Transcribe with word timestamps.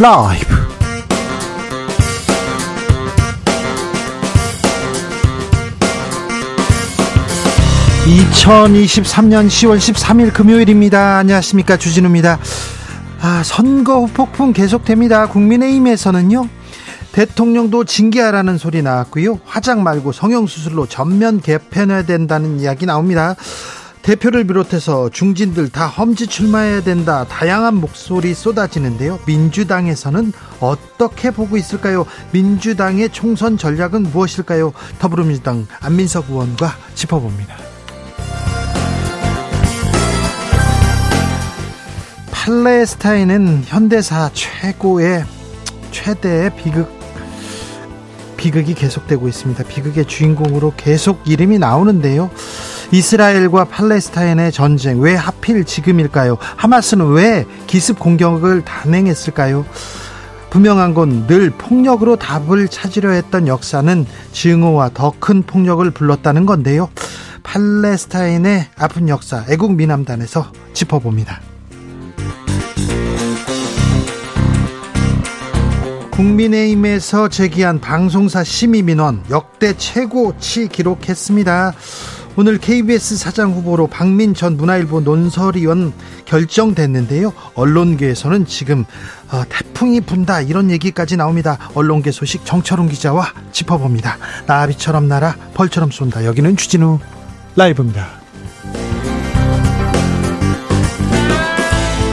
라이브. 0.00 0.46
2023년 8.06 9.48
10월 9.48 9.76
13일 9.78 10.32
금요일입니다. 10.32 11.16
안녕하십니까. 11.18 11.76
주진우입니다. 11.76 12.38
아, 13.20 13.42
선거 13.44 14.06
폭풍 14.06 14.52
계속됩니다. 14.52 15.26
국민의힘에서는요. 15.26 16.48
대통령도 17.10 17.82
징계하라는 17.82 18.56
소리 18.56 18.82
나왔고요. 18.82 19.40
화장 19.44 19.82
말고 19.82 20.12
성형수술로 20.12 20.86
전면 20.86 21.40
개편해야 21.40 22.04
된다는 22.04 22.60
이야기 22.60 22.86
나옵니다. 22.86 23.34
대표를 24.08 24.44
비롯해서 24.44 25.10
중진들 25.10 25.68
다 25.68 25.86
험지 25.86 26.28
출마해야 26.28 26.80
된다. 26.80 27.26
다양한 27.28 27.74
목소리 27.74 28.32
쏟아지는데요. 28.32 29.18
민주당에서는 29.26 30.32
어떻게 30.60 31.30
보고 31.30 31.58
있을까요? 31.58 32.06
민주당의 32.32 33.10
총선 33.10 33.58
전략은 33.58 34.04
무엇일까요? 34.04 34.72
더불어민주당 34.98 35.66
안민석 35.80 36.30
의원과 36.30 36.74
짚어봅니다. 36.94 37.54
팔레스타인은 42.30 43.64
현대사 43.66 44.30
최고의 44.32 45.26
최대의 45.90 46.56
비극 46.56 46.98
비극이 48.38 48.72
계속되고 48.72 49.28
있습니다. 49.28 49.64
비극의 49.64 50.06
주인공으로 50.06 50.72
계속 50.78 51.20
이름이 51.26 51.58
나오는데요. 51.58 52.30
이스라엘과 52.90 53.64
팔레스타인의 53.66 54.52
전쟁 54.52 55.00
왜 55.00 55.14
하필 55.14 55.64
지금일까요? 55.64 56.38
하마스는 56.56 57.10
왜 57.12 57.44
기습 57.66 57.98
공격을 57.98 58.64
단행했을까요? 58.64 59.66
분명한 60.50 60.94
건 60.94 61.26
늘 61.26 61.50
폭력으로 61.50 62.16
답을 62.16 62.68
찾으려 62.68 63.10
했던 63.10 63.46
역사는 63.46 64.06
증오와 64.32 64.90
더 64.94 65.12
큰 65.20 65.42
폭력을 65.42 65.88
불렀다는 65.90 66.46
건데요. 66.46 66.88
팔레스타인의 67.42 68.68
아픈 68.78 69.08
역사 69.10 69.44
애국 69.50 69.74
미남단에서 69.74 70.50
짚어봅니다. 70.72 71.40
국민의힘에서 76.12 77.28
제기한 77.28 77.80
방송사 77.80 78.42
심의 78.42 78.82
민원 78.82 79.22
역대 79.30 79.76
최고치 79.76 80.68
기록했습니다. 80.68 81.74
오늘 82.40 82.56
KBS 82.56 83.16
사장 83.16 83.50
후보로 83.50 83.88
박민 83.88 84.32
전 84.32 84.56
문화일보 84.56 85.00
논설위원 85.00 85.92
결정됐는데요. 86.24 87.32
언론계에서는 87.54 88.46
지금 88.46 88.84
어, 89.32 89.42
태풍이 89.48 90.00
분다 90.00 90.42
이런 90.42 90.70
얘기까지 90.70 91.16
나옵니다. 91.16 91.58
언론계 91.74 92.12
소식 92.12 92.46
정철웅 92.46 92.90
기자와 92.90 93.32
짚어봅니다. 93.50 94.18
나비처럼 94.46 95.08
날아 95.08 95.34
벌처럼 95.54 95.90
쏜다. 95.90 96.24
여기는 96.26 96.56
주진우 96.56 97.00
라이브입니다. 97.56 98.06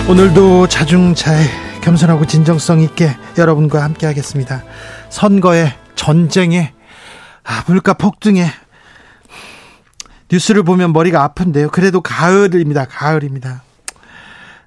오늘도 0.09 0.69
자중차에 0.69 1.45
겸손하고 1.81 2.25
진정성 2.25 2.81
있게 2.81 3.15
여러분과 3.37 3.83
함께 3.83 4.07
하겠습니다. 4.07 4.63
선거에, 5.11 5.71
전쟁에, 5.93 6.73
아, 7.43 7.63
물가 7.67 7.93
폭등에, 7.93 8.49
뉴스를 10.35 10.63
보면 10.63 10.91
머리가 10.91 11.23
아픈데요. 11.23 11.69
그래도 11.69 12.01
가을입니다. 12.01 12.85
가을입니다. 12.85 13.63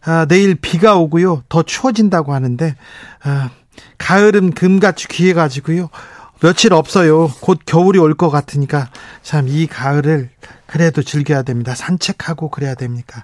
아, 0.05 0.25
내일 0.27 0.55
비가 0.55 0.97
오고요. 0.97 1.43
더 1.51 1.63
추워진다고 1.63 2.33
하는데, 2.33 2.75
아, 3.23 3.51
가을은 3.99 4.53
금같이 4.53 5.09
귀해 5.09 5.35
가지고요. 5.35 5.91
며칠 6.41 6.73
없어요. 6.73 7.29
곧 7.41 7.59
겨울이 7.67 7.99
올 7.99 8.15
것 8.15 8.31
같으니까 8.31 8.89
참 9.23 9.49
이 9.49 9.67
가을을 9.67 10.31
그래도 10.67 11.03
즐겨야 11.03 11.43
됩니다. 11.43 11.75
산책하고 11.75 12.49
그래야 12.51 12.75
됩니까? 12.75 13.23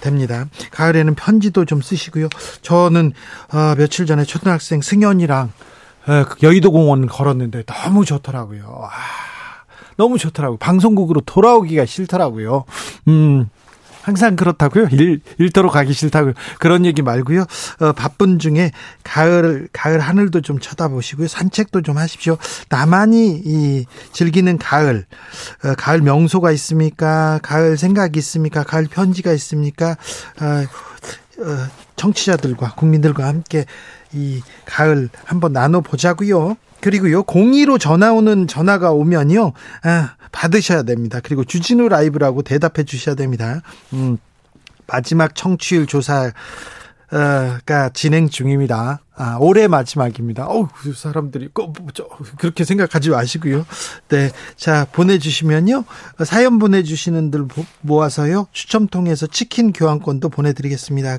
됩니다. 0.00 0.46
가을에는 0.72 1.14
편지도 1.14 1.66
좀 1.66 1.82
쓰시고요. 1.82 2.28
저는 2.62 3.12
어, 3.52 3.74
며칠 3.76 4.06
전에 4.06 4.24
초등학생 4.24 4.80
승현이랑 4.80 5.52
어, 6.06 6.24
여의도 6.42 6.72
공원 6.72 7.06
걸었는데 7.06 7.64
너무 7.66 8.04
좋더라고요. 8.06 8.88
아, 8.90 8.90
너무 9.96 10.18
좋더라고요. 10.18 10.58
방송국으로 10.58 11.20
돌아오기가 11.22 11.86
싫더라고요. 11.86 12.64
음. 13.08 13.48
항상 14.04 14.36
그렇다고요? 14.36 14.88
일, 14.92 15.22
일터로 15.38 15.70
가기 15.70 15.94
싫다고요? 15.94 16.34
그런 16.58 16.84
얘기 16.84 17.00
말고요. 17.00 17.46
어, 17.80 17.92
바쁜 17.92 18.38
중에 18.38 18.70
가을, 19.02 19.66
가을 19.72 19.98
하늘도 19.98 20.42
좀 20.42 20.58
쳐다보시고요. 20.58 21.26
산책도 21.26 21.80
좀 21.80 21.96
하십시오. 21.96 22.36
나만이 22.68 23.42
이 23.46 23.86
즐기는 24.12 24.58
가을, 24.58 25.06
어, 25.64 25.74
가을 25.78 26.02
명소가 26.02 26.52
있습니까? 26.52 27.40
가을 27.42 27.78
생각이 27.78 28.18
있습니까? 28.18 28.62
가을 28.62 28.86
편지가 28.88 29.32
있습니까? 29.32 29.92
어, 29.92 31.42
어, 31.42 31.66
청취자들과 31.96 32.74
국민들과 32.74 33.26
함께 33.26 33.64
이 34.12 34.42
가을 34.66 35.08
한번 35.24 35.54
나눠 35.54 35.80
보자고요. 35.80 36.56
그리고요, 36.84 37.22
02로 37.22 37.80
전화 37.80 38.12
오는 38.12 38.46
전화가 38.46 38.92
오면요, 38.92 39.54
아, 39.84 40.16
받으셔야 40.32 40.82
됩니다. 40.82 41.18
그리고 41.22 41.42
주진우 41.42 41.88
라이브라고 41.88 42.42
대답해 42.42 42.84
주셔야 42.84 43.14
됩니다. 43.14 43.62
음, 43.94 44.18
마지막 44.86 45.34
청취율 45.34 45.86
조사, 45.86 46.30
가 47.64 47.88
진행 47.94 48.28
중입니다. 48.28 49.00
아, 49.16 49.38
올해 49.40 49.66
마지막입니다. 49.66 50.46
어우, 50.46 50.68
사람들이 50.94 51.48
꼭, 51.54 51.74
뭐, 51.80 51.88
그렇게 52.38 52.64
생각하지 52.64 53.10
마시고요. 53.10 53.64
네. 54.08 54.30
자, 54.56 54.86
보내주시면요. 54.92 55.84
사연 56.26 56.58
보내주시는 56.58 57.30
들 57.30 57.46
모아서요. 57.80 58.48
추첨 58.52 58.88
통해서 58.88 59.26
치킨 59.26 59.72
교환권도 59.72 60.28
보내드리겠습니다. 60.28 61.18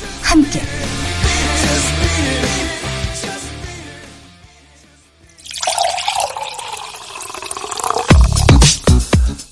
함께 0.21 0.61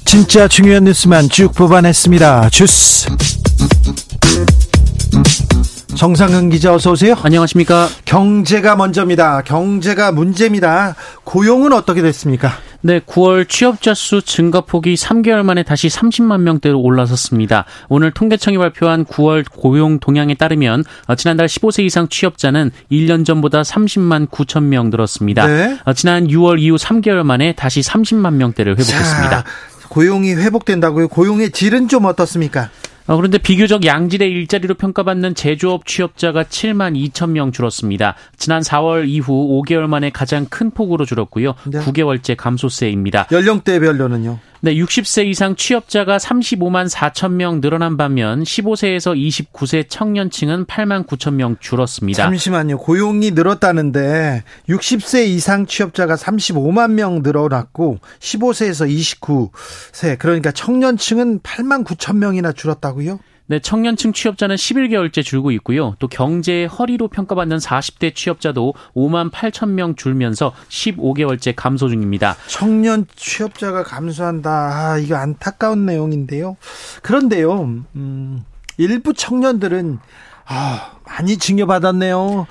진짜 0.05 0.47
중요한 0.47 0.85
뉴스만 0.85 1.29
쭉 1.29 1.53
뽑아냈습니다. 1.53 2.49
주스. 2.49 3.07
정상근 5.95 6.49
기자 6.49 6.73
어서 6.73 6.91
오세요. 6.91 7.13
안녕하십니까. 7.21 7.87
경제가 8.05 8.75
먼저입니다. 8.75 9.43
경제가 9.43 10.11
문제입니다. 10.11 10.95
고용은 11.25 11.73
어떻게 11.73 12.01
됐습니까? 12.01 12.53
네, 12.81 12.99
9월 12.99 13.47
취업자 13.47 13.93
수 13.93 14.21
증가폭이 14.21 14.95
3개월 14.95 15.43
만에 15.43 15.63
다시 15.63 15.89
30만 15.89 16.41
명대로 16.41 16.79
올라섰습니다. 16.79 17.65
오늘 17.89 18.11
통계청이 18.11 18.57
발표한 18.57 19.03
9월 19.05 19.45
고용 19.51 19.99
동향에 19.99 20.35
따르면 20.35 20.85
어, 21.07 21.15
지난달 21.15 21.47
15세 21.47 21.83
이상 21.83 22.07
취업자는 22.07 22.71
1년 22.89 23.25
전보다 23.25 23.63
30만 23.63 24.29
9천 24.29 24.63
명 24.63 24.89
늘었습니다. 24.89 25.47
네. 25.47 25.77
어, 25.83 25.93
지난 25.93 26.27
6월 26.27 26.59
이후 26.61 26.77
3개월 26.77 27.23
만에 27.23 27.53
다시 27.53 27.81
30만 27.81 28.35
명대를 28.35 28.73
회복했습니다. 28.73 29.29
자, 29.29 29.43
고용이 29.89 30.35
회복된다고요? 30.35 31.09
고용의 31.09 31.51
질은 31.51 31.89
좀 31.89 32.05
어떻습니까? 32.05 32.69
어, 33.09 33.15
그런데 33.15 33.39
비교적 33.39 33.85
양질의 33.85 34.29
일자리로 34.29 34.75
평가받는 34.75 35.33
제조업 35.33 35.87
취업자가 35.87 36.43
7만 36.43 36.95
2천 37.09 37.31
명 37.31 37.51
줄었습니다. 37.51 38.13
지난 38.37 38.61
4월 38.61 39.09
이후 39.09 39.63
5개월 39.63 39.87
만에 39.87 40.11
가장 40.11 40.45
큰 40.45 40.69
폭으로 40.69 41.05
줄었고요. 41.05 41.55
네. 41.65 41.79
9개월째 41.79 42.35
감소세입니다. 42.37 43.25
연령대별로는요? 43.31 44.37
네, 44.61 44.75
60세 44.75 45.25
이상 45.25 45.55
취업자가 45.55 46.17
35만 46.17 46.89
4천 46.89 47.31
명 47.31 47.61
늘어난 47.61 47.95
반면 47.95 48.43
15세에서 48.43 49.15
29세 49.15 49.89
청년층은 49.89 50.65
8만 50.65 51.07
9천 51.07 51.35
명 51.35 51.55
줄었습니다. 51.61 52.21
잠시만요. 52.21 52.77
고용이 52.77 53.31
늘었다는데 53.31 54.43
60세 54.67 55.27
이상 55.27 55.65
취업자가 55.65 56.15
35만 56.15 56.91
명 56.91 57.21
늘어났고 57.23 57.99
15세에서 58.19 58.89
29세 58.89 60.19
그러니까 60.19 60.51
청년층은 60.51 61.39
8만 61.39 61.85
9천 61.85 62.17
명이나 62.17 62.51
줄었다고요? 62.51 63.19
네, 63.49 63.57
청년층 63.57 64.13
취업자는 64.13 64.57
11개월째 64.57 65.23
줄고 65.23 65.49
있고요. 65.53 65.95
또 65.97 66.07
경제의 66.07 66.67
허리로 66.67 67.07
평가받는 67.07 67.57
40대 67.57 68.13
취업자도 68.13 68.75
5만 68.95 69.31
8천 69.31 69.69
명 69.69 69.95
줄면서 69.95 70.53
15개월째 70.69 71.53
감소 71.55 71.89
중입니다. 71.89 72.35
청년 72.45 73.07
취업자가 73.15 73.81
감소한다. 73.81 74.51
아, 74.51 74.97
이거 74.99 75.15
안타까운 75.15 75.87
내용인데요. 75.87 76.57
그런데요, 77.01 77.83
음, 77.95 78.45
일부 78.77 79.15
청년들은 79.15 79.97
아, 80.45 80.91
많이 81.07 81.37
징여받았네요. 81.37 82.45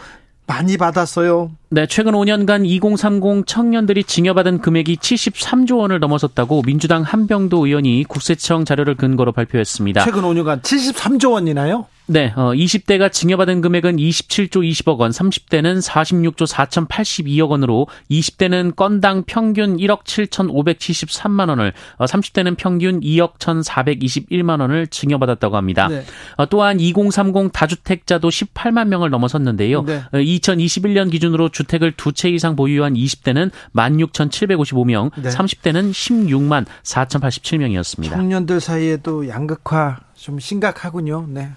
많이 0.48 0.78
받았어요. 0.78 1.50
네, 1.68 1.86
최근 1.86 2.12
5년간 2.14 2.66
2030 2.66 3.46
청년들이 3.46 4.04
징여받은 4.04 4.62
금액이 4.62 4.96
73조 4.96 5.78
원을 5.78 6.00
넘어섰다고 6.00 6.62
민주당 6.62 7.02
한병도 7.02 7.66
의원이 7.66 8.04
국세청 8.08 8.64
자료를 8.64 8.96
근거로 8.96 9.32
발표했습니다. 9.32 10.02
최근 10.04 10.22
5년간 10.22 10.62
73조 10.62 11.32
원이나요? 11.32 11.86
네, 12.10 12.32
어, 12.36 12.52
20대가 12.52 13.10
징여받은 13.12 13.60
금액은 13.60 13.96
27조 13.96 14.62
20억 14.68 14.98
원, 14.98 15.10
30대는 15.10 15.82
46조 15.86 16.46
4,082억 16.46 17.50
원으로 17.50 17.86
20대는 18.10 18.74
건당 18.76 19.24
평균 19.26 19.76
1억 19.76 20.04
7,573만 20.04 21.48
원을, 21.50 21.72
어, 21.96 22.04
30대는 22.04 22.56
평균 22.56 23.00
2억 23.00 23.38
1,421만 23.38 24.60
원을 24.60 24.86
징여받았다고 24.86 25.56
합니다. 25.56 25.88
네. 25.88 26.04
어, 26.36 26.46
또한 26.46 26.80
2030 26.80 27.52
다주택자도 27.52 28.28
18만 28.28 28.88
명을 28.88 29.10
넘어섰는데요. 29.10 29.82
네. 29.82 30.02
어, 30.12 30.16
2021년 30.18 31.10
기준으로 31.10 31.48
주택을 31.50 31.92
두 31.92 32.12
채 32.18 32.28
이상 32.30 32.56
보유한 32.56 32.94
20대는 32.94 33.52
16,755명, 33.74 35.10
네. 35.22 35.28
30대는 35.28 35.92
16만 35.92 36.64
4,087명이었습니다. 36.82 38.10
청년들 38.10 38.60
사이에도 38.60 39.28
양극화 39.28 40.00
좀 40.16 40.40
심각하군요. 40.40 41.26
네. 41.28 41.50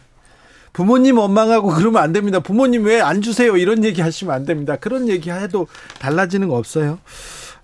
부모님 0.74 1.18
원망하고 1.18 1.70
그러면 1.70 2.02
안 2.02 2.14
됩니다. 2.14 2.40
부모님 2.40 2.86
왜 2.86 3.02
안 3.02 3.22
주세요? 3.22 3.58
이런 3.58 3.84
얘기 3.84 4.02
하시면 4.02 4.34
안 4.34 4.46
됩니다. 4.46 4.76
그런 4.78 5.08
얘기 5.10 5.30
해도 5.30 5.68
달라지는 6.00 6.48
거 6.48 6.56
없어요. 6.58 7.00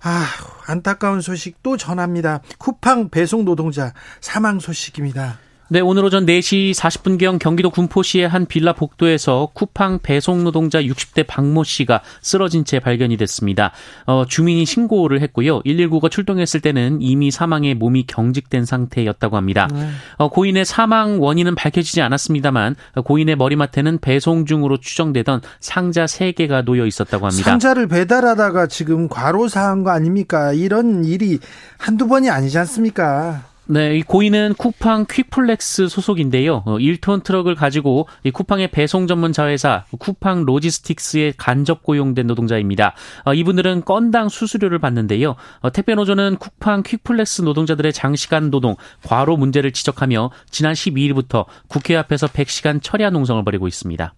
아, 0.02 0.26
안타까운 0.66 1.20
소식 1.20 1.62
또 1.62 1.76
전합니다. 1.76 2.40
쿠팡 2.58 3.08
배송 3.10 3.44
노동자 3.44 3.94
사망 4.20 4.60
소식입니다. 4.60 5.38
네, 5.70 5.80
오늘 5.80 6.02
오전 6.02 6.24
4시 6.24 6.72
40분경 6.72 7.38
경기도 7.38 7.68
군포시의 7.68 8.26
한 8.26 8.46
빌라 8.46 8.72
복도에서 8.72 9.50
쿠팡 9.52 9.98
배송 10.02 10.42
노동자 10.42 10.80
60대 10.80 11.26
박모 11.26 11.62
씨가 11.62 12.00
쓰러진 12.22 12.64
채 12.64 12.80
발견이 12.80 13.18
됐습니다. 13.18 13.72
어, 14.06 14.24
주민이 14.26 14.64
신고를 14.64 15.20
했고요. 15.20 15.60
119가 15.60 16.10
출동했을 16.10 16.60
때는 16.62 17.02
이미 17.02 17.30
사망에 17.30 17.74
몸이 17.74 18.06
경직된 18.06 18.64
상태였다고 18.64 19.36
합니다. 19.36 19.68
네. 19.70 19.90
어, 20.16 20.30
고인의 20.30 20.64
사망 20.64 21.20
원인은 21.20 21.54
밝혀지지 21.54 22.00
않았습니다만 22.00 22.74
고인의 23.04 23.36
머리맡에는 23.36 23.98
배송 23.98 24.46
중으로 24.46 24.78
추정되던 24.78 25.42
상자 25.60 26.06
3개가 26.06 26.64
놓여 26.64 26.86
있었다고 26.86 27.26
합니다. 27.26 27.50
상자를 27.50 27.88
배달하다가 27.88 28.68
지금 28.68 29.06
과로사한 29.06 29.82
거 29.82 29.90
아닙니까? 29.90 30.54
이런 30.54 31.04
일이 31.04 31.38
한두 31.76 32.08
번이 32.08 32.30
아니지 32.30 32.56
않습니까? 32.56 33.42
네, 33.70 33.98
이 33.98 34.02
고인은 34.02 34.54
쿠팡 34.56 35.04
퀵플렉스 35.10 35.88
소속인데요. 35.88 36.62
어, 36.64 36.78
1톤 36.78 37.22
트럭을 37.22 37.54
가지고 37.54 38.08
이 38.24 38.30
쿠팡의 38.30 38.70
배송 38.70 39.06
전문 39.06 39.34
자회사 39.34 39.84
쿠팡 39.98 40.46
로지스틱스에 40.46 41.34
간접 41.36 41.82
고용된 41.82 42.26
노동자입니다. 42.26 42.94
어, 43.26 43.34
이분들은 43.34 43.84
건당 43.84 44.30
수수료를 44.30 44.78
받는데요. 44.78 45.36
어, 45.60 45.70
택배 45.70 45.94
노조는 45.94 46.36
쿠팡 46.36 46.82
퀵플렉스 46.82 47.42
노동자들의 47.42 47.92
장시간 47.92 48.50
노동, 48.50 48.74
과로 49.04 49.36
문제를 49.36 49.72
지적하며 49.72 50.30
지난 50.48 50.72
12일부터 50.72 51.44
국회 51.68 51.94
앞에서 51.94 52.26
100시간 52.26 52.82
철야 52.82 53.10
농성을 53.10 53.44
벌이고 53.44 53.68
있습니다. 53.68 54.14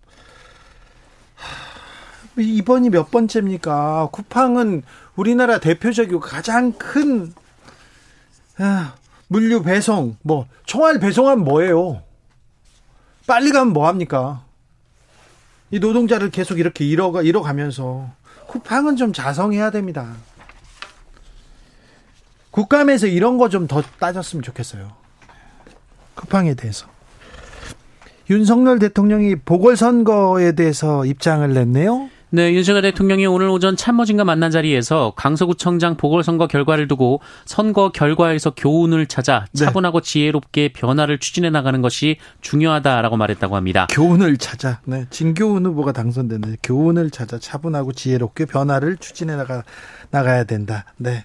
이번이 2.38 2.90
몇 2.90 3.10
번째입니까? 3.10 4.10
쿠팡은 4.12 4.84
우리나라 5.16 5.58
대표적이고 5.58 6.20
가장 6.20 6.72
큰 6.74 7.32
아, 8.58 8.94
물류 9.32 9.62
배송, 9.62 10.16
뭐, 10.22 10.48
총알 10.66 10.98
배송하면 10.98 11.44
뭐예요? 11.44 12.02
빨리 13.28 13.52
가면 13.52 13.72
뭐 13.72 13.86
합니까? 13.86 14.42
이 15.70 15.78
노동자를 15.78 16.30
계속 16.32 16.58
이렇게 16.58 16.84
잃어가, 16.84 17.22
잃어가면서 17.22 18.10
쿠팡은 18.48 18.96
좀 18.96 19.12
자성해야 19.12 19.70
됩니다. 19.70 20.14
국감에서 22.50 23.06
이런 23.06 23.38
거 23.38 23.48
좀 23.48 23.68
더 23.68 23.82
따졌으면 24.00 24.42
좋겠어요. 24.42 24.90
쿠팡에 26.16 26.54
대해서. 26.54 26.88
윤석열 28.28 28.80
대통령이 28.80 29.36
보궐선거에 29.36 30.52
대해서 30.56 31.04
입장을 31.06 31.48
냈네요. 31.54 32.10
네, 32.32 32.52
윤석열 32.52 32.82
대통령이 32.82 33.26
오늘 33.26 33.48
오전 33.48 33.76
참모진과 33.76 34.22
만난 34.22 34.52
자리에서 34.52 35.14
강서구청장 35.16 35.96
보궐선거 35.96 36.46
결과를 36.46 36.86
두고 36.86 37.20
선거 37.44 37.90
결과에서 37.90 38.52
교훈을 38.56 39.06
찾아 39.06 39.46
네. 39.52 39.64
차분하고 39.64 40.00
지혜롭게 40.00 40.72
변화를 40.72 41.18
추진해 41.18 41.50
나가는 41.50 41.82
것이 41.82 42.18
중요하다라고 42.40 43.16
말했다고 43.16 43.56
합니다. 43.56 43.88
교훈을 43.90 44.36
찾아. 44.36 44.80
네, 44.84 45.06
진교훈 45.10 45.66
후보가 45.66 45.90
당선됐는데 45.90 46.58
교훈을 46.62 47.10
찾아 47.10 47.36
차분하고 47.36 47.94
지혜롭게 47.94 48.44
변화를 48.44 48.96
추진해 48.98 49.34
나가 49.34 49.64
나가야 50.12 50.44
된다. 50.44 50.84
네. 50.98 51.24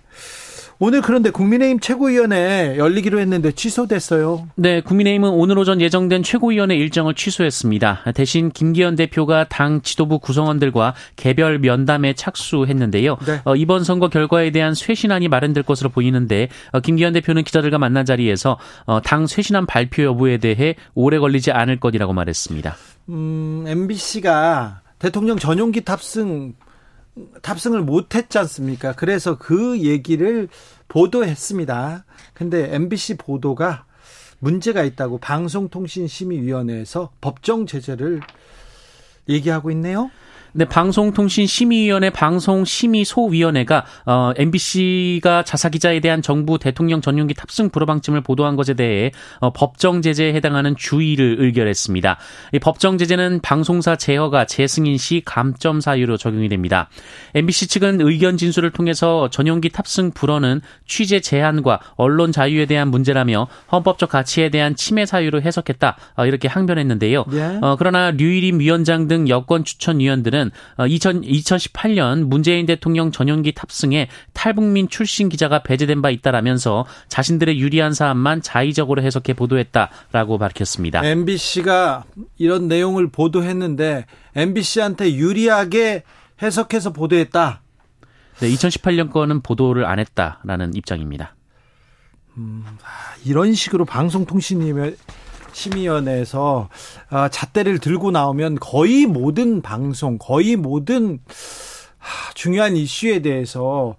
오늘 0.77 1.01
그런데 1.01 1.30
국민의힘 1.30 1.80
최고위원회 1.80 2.75
열리기로 2.77 3.19
했는데 3.19 3.51
취소됐어요. 3.51 4.48
네, 4.56 4.81
국민의힘은 4.81 5.30
오늘 5.30 5.57
오전 5.57 5.80
예정된 5.80 6.24
최고위원회 6.24 6.75
일정을 6.75 7.13
취소했습니다. 7.13 8.04
대신 8.13 8.51
김기현 8.51 8.95
대표가 8.95 9.45
당 9.45 9.81
지도부 9.81 10.19
구성원들과 10.19 10.94
개별 11.16 11.60
면담에 11.60 12.13
착수했는데요. 12.13 13.18
네. 13.25 13.42
어, 13.45 13.56
이번 13.56 13.83
선거 13.86 14.10
결과에 14.10 14.51
대한 14.51 14.74
쇄신안이 14.74 15.30
마련될 15.30 15.63
것으로 15.63 15.89
보이는데 15.89 16.50
어, 16.72 16.81
김기현 16.81 17.13
대표는 17.13 17.44
기자들과 17.44 17.78
만난 17.78 18.06
자리에서 18.06 18.57
어, 18.86 19.01
당 19.01 19.28
쇄신안 19.28 19.66
발표 19.66 20.04
여부에 20.04 20.38
대해 20.38 20.75
오래 20.94 21.19
걸리지 21.19 21.51
않을 21.51 21.80
것이라고 21.80 22.12
말했습니다. 22.12 22.75
음, 23.10 23.63
MBC가 23.66 24.81
대통령 25.00 25.38
전용기 25.38 25.81
탑승 25.81 26.54
탑승을 27.42 27.82
못 27.82 28.16
했지 28.16 28.38
않습니까? 28.38 28.94
그래서 28.94 29.38
그 29.38 29.80
얘기를 29.80 30.48
보도했습니다. 30.88 32.06
근데 32.34 32.76
MBC 32.76 33.18
보도가 33.18 33.86
문제가 34.40 34.84
있다고 34.84 35.18
방송통신심의위원회에서 35.19 37.12
법정 37.22 37.66
제재를 37.66 38.22
얘기하고 39.30 39.72
있네요. 39.72 40.12
네, 40.57 40.64
방송통신심의위원회 40.64 42.12
방송심의소위원회가 42.12 43.83
어, 44.06 44.31
MBC가 44.38 45.44
자사 45.44 45.68
기자에 45.68 46.00
대한 46.00 46.21
정부 46.21 46.57
대통령 46.57 47.02
전용기 47.02 47.33
탑승 47.33 47.69
불허 47.71 47.85
방침을 47.85 48.21
보도한 48.21 48.56
것에 48.56 48.74
대해 48.74 49.12
어, 49.40 49.52
법정 49.52 50.02
제재에 50.02 50.33
해당하는 50.33 50.78
주의를 50.78 51.35
의결했습니다. 51.40 52.18
이 52.54 52.59
법정 52.59 52.97
제재는 52.97 53.42
방송사 53.42 53.97
제허가 53.97 54.45
재승인 54.45 54.97
시 54.97 55.21
감점 55.26 55.81
사유로 55.81 56.16
적용이 56.16 56.47
됩니다. 56.47 56.88
MBC 57.33 57.68
측은 57.68 58.00
의견 58.00 58.38
진술을 58.38 58.71
통해서 58.71 59.30
전용기 59.30 59.68
탑승 59.68 60.12
불허는 60.12 60.62
취재 60.88 61.19
제한과 61.19 61.81
언론 61.97 62.31
자유에 62.31 62.66
대한 62.66 62.88
문제라며 62.88 63.50
헌법적 63.74 64.07
가치에 64.07 64.47
대한 64.47 64.78
침해 64.78 65.06
사유로 65.06 65.42
해석했다 65.42 65.97
어, 66.16 66.26
이렇게 66.26 66.47
항변했는데요. 66.47 67.26
예. 67.33 67.59
어, 67.62 67.76
그러나 67.78 68.12
류일임 68.12 68.62
위원장 68.62 69.09
등 69.09 69.28
여권 69.28 69.66
추천 69.66 70.00
위원들은 70.00 70.44
보면 70.78 70.90
2000, 70.90 71.21
2018년 71.21 72.23
문재인 72.25 72.66
대통령 72.66 73.11
전용기 73.11 73.54
탑승에 73.54 74.07
탈북민 74.33 74.90
출신 74.90 75.30
기자가 75.30 75.64
배제된 75.64 76.02
바 76.02 76.09
있다라면서 76.09 76.85
자신들의 77.07 77.59
유리한 77.59 77.94
사안만 77.94 78.42
자의적으로 78.42 79.02
해석해 79.02 79.33
보도했다라고 79.33 80.37
밝혔습니다. 80.37 81.06
MBC가 81.06 82.06
이런 82.37 82.68
내용을 82.68 83.09
보도했는데 83.09 84.06
MBC한테 84.35 85.14
유리하게 85.14 86.04
해석해서 86.42 86.92
보도했다. 86.94 87.61
네, 88.40 88.49
2018년 88.49 89.11
거는 89.11 89.42
보도를 89.42 89.85
안 89.85 89.99
했다라는 89.99 90.75
입장입니다. 90.75 91.35
음, 92.37 92.66
아, 92.83 93.16
이런 93.23 93.54
식으로 93.54 93.85
방송통신위원회 93.85 94.95
심의위원회에서 95.56 96.69
어, 97.12 97.28
잣대를 97.30 97.80
들고 97.80 98.12
나오면 98.12 98.59
거의 98.59 99.06
모든 99.06 99.62
방송, 99.62 100.18
거의 100.18 100.56
모든 100.56 101.19
중요한 102.35 102.76
이슈에 102.76 103.21
대해서 103.21 103.95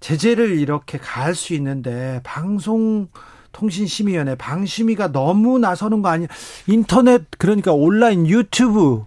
제재를 0.00 0.58
이렇게 0.58 0.98
가할 0.98 1.34
수 1.34 1.52
있는데 1.54 2.20
방송 2.22 3.08
통신심의위원회 3.52 4.36
방심위가 4.36 5.12
너무 5.12 5.58
나서는 5.58 6.02
거 6.02 6.08
아니야? 6.08 6.28
인터넷 6.66 7.22
그러니까 7.38 7.72
온라인 7.72 8.26
유튜브 8.26 9.04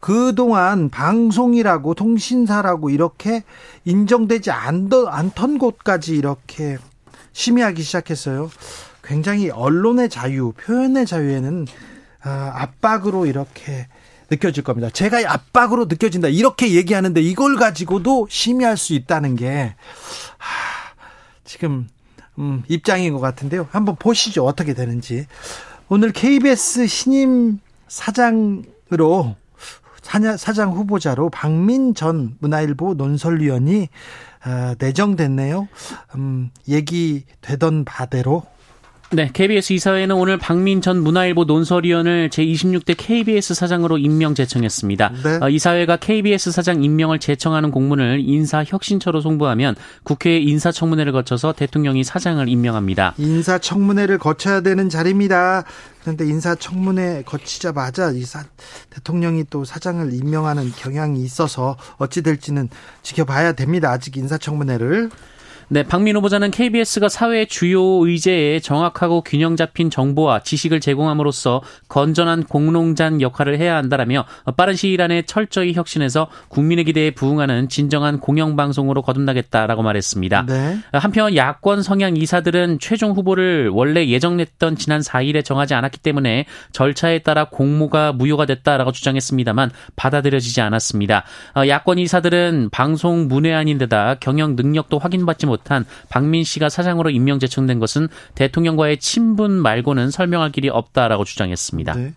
그동안 0.00 0.88
방송이라고 0.90 1.94
통신사라고 1.94 2.90
이렇게 2.90 3.42
인정되지 3.84 4.50
않던 4.50 5.58
곳까지 5.58 6.16
이렇게 6.16 6.78
심의하기 7.32 7.82
시작했어요. 7.82 8.50
굉장히 9.06 9.50
언론의 9.50 10.08
자유, 10.10 10.52
표현의 10.52 11.06
자유에는 11.06 11.66
아, 12.22 12.52
압박으로 12.56 13.26
이렇게 13.26 13.86
느껴질 14.28 14.64
겁니다. 14.64 14.90
제가 14.90 15.18
압박으로 15.32 15.84
느껴진다. 15.84 16.28
이렇게 16.28 16.74
얘기하는데 16.74 17.20
이걸 17.20 17.56
가지고도 17.56 18.26
심의할 18.28 18.76
수 18.76 18.94
있다는 18.94 19.36
게, 19.36 19.74
하, 20.36 20.94
지금, 21.44 21.88
음, 22.38 22.64
입장인 22.66 23.12
것 23.12 23.20
같은데요. 23.20 23.68
한번 23.70 23.94
보시죠. 23.96 24.44
어떻게 24.44 24.74
되는지. 24.74 25.26
오늘 25.88 26.10
KBS 26.10 26.88
신임 26.88 27.60
사장으로 27.86 29.36
사장 30.02 30.72
후보자로 30.72 31.30
박민 31.30 31.94
전 31.94 32.36
문화일보 32.40 32.94
논설위원이 32.94 33.88
어, 34.44 34.74
내정됐네요. 34.78 35.68
음, 36.16 36.50
얘기되던 36.68 37.84
바대로 37.84 38.44
네, 39.12 39.30
KBS 39.32 39.72
이사회는 39.74 40.16
오늘 40.16 40.36
박민 40.36 40.80
전 40.80 41.00
문화일보 41.00 41.44
논설위원을 41.44 42.28
제26대 42.28 42.96
KBS 42.98 43.54
사장으로 43.54 43.98
임명 43.98 44.34
제청했습니다. 44.34 45.12
네. 45.22 45.38
어, 45.40 45.48
이사회가 45.48 45.98
KBS 45.98 46.50
사장 46.50 46.82
임명을 46.82 47.20
제청하는 47.20 47.70
공문을 47.70 48.18
인사혁신처로 48.20 49.20
송부하면 49.20 49.76
국회 50.02 50.38
인사청문회를 50.38 51.12
거쳐서 51.12 51.52
대통령이 51.52 52.02
사장을 52.02 52.48
임명합니다. 52.48 53.14
인사청문회를 53.18 54.18
거쳐야 54.18 54.60
되는 54.60 54.88
자리입니다. 54.88 55.62
그런데 56.00 56.26
인사청문회 56.26 57.22
거치자마자 57.26 58.10
이사 58.10 58.42
대통령이 58.90 59.44
또 59.50 59.64
사장을 59.64 60.12
임명하는 60.12 60.72
경향이 60.72 61.22
있어서 61.22 61.76
어찌 61.98 62.22
될지는 62.22 62.68
지켜봐야 63.02 63.52
됩니다. 63.52 63.92
아직 63.92 64.16
인사청문회를. 64.16 65.10
네, 65.68 65.82
박민 65.82 66.14
후보자는 66.14 66.52
KBS가 66.52 67.08
사회 67.08 67.44
주요 67.44 67.82
의제에 67.82 68.60
정확하고 68.60 69.22
균형 69.22 69.56
잡힌 69.56 69.90
정보와 69.90 70.44
지식을 70.44 70.78
제공함으로써 70.78 71.60
건전한 71.88 72.44
공농장 72.44 73.20
역할을 73.20 73.58
해야 73.58 73.74
한다라며 73.74 74.26
빠른 74.56 74.76
시일 74.76 75.02
안에 75.02 75.22
철저히 75.22 75.72
혁신해서 75.72 76.28
국민의 76.50 76.84
기대에 76.84 77.10
부응하는 77.10 77.68
진정한 77.68 78.20
공영방송으로 78.20 79.02
거듭나겠다라고 79.02 79.82
말했습니다. 79.82 80.46
네. 80.46 80.78
한편 80.92 81.34
야권 81.34 81.82
성향 81.82 82.16
이사들은 82.16 82.78
최종 82.78 83.10
후보를 83.10 83.68
원래 83.68 84.06
예정했던 84.06 84.76
지난 84.76 85.00
4일에 85.00 85.44
정하지 85.44 85.74
않았기 85.74 85.98
때문에 85.98 86.46
절차에 86.70 87.20
따라 87.20 87.46
공모가 87.46 88.12
무효가 88.12 88.46
됐다라고 88.46 88.92
주장했습니다만 88.92 89.72
받아들여지지 89.96 90.60
않았습니다. 90.60 91.24
야권 91.66 91.98
이사들은 91.98 92.68
방송 92.70 93.26
문외한인데다 93.26 94.14
경영 94.20 94.54
능력도 94.54 95.00
확인받지 95.00 95.46
못 95.46 95.55
못한 95.56 95.84
박민 96.08 96.44
씨가 96.44 96.68
사장으로 96.68 97.10
임명 97.10 97.38
제청된 97.38 97.78
것은 97.78 98.08
대통령과의 98.34 98.98
친분 98.98 99.50
말고는 99.52 100.10
설명할 100.10 100.52
길이 100.52 100.68
없다라고 100.68 101.24
주장했습니다. 101.24 101.94
네. 101.94 102.14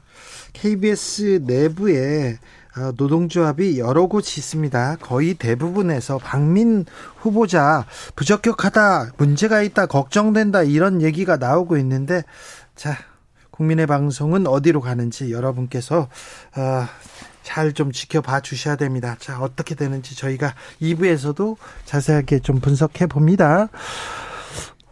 KBS 0.53 1.41
내부에 1.45 2.37
어, 2.77 2.93
노동조합이 2.95 3.79
여러 3.79 4.05
곳이 4.05 4.39
있습니다. 4.39 4.97
거의 5.01 5.33
대부분에서 5.33 6.17
박민 6.19 6.85
후보자 7.17 7.85
부적격하다, 8.15 9.13
문제가 9.17 9.61
있다, 9.63 9.87
걱정된다 9.87 10.63
이런 10.63 11.01
얘기가 11.01 11.37
나오고 11.37 11.77
있는데 11.77 12.23
자 12.75 12.95
국민의 13.51 13.87
방송은 13.87 14.47
어디로 14.47 14.81
가는지 14.81 15.31
여러분께서 15.31 16.07
어, 16.55 16.85
잘 17.49 17.73
좀 17.73 17.91
지켜봐 17.91 18.41
주셔야 18.41 18.75
됩니다. 18.75 19.15
자, 19.19 19.39
어떻게 19.39 19.73
되는지 19.73 20.15
저희가 20.15 20.53
2부에서도 20.81 21.55
자세하게 21.85 22.39
좀 22.39 22.59
분석해 22.59 23.07
봅니다. 23.07 23.69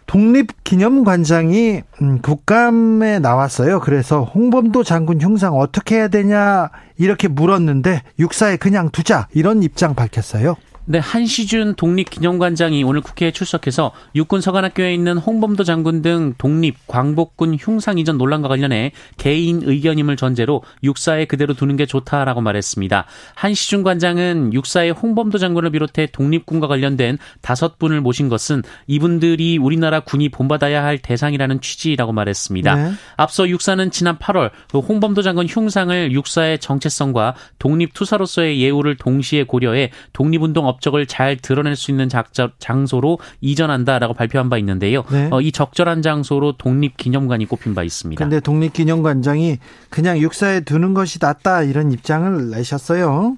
독립기념관장이 0.07 1.83
음, 2.01 2.21
국감에 2.21 3.19
나왔어요. 3.19 3.79
그래서 3.81 4.23
홍범도 4.23 4.83
장군 4.83 5.21
흉상 5.21 5.53
어떻게 5.55 5.95
해야 5.97 6.07
되냐 6.07 6.69
이렇게 6.97 7.27
물었는데 7.27 8.01
육사에 8.17 8.57
그냥 8.57 8.89
두자 8.89 9.27
이런 9.33 9.61
입장 9.63 9.93
밝혔어요. 9.95 10.55
네, 10.89 10.99
한시준 10.99 11.75
독립기념관장이 11.75 12.81
오늘 12.85 13.01
국회에 13.01 13.31
출석해서 13.31 13.91
육군 14.15 14.39
서관학교에 14.39 14.93
있는 14.93 15.17
홍범도 15.17 15.65
장군 15.65 16.01
등 16.01 16.33
독립, 16.37 16.87
광복군 16.87 17.57
흉상 17.59 17.97
이전 17.97 18.17
논란과 18.17 18.47
관련해 18.47 18.93
개인 19.17 19.63
의견임을 19.65 20.15
전제로 20.15 20.63
육사에 20.83 21.25
그대로 21.25 21.53
두는 21.55 21.75
게 21.75 21.85
좋다라고 21.85 22.39
말했습니다. 22.39 23.03
한시준 23.35 23.83
관장은 23.83 24.53
육사에 24.53 24.91
홍범도 24.91 25.39
장군을 25.39 25.71
비롯해 25.71 26.07
독립군과 26.13 26.67
관련된 26.67 27.17
다섯 27.41 27.77
분을 27.79 27.99
모신 27.99 28.29
것은 28.29 28.63
이분들이 28.87 29.57
우리나라 29.57 29.99
군이 29.99 30.29
본받아야 30.29 30.85
할 30.85 30.99
대상이라는 30.99 31.59
취지라고 31.59 32.13
말했습니다. 32.13 32.75
네. 32.75 32.91
앞서 33.17 33.49
육사는 33.49 33.91
지난 33.91 34.17
8월 34.17 34.51
그 34.71 34.79
홍범도 34.79 35.21
장군 35.21 35.47
흉상을 35.47 36.13
육사의 36.13 36.59
정체성과 36.59 37.35
독립투사로서의 37.59 38.61
예우를 38.61 38.95
동시에 38.95 39.43
고려해 39.43 39.91
독립운동 40.13 40.65
업적을 40.65 41.05
잘 41.07 41.37
드러낼 41.37 41.75
수 41.75 41.91
있는 41.91 42.09
작자, 42.09 42.51
장소로 42.59 43.19
이전한다라고 43.41 44.13
발표한 44.13 44.49
바 44.49 44.57
있는데요. 44.57 45.03
네. 45.11 45.29
어, 45.31 45.41
이 45.41 45.51
적절한 45.51 46.01
장소로 46.01 46.57
독립기념관이 46.57 47.45
꼽힌 47.45 47.75
바 47.75 47.83
있습니다. 47.83 48.17
그런데 48.17 48.39
독립기념관장이 48.39 49.59
그냥 49.89 50.19
육사에 50.19 50.61
두는 50.61 50.93
것이 50.93 51.19
낫다 51.21 51.63
이런 51.63 51.91
입장을 51.91 52.49
내셨어요. 52.49 53.37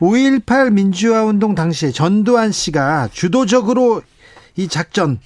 5.18 0.00 0.72
민주화 0.72 1.24
운동 1.24 1.54
당시에 1.54 1.90
전두환 1.90 2.52
씨가 2.52 3.08
주도적으로 3.12 4.02
이 4.56 4.68
작전 4.68 5.18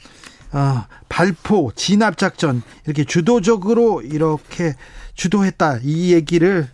어, 0.53 0.85
발포 1.09 1.73
진압 1.75 2.17
작전 2.17 2.63
이렇게 2.87 3.05
주도적으로 3.05 4.03
이렇게 4.03 4.75
주도했다 5.15 5.81
이 5.83 6.13
얘기를 6.13 6.69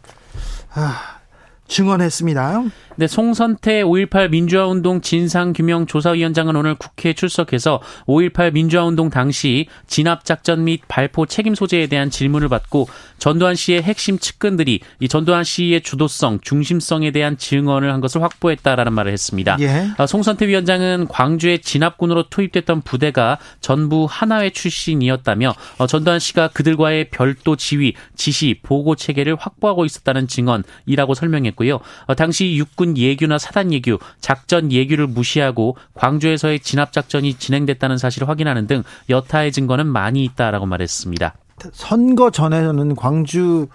아, 0.74 1.20
증언했습니다. 1.66 2.64
네, 2.96 3.08
송선태 3.08 3.82
5.18 3.82 4.30
민주화운동 4.30 5.00
진상규명조사위원장은 5.00 6.54
오늘 6.54 6.76
국회에 6.76 7.12
출석해서 7.12 7.80
5.18 8.06 8.52
민주화운동 8.52 9.10
당시 9.10 9.66
진압작전 9.88 10.62
및 10.62 10.82
발포 10.86 11.26
책임 11.26 11.56
소재에 11.56 11.88
대한 11.88 12.08
질문을 12.08 12.48
받고 12.48 12.86
전두환 13.18 13.56
씨의 13.56 13.82
핵심 13.82 14.18
측근들이 14.18 14.80
이 15.00 15.08
전두환 15.08 15.42
씨의 15.42 15.80
주도성, 15.80 16.38
중심성에 16.40 17.10
대한 17.10 17.36
증언을 17.36 17.92
한 17.92 18.00
것을 18.00 18.22
확보했다라는 18.22 18.92
말을 18.92 19.12
했습니다. 19.12 19.56
예. 19.60 19.88
아, 19.96 20.06
송선태 20.06 20.46
위원장은 20.46 21.08
광주에 21.08 21.58
진압군으로 21.58 22.28
투입됐던 22.28 22.82
부대가 22.82 23.38
전부 23.60 24.06
하나회 24.08 24.50
출신이었다며 24.50 25.54
어, 25.78 25.86
전두환 25.88 26.20
씨가 26.20 26.48
그들과의 26.48 27.10
별도 27.10 27.56
지휘, 27.56 27.94
지시, 28.14 28.60
보고 28.62 28.94
체계를 28.94 29.36
확보하고 29.36 29.84
있었다는 29.84 30.28
증언이라고 30.28 31.14
설명했고요. 31.14 31.80
어, 32.06 32.14
당시 32.14 32.54
육군 32.56 32.83
육군 32.84 32.98
예규나 32.98 33.38
사단 33.38 33.72
예규, 33.72 33.98
작전 34.20 34.70
예규를 34.70 35.06
무시하고 35.06 35.76
광주에서의 35.94 36.60
진압 36.60 36.92
작전이 36.92 37.34
진행됐다는 37.34 37.96
사실을 37.96 38.28
확인하는 38.28 38.66
등 38.66 38.82
여타의 39.08 39.50
증거는 39.52 39.86
많이 39.86 40.22
있다라고 40.24 40.66
말했습니다. 40.66 41.34
선거 41.72 42.30
전에는 42.30 42.94
광주 42.94 43.68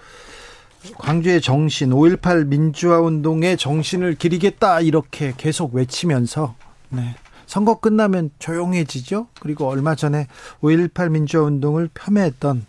광주의 0.97 1.41
정신 1.41 1.89
5.18 1.89 2.45
민주화 2.47 2.99
운동의 2.99 3.57
정신을 3.57 4.15
기리겠다 4.15 4.79
이렇게 4.79 5.33
계속 5.35 5.73
외치면서 5.73 6.55
네. 6.89 7.15
선거 7.47 7.79
끝나면 7.79 8.29
조용해지죠. 8.37 9.27
그리고 9.39 9.67
얼마 9.67 9.95
전에 9.95 10.27
5.18 10.61 11.09
민주화 11.09 11.43
운동을 11.43 11.89
폄훼했던 11.93 12.65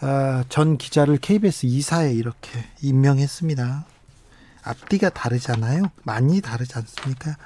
어, 0.00 0.42
전 0.48 0.78
기자를 0.78 1.18
KBS 1.18 1.66
이사에 1.66 2.12
이렇게 2.12 2.50
임명했습니다. 2.80 3.97
앞뒤가 4.68 5.08
다르잖아요. 5.08 5.84
많이 6.04 6.40
다르지 6.40 6.74
않습니까? 6.76 7.36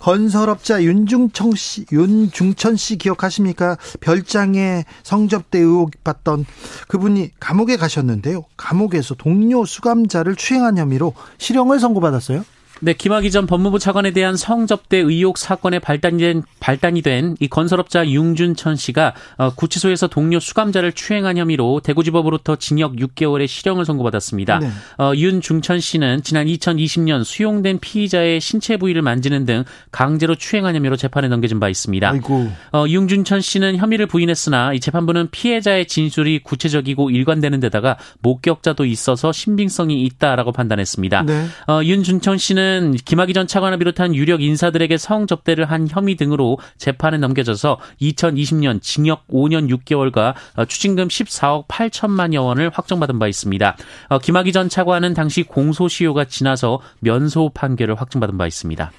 건설업자 0.00 0.82
윤중청 0.82 1.54
씨, 1.54 1.86
윤중천 1.92 2.76
씨 2.76 2.98
기억하십니까? 2.98 3.76
별장에 4.00 4.84
성접대 5.02 5.58
의혹 5.58 6.02
받던 6.02 6.44
그분이 6.88 7.30
감옥에 7.38 7.76
가셨는데요. 7.76 8.44
감옥에서 8.56 9.14
동료 9.14 9.64
수감자를 9.64 10.36
추행한 10.36 10.78
혐의로 10.78 11.14
실형을 11.38 11.78
선고받았어요. 11.78 12.44
네, 12.80 12.92
김학의 12.92 13.30
전 13.30 13.46
법무부 13.46 13.78
차관에 13.78 14.10
대한 14.12 14.36
성접대 14.36 14.96
의혹 14.98 15.38
사건에 15.38 15.78
발단이 15.78 16.18
된 16.18 16.42
발단이 16.60 17.02
된 17.02 17.34
이 17.40 17.48
건설업자 17.48 18.08
융준천 18.08 18.76
씨가 18.76 19.14
어, 19.36 19.50
구치소에서 19.54 20.06
동료 20.08 20.40
수감자를 20.40 20.92
추행한 20.92 21.36
혐의로 21.36 21.80
대구지법으로부터 21.80 22.56
징역 22.56 22.96
6개월의 22.96 23.46
실형을 23.46 23.84
선고받았습니다. 23.84 24.58
네. 24.60 24.68
어, 24.98 25.12
윤중천 25.14 25.80
씨는 25.80 26.22
지난 26.22 26.46
2020년 26.46 27.24
수용된 27.24 27.78
피의자의 27.80 28.40
신체 28.40 28.76
부위를 28.76 29.02
만지는 29.02 29.44
등 29.44 29.64
강제로 29.90 30.34
추행한 30.34 30.74
혐의로 30.74 30.96
재판에 30.96 31.28
넘겨진 31.28 31.60
바 31.60 31.68
있습니다. 31.68 32.08
아이고. 32.08 32.50
어, 32.72 32.84
융준천 32.88 33.40
씨는 33.40 33.76
혐의를 33.76 34.06
부인했으나 34.06 34.72
이 34.72 34.80
재판부는 34.80 35.28
피해자의 35.30 35.86
진술이 35.86 36.40
구체적이고 36.44 37.10
일관되는 37.10 37.60
데다가 37.60 37.96
목격자도 38.20 38.84
있어서 38.86 39.32
신빙성이 39.32 40.02
있다라고 40.04 40.52
판단했습니다. 40.52 41.22
네. 41.22 41.46
어, 41.68 41.80
윤준천 41.82 42.38
씨는 42.38 42.63
이번에는 42.64 42.94
김학의 43.04 43.34
전 43.34 43.46
차관을 43.46 43.78
비롯한 43.78 44.14
유력 44.14 44.42
인사들에게 44.42 44.96
성접대를 44.96 45.66
한 45.66 45.86
혐의 45.88 46.16
등으로 46.16 46.58
재판에 46.78 47.18
넘겨져서 47.18 47.78
2020년 48.00 48.80
징역 48.80 49.26
5년 49.28 49.68
6개월과 49.68 50.34
추징금 50.66 51.08
14억 51.08 51.68
8천만여 51.68 52.44
원을 52.44 52.70
확정받은 52.72 53.18
바 53.18 53.28
있습니다. 53.28 53.76
어, 54.08 54.18
김학의 54.18 54.52
전 54.52 54.68
차관은 54.68 55.14
당시 55.14 55.42
공소시효가 55.42 56.24
지나서 56.24 56.80
면소 57.00 57.50
판결을 57.54 57.94
확정받은 57.96 58.38
바 58.38 58.46
있습니다. 58.46 58.90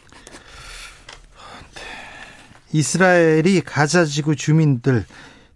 이스라엘이 2.72 3.62
가자지구 3.62 4.36
주민들 4.36 5.06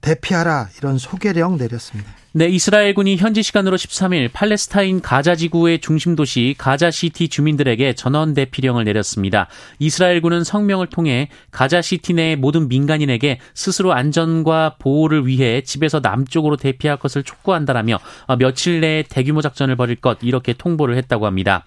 대피하라 0.02 0.70
이런 0.78 0.98
소개령 0.98 1.58
내렸습니다. 1.58 2.19
네, 2.32 2.48
이스라엘군이 2.48 3.18
현지 3.18 3.42
시간으로 3.42 3.76
13일 3.76 4.30
팔레스타인 4.32 5.02
가자 5.02 5.34
지구의 5.34 5.80
중심 5.80 6.16
도시 6.16 6.54
가자 6.60 6.92
시티 6.92 7.28
주민들에게 7.28 7.94
전원 7.94 8.36
대피령을 8.36 8.84
내렸습니다. 8.84 9.48
이스라엘군은 9.80 10.44
성명을 10.44 10.86
통해 10.88 11.30
가자 11.50 11.82
시티 11.82 12.14
내 12.14 12.36
모든 12.36 12.68
민간인에게 12.68 13.40
스스로 13.56 13.94
안전과 13.94 14.76
보호를 14.78 15.26
위해 15.26 15.62
집에서 15.62 16.02
남쪽으로 16.02 16.56
대피할 16.56 16.98
것을 16.98 17.24
촉구한다라며 17.24 17.98
어, 18.28 18.36
며칠 18.36 18.80
내에 18.80 19.06
대규모 19.10 19.42
작전을 19.42 19.76
벌일 19.76 19.96
것 19.96 20.20
이렇게 20.22 20.54
통보를 20.54 20.98
했다고 20.98 21.26
합니다. 21.26 21.66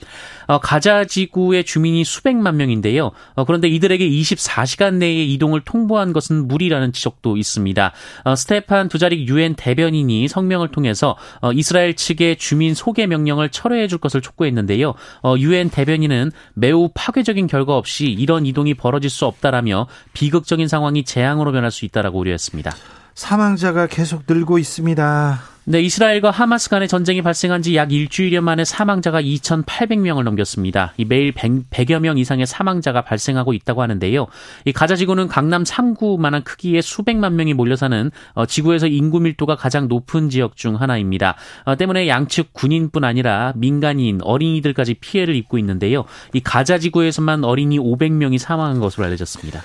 어, 0.53 0.59
가자 0.61 1.05
지구의 1.05 1.65
주민이 1.65 2.05
수백만 2.05 2.57
명인데요. 2.57 3.11
어, 3.35 3.45
그런데 3.45 3.69
이들에게 3.69 4.09
24시간 4.09 4.95
내에 4.95 5.25
이동을 5.25 5.63
통보한 5.63 6.13
것은 6.13 6.47
무리라는 6.47 6.93
지적도 6.93 7.37
있습니다. 7.37 7.93
스테판 8.37 8.89
두자릭 8.89 9.29
유엔 9.29 9.55
대변인이 9.55 10.29
성명 10.29 10.53
성명을 10.53 10.69
통해서 10.69 11.17
어, 11.41 11.53
이스라엘 11.53 11.95
측의 11.95 12.37
주민 12.37 12.75
소개 12.75 13.07
명령을 13.07 13.49
철회해 13.49 13.89
줄 13.89 13.99
것을 13.99 14.21
촉구했는데요. 14.21 14.95
어, 15.23 15.35
유엔 15.39 15.71
대변인은 15.71 16.31
매우 16.55 16.91
파괴적인 16.95 17.47
결과 17.47 17.77
없이 17.77 18.07
이런 18.07 18.47
이동이 18.47 18.75
벌어질 18.75 19.11
수 19.11 19.27
없다라며 19.27 19.87
비극적인 20.13 20.69
상황이 20.69 21.05
재앙으로 21.05 21.53
변할 21.53 21.71
수 21.71 21.85
있다라고 21.85 22.19
우려했습니다. 22.19 22.73
사망자가 23.15 23.87
계속 23.87 24.23
늘고 24.27 24.59
있습니다. 24.59 25.41
네, 25.65 25.81
이스라엘과 25.81 26.33
하마스 26.33 26.69
간의 26.69 26.89
전쟁이 26.89 27.23
발생한 27.23 27.63
지 27.63 27.77
약 27.77 27.93
일주일여 27.93 28.41
만에 28.41 28.65
사망자가 28.65 29.23
2,800명을 29.23 30.25
넘겼습니다. 30.25 30.93
이 30.97 31.05
매일 31.05 31.31
100, 31.33 31.91
여명 31.91 32.19
이상의 32.19 32.47
사망자가 32.47 33.03
발생하고 33.03 33.53
있다고 33.53 33.81
하는데요. 33.81 34.27
이 34.65 34.73
가자 34.73 34.97
지구는 34.97 35.29
강남 35.29 35.63
3구만한 35.63 36.43
크기의 36.43 36.83
수백만 36.83 37.37
명이 37.37 37.55
몰려 37.55 37.77
사는 37.77 38.11
어, 38.35 38.45
지구에서 38.45 38.89
인구 38.89 39.21
밀도가 39.21 39.55
가장 39.55 39.87
높은 39.87 40.31
지역 40.31 40.57
중 40.57 40.81
하나입니다. 40.81 41.37
어, 41.65 41.77
때문에 41.77 42.09
양측 42.09 42.53
군인뿐 42.53 43.05
아니라 43.05 43.53
민간인, 43.55 44.19
어린이들까지 44.23 44.95
피해를 44.95 45.37
입고 45.37 45.59
있는데요. 45.59 46.07
이 46.33 46.41
가자 46.41 46.79
지구에서만 46.79 47.45
어린이 47.45 47.79
500명이 47.79 48.39
사망한 48.39 48.81
것으로 48.81 49.05
알려졌습니다. 49.07 49.63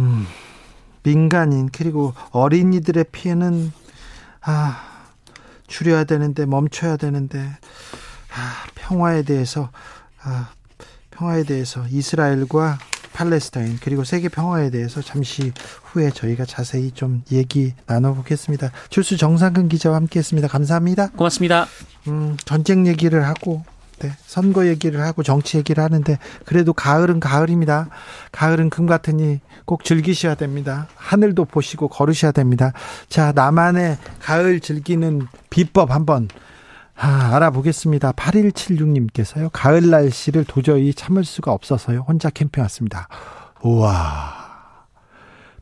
음, 0.00 0.26
민간인 1.02 1.68
그리고 1.72 2.14
어린이들의 2.30 3.06
피해는 3.12 3.72
아 4.42 4.84
줄여야 5.66 6.04
되는데 6.04 6.46
멈춰야 6.46 6.96
되는데 6.96 7.38
아, 7.38 8.66
평화에 8.74 9.22
대해서 9.22 9.70
아, 10.22 10.50
평화에 11.10 11.44
대해서 11.44 11.84
이스라엘과 11.88 12.78
팔레스타인 13.12 13.78
그리고 13.82 14.04
세계 14.04 14.28
평화에 14.28 14.70
대해서 14.70 15.02
잠시 15.02 15.52
후에 15.82 16.10
저희가 16.10 16.44
자세히 16.44 16.92
좀 16.92 17.22
얘기 17.32 17.74
나눠보겠습니다. 17.86 18.70
출수 18.90 19.16
정상근 19.16 19.68
기자와 19.68 19.96
함께했습니다. 19.96 20.46
감사합니다. 20.46 21.08
고맙습니다. 21.10 21.66
음, 22.06 22.36
전쟁 22.44 22.86
얘기를 22.86 23.26
하고 23.26 23.64
네, 23.98 24.12
선거 24.26 24.66
얘기를 24.66 25.00
하고 25.00 25.22
정치 25.22 25.56
얘기를 25.56 25.82
하는데 25.82 26.18
그래도 26.44 26.72
가을은 26.72 27.20
가을입니다. 27.20 27.88
가을은 28.32 28.70
금 28.70 28.86
같으니 28.86 29.40
꼭 29.64 29.84
즐기셔야 29.84 30.34
됩니다. 30.34 30.86
하늘도 30.94 31.46
보시고 31.46 31.88
걸으셔야 31.88 32.32
됩니다. 32.32 32.72
자, 33.08 33.32
나만의 33.34 33.98
가을 34.20 34.60
즐기는 34.60 35.26
비법 35.50 35.90
한번 35.90 36.28
아, 37.00 37.36
알아보겠습니다. 37.36 38.12
8176님께서요. 38.12 39.50
가을 39.52 39.88
날씨를 39.88 40.44
도저히 40.44 40.92
참을 40.92 41.24
수가 41.24 41.52
없어서요. 41.52 42.04
혼자 42.08 42.28
캠핑 42.28 42.60
왔습니다. 42.62 43.08
우와. 43.62 44.48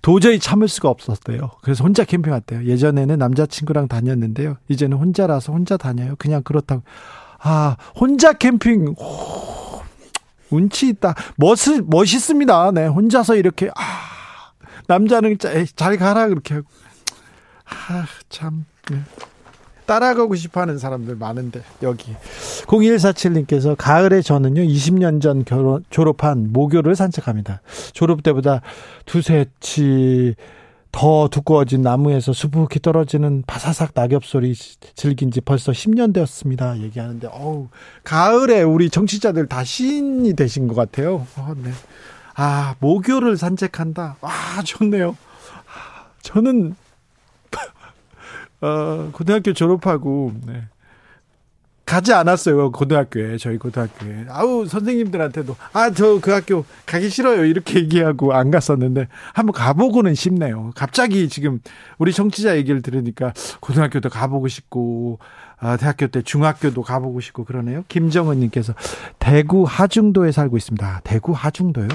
도저히 0.00 0.38
참을 0.38 0.68
수가 0.68 0.88
없었대요. 0.88 1.50
그래서 1.62 1.84
혼자 1.84 2.04
캠핑 2.04 2.32
왔대요. 2.32 2.64
예전에는 2.64 3.18
남자친구랑 3.18 3.88
다녔는데요. 3.88 4.56
이제는 4.68 4.96
혼자라서 4.96 5.52
혼자 5.52 5.76
다녀요. 5.76 6.14
그냥 6.16 6.42
그렇다고. 6.42 6.82
아, 7.38 7.76
혼자 7.94 8.32
캠핑. 8.32 8.94
오, 8.98 9.82
운치 10.50 10.88
있다. 10.88 11.14
멋, 11.36 11.58
멋있습니다. 11.86 12.72
네, 12.72 12.86
혼자서 12.86 13.36
이렇게, 13.36 13.68
아, 13.76 14.52
남자는 14.86 15.38
잘 15.74 15.96
가라, 15.96 16.28
그렇게 16.28 16.54
하고. 16.54 16.66
아, 17.64 18.06
참. 18.28 18.64
네. 18.90 19.00
따라가고 19.86 20.34
싶어 20.34 20.60
하는 20.60 20.78
사람들 20.78 21.14
많은데, 21.16 21.62
여기. 21.82 22.14
0147님께서 22.66 23.76
가을에 23.76 24.20
저는요, 24.20 24.62
20년 24.62 25.20
전 25.20 25.44
결혼, 25.44 25.84
졸업한 25.90 26.52
모교를 26.52 26.96
산책합니다. 26.96 27.60
졸업 27.92 28.22
때보다 28.24 28.62
두세 29.04 29.46
치, 29.60 30.34
더 30.96 31.28
두꺼워진 31.28 31.82
나무에서 31.82 32.32
수북히 32.32 32.80
떨어지는 32.80 33.44
바사삭 33.46 33.90
낙엽 33.92 34.24
소리 34.24 34.54
즐긴 34.54 35.30
지 35.30 35.42
벌써 35.42 35.70
10년 35.70 36.14
되었습니다. 36.14 36.78
얘기하는데, 36.78 37.28
어우, 37.30 37.68
가을에 38.02 38.62
우리 38.62 38.88
정치자들 38.88 39.46
다 39.46 39.62
시인이 39.62 40.32
되신 40.32 40.68
것 40.68 40.74
같아요. 40.74 41.26
어, 41.36 41.52
네. 41.62 41.70
아, 42.34 42.76
모교를 42.78 43.36
산책한다. 43.36 44.16
아, 44.22 44.62
좋네요. 44.64 45.18
저는, 46.22 46.74
어, 48.62 49.10
고등학교 49.12 49.52
졸업하고, 49.52 50.32
네. 50.46 50.62
가지 51.86 52.12
않았어요 52.12 52.72
고등학교에 52.72 53.38
저희 53.38 53.58
고등학교에. 53.58 54.26
아우 54.28 54.66
선생님들한테도 54.66 55.56
아 55.72 55.90
저 55.90 56.18
그 56.20 56.32
학교 56.32 56.64
가기 56.84 57.08
싫어요 57.08 57.44
이렇게 57.44 57.78
얘기하고 57.78 58.34
안 58.34 58.50
갔었는데 58.50 59.06
한번 59.32 59.52
가보고는 59.52 60.14
싶네요. 60.16 60.72
갑자기 60.74 61.28
지금 61.28 61.60
우리 61.98 62.12
정치자 62.12 62.56
얘기를 62.56 62.82
들으니까 62.82 63.32
고등학교도 63.60 64.10
가보고 64.10 64.48
싶고 64.48 65.20
아, 65.58 65.76
대학교 65.78 66.08
때 66.08 66.20
중학교도 66.22 66.82
가보고 66.82 67.20
싶고 67.20 67.44
그러네요. 67.44 67.84
김정은님께서 67.88 68.74
대구 69.18 69.64
하중도에 69.66 70.32
살고 70.32 70.56
있습니다. 70.56 71.00
대구 71.04 71.32
하중도요? 71.32 71.88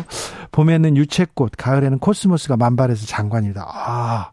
봄에는 0.51 0.95
유채꽃 0.97 1.51
가을에는 1.57 1.99
코스모스가 1.99 2.55
만발해서 2.57 3.05
장관이다. 3.05 3.63
아 3.67 4.31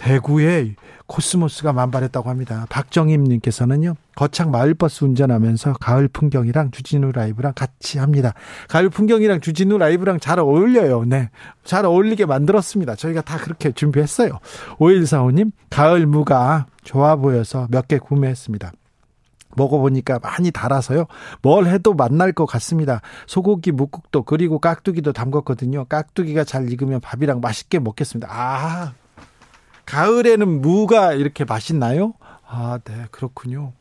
대구에 0.00 0.74
코스모스가 1.06 1.72
만발했다고 1.72 2.30
합니다. 2.30 2.66
박정임님께서는요, 2.70 3.94
거창 4.14 4.50
마을버스 4.50 5.04
운전하면서 5.04 5.74
가을 5.74 6.08
풍경이랑 6.08 6.70
주진우 6.70 7.12
라이브랑 7.12 7.52
같이 7.54 7.98
합니다. 7.98 8.32
가을 8.68 8.88
풍경이랑 8.88 9.40
주진우 9.40 9.76
라이브랑 9.76 10.20
잘 10.20 10.38
어울려요. 10.38 11.04
네. 11.04 11.28
잘 11.64 11.84
어울리게 11.84 12.26
만들었습니다. 12.26 12.94
저희가 12.94 13.20
다 13.22 13.36
그렇게 13.38 13.72
준비했어요. 13.72 14.38
5145님, 14.78 15.50
가을 15.68 16.06
무가 16.06 16.66
좋아 16.82 17.16
보여서 17.16 17.66
몇 17.70 17.86
개 17.88 17.98
구매했습니다. 17.98 18.72
먹어보니까 19.56 20.20
많이 20.20 20.52
달아서요. 20.52 21.06
뭘 21.42 21.66
해도 21.66 21.92
맛날 21.92 22.32
것 22.32 22.46
같습니다. 22.46 23.00
소고기 23.26 23.72
묵국도 23.72 24.22
그리고 24.22 24.60
깍두기도 24.60 25.12
담궜거든요. 25.12 25.88
깍두기가 25.88 26.44
잘 26.44 26.70
익으면 26.72 27.00
밥이랑 27.00 27.40
맛있게 27.40 27.80
먹겠습니다. 27.80 28.28
아, 28.30 28.92
가을에는 29.90 30.60
무가 30.60 31.12
이렇게 31.12 31.44
맛있나요? 31.44 32.14
아, 32.46 32.78
네, 32.84 33.06
그렇군요. 33.10 33.72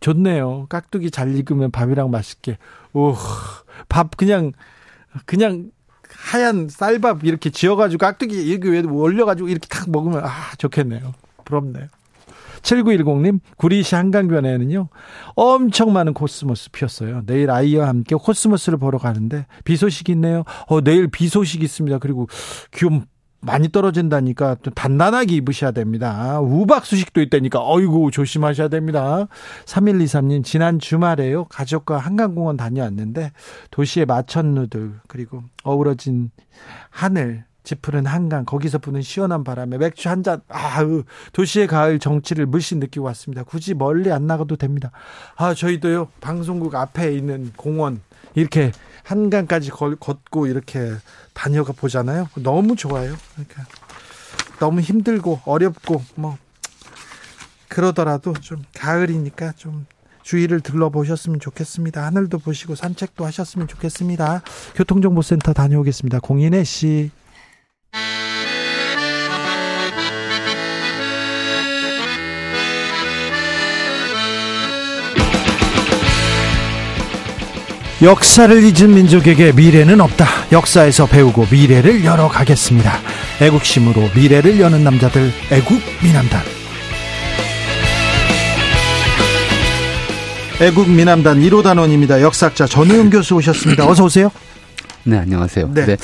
좋네요. 0.00 0.66
깍두기 0.68 1.10
잘 1.10 1.36
익으면 1.36 1.70
밥이랑 1.70 2.10
맛있게. 2.10 2.58
오, 2.92 3.14
밥 3.88 4.16
그냥, 4.16 4.52
그냥 5.26 5.70
하얀 6.10 6.68
쌀밥 6.68 7.24
이렇게 7.24 7.50
지어가지고 7.50 7.98
깍두기 7.98 8.46
이렇게 8.46 8.68
왜 8.68 8.80
올려가지고 8.80 9.48
이렇게 9.48 9.68
탁 9.68 9.90
먹으면 9.90 10.24
아, 10.24 10.30
좋겠네요. 10.58 11.12
부럽네요. 11.44 11.88
7910님, 12.62 13.40
구리시 13.58 13.94
한강변에는요, 13.94 14.88
엄청 15.34 15.92
많은 15.92 16.14
코스모스 16.14 16.70
피었어요. 16.70 17.20
내일 17.26 17.50
아이와 17.50 17.88
함께 17.88 18.14
코스모스를 18.14 18.78
보러 18.78 18.96
가는데, 18.96 19.46
비 19.64 19.76
소식 19.76 20.08
있네요. 20.08 20.44
어, 20.66 20.80
내일 20.80 21.08
비 21.08 21.28
소식 21.28 21.62
있습니다. 21.62 21.98
그리고 21.98 22.26
기온 22.72 23.04
많이 23.44 23.70
떨어진다니까 23.70 24.56
좀 24.62 24.72
단단하게 24.74 25.34
입으셔야 25.36 25.70
됩니다. 25.70 26.40
우박 26.40 26.86
소식도 26.86 27.20
있다니까 27.20 27.60
어이구 27.62 28.10
조심하셔야 28.10 28.68
됩니다. 28.68 29.26
3123님 29.66 30.44
지난 30.44 30.78
주말에요. 30.78 31.44
가족과 31.44 31.98
한강공원 31.98 32.56
다녀왔는데 32.56 33.32
도시의 33.70 34.06
마천루들 34.06 34.94
그리고 35.08 35.42
어우러진 35.62 36.30
하늘 36.90 37.44
짚푸른 37.64 38.04
한강 38.04 38.44
거기서 38.44 38.76
부는 38.78 39.00
시원한 39.00 39.42
바람에 39.42 39.78
맥주 39.78 40.10
한 40.10 40.22
잔 40.22 40.40
아우 40.48 41.02
도시의 41.32 41.66
가을 41.66 41.98
정치를 41.98 42.46
물씬 42.46 42.78
느끼고 42.78 43.06
왔습니다. 43.06 43.42
굳이 43.42 43.74
멀리 43.74 44.10
안 44.12 44.26
나가도 44.26 44.56
됩니다. 44.56 44.90
아 45.36 45.54
저희도요 45.54 46.08
방송국 46.20 46.74
앞에 46.74 47.14
있는 47.14 47.52
공원 47.56 48.00
이렇게 48.34 48.72
한강까지 49.04 49.70
걷고 49.70 50.46
이렇게 50.46 50.92
다녀가 51.32 51.72
보잖아요. 51.72 52.28
너무 52.36 52.74
좋아요. 52.74 53.14
그러니까 53.34 53.64
너무 54.58 54.80
힘들고 54.80 55.40
어렵고 55.44 56.02
뭐 56.16 56.36
그러더라도 57.68 58.32
좀 58.34 58.64
가을이니까 58.74 59.52
좀 59.52 59.86
주위를 60.22 60.60
둘러보셨으면 60.60 61.38
좋겠습니다. 61.38 62.04
하늘도 62.04 62.38
보시고 62.38 62.74
산책도 62.74 63.24
하셨으면 63.26 63.68
좋겠습니다. 63.68 64.42
교통정보센터 64.74 65.52
다녀오겠습니다. 65.52 66.20
공인혜 66.20 66.64
씨. 66.64 67.10
역사를 78.04 78.62
잊은 78.62 78.92
민족에게 78.92 79.52
미래는 79.52 79.98
없다. 79.98 80.26
역사에서 80.52 81.06
배우고 81.06 81.46
미래를 81.50 82.04
열어가겠습니다. 82.04 83.00
애국심으로 83.40 84.10
미래를 84.14 84.60
여는 84.60 84.84
남자들 84.84 85.32
애국 85.50 85.80
미남단. 86.02 86.42
애국 90.60 90.90
미남단 90.90 91.40
1호 91.40 91.62
단원입니다. 91.62 92.20
역사학자 92.20 92.66
전우영 92.66 93.08
교수 93.08 93.36
오셨습니다. 93.36 93.88
어서 93.88 94.04
오세요. 94.04 94.30
네, 95.04 95.16
안녕하세요. 95.16 95.70
네. 95.72 95.86
네. 95.86 95.96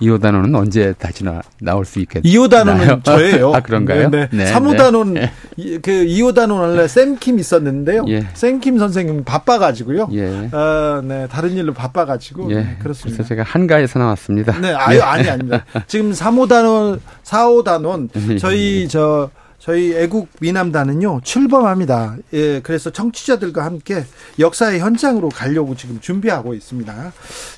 2호 0.00 0.20
단원은 0.20 0.54
언제 0.54 0.92
다시 0.98 1.24
나, 1.24 1.42
나올 1.60 1.84
수 1.84 2.00
있겠나요? 2.00 2.32
2호 2.32 2.50
단원은 2.50 3.02
저예요. 3.02 3.52
아, 3.54 3.60
그런가요? 3.60 4.10
네. 4.10 4.28
네. 4.30 4.52
3호 4.52 4.76
단원, 4.76 5.14
네. 5.14 5.32
그 5.56 5.90
2호 5.90 6.34
단원 6.34 6.60
원래 6.60 6.86
샘킴 6.86 7.38
있었는데요. 7.38 8.04
예. 8.08 8.26
샘킴 8.34 8.78
선생님 8.78 9.24
바빠가지고 9.24 10.08
예. 10.12 10.48
어, 10.52 11.02
네. 11.04 11.26
다른 11.28 11.52
일로 11.52 11.72
바빠가지고. 11.72 12.50
예. 12.52 12.54
네, 12.56 12.76
그렇습니다. 12.80 13.16
그래서 13.16 13.28
제가 13.28 13.42
한가에서 13.42 13.98
나왔습니다. 13.98 14.58
네, 14.60 14.72
아유, 14.72 14.98
네. 14.98 15.02
아니, 15.02 15.28
아닙니다. 15.28 15.64
지금 15.86 16.12
3호 16.12 16.48
단원, 16.48 17.00
4호 17.24 17.64
단원, 17.64 18.08
저희 18.38 18.86
저, 18.88 19.30
저희 19.58 19.94
애국 19.94 20.28
미남단은요 20.40 21.20
출범합니다. 21.24 22.16
예, 22.32 22.60
그래서 22.60 22.90
청취자들과 22.90 23.64
함께 23.64 24.04
역사의 24.38 24.80
현장으로 24.80 25.28
가려고 25.30 25.74
지금 25.74 26.00
준비하고 26.00 26.54
있습니다. 26.54 27.12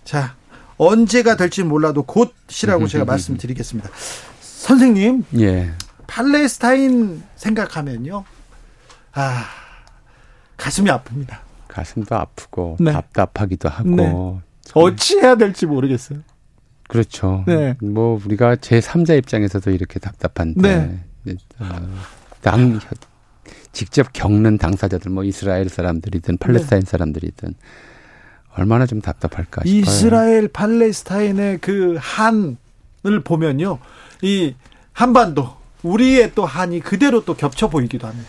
자, 0.05 0.35
언제가 0.81 1.37
될지 1.37 1.63
몰라도 1.63 2.05
곧이라고 2.05 2.87
제가 2.89 3.05
말씀드리겠습니다. 3.05 3.91
선생님, 4.41 5.25
예. 5.39 5.73
팔레스타인 6.07 7.23
생각하면요, 7.37 8.25
아 9.13 9.45
가슴이 10.57 10.89
아픕니다. 10.89 11.41
가슴도 11.69 12.17
아프고 12.17 12.79
네. 12.81 12.93
답답하기도 12.93 13.69
하고 13.69 13.91
네. 13.91 14.41
어찌해야 14.73 15.37
될지 15.37 15.67
모르겠어요. 15.67 16.21
그렇죠. 16.89 17.45
네. 17.47 17.77
뭐 17.83 18.19
우리가 18.25 18.57
제 18.57 18.81
3자 18.81 19.19
입장에서도 19.19 19.71
이렇게 19.71 20.01
답답한데 20.01 20.99
네. 21.25 21.35
어, 21.59 21.67
당 22.41 22.81
직접 23.73 24.15
겪는 24.15 24.57
당사자들 24.57 25.11
뭐 25.11 25.25
이스라엘 25.25 25.69
사람들이든 25.69 26.39
팔레스타인 26.39 26.83
네. 26.83 26.91
사람들이든 26.91 27.55
얼마나 28.57 28.87
좀 28.87 29.01
답답할까 29.01 29.63
싶어요. 29.65 29.81
이스라엘 29.81 30.49
팔레스타인의 30.49 31.59
그 31.61 31.97
한을 31.99 33.21
보면요. 33.25 33.79
이 34.23 34.55
한반도 34.93 35.49
우리의 35.83 36.33
또 36.35 36.45
한이 36.45 36.81
그대로 36.81 37.25
또 37.25 37.35
겹쳐 37.35 37.69
보이기도 37.71 38.07
합니다. 38.07 38.29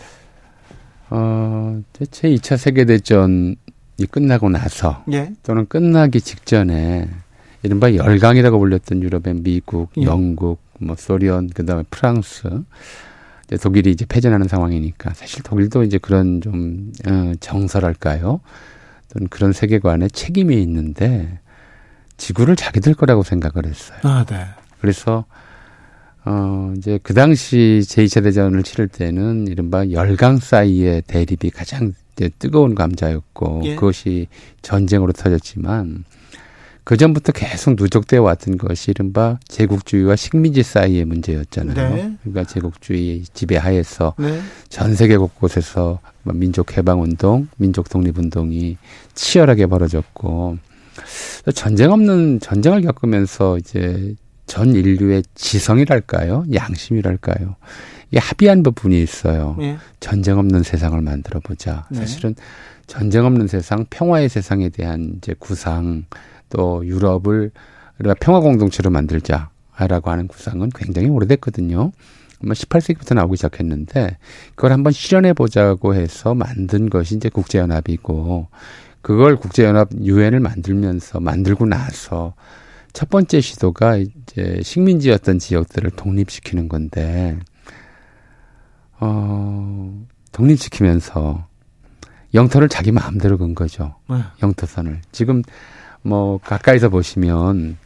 어, 1.10 1.82
제 2.10 2.30
2차 2.30 2.56
세계 2.56 2.86
대전이 2.86 3.56
끝나고 4.10 4.48
나서 4.48 5.04
예. 5.12 5.32
또는 5.42 5.66
끝나기 5.66 6.20
직전에 6.20 7.10
이른바 7.62 7.94
열강이라고 7.94 8.58
불렸던 8.58 9.02
유럽의 9.02 9.34
미국, 9.42 9.90
예. 9.98 10.02
영국, 10.04 10.60
뭐 10.78 10.96
소련, 10.96 11.48
그다음에 11.48 11.84
프랑스, 11.90 12.48
이제 13.46 13.56
독일이 13.56 13.90
이제 13.90 14.06
패전하는 14.06 14.48
상황이니까 14.48 15.12
사실 15.12 15.42
독일도 15.42 15.82
이제 15.82 15.98
그런 15.98 16.40
좀 16.40 16.92
어, 17.06 17.32
정설할까요? 17.40 18.40
또는 19.12 19.28
그런 19.28 19.52
세계관에 19.52 20.08
책임이 20.08 20.60
있는데 20.62 21.38
지구를 22.16 22.56
자기들 22.56 22.94
거라고 22.94 23.22
생각을 23.22 23.66
했어요. 23.66 23.98
아, 24.02 24.24
네. 24.28 24.46
그래서 24.80 25.24
어 26.24 26.72
이제 26.76 26.98
그 27.02 27.14
당시 27.14 27.80
제2차 27.82 28.22
대전을 28.22 28.62
치를 28.62 28.88
때는 28.88 29.48
이른바 29.48 29.90
열강 29.90 30.38
사이의 30.38 31.02
대립이 31.06 31.50
가장 31.50 31.92
뜨거운 32.38 32.74
감자였고 32.74 33.62
예. 33.64 33.74
그것이 33.74 34.28
전쟁으로 34.60 35.12
터졌지만 35.12 36.04
그 36.84 36.96
전부터 36.96 37.32
계속 37.32 37.76
누적되어 37.76 38.22
왔던 38.22 38.58
것이 38.58 38.90
이른바 38.90 39.38
제국주의와 39.46 40.16
식민지 40.16 40.62
사이의 40.62 41.04
문제였잖아요. 41.04 41.94
네. 41.94 42.16
그러니까 42.22 42.44
제국주의 42.44 43.22
지배하에서 43.32 44.14
네. 44.18 44.40
전 44.68 44.96
세계 44.96 45.16
곳곳에서 45.16 46.00
뭐 46.24 46.34
민족 46.34 46.76
해방 46.76 47.02
운동, 47.02 47.46
민족 47.56 47.88
독립 47.88 48.18
운동이 48.18 48.78
치열하게 49.14 49.66
벌어졌고 49.66 50.58
전쟁 51.54 51.92
없는 51.92 52.40
전쟁을 52.40 52.82
겪으면서 52.82 53.58
이제 53.58 54.14
전 54.46 54.74
인류의 54.74 55.22
지성이랄까요, 55.34 56.46
양심이랄까요, 56.52 57.56
이게 58.10 58.18
합의한 58.18 58.62
부분이 58.64 59.00
있어요. 59.00 59.56
네. 59.58 59.78
전쟁 60.00 60.38
없는 60.38 60.64
세상을 60.64 61.00
만들어 61.00 61.40
보자. 61.40 61.86
네. 61.90 61.98
사실은 62.00 62.34
전쟁 62.88 63.24
없는 63.24 63.46
세상, 63.46 63.86
평화의 63.88 64.28
세상에 64.28 64.68
대한 64.68 65.14
이제 65.16 65.34
구상. 65.38 66.04
또 66.52 66.86
유럽을 66.86 67.50
우리가 67.98 68.14
평화 68.20 68.40
공동체로 68.40 68.90
만들자라고 68.90 70.10
하는 70.10 70.28
구상은 70.28 70.70
굉장히 70.74 71.08
오래됐거든요. 71.08 71.92
아마 72.42 72.52
18세기부터 72.54 73.14
나오기 73.14 73.36
시작했는데 73.36 74.18
그걸 74.54 74.72
한번 74.72 74.92
실현해 74.92 75.32
보자고 75.32 75.94
해서 75.94 76.34
만든 76.34 76.90
것이 76.90 77.16
이제 77.16 77.28
국제연합이고 77.28 78.48
그걸 79.00 79.36
국제연합 79.36 79.90
유엔을 80.00 80.40
만들면서 80.40 81.20
만들고 81.20 81.66
나서 81.66 82.34
첫 82.92 83.08
번째 83.08 83.40
시도가 83.40 83.96
이제 83.96 84.60
식민지였던 84.62 85.38
지역들을 85.38 85.90
독립시키는 85.92 86.68
건데 86.68 87.38
어 89.00 90.04
독립시키면서 90.32 91.46
영토를 92.34 92.68
자기 92.68 92.92
마음대로 92.92 93.38
건 93.38 93.54
거죠. 93.54 93.96
네. 94.08 94.16
영토선을. 94.42 95.00
지금 95.12 95.42
뭐 96.02 96.38
가까이서 96.38 96.88
보시면 96.88 97.76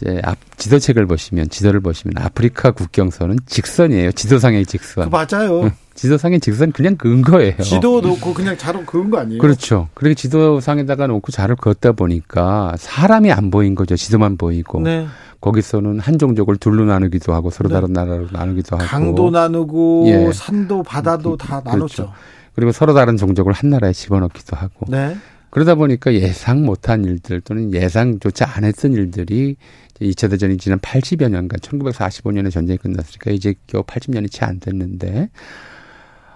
이제 0.00 0.20
앞 0.22 0.36
지도책을 0.56 1.06
보시면 1.06 1.48
지도를 1.48 1.80
보시면 1.80 2.18
아프리카 2.18 2.70
국경선은 2.70 3.38
직선이에요. 3.46 4.12
지도상의 4.12 4.64
직선. 4.66 5.10
그 5.10 5.16
맞아요. 5.16 5.70
지도상의 5.94 6.38
직선 6.40 6.70
그냥 6.70 6.96
그은 6.96 7.22
거예요. 7.22 7.56
지도 7.58 8.00
놓고 8.00 8.32
그냥 8.34 8.56
자로 8.56 8.84
그은 8.84 9.10
거 9.10 9.18
아니에요? 9.18 9.40
그렇죠. 9.40 9.88
그리고 9.94 10.14
지도상에다가 10.14 11.08
놓고 11.08 11.32
자를 11.32 11.56
그었다 11.56 11.92
보니까 11.92 12.74
사람이 12.78 13.32
안 13.32 13.50
보인 13.50 13.74
거죠. 13.74 13.96
지도만 13.96 14.36
보이고. 14.36 14.80
네. 14.80 15.06
거기서는 15.40 16.00
한 16.00 16.18
종족을 16.18 16.56
둘로 16.56 16.84
나누기도 16.84 17.32
하고 17.32 17.50
서로 17.50 17.68
네. 17.68 17.74
다른 17.74 17.92
나라로 17.92 18.28
나누기도 18.32 18.76
하고 18.76 18.86
강도 18.86 19.30
나누고 19.30 20.04
예. 20.08 20.32
산도 20.32 20.82
바다도 20.82 21.36
다 21.36 21.60
그렇죠. 21.60 22.02
나눴죠. 22.02 22.12
그리고 22.54 22.72
서로 22.72 22.92
다른 22.92 23.16
종족을 23.16 23.52
한 23.52 23.70
나라에 23.70 23.92
집어넣기도 23.92 24.56
하고. 24.56 24.86
네. 24.88 25.16
그러다 25.50 25.74
보니까 25.74 26.14
예상 26.14 26.64
못한 26.64 27.04
일들 27.04 27.40
또는 27.40 27.72
예상조차 27.72 28.50
안 28.54 28.64
했던 28.64 28.92
일들이 28.92 29.56
2차 30.00 30.30
대전이 30.30 30.58
지난 30.58 30.78
80여 30.78 31.28
년간 31.30 31.60
1945년에 31.60 32.50
전쟁이 32.52 32.76
끝났으니까 32.78 33.30
이제 33.30 33.54
겨우 33.66 33.82
80년이 33.82 34.30
채 34.30 34.44
안 34.44 34.60
됐는데 34.60 35.30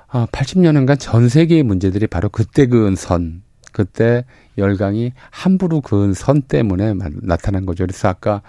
아, 0.08 0.26
80년간 0.30 0.98
전 0.98 1.28
세계의 1.28 1.62
문제들이 1.62 2.06
바로 2.06 2.28
그때 2.28 2.66
그은 2.66 2.96
선, 2.96 3.42
그때 3.72 4.24
열강이 4.58 5.12
함부로 5.30 5.80
그은 5.80 6.12
선 6.12 6.42
때문에 6.42 6.94
나타난 7.22 7.64
거죠. 7.64 7.84
그래서 7.84 8.08
아까 8.08 8.42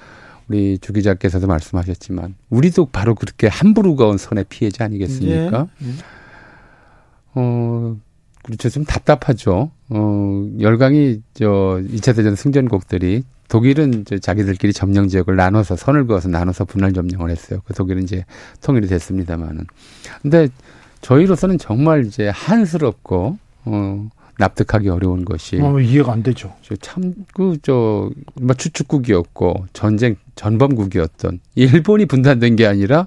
우리 0.49 0.77
주 0.79 0.91
기자께서도 0.91 1.47
말씀하셨지만 1.47 2.35
우리도 2.49 2.87
바로 2.87 3.15
그렇게 3.15 3.47
함부로 3.47 3.95
그은 3.95 4.17
선의 4.17 4.43
피해자 4.49 4.83
아니겠습니까? 4.85 5.67
예. 5.83 5.87
예. 5.87 5.91
어, 7.35 7.95
그렇죠. 8.43 8.69
좀 8.69 8.83
답답하죠. 8.83 9.71
어, 9.95 10.49
열강이 10.59 11.21
저 11.35 11.79
2차 11.83 12.15
대전 12.15 12.35
승전국들이 12.35 13.23
독일은 13.47 14.05
자기들끼리 14.21 14.73
점령 14.73 15.07
지역을 15.07 15.35
나눠서 15.35 15.75
선을 15.75 16.07
그어서 16.07 16.29
나눠서 16.29 16.65
분할 16.65 16.93
점령을 16.93 17.29
했어요. 17.29 17.59
그 17.65 17.75
독일은 17.75 18.01
이제 18.01 18.25
통일이 18.61 18.87
됐습니다만은. 18.87 19.65
근데 20.23 20.47
저희로서는 21.01 21.59
정말 21.59 22.05
이제 22.05 22.29
한스럽고 22.29 23.37
어 23.65 24.09
납득하기 24.39 24.89
어려운 24.89 25.25
것이 25.25 25.59
어, 25.61 25.79
이해가 25.79 26.11
안 26.11 26.23
되죠. 26.23 26.55
참그저 26.81 28.09
뭐 28.41 28.55
추축국이었고 28.55 29.67
전쟁 29.73 30.15
전범국이었던 30.35 31.39
일본이 31.53 32.07
분단된 32.07 32.55
게 32.55 32.65
아니라 32.65 33.05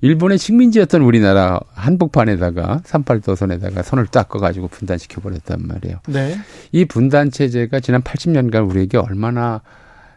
일본의 0.00 0.38
식민지였던 0.38 1.02
우리나라 1.02 1.60
한복판에다가 1.72 2.82
38도선에다가 2.84 3.82
선을 3.82 4.06
딱 4.06 4.28
꺼가지고 4.28 4.68
분단시켜 4.68 5.20
버렸단 5.20 5.60
말이에요. 5.66 5.98
네. 6.08 6.36
이 6.72 6.84
분단 6.84 7.30
체제가 7.30 7.80
지난 7.80 8.02
80년간 8.02 8.68
우리에게 8.70 8.98
얼마나 8.98 9.62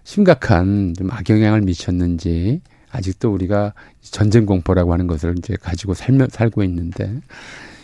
심각한 0.04 0.94
좀 0.98 1.12
악영향을 1.12 1.62
미쳤는지 1.62 2.62
아직도 2.92 3.32
우리가 3.32 3.74
전쟁 4.02 4.46
공포라고 4.46 4.94
하는 4.94 5.08
것을 5.08 5.36
이제 5.38 5.56
가지고 5.62 5.94
살며, 5.94 6.28
살고 6.30 6.64
있는데 6.64 7.20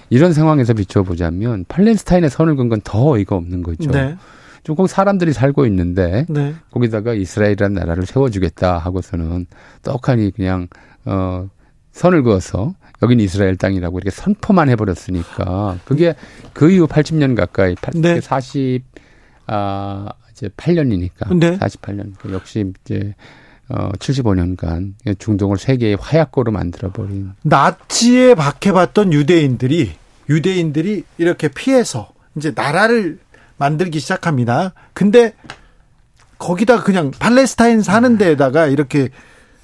이런 0.09 0.33
상황에서 0.33 0.73
비춰보자면 0.73 1.65
팔레스타인의 1.67 2.29
선을 2.29 2.55
건 2.55 2.69
건 2.69 2.81
더 2.83 3.11
어이가 3.11 3.35
없는 3.35 3.63
거죠. 3.63 3.91
네. 3.91 4.15
조금 4.63 4.87
사람들이 4.87 5.31
살고 5.33 5.67
있는데 5.67 6.25
네. 6.27 6.55
거기다가 6.71 7.13
이스라엘이라는 7.13 7.75
나라를 7.75 8.05
세워주겠다 8.07 8.79
하고서는 8.79 9.45
떡하니 9.83 10.31
그냥 10.31 10.67
어 11.05 11.47
선을 11.95 12.23
그어서 12.23 12.75
여긴 13.01 13.21
이스라엘 13.21 13.55
땅이라고 13.55 13.99
이렇게 13.99 14.11
선포만 14.11 14.69
해버렸으니까 14.69 15.79
그게 15.85 16.13
그 16.53 16.69
이후 16.69 16.87
80년 16.87 17.35
가까이 17.35 17.75
네. 17.93 18.19
40 18.19 18.83
아, 19.47 20.09
이제 20.31 20.49
8년이니까. 20.49 21.37
네. 21.37 21.57
48년. 21.57 22.13
그 22.19 22.33
역시 22.33 22.73
이제 22.83 23.15
어 23.69 23.89
75년간 23.93 24.93
중동을 25.17 25.57
세계의 25.57 25.97
화약고로 25.99 26.51
만들어버린. 26.51 27.31
나치에 27.43 28.35
박해봤던 28.35 29.13
유대인들이 29.13 29.93
유대인들이 30.29 31.03
이렇게 31.17 31.47
피해서 31.47 32.11
이제 32.35 32.51
나라를 32.53 33.19
만들기 33.57 33.99
시작합니다. 33.99 34.73
근데 34.93 35.33
거기다 36.39 36.83
그냥 36.83 37.11
팔레스타인 37.11 37.81
사는 37.81 38.17
데에다가 38.17 38.67
이렇게 38.67 39.09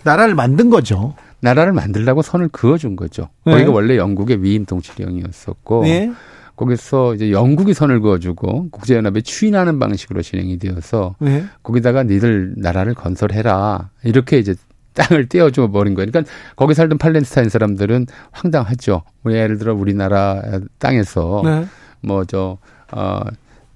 나라를 0.04 0.34
만든 0.34 0.70
거죠. 0.70 1.16
나라를 1.42 1.74
만들라고 1.74 2.22
선을 2.22 2.50
그어준 2.50 2.96
거죠. 2.96 3.30
네. 3.46 3.54
거기가 3.54 3.72
원래 3.72 3.98
영국의 3.98 4.44
위임 4.44 4.66
통치령이었었고 4.66 5.84
네. 5.84 6.12
거기서 6.56 7.16
이제 7.16 7.32
영국이 7.32 7.74
선을 7.74 8.02
그어주고 8.02 8.70
국제연합에 8.70 9.22
추인하는 9.22 9.80
방식으로 9.80 10.22
진행이 10.22 10.60
되어서 10.60 11.16
네. 11.20 11.44
거기다가 11.64 12.04
니들 12.04 12.54
나라를 12.58 12.94
건설해라 12.94 13.90
이렇게 14.04 14.38
이제 14.38 14.54
땅을 14.94 15.28
떼어줘 15.28 15.72
버린 15.72 15.96
거예요. 15.96 16.12
그러니까 16.12 16.32
거기 16.56 16.74
살던 16.74 16.98
팔레스타인 16.98 17.50
사람들은 17.50 18.08
황당하죠. 18.32 19.02
뭐 19.22 19.34
예를 19.34 19.58
들어 19.58 19.74
우리나라 19.74 20.42
땅에서 20.80 21.42
네. 21.44 21.66
뭐저 22.02 22.58
어, 22.92 23.22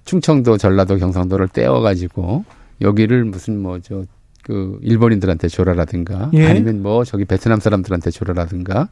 충청도, 0.04 0.58
전라도, 0.58 0.98
경상도를 0.98 1.48
떼어가지고 1.48 2.46
여기를 2.82 3.24
무슨 3.26 3.62
뭐저 3.62 4.06
그 4.46 4.78
일본인들한테 4.84 5.48
줘라라든가 5.48 6.30
예. 6.36 6.46
아니면 6.46 6.84
뭐 6.84 7.04
저기 7.04 7.26
베트남 7.26 7.60
사람들한테 7.60 8.12
줘라라든가 8.12 8.90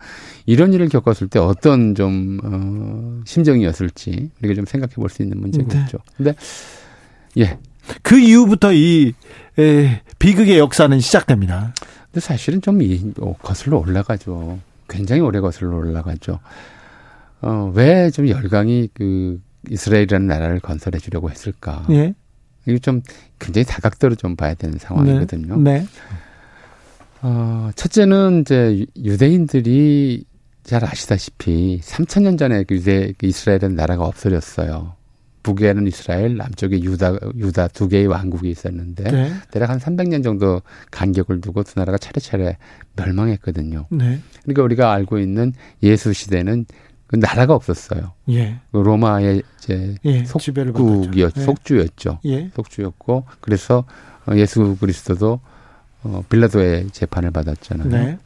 이런 0.47 0.73
일을 0.73 0.89
겪었을 0.89 1.27
때 1.27 1.37
어떤 1.37 1.93
좀 1.93 2.39
어, 2.43 3.21
심정이었을지 3.25 4.31
우리가 4.39 4.55
좀 4.55 4.65
생각해 4.65 4.93
볼 4.95 5.09
수 5.09 5.21
있는 5.21 5.39
문제겠죠. 5.39 5.97
네. 5.99 6.13
근데 6.17 6.35
예. 7.37 7.59
그 8.01 8.17
이후부터 8.17 8.73
이 8.73 9.13
에, 9.59 10.01
비극의 10.17 10.57
역사는 10.57 10.99
시작됩니다. 10.99 11.75
근데 12.05 12.19
사실은 12.19 12.59
좀 12.61 12.81
이, 12.81 13.11
어, 13.19 13.33
거슬러 13.43 13.77
올라가죠. 13.77 14.57
굉장히 14.89 15.21
오래 15.21 15.39
거슬러 15.39 15.75
올라가죠. 15.77 16.39
어, 17.41 17.71
왜 17.75 18.09
좀 18.09 18.27
열강이 18.27 18.89
그 18.95 19.39
이스라엘이라는 19.69 20.25
나라를 20.25 20.59
건설해 20.61 20.97
주려고 20.97 21.29
했을까? 21.29 21.85
예. 21.91 22.15
이거 22.65 22.77
좀 22.79 23.01
굉장히 23.39 23.65
다각도로 23.65 24.15
좀 24.15 24.35
봐야 24.35 24.53
되는 24.53 24.77
상황이거든요. 24.77 25.57
네. 25.57 25.79
네. 25.79 25.87
어, 27.21 27.69
첫째는 27.75 28.41
이제 28.41 28.85
유대인들이 28.97 30.25
잘 30.63 30.83
아시다시피 30.85 31.79
3천년 31.83 32.37
전에 32.37 32.63
그 32.63 32.75
유대 32.75 33.13
그 33.17 33.25
이스라엘은 33.27 33.75
나라가 33.75 34.05
없어졌어요. 34.05 34.95
북에는 35.43 35.87
이스라엘, 35.87 36.37
남쪽에 36.37 36.79
유다 36.81 37.17
유다 37.35 37.67
두 37.69 37.89
개의 37.89 38.07
왕국이 38.07 38.49
있었는데 38.49 39.03
네. 39.03 39.33
대략 39.51 39.69
한 39.69 39.77
300년 39.77 40.23
정도 40.23 40.61
간격을 40.89 41.41
두고 41.41 41.63
두 41.63 41.77
나라가 41.77 41.97
차례차례 41.97 42.57
멸망했거든요. 42.95 43.87
네. 43.91 44.19
그러니까 44.43 44.63
우리가 44.63 44.93
알고 44.93 45.19
있는 45.19 45.53
예수 45.83 46.13
시대는 46.13 46.65
그 46.65 46.75
나라가 47.19 47.53
없었어요. 47.55 48.13
예. 48.29 48.59
그 48.71 48.77
로마의 48.77 49.43
이제 49.57 49.95
예, 50.05 50.23
속국이었 50.25 51.33
예. 51.37 51.41
속주였죠. 51.41 52.19
예. 52.25 52.49
속주였고 52.55 53.25
그래서 53.39 53.85
어, 54.25 54.35
예수 54.35 54.75
그리스도도 54.79 55.39
어 56.03 56.23
빌라도의 56.29 56.89
재판을 56.91 57.31
받았잖아요. 57.31 57.89
네. 57.89 58.17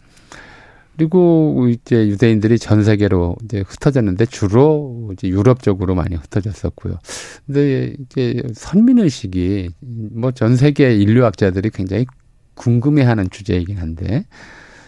그리고 0.98 1.68
이제 1.70 2.08
유대인들이 2.08 2.58
전 2.58 2.84
세계로 2.84 3.36
이제 3.46 3.64
흩어졌는데 3.68 4.26
주로 4.26 5.12
이제 5.14 5.28
유럽 5.28 5.62
쪽으로 5.62 5.94
많이 5.94 6.16
흩어졌었고요. 6.16 6.98
근데 7.46 7.96
이제 8.00 8.42
선민 8.56 8.98
의식이 8.98 9.70
뭐 9.80 10.32
전 10.32 10.56
세계 10.56 10.96
인류학자들이 10.96 11.70
굉장히 11.70 12.08
궁금해하는 12.56 13.30
주제이긴 13.30 13.78
한데 13.78 14.26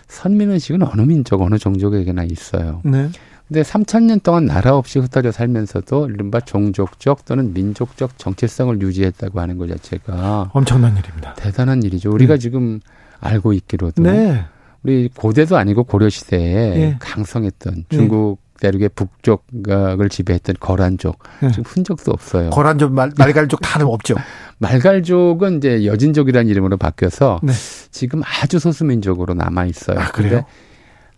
선민 0.07 0.49
의식은 0.49 0.81
어느 0.81 1.01
민족 1.01 1.43
어느 1.43 1.59
종족에게나 1.59 2.23
있어요. 2.23 2.81
네. 2.83 3.09
근데 3.49 3.63
3천 3.63 4.03
년 4.03 4.19
동안 4.19 4.45
나라 4.45 4.75
없이 4.75 4.99
흩어져 4.99 5.31
살면서도 5.31 6.09
이른바 6.12 6.39
종족적 6.39 7.25
또는 7.25 7.51
민족적 7.51 8.17
정체성을 8.19 8.79
유지했다고 8.79 9.39
하는 9.39 9.57
것 9.57 9.67
자체가 9.67 10.51
엄청난 10.53 10.95
일입니다. 10.95 11.33
대단한 11.33 11.81
일이죠. 11.81 12.12
우리가 12.12 12.35
네. 12.35 12.39
지금 12.39 12.79
알고 13.19 13.53
있기로도 13.53 14.03
네. 14.03 14.45
우리 14.83 15.09
고대도 15.13 15.57
아니고 15.57 15.83
고려 15.83 16.09
시대에 16.09 16.77
네. 16.77 16.95
강성했던 16.99 17.85
중국 17.89 18.39
대륙의 18.62 18.89
북쪽을 18.89 20.09
지배했던 20.09 20.57
거란족 20.59 21.17
네. 21.41 21.49
지금 21.49 21.63
흔적도 21.65 22.12
없어요. 22.12 22.51
거란족 22.51 22.93
말, 22.93 23.12
말갈족 23.17 23.62
다는 23.62 23.88
없죠. 23.88 24.13
말갈족은 24.59 25.57
이제 25.57 25.85
여진족이라는 25.85 26.47
이름으로 26.51 26.77
바뀌어서 26.77 27.39
네. 27.41 27.53
지금 27.89 28.21
아주 28.23 28.59
소수민족으로 28.59 29.33
남아 29.33 29.65
있어요. 29.65 29.99
아, 29.99 30.12
그래요? 30.12 30.45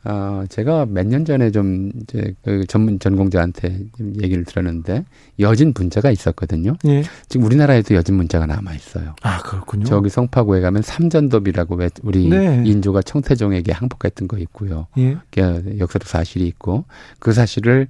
어, 0.04 0.44
제가 0.50 0.88
몇 0.88 1.06
년 1.06 1.26
전에 1.26 1.52
좀 1.52 1.92
이제 2.02 2.34
그 2.44 2.66
전문 2.68 2.98
전공자한테 3.00 3.80
얘기를 4.22 4.44
들었는데 4.46 5.06
여진 5.40 5.74
문자가 5.76 6.10
있었거든요. 6.10 6.76
예. 6.86 7.04
지금 7.30 7.46
우리나라에도 7.46 7.94
여진 7.96 8.16
문자가 8.16 8.46
남아 8.48 8.74
있어요. 8.74 9.14
아 9.22 9.40
그렇군요. 9.44 9.86
저기 9.86 10.10
성파구에 10.10 10.62
가면 10.62 10.82
삼전도비라고 10.82 11.76
왜 11.76 11.90
우리 12.02 12.30
네. 12.30 12.64
인조가 12.66 13.04
청태종에게 13.04 13.72
항복했던 13.74 14.28
거 14.28 14.38
있고요. 14.40 14.88
예. 14.98 15.18
역사적 15.38 16.08
사실이 16.08 16.48
있고 16.48 16.86
그 17.20 17.32
사실을 17.34 17.88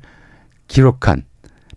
기록한 0.68 1.24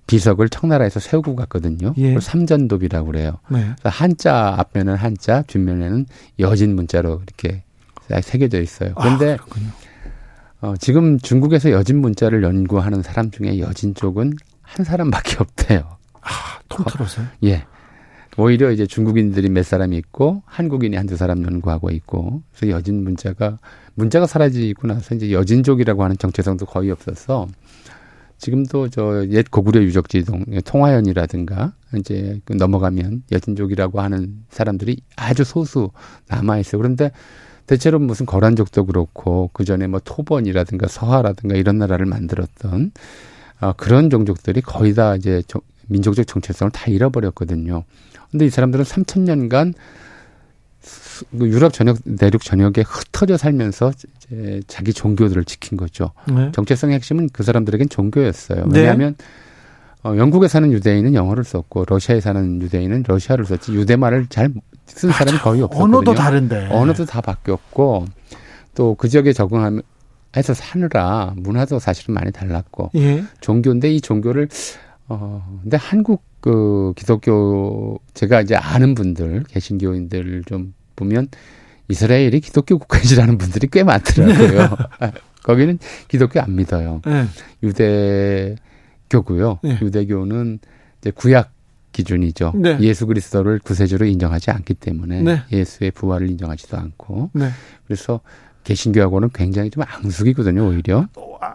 비석을 0.07 0.49
청나라에서 0.49 1.01
세우고 1.01 1.37
갔거든요. 1.37 1.95
예. 1.97 2.19
삼전도비라고 2.19 3.07
그래요. 3.07 3.39
네. 3.49 3.71
한자 3.85 4.55
앞면은 4.59 4.97
한자, 4.97 5.43
뒷면에는 5.43 6.07
여진 6.41 6.75
문자로 6.75 7.23
이렇게 7.23 7.63
새겨져 8.23 8.61
있어요. 8.61 8.93
그런데 9.01 9.39
아, 9.41 9.45
어, 10.65 10.75
지금 10.79 11.19
중국에서 11.19 11.73
여진 11.73 12.01
문자를 12.01 12.43
연구하는 12.43 13.03
사람 13.03 13.31
중에 13.31 13.59
여진 13.59 13.95
쪽은 13.95 14.33
한 14.63 14.85
사람밖에 14.87 15.37
없대요. 15.39 15.81
아, 16.23 16.59
통틀어서요? 16.71 17.27
예. 17.45 17.65
오히려 18.39 18.71
이제 18.73 18.87
중국인들이 18.87 19.51
몇 19.51 19.63
사람이 19.63 19.95
있고 19.99 20.43
한국인이 20.47 20.97
한두 20.97 21.17
사람 21.17 21.45
연구하고 21.45 21.91
있고 21.91 22.43
그래서 22.51 22.75
여진 22.75 23.05
문자가 23.05 23.59
문자가 23.95 24.27
사라지고 24.27 24.87
나서 24.89 25.15
이제 25.15 25.33
여진족이라고 25.33 26.03
하는 26.03 26.17
정체성도 26.17 26.65
거의 26.65 26.91
없어서 26.91 27.47
지금도 28.39 28.89
저 28.89 29.27
옛 29.31 29.51
고구려 29.51 29.83
유적지 29.83 30.25
동 30.25 30.45
통화연이라든가 30.65 31.75
이제 31.99 32.41
그 32.47 32.55
넘어가면 32.55 33.25
여진족이라고 33.31 34.01
하는 34.01 34.45
사람들이 34.49 35.03
아주 35.15 35.45
소수 35.45 35.91
남아 36.29 36.59
있어요. 36.59 36.81
그런데 36.81 37.13
대체로 37.67 37.99
무슨 37.99 38.27
거란족도 38.27 38.87
그렇고 38.87 39.51
그 39.53 39.65
전에 39.65 39.87
뭐 39.87 40.01
토번이라든가 40.03 40.87
서하라든가 40.89 41.57
이런 41.57 41.79
나라를 41.79 42.07
만들었던 42.07 42.93
어, 43.61 43.73
그런 43.77 44.11
종족들이 44.11 44.61
거의 44.61 44.95
다 44.95 45.17
이제 45.17 45.43
저, 45.47 45.61
민족적 45.89 46.27
정체성을 46.27 46.71
다 46.71 46.91
잃어버렸거든요. 46.91 47.85
근데 48.31 48.47
이 48.47 48.51
사람들은 48.51 48.85
3천 48.85 49.21
년간 49.21 49.75
그 51.39 51.49
유럽 51.49 51.73
전역 51.73 51.99
내륙 52.05 52.43
전역에 52.43 52.83
흩어져 52.87 53.37
살면서 53.37 53.93
이제 54.17 54.61
자기 54.67 54.93
종교들을 54.93 55.45
지킨 55.45 55.79
거죠. 55.79 56.11
네. 56.27 56.51
정체성의 56.53 56.97
핵심은 56.97 57.31
그 57.33 57.43
사람들에겐 57.43 57.89
종교였어요. 57.89 58.67
네. 58.67 58.81
왜냐하면 58.81 59.15
네. 59.17 59.25
어, 60.05 60.17
영국에 60.17 60.49
사는 60.49 60.71
유대인은 60.73 61.15
영어를 61.15 61.45
썼고 61.45 61.85
러시아에 61.89 62.21
사는 62.21 62.61
유대인은 62.63 63.05
러시아를 63.07 63.45
썼지 63.47 63.73
유대말을 63.73 64.27
잘 64.29 64.53
쓴 64.87 65.11
사람이 65.11 65.39
거의 65.39 65.63
없었거든요. 65.63 65.97
언어도 65.97 66.15
다른데. 66.15 66.69
언어도 66.71 67.05
다 67.07 67.21
바뀌었고 67.23 68.05
또 68.75 68.95
그 68.97 69.09
지역에 69.09 69.33
적응해서 69.33 70.53
사느라 70.55 71.33
문화도 71.37 71.79
사실은 71.79 72.15
많이 72.15 72.31
달랐고 72.33 72.91
예. 72.97 73.25
종교인데 73.41 73.91
이 73.95 74.01
종교를 74.01 74.49
어 75.09 75.59
근데 75.63 75.77
한국 75.79 76.23
그 76.41 76.93
기독교 76.97 77.99
제가 78.13 78.43
이제 78.43 78.57
아는 78.57 78.95
분들 78.95 79.45
개신교인들 79.49 80.43
좀 80.45 80.75
보면 80.97 81.29
이스라엘이 81.89 82.41
기독교 82.41 82.79
국가지라는 82.79 83.39
분들이 83.39 83.69
꽤 83.73 83.85
많더라고요. 83.85 84.69
거기는 85.45 85.79
기독교 86.09 86.41
안 86.41 86.57
믿어요. 86.57 87.01
네. 87.07 87.25
유대 87.63 88.57
교고요. 89.15 89.61
네. 89.63 89.79
유대교는 89.81 90.59
이제 91.01 91.11
구약 91.13 91.53
기준이죠. 91.93 92.55
네. 92.57 92.77
예수 92.81 93.07
그리스도를 93.07 93.61
구세주로 93.61 94.07
인정하지 94.07 94.51
않기 94.51 94.75
때문에 94.75 95.23
네. 95.23 95.43
예수의 95.53 95.93
부활을 95.93 96.29
인정하지도 96.31 96.77
않고 96.77 97.31
네. 97.35 97.51
그래서 97.87 98.21
개신교하고는 98.65 99.29
굉장히 99.35 99.71
좀 99.71 99.85
앙숙이거든요, 99.87 100.67
오히려. 100.67 101.07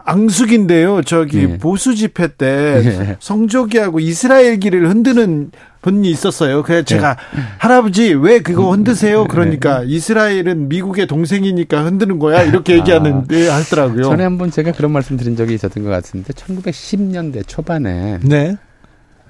앙숙인데요. 0.06 1.02
저기 1.02 1.40
예. 1.40 1.58
보수 1.58 1.96
집회 1.96 2.28
때 2.28 2.46
예. 2.86 3.18
성조기하고 3.20 4.00
이스라엘기를 4.00 4.88
흔드는 4.88 5.52
분이 5.82 6.10
있었어요. 6.10 6.64
그래서 6.64 6.84
제가 6.84 7.18
할아버지 7.58 8.14
왜 8.14 8.40
그거 8.40 8.72
흔드세요? 8.72 9.26
그러니까 9.26 9.84
이스라엘은 9.84 10.68
미국의 10.70 11.08
동생이니까 11.08 11.86
흔드는 11.86 12.20
거야 12.20 12.44
이렇게 12.44 12.78
얘기하는 12.78 13.28
데 13.28 13.48
하더라고요. 13.48 14.04
전에 14.04 14.24
한번 14.24 14.52
제가 14.52 14.74
그런 14.74 14.92
말씀 14.92 15.16
드린 15.18 15.36
적이 15.36 15.56
있었던 15.56 15.84
것 15.84 15.90
같은데 15.90 16.34
1910년대 16.34 17.48
초반에 17.48 18.20
네, 18.24 18.58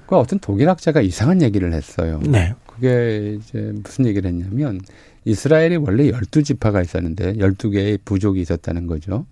그 0.06 0.16
어떤 0.16 0.38
독일학자가 0.40 1.00
이상한 1.00 1.40
얘기를 1.42 1.72
했어요. 1.72 2.20
네, 2.24 2.54
그게 2.66 3.38
이제 3.40 3.72
무슨 3.84 4.06
얘기를 4.06 4.28
했냐면 4.28 4.80
이스라엘이 5.24 5.76
원래 5.76 6.10
12지파가 6.10 6.82
있었는데 6.82 7.34
12개의 7.34 7.98
부족이 8.04 8.40
있었다는 8.40 8.86
거죠. 8.86 9.26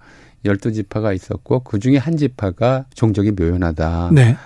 12지파가 0.45 1.15
있었고 1.17 1.61
그중에 1.61 1.97
한 1.97 2.17
지파가 2.17 2.85
종족이 2.95 3.33
묘연하다. 3.33 4.11
네, 4.13 4.37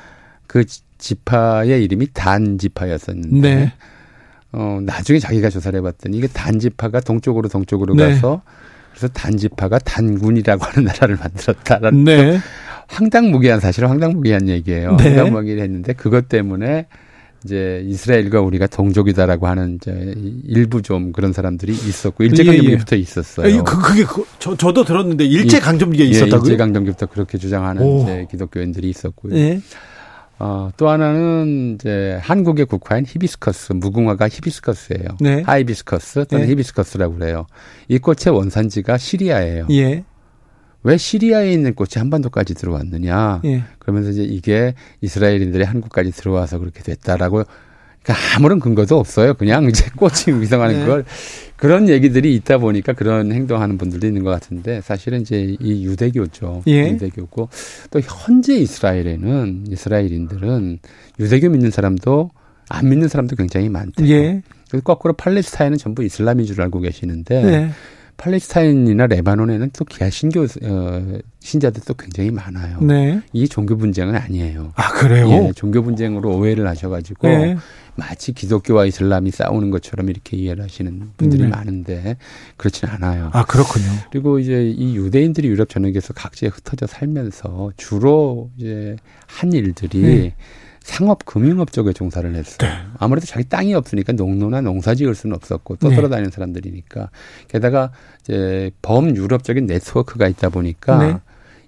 그 0.46 0.64
지- 1.02 1.08
지파의 1.16 1.82
이름이 1.84 2.08
단 2.14 2.56
지파였었는데 2.58 3.54
네. 3.54 3.72
어 4.52 4.78
나중에 4.82 5.18
자기가 5.18 5.50
조사를 5.50 5.76
해봤더니 5.78 6.16
이게 6.16 6.26
단 6.28 6.58
지파가 6.58 7.00
동쪽으로 7.00 7.48
동쪽으로 7.48 7.94
네. 7.94 8.10
가서 8.14 8.42
그래서 8.90 9.08
단 9.08 9.36
지파가 9.36 9.78
단군이라고 9.78 10.64
하는 10.64 10.84
나라를 10.84 11.16
만들었다라는 11.16 12.04
네, 12.04 12.38
황당무계한 12.88 13.60
사실은 13.60 13.88
황당무계한 13.88 14.48
얘기예요. 14.48 14.96
네. 14.96 15.04
황당무계를 15.16 15.62
했는데 15.62 15.92
그것 15.94 16.28
때문에 16.28 16.86
이제 17.44 17.82
이스라엘과 17.86 18.40
우리가 18.40 18.66
동족이다라고 18.68 19.48
하는 19.48 19.76
이제 19.80 20.14
일부 20.44 20.80
좀 20.82 21.10
그런 21.10 21.32
사람들이 21.32 21.72
있었고 21.72 22.22
일제 22.22 22.44
예, 22.44 22.48
예. 22.48 22.56
강점기부터 22.56 22.94
있었어요. 22.96 23.46
아니, 23.46 23.64
그, 23.64 23.80
그게 23.82 24.04
그, 24.04 24.24
저, 24.38 24.56
저도 24.56 24.84
들었는데 24.84 25.24
일제 25.24 25.58
강점기가 25.58 26.04
예, 26.04 26.08
있었다고요? 26.08 26.50
일제 26.50 26.56
강점기부터 26.56 27.06
그렇게 27.06 27.38
주장하는 27.38 27.82
오. 27.82 28.02
이제 28.02 28.26
기독교인들이 28.30 28.88
있었고요. 28.90 29.34
네, 30.42 30.48
어, 30.48 30.70
또 30.76 30.88
하나는 30.88 31.76
이제 31.76 32.18
한국의 32.20 32.66
국화인 32.66 33.04
히비스커스, 33.06 33.74
무궁화가 33.74 34.28
히비스커스예요. 34.28 35.16
네. 35.20 35.42
하이비스커스 35.42 36.26
또는 36.26 36.46
네. 36.46 36.50
히비스커스라고 36.50 37.14
그래요. 37.14 37.46
이 37.88 37.98
꽃의 37.98 38.34
원산지가 38.34 38.98
시리아예요. 38.98 39.68
예, 39.70 40.04
왜 40.82 40.96
시리아에 40.96 41.52
있는 41.52 41.74
꽃이 41.74 41.90
한반도까지 41.96 42.54
들어왔느냐? 42.54 43.42
예. 43.44 43.62
그러면서 43.78 44.10
이제 44.10 44.24
이게 44.24 44.74
이스라엘인들이 45.00 45.62
한국까지 45.62 46.10
들어와서 46.10 46.58
그렇게 46.58 46.82
됐다라고 46.82 47.44
그러니까 48.02 48.36
아무런 48.36 48.60
근거도 48.60 48.98
없어요. 48.98 49.34
그냥 49.34 49.64
이제 49.64 49.86
꽃이 49.96 50.40
위성하는 50.40 50.80
네. 50.80 50.86
걸 50.86 51.04
그런 51.56 51.88
얘기들이 51.88 52.34
있다 52.34 52.58
보니까 52.58 52.92
그런 52.92 53.32
행동하는 53.32 53.78
분들도 53.78 54.06
있는 54.06 54.24
것 54.24 54.30
같은데 54.30 54.80
사실은 54.80 55.20
이제 55.20 55.56
이 55.60 55.84
유대교죠. 55.84 56.62
예. 56.66 56.90
유대교고 56.90 57.48
또 57.90 58.00
현재 58.00 58.54
이스라엘에는 58.56 59.66
이스라엘인들은 59.68 60.78
유대교 61.20 61.50
믿는 61.50 61.70
사람도 61.70 62.30
안 62.68 62.88
믿는 62.88 63.08
사람도 63.08 63.36
굉장히 63.36 63.68
많대요. 63.68 64.08
예, 64.08 64.42
거꾸로 64.82 65.12
팔레스타인은 65.12 65.78
전부 65.78 66.02
이슬람인 66.02 66.46
줄 66.46 66.60
알고 66.62 66.80
계시는데 66.80 67.42
네. 67.42 67.70
팔레스타인이나 68.22 69.08
레바논에는 69.08 69.70
또 69.72 69.84
기아 69.84 70.08
신교 70.08 70.42
어, 70.62 71.18
신자들도 71.40 71.94
굉장히 71.94 72.30
많아요. 72.30 72.80
네. 72.80 73.20
이 73.32 73.48
종교 73.48 73.76
분쟁은 73.76 74.14
아니에요. 74.14 74.72
아, 74.76 74.92
그래요? 74.92 75.28
예, 75.28 75.52
종교 75.56 75.82
분쟁으로 75.82 76.36
오해를 76.36 76.68
하셔가지고 76.68 77.26
네. 77.26 77.56
마치 77.96 78.32
기독교와 78.32 78.86
이슬람이 78.86 79.32
싸우는 79.32 79.70
것처럼 79.70 80.08
이렇게 80.08 80.36
이해를 80.36 80.62
하시는 80.62 81.10
분들이 81.16 81.42
네. 81.42 81.48
많은데 81.48 82.16
그렇지는 82.56 82.94
않아요. 82.94 83.30
아, 83.32 83.44
그렇군요. 83.44 83.86
그리고 84.12 84.38
이제 84.38 84.70
이 84.70 84.94
유대인들이 84.94 85.48
유럽 85.48 85.68
전역에서 85.68 86.12
각지에 86.12 86.48
흩어져 86.48 86.86
살면서 86.86 87.72
주로 87.76 88.50
이제 88.56 88.94
한 89.26 89.52
일들이 89.52 90.00
네. 90.00 90.34
상업 90.84 91.24
금융업 91.24 91.72
쪽에 91.72 91.92
종사를 91.92 92.34
했어요. 92.34 92.68
네. 92.68 92.76
아무래도 92.98 93.26
자기 93.26 93.48
땅이 93.48 93.74
없으니까 93.74 94.12
농노나 94.12 94.60
농사 94.60 94.94
지을 94.94 95.14
수는 95.14 95.36
없었고 95.36 95.76
또 95.76 95.88
네. 95.88 95.96
돌아다니는 95.96 96.30
사람들이니까 96.30 97.10
게다가 97.48 97.92
이제 98.22 98.70
범 98.82 99.14
유럽적인 99.16 99.66
네트워크가 99.66 100.28
있다 100.28 100.48
보니까 100.48 101.06
네. 101.06 101.20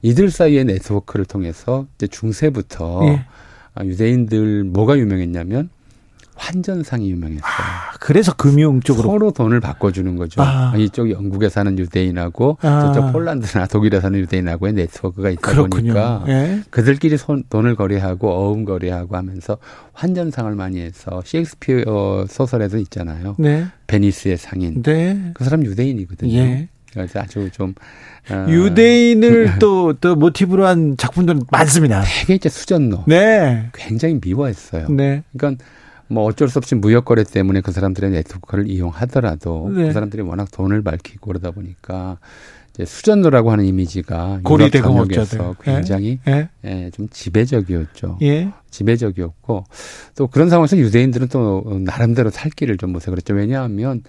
이들 0.03 0.31
사이의 0.31 0.65
네트워크를 0.65 1.25
통해서 1.25 1.87
이제 1.97 2.07
중세부터 2.07 3.01
예. 3.05 3.25
아, 3.75 3.85
유대인들 3.85 4.65
뭐가 4.65 4.99
유명했냐면 4.99 5.71
환전상이 6.37 7.11
유명했어요. 7.11 7.43
아, 7.45 7.93
그래서 8.01 8.35
금융 8.35 8.81
쪽으로. 8.81 9.09
서로 9.09 9.31
돈을 9.31 9.61
바꿔주는 9.61 10.17
거죠. 10.17 10.43
아. 10.43 10.75
이쪽 10.77 11.11
영국에 11.11 11.49
사는 11.49 11.79
유대인하고 11.79 12.59
아. 12.63 12.81
저쪽 12.93 13.13
폴란드나 13.13 13.67
독일에 13.67 14.01
사는 14.01 14.19
유대인하고의 14.19 14.73
네트워크가 14.73 15.31
있다 15.31 15.41
그렇군요. 15.41 15.95
보니까 15.95 16.25
예. 16.29 16.61
그들끼리 16.71 17.17
손, 17.17 17.45
돈을 17.49 17.77
거래하고 17.77 18.31
어음 18.31 18.65
거래하고 18.65 19.17
하면서 19.17 19.59
환전상을 19.93 20.55
많이 20.55 20.81
해서 20.81 21.23
셰익스피어 21.25 22.27
소설에도 22.29 22.79
있잖아요. 22.79 23.37
네. 23.39 23.67
베니스의 23.87 24.37
상인. 24.37 24.83
네. 24.83 25.31
그 25.35 25.45
사람 25.45 25.65
유대인이거든요. 25.65 26.33
예. 26.33 26.69
그래서 26.93 27.21
아주 27.21 27.51
좀 27.51 27.75
어, 28.31 28.47
유대인을 28.49 29.59
또, 29.59 29.93
또 29.95 30.15
모티브로 30.15 30.67
한 30.67 30.97
작품들은 30.97 31.43
많습니다. 31.51 32.03
되게 32.21 32.35
이제 32.35 32.49
수전노. 32.49 33.05
네. 33.07 33.69
굉장히 33.75 34.19
미워했어요. 34.23 34.89
네. 34.91 35.23
그러니까 35.37 35.65
뭐 36.15 36.25
어쩔 36.25 36.49
수 36.49 36.59
없이 36.59 36.75
무역 36.75 37.05
거래 37.05 37.25
때문에 37.25 37.61
그 37.61 37.73
사람들의 37.73 38.11
네트워크를 38.11 38.69
이용하더라도 38.69 39.71
네. 39.75 39.89
그 39.89 39.93
사람들이 39.93 40.23
워낙 40.23 40.51
돈을 40.51 40.83
밝히고 40.83 41.27
그러다 41.27 41.51
보니까 41.51 42.19
이제 42.75 42.85
수전노라고 42.85 43.53
하는 43.53 43.65
이미지가 43.65 44.41
고리. 44.43 44.71
전역에서 44.71 45.55
굉장히 45.63 46.19
예. 46.27 46.49
예, 46.65 46.91
좀 46.91 47.09
지배적이었죠. 47.09 48.19
예. 48.23 48.53
지배적이었고 48.71 49.65
또 50.17 50.27
그런 50.27 50.51
상황에서 50.51 50.77
유대인들은 50.77 51.29
또 51.29 51.63
나름대로 51.85 52.31
살 52.31 52.51
길을 52.51 52.77
좀 52.79 52.93
모색을 52.93 53.19
했죠. 53.19 53.35
왜냐하면 53.35 54.03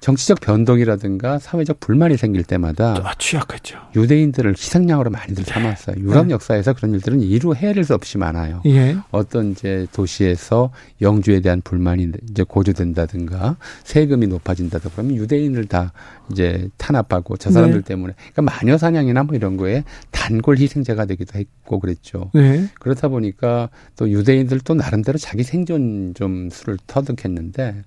정치적 0.00 0.40
변동이라든가 0.40 1.38
사회적 1.38 1.78
불만이 1.78 2.16
생길 2.16 2.42
때마다 2.42 2.94
아, 3.04 3.14
취약했죠. 3.18 3.78
유대인들을 3.94 4.52
희생양으로 4.52 5.10
많이들 5.10 5.44
삼았어요. 5.44 5.96
유럽 5.98 6.26
네. 6.26 6.32
역사에서 6.32 6.72
그런 6.72 6.94
일들은 6.94 7.20
이루 7.20 7.54
헤아릴 7.54 7.84
수 7.84 7.94
없이 7.94 8.16
많아요. 8.16 8.62
예. 8.66 8.96
어떤 9.10 9.52
이제 9.52 9.86
도시에서 9.92 10.70
영주에 11.02 11.40
대한 11.40 11.60
불만이 11.60 12.12
이제 12.30 12.42
고조된다든가 12.42 13.56
세금이 13.84 14.26
높아진다든가 14.26 14.94
그러면 14.94 15.16
유대인을 15.16 15.66
다 15.66 15.92
이제 16.30 16.68
탄압하고 16.78 17.36
저 17.36 17.50
사람들 17.50 17.82
네. 17.82 17.88
때문에 17.88 18.14
그러니까 18.32 18.42
마녀 18.42 18.78
사냥이나 18.78 19.24
뭐 19.24 19.36
이런 19.36 19.58
거에 19.58 19.84
단골 20.10 20.56
희생자가 20.56 21.04
되기도 21.04 21.38
했고 21.38 21.78
그랬죠. 21.78 22.30
네. 22.32 22.66
그렇다 22.78 23.08
보니까 23.08 23.68
또 23.96 24.10
유대인들 24.10 24.60
또 24.60 24.74
나름대로 24.74 25.18
자기 25.18 25.42
생존 25.42 26.14
좀 26.14 26.48
수를 26.50 26.78
터득했는데 26.86 27.82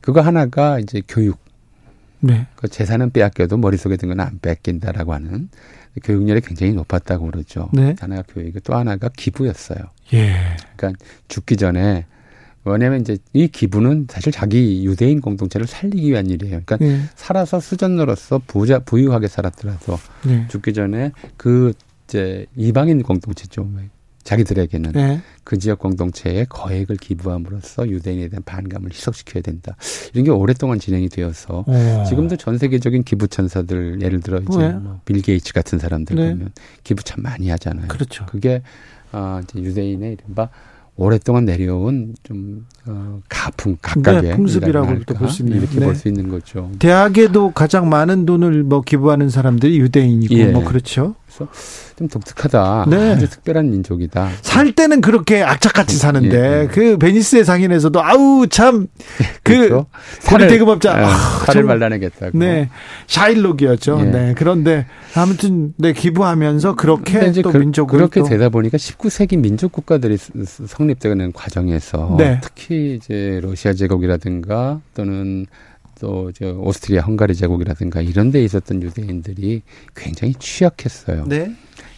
그거 0.00 0.20
하나가 0.20 0.78
이제 0.78 1.02
교육. 1.08 1.45
네. 2.20 2.46
그 2.56 2.68
재산은 2.68 3.10
빼앗겨도 3.10 3.56
머릿속에 3.58 3.96
든 3.96 4.08
건 4.08 4.20
안 4.20 4.38
뺏긴다라고 4.40 5.12
하는 5.14 5.48
교육열이 6.02 6.40
굉장히 6.42 6.72
높았다고 6.72 7.26
그러죠. 7.30 7.68
네. 7.72 7.94
하나가 7.98 8.22
교육이 8.28 8.60
또 8.64 8.74
하나가 8.74 9.08
기부였어요. 9.08 9.78
예. 10.14 10.36
그러니까 10.76 11.04
죽기 11.28 11.56
전에 11.56 12.06
왜냐하면 12.64 13.00
이제 13.00 13.16
이 13.32 13.46
기부는 13.48 14.08
사실 14.10 14.32
자기 14.32 14.84
유대인 14.84 15.20
공동체를 15.20 15.66
살리기 15.66 16.10
위한 16.10 16.26
일이에요. 16.26 16.62
그러니까 16.66 16.78
예. 16.84 17.00
살아서 17.14 17.60
수전으로서 17.60 18.40
부자 18.46 18.80
부유하게 18.80 19.28
살았더라도 19.28 19.98
네. 20.26 20.46
죽기 20.48 20.72
전에 20.72 21.12
그 21.36 21.72
이제 22.08 22.46
이방인 22.56 23.02
공동체죠. 23.02 23.68
자기들에게는 24.26 24.92
네. 24.92 25.20
그 25.44 25.56
지역 25.56 25.78
공동체에 25.78 26.44
거액을 26.48 26.96
기부함으로써 26.96 27.88
유대인에 27.88 28.28
대한 28.28 28.42
반감을 28.42 28.90
희석시켜야 28.92 29.40
된다. 29.40 29.76
이런 30.12 30.24
게 30.24 30.30
오랫동안 30.32 30.80
진행이 30.80 31.08
되어서 31.08 31.64
오. 31.66 32.04
지금도 32.08 32.36
전 32.36 32.58
세계적인 32.58 33.04
기부 33.04 33.28
천사들 33.28 34.02
예를 34.02 34.20
들어 34.20 34.38
이제 34.38 34.58
네. 34.58 34.72
뭐 34.72 35.01
빌 35.01 35.22
게이츠 35.22 35.52
같은 35.52 35.78
사람들 35.78 36.16
네. 36.16 36.30
보면 36.30 36.52
기부 36.82 37.04
참 37.04 37.22
많이 37.22 37.48
하잖아요. 37.50 37.86
그렇죠. 37.86 38.26
그게 38.26 38.62
아 39.12 39.40
이제 39.44 39.60
유대인의 39.60 40.14
이른바 40.14 40.50
오랫동안 40.96 41.44
내려온 41.44 42.16
좀 42.24 42.66
어, 42.88 43.20
가풍 43.28 43.76
각각의 43.82 44.22
네, 44.22 44.36
풍습이라고도 44.36 45.14
볼 45.14 45.28
수 45.28 45.42
있는 45.42 45.58
이렇게 45.58 45.80
네. 45.80 45.86
볼 45.86 45.99
수 45.99 46.08
있는 46.08 46.28
거죠. 46.28 46.70
대학에도 46.78 47.50
가장 47.50 47.88
많은 47.88 48.26
돈을 48.26 48.62
뭐 48.62 48.80
기부하는 48.82 49.28
사람들이 49.28 49.78
유대인이고 49.80 50.34
예. 50.36 50.46
뭐 50.46 50.64
그렇죠. 50.64 51.14
그래서 51.26 51.50
좀 51.98 52.08
독특하다. 52.08 52.86
네. 52.88 53.12
아주 53.14 53.28
특별한 53.28 53.70
민족이다. 53.70 54.28
살 54.42 54.72
때는 54.72 55.00
그렇게 55.00 55.42
악착같이 55.42 55.96
사는데 55.96 56.36
예, 56.38 56.62
예. 56.62 56.66
그 56.68 56.96
베니스의 56.98 57.44
상인에서도 57.44 58.02
아우 58.02 58.46
참 58.48 58.67
그 58.67 58.86
그렇죠? 59.42 59.86
고리 60.28 60.46
대급업자 60.46 60.98
예, 61.00 61.04
아, 61.04 61.08
살을 61.46 61.64
말라내겠다고. 61.64 62.38
네. 62.38 62.68
샤일록이었죠. 63.06 63.98
예. 64.00 64.04
네. 64.04 64.34
그런데 64.36 64.86
아무튼 65.14 65.72
네 65.78 65.92
기부하면서 65.92 66.74
그렇게 66.76 67.32
또 67.42 67.50
그, 67.50 67.56
민족을 67.58 67.96
그렇게 67.98 68.20
또. 68.20 68.26
되다 68.28 68.48
보니까 68.50 68.76
19세기 68.78 69.38
민족 69.38 69.72
국가들이 69.72 70.16
성립되는 70.66 71.32
과정에서 71.32 72.14
네. 72.18 72.40
특히 72.76 72.94
이제 72.96 73.40
러시아 73.42 73.72
제국이라든가 73.72 74.80
또는 74.94 75.46
또 75.98 76.30
저 76.34 76.52
오스트리아 76.52 77.00
헝가리 77.00 77.34
제국이라든가 77.34 78.02
이런 78.02 78.30
데 78.30 78.44
있었던 78.44 78.82
유대인들이 78.82 79.62
굉장히 79.94 80.34
취약했어요. 80.34 81.24
네. 81.26 81.54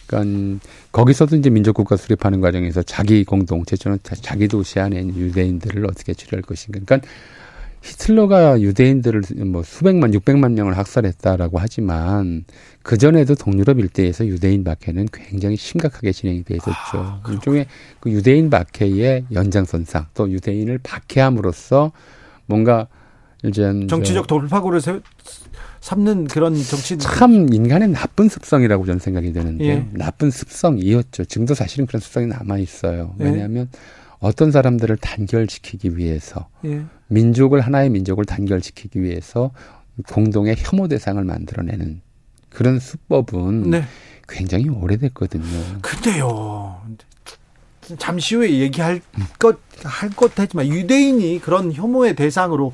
그러니까 0.07 0.65
거기서도 0.93 1.35
이제 1.35 1.49
민족국가 1.49 1.97
수립하는 1.97 2.39
과정에서 2.39 2.81
자기 2.81 3.25
공동체처럼 3.25 3.99
자기 4.03 4.47
도시 4.47 4.79
안에 4.79 5.01
있는 5.01 5.17
유대인들을 5.17 5.85
어떻게 5.85 6.13
처리할 6.13 6.43
것인가. 6.43 6.79
그러니까 6.85 7.07
히틀러가 7.81 8.61
유대인들을 8.61 9.21
뭐 9.45 9.63
수백만, 9.63 10.13
육백만 10.13 10.53
명을 10.53 10.77
학살했다라고 10.77 11.59
하지만 11.59 12.43
그 12.83 12.97
전에도 12.97 13.35
동유럽 13.35 13.79
일대에서 13.79 14.25
유대인 14.27 14.63
박해는 14.63 15.07
굉장히 15.13 15.55
심각하게 15.55 16.11
진행이 16.11 16.43
돼 16.43 16.55
있었죠. 16.55 16.77
아, 16.93 17.21
일종의 17.29 17.67
그 17.99 18.11
유대인 18.11 18.49
박해의 18.49 19.25
연장선상 19.31 20.07
또 20.13 20.29
유대인을 20.29 20.79
박해함으로써 20.79 21.91
뭔가 22.47 22.87
이제 23.43 23.71
정치적 23.87 24.27
돌파구를 24.27 24.81
세, 24.81 24.99
삼는 25.79 26.27
그런 26.27 26.55
정치 26.55 26.97
참 26.97 27.47
인간의 27.53 27.89
나쁜 27.89 28.27
습성이라고 28.27 28.85
저는 28.85 28.99
생각이 28.99 29.31
되는데 29.31 29.65
예. 29.65 29.87
나쁜 29.93 30.29
습성이었죠. 30.29 31.25
지금도 31.25 31.53
사실은 31.53 31.85
그런 31.85 32.01
습성이 32.01 32.27
남아 32.27 32.57
있어요. 32.57 33.15
예. 33.21 33.25
왜냐하면 33.25 33.69
어떤 34.19 34.51
사람들을 34.51 34.97
단결시키기 34.97 35.95
위해서 35.95 36.49
예. 36.65 36.83
민족을 37.09 37.61
하나의 37.61 37.89
민족을 37.89 38.25
단결시키기 38.25 39.01
위해서 39.01 39.51
공동의 40.07 40.55
혐오 40.57 40.87
대상을 40.87 41.21
만들어내는 41.23 42.01
그런 42.49 42.79
수법은 42.79 43.69
네. 43.69 43.83
굉장히 44.27 44.69
오래됐거든요. 44.69 45.79
근데요. 45.81 46.81
잠시 47.97 48.35
후에 48.35 48.59
얘기할 48.59 49.01
것, 49.39 49.59
할것 49.83 50.33
하지만 50.35 50.67
유대인이 50.67 51.39
그런 51.41 51.73
혐오의 51.73 52.15
대상으로 52.15 52.71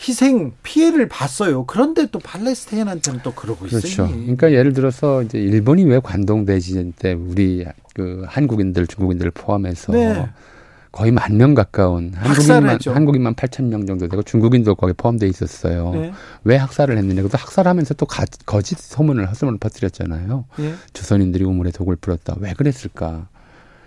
희생 0.00 0.52
피해를 0.62 1.08
봤어요. 1.08 1.64
그런데 1.64 2.06
또 2.10 2.18
팔레스타인한테는 2.18 3.20
또 3.22 3.32
그러고 3.32 3.66
그렇죠. 3.66 3.86
있어요. 3.86 4.08
그러니까 4.08 4.52
예를 4.52 4.72
들어서 4.72 5.22
이제 5.22 5.38
일본이 5.38 5.84
왜 5.84 6.00
관동 6.00 6.44
대지진 6.44 6.92
때 6.92 7.12
우리 7.12 7.64
그 7.94 8.24
한국인들 8.26 8.86
중국인들을 8.88 9.30
포함해서 9.30 9.92
네. 9.92 10.28
거의 10.96 11.12
만 11.12 11.36
명 11.36 11.52
가까운 11.52 12.12
한국인만 12.14 12.78
한국인만 12.94 13.34
8천 13.34 13.64
명 13.64 13.84
정도 13.84 14.08
되고 14.08 14.22
중국인도 14.22 14.74
거기 14.76 14.94
포함돼 14.94 15.28
있었어요. 15.28 15.90
네. 15.92 16.12
왜 16.44 16.56
학살을 16.56 16.96
했느냐? 16.96 17.20
그래서 17.20 17.36
학살하면서 17.36 17.94
또 17.94 18.06
가, 18.06 18.24
거짓 18.46 18.78
소문을 18.78 19.28
헛소문을 19.28 19.58
퍼뜨렸잖아요. 19.58 20.46
네. 20.56 20.74
조선인들이 20.94 21.44
우물에 21.44 21.70
독을 21.72 21.96
풀었다. 21.96 22.36
왜 22.40 22.54
그랬을까? 22.54 23.28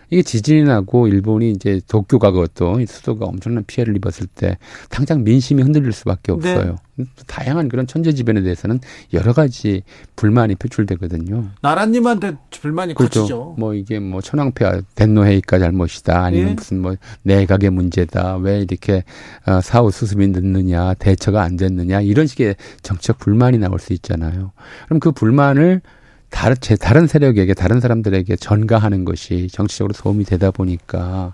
이게 0.10 0.22
지진이 0.22 0.64
나고 0.64 1.08
일본이 1.08 1.52
이제 1.52 1.80
도쿄가 1.88 2.32
그것도 2.32 2.84
수도가 2.86 3.26
엄청난 3.26 3.64
피해를 3.66 3.96
입었을 3.98 4.28
때 4.28 4.58
당장 4.90 5.24
민심이 5.24 5.62
흔들릴 5.62 5.92
수밖에 5.92 6.32
네. 6.32 6.34
없어요. 6.34 6.78
네. 6.96 7.06
다양한 7.28 7.70
그런 7.70 7.88
천재지변에 7.88 8.42
대해서는 8.42 8.80
여러 9.14 9.32
가지 9.34 9.84
불만이 10.16 10.56
표출되거든요. 10.56 11.50
나라님한테 11.62 12.36
불만이 12.50 12.94
그렇죠. 12.94 13.22
커지죠. 13.22 13.56
뭐 13.58 13.74
이게 13.74 14.00
뭐 14.00 14.22
천황폐하 14.22 14.82
덴노헤이가 14.96 15.60
잘못이다 15.60 16.24
아니면 16.24 16.48
네. 16.48 16.54
무슨 16.56 16.82
뭐 16.82 16.96
내각의 17.24 17.70
문제다 17.70 18.38
왜 18.38 18.60
이렇게 18.60 19.04
어, 19.46 19.62
사후 19.62 19.92
수습이 19.92 20.28
늦느냐 20.28 20.96
대처가 20.96 21.42
안 21.42 21.56
됐느냐 21.56 22.02
이런 22.02 22.28
식의 22.28 22.56
정치적 22.82 23.20
불만이 23.20 23.60
나올 23.60 23.80
수 23.80 23.94
있잖아요. 23.94 24.52
그럼 24.88 25.00
그 25.00 25.12
불만을 25.12 25.82
다른 26.30 26.56
제 26.62 26.76
다른 26.76 27.08
세력에게 27.08 27.54
다른 27.54 27.80
사람들에게 27.80 28.36
전가하는 28.36 29.04
것이 29.04 29.48
정치적으로 29.52 29.94
도움이 29.94 30.26
되다 30.26 30.52
보니까 30.52 31.34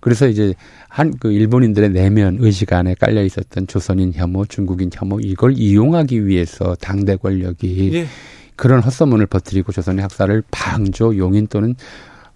그래서 0.00 0.28
이제 0.28 0.54
한 0.88 1.16
그 1.18 1.32
일본인들의 1.32 1.90
내면 1.90 2.38
의식 2.40 2.72
안에 2.72 2.94
깔려 2.94 3.22
있었던 3.22 3.66
조선인 3.66 4.12
혐오, 4.14 4.44
중국인 4.44 4.90
혐오 4.92 5.20
이걸 5.20 5.54
이용하기 5.56 6.26
위해서 6.26 6.74
당대 6.80 7.16
권력이 7.16 7.90
예. 7.94 8.06
그런 8.54 8.80
헛소문을 8.80 9.26
퍼뜨리고 9.26 9.72
조선의 9.72 10.02
학살을 10.02 10.42
방조, 10.50 11.18
용인 11.18 11.46
또는 11.48 11.74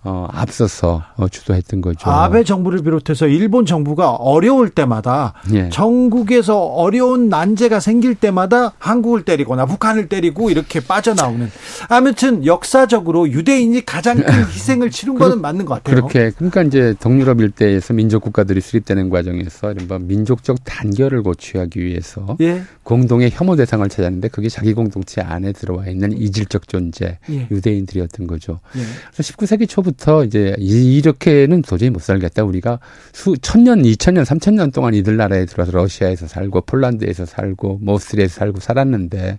어, 0.02 0.26
앞서서 0.32 1.02
어, 1.16 1.28
주도했던 1.28 1.82
거죠. 1.82 2.08
아베 2.08 2.42
정부를 2.42 2.82
비롯해서 2.82 3.26
일본 3.26 3.66
정부가 3.66 4.12
어려울 4.12 4.70
때마다 4.70 5.34
예. 5.52 5.68
전국에서 5.68 6.58
어려운 6.58 7.28
난제가 7.28 7.80
생길 7.80 8.14
때마다 8.14 8.72
한국을 8.78 9.26
때리거나 9.26 9.66
북한을 9.66 10.08
때리고 10.08 10.50
이렇게 10.50 10.80
빠져나오는 10.80 11.50
아무튼 11.88 12.46
역사적으로 12.46 13.28
유대인이 13.28 13.84
가장 13.84 14.16
큰 14.16 14.24
희생을 14.48 14.90
치른 14.90 15.16
거는 15.16 15.42
맞는 15.42 15.66
것 15.66 15.74
같아요. 15.74 15.96
그렇게 15.96 16.30
그러니까 16.30 16.62
이제 16.62 16.94
동유럽 16.98 17.40
일대에서 17.42 17.92
민족 17.92 18.22
국가들이 18.22 18.62
수립되는 18.62 19.10
과정에서 19.10 19.72
이른바 19.72 19.98
민족적 19.98 20.64
단결을 20.64 21.22
고취하기 21.22 21.78
위해서 21.78 22.38
예. 22.40 22.62
공동의 22.84 23.30
혐오 23.34 23.54
대상을 23.54 23.86
찾았는데 23.86 24.28
그게 24.28 24.48
자기 24.48 24.72
공동체 24.72 25.20
안에 25.20 25.52
들어와 25.52 25.88
있는 25.88 26.12
이질적 26.12 26.68
존재 26.68 27.18
예. 27.28 27.46
유대인들이었던 27.50 28.26
거죠. 28.26 28.60
예. 28.76 28.80
그래서 29.12 29.32
19세기 29.34 29.68
초부 29.68 29.89
때부터 29.90 30.24
이제 30.24 30.54
이렇게는 30.58 31.62
도저히 31.62 31.90
못 31.90 32.02
살겠다. 32.02 32.44
우리가 32.44 32.78
수 33.12 33.36
천년, 33.40 33.84
이천년, 33.84 34.24
삼천년 34.24 34.72
동안 34.72 34.94
이들 34.94 35.16
나라에 35.16 35.44
들어와서 35.46 35.72
러시아에서 35.72 36.26
살고 36.26 36.62
폴란드에서 36.62 37.26
살고 37.26 37.80
모스트리에서 37.82 38.34
살고 38.34 38.60
살았는데 38.60 39.38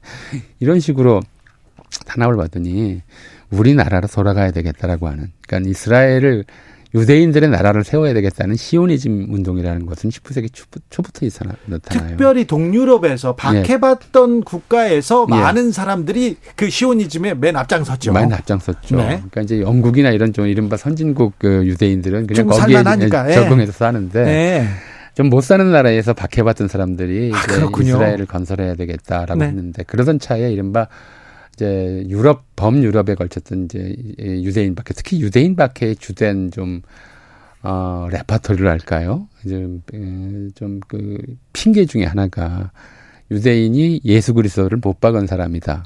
이런 0.60 0.80
식으로 0.80 1.22
탄압을 2.06 2.36
받더니 2.38 3.02
우리나라로 3.50 4.08
돌아가야 4.08 4.52
되겠다라고 4.52 5.08
하는. 5.08 5.32
그러니까 5.48 5.70
이스라엘을 5.70 6.46
유대인들의 6.94 7.50
나라를 7.50 7.84
세워야 7.84 8.14
되겠다는 8.14 8.56
시오니즘 8.56 9.34
운동이라는 9.34 9.86
것은 9.86 10.10
19세기 10.10 10.50
초, 10.52 10.66
부터 11.02 11.26
나타나요. 11.66 12.10
특별히 12.10 12.46
동유럽에서 12.46 13.36
박해받던 13.36 14.38
예. 14.38 14.42
국가에서 14.44 15.26
예. 15.30 15.36
많은 15.36 15.72
사람들이 15.72 16.38
그 16.56 16.70
시오니즘에 16.70 17.36
맨 17.36 17.56
앞장섰죠. 17.56 18.12
맨 18.12 18.34
앞장섰죠. 18.34 18.98
네. 18.98 19.06
그러니까 19.06 19.42
이제 19.42 19.62
영국이나 19.62 20.10
이런 20.10 20.34
좀 20.34 20.48
이른바 20.48 20.76
선진국 20.76 21.36
그 21.38 21.66
유대인들은 21.66 22.28
그냥 22.28 22.48
거기에 22.48 22.84
예. 23.30 23.34
적응해서 23.34 23.72
사는데 23.72 24.24
네. 24.24 24.68
좀못 25.16 25.44
사는 25.44 25.72
나라에서 25.72 26.14
박해받던 26.14 26.68
사람들이 26.68 27.32
아, 27.34 27.82
이스라엘을 27.82 28.26
건설해야 28.26 28.76
되겠다라고 28.76 29.40
네. 29.40 29.48
했는데 29.48 29.84
그러던 29.84 30.20
차에 30.20 30.52
이른바 30.52 30.88
이제 31.54 32.04
유럽 32.08 32.46
범유럽에 32.56 33.16
걸쳤던 33.16 33.66
이제 33.66 33.96
유대인 34.20 34.76
박해 34.76 34.94
특히 34.96 35.22
유대인 35.22 35.56
박해의 35.56 35.98
주된 35.98 36.52
좀 36.52 36.82
어, 37.64 38.08
레파토리를 38.12 38.68
할까요? 38.68 39.28
좀그 40.56 41.18
핑계 41.54 41.86
중에 41.86 42.06
하나가 42.06 42.72
유대인이 43.30 44.02
예수 44.04 44.34
그리스도를 44.34 44.80
못 44.82 45.00
박은 45.00 45.28
사람이다. 45.28 45.86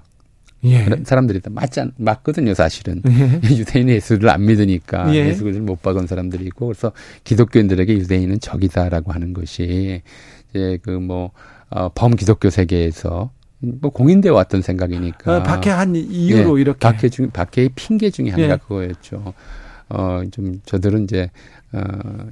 예. 0.66 0.86
사람들이 1.04 1.42
다 1.42 1.52
맞지 1.52 1.82
맞거든요, 1.98 2.54
사실은. 2.54 3.02
예. 3.08 3.40
유대인이 3.56 3.92
예수를 3.92 4.30
안 4.30 4.46
믿으니까 4.46 5.14
예. 5.14 5.34
수 5.34 5.44
그리스도를 5.44 5.66
못 5.66 5.82
박은 5.82 6.08
사람들이 6.08 6.46
있고 6.46 6.68
그래서 6.68 6.92
기독교인들에게 7.24 7.94
유대인은 7.94 8.40
적이다라고 8.40 9.12
하는 9.12 9.34
것이 9.34 10.02
이제 10.50 10.80
그뭐 10.82 11.32
어, 11.70 11.90
범기독교 11.90 12.50
세계에서 12.50 13.32
뭐 13.60 13.92
공인돼 13.92 14.30
왔던 14.30 14.62
생각이니까. 14.62 15.38
어, 15.38 15.44
박해한 15.44 15.96
이유로 15.96 16.58
예, 16.58 16.62
이렇게. 16.62 16.80
박해 16.80 17.10
중 17.10 17.30
박해의 17.30 17.70
핑계 17.76 18.10
중에 18.10 18.30
하나가 18.30 18.54
예. 18.54 18.58
그거였죠. 18.58 19.34
어, 19.90 20.22
좀 20.32 20.62
저들은 20.66 21.06
이제 21.06 21.30
어, 21.72 21.82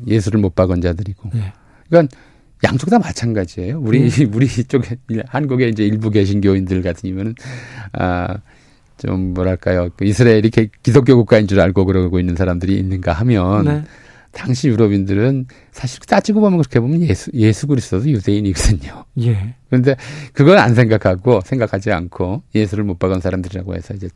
예수를 0.08 0.40
못 0.40 0.56
박은 0.56 0.82
자들이고. 0.82 1.32
예. 1.36 1.54
그러니까 1.90 2.16
양쪽 2.64 2.90
다 2.90 3.00
마찬가지예요. 3.00 3.80
우리 3.80 4.10
예. 4.10 4.26
우리 4.32 4.48
쪽에 4.48 4.98
한국에 5.28 5.68
이제 5.70 5.86
일부 5.86 6.10
개신교인들 6.10 6.82
같으면은 6.82 7.36
아. 7.94 8.38
좀 8.96 9.34
뭐랄까요 9.34 9.90
그 9.98 10.06
이스라엘이 10.06 10.52
기독교 10.82 11.16
국가인 11.18 11.48
줄 11.48 11.60
알고 11.60 11.86
그러고 11.86 12.20
있는 12.20 12.36
사람들이 12.36 12.78
있는가 12.78 13.12
하면 13.12 13.66
네. 13.66 13.84
당시 14.34 14.68
유럽인들은 14.68 15.46
사실 15.72 16.00
따지고 16.02 16.42
보면 16.42 16.58
그렇게 16.58 16.80
보면 16.80 17.02
예수 17.04 17.30
예수 17.34 17.68
그리스도도 17.68 18.10
유대인이거든요. 18.10 19.06
예. 19.22 19.56
그런데 19.70 19.96
그걸 20.34 20.58
안 20.58 20.74
생각하고 20.74 21.42
생각하지 21.46 21.92
않고 21.92 22.42
예수를 22.54 22.84
못 22.84 22.98
박은 22.98 23.22
사람들이라고 23.22 23.76
해서 23.76 23.94
이제 23.94 24.10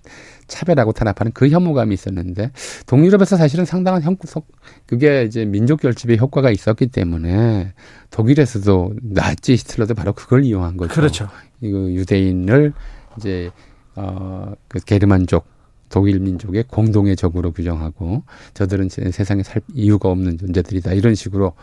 차별하고 0.47 0.91
탄압하는 0.91 1.32
그 1.34 1.49
혐오감이 1.49 1.93
있었는데 1.93 2.51
동유럽에서 2.88 3.38
사실은 3.38 3.63
상당한 3.65 4.01
형구석 4.01 4.47
그게 4.88 5.24
이제 5.24 5.45
민족 5.45 5.82
결집의 5.82 6.18
효과가 6.18 6.49
있었기 6.49 6.88
때문에 6.88 7.74
독일에서도 8.09 8.95
나치 9.03 9.53
히틀러도 9.53 9.93
바로 9.93 10.13
그걸 10.13 10.43
이용한 10.43 10.78
거죠. 10.78 10.93
그렇죠. 10.93 11.30
이거 11.61 11.78
유대인을 11.78 12.74
이제 13.18 13.51
어그 13.93 14.80
게르만족 14.86 15.57
독일 15.89 16.19
민족의 16.19 16.65
공동의 16.67 17.15
적으로 17.15 17.51
규정하고 17.51 18.23
저들은 18.53 18.89
세상에 18.89 19.43
살 19.43 19.61
이유가 19.73 20.09
없는 20.09 20.38
존재들이다 20.38 20.93
이런 20.93 21.15
식으로 21.15 21.53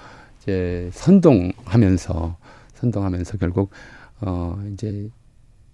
이제 0.43 0.91
선동하면서 0.93 2.37
선동하면서 2.75 3.39
결국 3.39 3.70
어 4.20 4.62
이제 4.72 5.09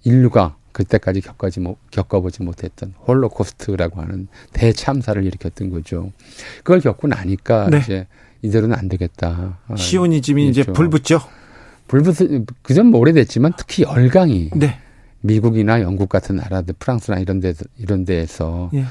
인류가 0.04 0.56
그때까지 0.72 1.20
겪어지 1.20 1.60
못, 1.60 1.78
겪어보지 1.90 2.42
못했던 2.42 2.94
홀로코스트라고 3.06 4.00
하는 4.00 4.28
대참사를 4.52 5.22
일으켰던 5.24 5.70
거죠. 5.70 6.12
그걸 6.58 6.80
겪고 6.80 7.08
나니까 7.08 7.68
네. 7.70 7.78
이제 7.78 8.06
이대로는 8.42 8.76
안 8.76 8.88
되겠다. 8.88 9.58
아, 9.66 9.76
시오니즘이 9.76 10.48
이제 10.48 10.62
불붙죠. 10.62 11.20
불붙 11.88 12.18
그전 12.62 12.94
오래됐지만 12.94 13.54
특히 13.56 13.82
열강이 13.82 14.50
네. 14.54 14.78
미국이나 15.22 15.80
영국 15.82 16.08
같은 16.08 16.36
나라들, 16.36 16.74
프랑스나 16.78 17.18
이런 17.18 17.40
데 17.40 17.52
이런 17.78 18.04
데에서 18.04 18.70
예. 18.74 18.84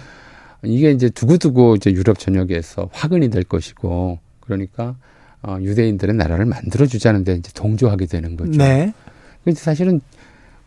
이게 0.63 0.91
이제 0.91 1.09
두고두고 1.09 1.75
이제 1.75 1.91
유럽 1.91 2.19
전역에서 2.19 2.89
화근이 2.91 3.29
될 3.29 3.43
것이고 3.43 4.19
그러니까 4.41 4.95
어, 5.41 5.57
유대인들의 5.61 6.15
나라를 6.15 6.45
만들어 6.45 6.85
주자는데 6.85 7.35
이제 7.35 7.51
동조하게 7.53 8.05
되는 8.05 8.35
거죠. 8.35 8.51
네. 8.57 8.93
근데 9.43 9.57
사실은 9.59 10.01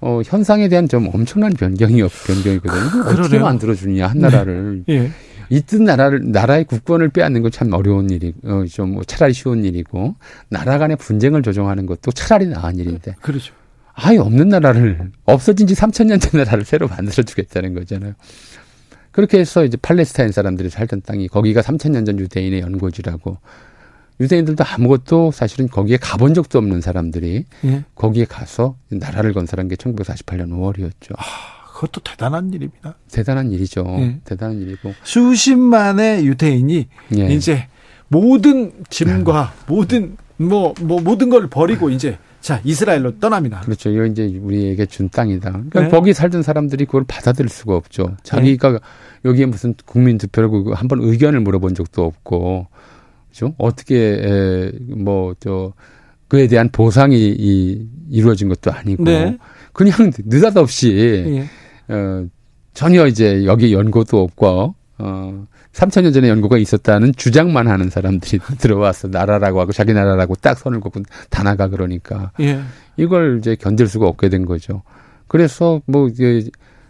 어, 0.01 0.21
현상에 0.25 0.69
대한 0.69 0.89
좀 0.89 1.09
엄청난 1.13 1.53
변경이 1.53 2.03
변경이거든요. 2.27 3.03
어떻게 3.07 3.39
만들어 3.39 3.75
주느냐 3.75 4.09
한 4.09 4.19
나라를. 4.19 4.83
네. 4.87 4.95
예. 4.95 5.11
있던 5.51 5.85
나라를 5.85 6.33
나라의 6.33 6.65
국권을 6.65 7.11
빼앗는 7.11 7.43
건 7.43 7.51
참 7.51 7.73
어려운 7.75 8.09
일이 8.09 8.33
어, 8.45 8.65
좀 8.71 8.99
차라리 9.07 9.35
쉬운 9.35 9.65
일이고 9.65 10.15
나라 10.49 10.79
간의 10.79 10.97
분쟁을 10.97 11.43
조정하는 11.43 11.85
것도 11.85 12.11
차라리 12.13 12.47
나은 12.49 12.79
일인데. 12.79 13.17
그렇죠. 13.21 13.53
아예 13.95 14.19
없는 14.19 14.49
나라를 14.49 15.13
없어진 15.25 15.67
지 15.67 15.75
3천 15.75 16.07
년 16.07 16.19
된 16.19 16.41
나라를 16.41 16.65
새로 16.65 16.89
만들어 16.89 17.23
주겠다는 17.23 17.75
거잖아요. 17.75 18.15
그렇게 19.11 19.39
해서 19.39 19.65
이제 19.65 19.77
팔레스타인 19.77 20.33
사람들이 20.33 20.71
살던 20.71 21.03
땅이 21.05 21.29
거기가 21.29 21.61
3천 21.61 21.91
년 21.91 22.05
전 22.07 22.19
유대인의 22.19 22.61
연고지라고 22.61 23.37
유대인들도 24.21 24.63
아무것도 24.65 25.33
사실은 25.33 25.69
거기에 25.69 25.97
가본 25.99 26.35
적도 26.35 26.59
없는 26.59 26.81
사람들이 26.81 27.45
예. 27.65 27.85
거기에 27.95 28.25
가서 28.25 28.77
나라를 28.89 29.33
건설한 29.33 29.69
게 29.69 29.75
1948년 29.75 30.51
5월이었죠. 30.51 31.15
아, 31.19 31.23
그것도 31.75 32.01
대단한 32.03 32.53
일입니다. 32.53 32.95
대단한 33.11 33.51
일이죠. 33.51 33.85
예. 33.99 34.19
대단한 34.25 34.61
일이고 34.61 34.95
수십만의 35.03 36.25
유대인이 36.27 36.89
예. 37.19 37.27
이제 37.35 37.67
모든 38.09 38.73
짐과 38.91 39.55
모든 39.67 40.17
뭐, 40.37 40.75
뭐 40.81 41.01
모든 41.01 41.29
걸 41.31 41.49
버리고 41.49 41.91
이제 41.91 42.19
자, 42.43 42.61
이스라엘로 42.65 43.21
떠납니다. 43.21 43.61
그렇죠. 43.61 43.89
이거 43.89 44.05
이제 44.05 44.27
우리에게 44.27 44.85
준 44.87 45.09
땅이다. 45.09 45.51
그러니까 45.53 45.83
네. 45.83 45.89
거기 45.89 46.13
살던 46.13 46.43
사람들이 46.43 46.87
그걸 46.87 47.05
받아들일 47.07 47.49
수가 47.49 47.77
없죠. 47.77 48.17
자기가 48.25 48.73
네. 48.73 48.79
여기에 49.25 49.47
무슨 49.47 49.75
국민 49.87 50.19
투표를 50.19 50.51
한번 50.75 50.99
의견을 51.03 51.39
물어본 51.41 51.77
적도 51.77 52.05
없고, 52.05 52.67
그죠? 53.31 53.55
어떻게, 53.59 54.73
뭐, 54.97 55.35
저, 55.39 55.73
그에 56.27 56.49
대한 56.49 56.69
보상이 56.71 57.17
이, 57.17 57.87
이루어진 58.11 58.49
것도 58.49 58.73
아니고, 58.73 59.05
네. 59.05 59.39
그냥 59.73 60.11
느닷없이, 60.25 61.49
예. 61.89 61.95
어, 61.95 62.27
전혀 62.75 63.07
이제 63.07 63.45
여기 63.45 63.73
연고도 63.73 64.21
없고, 64.21 64.75
어, 65.05 65.47
3천년 65.73 66.15
전에 66.15 66.29
연구가 66.29 66.59
있었다는 66.59 67.13
주장만 67.17 67.67
하는 67.67 67.91
사람들이 67.91 68.39
들어와서 68.59 69.09
나라라고 69.09 69.61
하고 69.61 69.73
자기 69.73 69.93
나라라고 69.93 70.37
딱 70.37 70.57
선을 70.59 70.79
긋고 70.79 71.03
다 71.29 71.43
나가 71.43 71.67
그러니까 71.67 72.31
예. 72.41 72.61
이걸 72.97 73.39
이제 73.39 73.57
견딜 73.57 73.89
수가 73.89 74.07
없게 74.07 74.29
된 74.29 74.47
거죠. 74.47 74.83
그래서 75.27 75.81
뭐 75.87 76.07
이제 76.07 76.49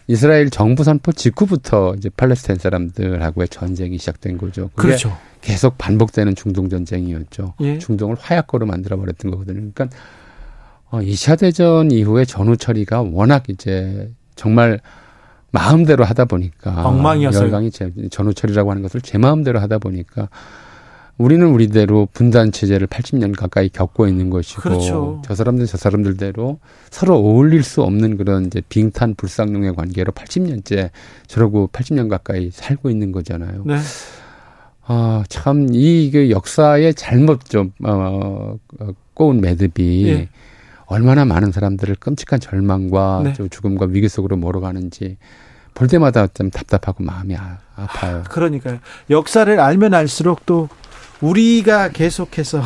이스라엘 0.09 0.51
정부 0.51 0.85
선포 0.85 1.13
직후부터 1.13 1.95
이제 1.97 2.11
팔레스타인 2.11 2.59
사람들하고의 2.59 3.49
전쟁이 3.49 3.97
시작된 3.97 4.37
거죠. 4.37 4.69
그렇죠. 4.75 5.17
계속 5.41 5.79
반복되는 5.79 6.35
중동 6.35 6.69
전쟁이었죠. 6.69 7.55
예. 7.63 7.79
중동을 7.79 8.17
화약고로 8.19 8.67
만들어 8.67 8.99
버렸던 8.99 9.31
거거든요. 9.31 9.71
그러니까 9.73 9.89
어 10.91 11.01
2차 11.01 11.39
대전 11.39 11.91
이후에 11.91 12.27
전후 12.27 12.59
처리가 12.59 13.01
워낙 13.01 13.45
이제 13.49 14.13
정말 14.35 14.81
마음대로 15.53 16.05
하다 16.05 16.25
보니까 16.25 16.87
엉망이었어요. 16.87 17.45
열강이 17.45 17.71
제, 17.71 17.93
전후철이라고 18.11 18.71
하는 18.71 18.83
것을 18.83 19.01
제 19.01 19.19
마음대로 19.19 19.61
하다 19.61 19.79
보니까 19.79 20.29
우리는 21.19 21.47
우리대로 21.47 22.09
분단 22.13 22.51
체제를 22.53 22.87
80년 22.87 23.37
가까이 23.37 23.69
겪고 23.69 24.09
있는 24.09 24.31
것이고 24.31 24.63
그렇죠. 24.63 25.23
저 25.25 25.35
사람들은 25.35 25.67
저 25.67 25.77
사람들대로 25.77 26.59
서로 26.91 27.17
어울릴 27.17 27.63
수 27.63 27.83
없는 27.83 28.17
그런 28.17 28.47
이제 28.47 28.63
빙탄 28.69 29.15
불상용의 29.15 29.75
관계로 29.75 30.11
80년째 30.13 30.91
저러고 31.27 31.69
80년 31.73 32.09
가까이 32.09 32.51
살고 32.51 32.91
있는 32.91 33.13
거잖아요. 33.13 33.63
네. 33.67 33.77
아, 34.85 35.23
참, 35.29 35.69
이, 35.73 36.11
그 36.13 36.31
역사의 36.31 36.95
잘못 36.95 37.45
좀, 37.45 37.73
어, 37.85 38.57
어 38.81 38.89
꼬운 39.15 39.41
매듭이 39.41 40.09
예. 40.09 40.29
얼마나 40.93 41.25
많은 41.25 41.53
사람들을 41.53 41.95
끔찍한 41.95 42.39
절망과 42.39 43.23
네. 43.25 43.49
죽음과 43.49 43.87
위기 43.87 44.11
속으로 44.11 44.37
몰아가는지 44.37 45.17
볼 45.73 45.89
때마다 45.89 46.27
좀 46.27 46.51
답답하고 46.51 47.03
마음이 47.03 47.35
아, 47.35 47.61
아파요. 47.77 48.25
그러니까요. 48.29 48.79
역사를 49.09 49.59
알면 49.59 49.95
알수록 49.95 50.45
또 50.45 50.69
우리가 51.23 51.89
계속해서 51.89 52.63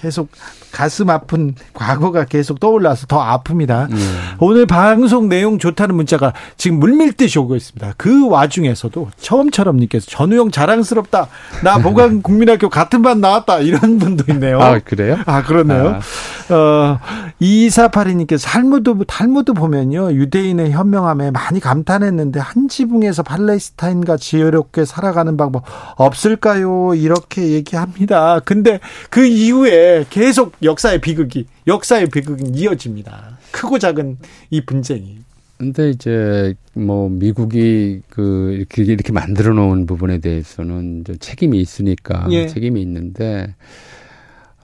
계속 0.00 0.28
가슴 0.72 1.10
아픈 1.10 1.54
과거가 1.74 2.24
계속 2.24 2.58
떠올라서 2.58 3.06
더 3.06 3.20
아픕니다. 3.20 3.90
음. 3.90 4.36
오늘 4.38 4.64
방송 4.64 5.28
내용 5.28 5.58
좋다는 5.58 5.94
문자가 5.94 6.32
지금 6.56 6.78
물밀듯이 6.78 7.38
오고 7.38 7.56
있습니다. 7.56 7.94
그 7.98 8.28
와중에서도 8.28 9.10
처음처럼 9.18 9.76
님께서 9.76 10.06
전우영 10.08 10.50
자랑스럽다. 10.52 11.28
나 11.62 11.78
보강 11.82 12.22
국민학교 12.22 12.70
같은 12.70 13.02
반 13.02 13.20
나왔다. 13.20 13.58
이런 13.58 13.98
분도 13.98 14.24
있네요. 14.32 14.60
아, 14.60 14.78
그래요? 14.78 15.18
아, 15.26 15.42
그렇네요. 15.42 16.00
아. 16.48 16.54
어, 16.54 16.98
2482님께서 17.42 18.46
탈무드, 18.46 18.94
탈무드 19.06 19.52
보면요. 19.52 20.12
유대인의 20.12 20.72
현명함에 20.72 21.30
많이 21.30 21.60
감탄했는데 21.60 22.40
한 22.40 22.68
지붕에서 22.68 23.22
팔레스타인과 23.22 24.16
지혜롭게 24.16 24.84
살아가는 24.84 25.36
방법 25.36 25.64
없을까요? 25.96 26.94
이렇게 26.94 27.50
얘기합니다. 27.50 28.40
근데 28.44 28.80
그 29.10 29.26
이후에 29.26 29.89
계속 30.10 30.52
역사의 30.62 31.00
비극이 31.00 31.46
역사의 31.66 32.08
비극이 32.08 32.50
이어집니다. 32.54 33.38
크고 33.50 33.78
작은 33.78 34.18
이 34.50 34.60
분쟁이. 34.64 35.18
근데 35.58 35.90
이제 35.90 36.54
뭐 36.72 37.10
미국이 37.10 38.00
그 38.08 38.52
이렇게 38.52 38.82
이렇게 38.82 39.12
만들어 39.12 39.52
놓은 39.52 39.84
부분에 39.84 40.18
대해서는 40.18 41.04
좀 41.04 41.18
책임이 41.18 41.60
있으니까 41.60 42.26
예. 42.30 42.46
책임이 42.46 42.80
있는데 42.80 43.54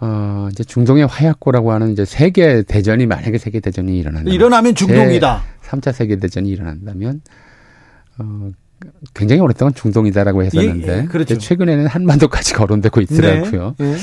어 0.00 0.48
이제 0.50 0.64
중동의 0.64 1.06
화약고라고 1.06 1.72
하는 1.72 1.92
이제 1.92 2.06
세계 2.06 2.62
대전이 2.62 3.04
만약에 3.04 3.36
세계 3.36 3.60
대전이 3.60 3.98
일어난다 3.98 4.30
일어나면 4.30 4.74
중동이다. 4.74 5.42
3차 5.66 5.92
세계 5.92 6.16
대전이 6.16 6.48
일어난다면 6.48 7.20
어 8.18 8.50
굉장히 9.14 9.40
오랫동안 9.40 9.74
중동이다라고 9.74 10.44
했었는데 10.44 10.92
예, 10.92 11.02
예, 11.02 11.04
그렇죠. 11.04 11.36
최근에는 11.36 11.86
한반도까지 11.86 12.54
거론되고 12.54 13.00
있더라고요. 13.02 13.74
네, 13.78 13.92
예. 13.92 13.96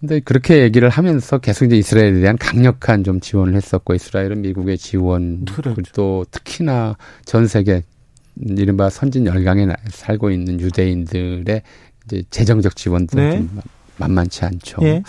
근데 0.00 0.20
그렇게 0.20 0.62
얘기를 0.62 0.88
하면서 0.88 1.38
계속 1.38 1.64
이제 1.66 1.76
이스라엘에 1.76 2.20
대한 2.20 2.36
강력한 2.36 3.02
좀 3.02 3.20
지원을 3.20 3.54
했었고 3.54 3.94
이스라엘은 3.94 4.42
미국의 4.42 4.76
지원 4.76 5.44
그렇죠. 5.46 5.82
또 5.94 6.26
특히나 6.30 6.96
전 7.24 7.46
세계 7.46 7.82
이른바 8.38 8.90
선진 8.90 9.26
열강에 9.26 9.66
살고 9.88 10.30
있는 10.30 10.60
유대인들의 10.60 11.62
이제 12.04 12.22
재정적 12.30 12.76
지원도 12.76 13.18
네. 13.18 13.38
좀 13.38 13.60
만만치 13.96 14.44
않죠. 14.44 14.82
네. 14.82 15.02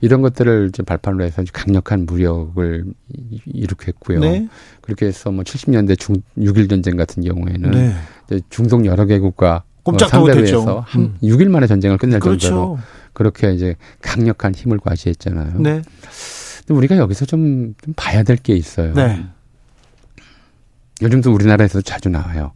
이런 0.00 0.22
것들을 0.22 0.70
좀 0.70 0.86
발판으로 0.86 1.24
해서 1.24 1.42
강력한 1.52 2.06
무력을 2.06 2.84
일으켰고요. 3.46 4.20
네. 4.20 4.48
그렇게 4.80 5.06
해서 5.06 5.32
뭐 5.32 5.42
70년대 5.42 5.98
중 5.98 6.14
6일 6.38 6.70
전쟁 6.70 6.96
같은 6.96 7.24
경우에는 7.24 7.70
네. 8.28 8.40
중동 8.48 8.86
여러 8.86 9.04
개국과 9.06 9.64
상대로 10.08 10.40
해서 10.40 10.84
한 10.86 11.02
음. 11.02 11.16
6일 11.22 11.48
만에 11.48 11.66
전쟁을 11.66 11.98
끝낼 11.98 12.20
그렇죠. 12.20 12.48
정도로 12.48 12.78
그렇게 13.18 13.52
이제 13.52 13.74
강력한 14.00 14.54
힘을 14.54 14.78
과시했잖아요. 14.78 15.54
네. 15.58 15.82
근데 16.66 16.74
우리가 16.74 16.96
여기서 16.96 17.26
좀, 17.26 17.74
좀 17.84 17.92
봐야 17.96 18.22
될 18.22 18.36
게 18.36 18.54
있어요. 18.54 18.94
네. 18.94 19.26
요즘도 21.02 21.32
우리나라에서 21.34 21.80
자주 21.80 22.08
나와요. 22.08 22.52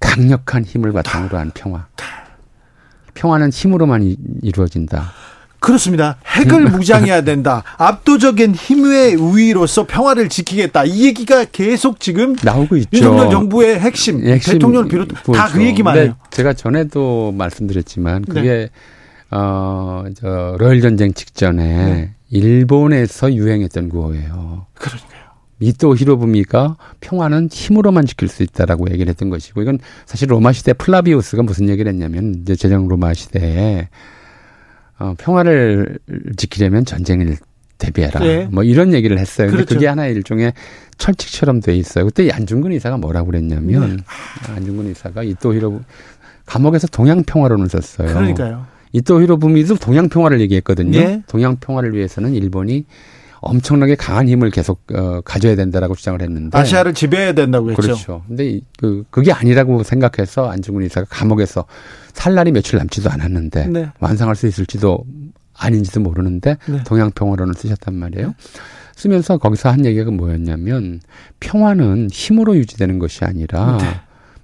강력한 0.00 0.64
힘을 0.64 0.92
바탕으로 0.92 1.38
한 1.38 1.52
평화. 1.54 1.86
평화는 3.14 3.50
힘으로만 3.50 4.16
이루어진다. 4.42 5.12
그렇습니다. 5.60 6.16
핵을 6.26 6.64
무장해야 6.70 7.22
된다. 7.22 7.62
압도적인 7.78 8.54
힘의 8.54 9.14
우위로서 9.14 9.86
평화를 9.86 10.28
지키겠다. 10.28 10.84
이 10.84 11.04
얘기가 11.06 11.44
계속 11.46 12.00
지금 12.00 12.36
나오고 12.42 12.76
있죠. 12.78 12.88
윤석열 12.92 13.30
정부의 13.30 13.78
핵심, 13.80 14.22
핵심 14.26 14.54
대통령을 14.54 14.88
비롯 14.88 15.08
다 15.32 15.48
그 15.52 15.64
얘기만 15.64 15.96
해요. 15.96 16.16
제가 16.30 16.52
전에도 16.52 17.32
말씀드렸지만 17.38 18.24
그게 18.24 18.42
네. 18.42 18.68
어 19.30 20.04
저 20.14 20.56
러일 20.58 20.80
전쟁 20.80 21.12
직전에 21.12 21.62
네. 21.64 22.14
일본에서 22.30 23.32
유행했던 23.34 23.88
구호예요. 23.88 24.66
그러니까요. 24.74 25.24
이토 25.60 25.96
히로부미가 25.96 26.76
평화는 27.00 27.48
힘으로만 27.50 28.06
지킬 28.06 28.28
수 28.28 28.42
있다라고 28.42 28.90
얘기를 28.90 29.08
했던 29.08 29.30
것이고 29.30 29.62
이건 29.62 29.78
사실 30.04 30.30
로마 30.30 30.52
시대 30.52 30.72
플라비우스가 30.72 31.42
무슨 31.42 31.68
얘기를 31.68 31.90
했냐면 31.90 32.34
이제 32.42 32.54
제정 32.56 32.86
로마 32.88 33.14
시대에 33.14 33.88
어, 34.98 35.14
평화를 35.16 35.98
지키려면 36.36 36.84
전쟁을 36.84 37.36
대비해라. 37.78 38.20
네. 38.20 38.48
뭐 38.50 38.62
이런 38.62 38.92
얘기를 38.92 39.18
했어요. 39.18 39.48
근데 39.48 39.64
그렇죠. 39.64 39.74
그게 39.74 39.86
하나의 39.86 40.14
일종의 40.14 40.52
철칙처럼 40.98 41.60
돼 41.60 41.74
있어요. 41.76 42.04
그때 42.04 42.30
안중근 42.30 42.72
의사가 42.72 42.98
뭐라고 42.98 43.26
그랬냐면 43.26 43.96
네. 43.96 44.52
안중근 44.54 44.86
의사가 44.88 45.22
이토 45.22 45.54
히로 45.54 45.80
감옥에서 46.46 46.86
동양 46.88 47.22
평화론을 47.24 47.68
썼어요. 47.68 48.08
그러니까요. 48.08 48.66
이토 48.94 49.20
히로부미도 49.20 49.74
동양 49.76 50.08
평화를 50.08 50.40
얘기했거든요. 50.40 50.98
네. 50.98 51.22
동양 51.26 51.56
평화를 51.56 51.94
위해서는 51.94 52.32
일본이 52.32 52.86
엄청나게 53.40 53.96
강한 53.96 54.28
힘을 54.28 54.50
계속 54.50 54.84
어, 54.94 55.20
가져야 55.20 55.56
된다라고 55.56 55.96
주장을 55.96 56.22
했는데 56.22 56.56
아시아를 56.56 56.94
지배해야 56.94 57.32
된다고 57.32 57.70
했죠. 57.70 57.82
그렇죠. 57.82 58.22
근데 58.28 58.60
그 58.78 59.04
그게 59.10 59.32
아니라고 59.32 59.82
생각해서 59.82 60.48
안중근 60.48 60.84
의사가 60.84 61.08
감옥에서 61.10 61.66
살 62.12 62.34
날이 62.34 62.52
며칠 62.52 62.78
남지도 62.78 63.10
않았는데 63.10 63.66
네. 63.66 63.88
완성할 63.98 64.36
수 64.36 64.46
있을지도 64.46 65.04
아닌지도 65.54 66.00
모르는데 66.00 66.56
네. 66.66 66.84
동양 66.84 67.10
평화론을 67.10 67.54
쓰셨단 67.54 67.94
말이에요. 67.96 68.34
쓰면서 68.94 69.38
거기서 69.38 69.70
한 69.70 69.84
얘기가 69.84 70.12
뭐였냐면 70.12 71.00
평화는 71.40 72.10
힘으로 72.12 72.56
유지되는 72.56 73.00
것이 73.00 73.24
아니라 73.24 73.76
네. 73.78 73.86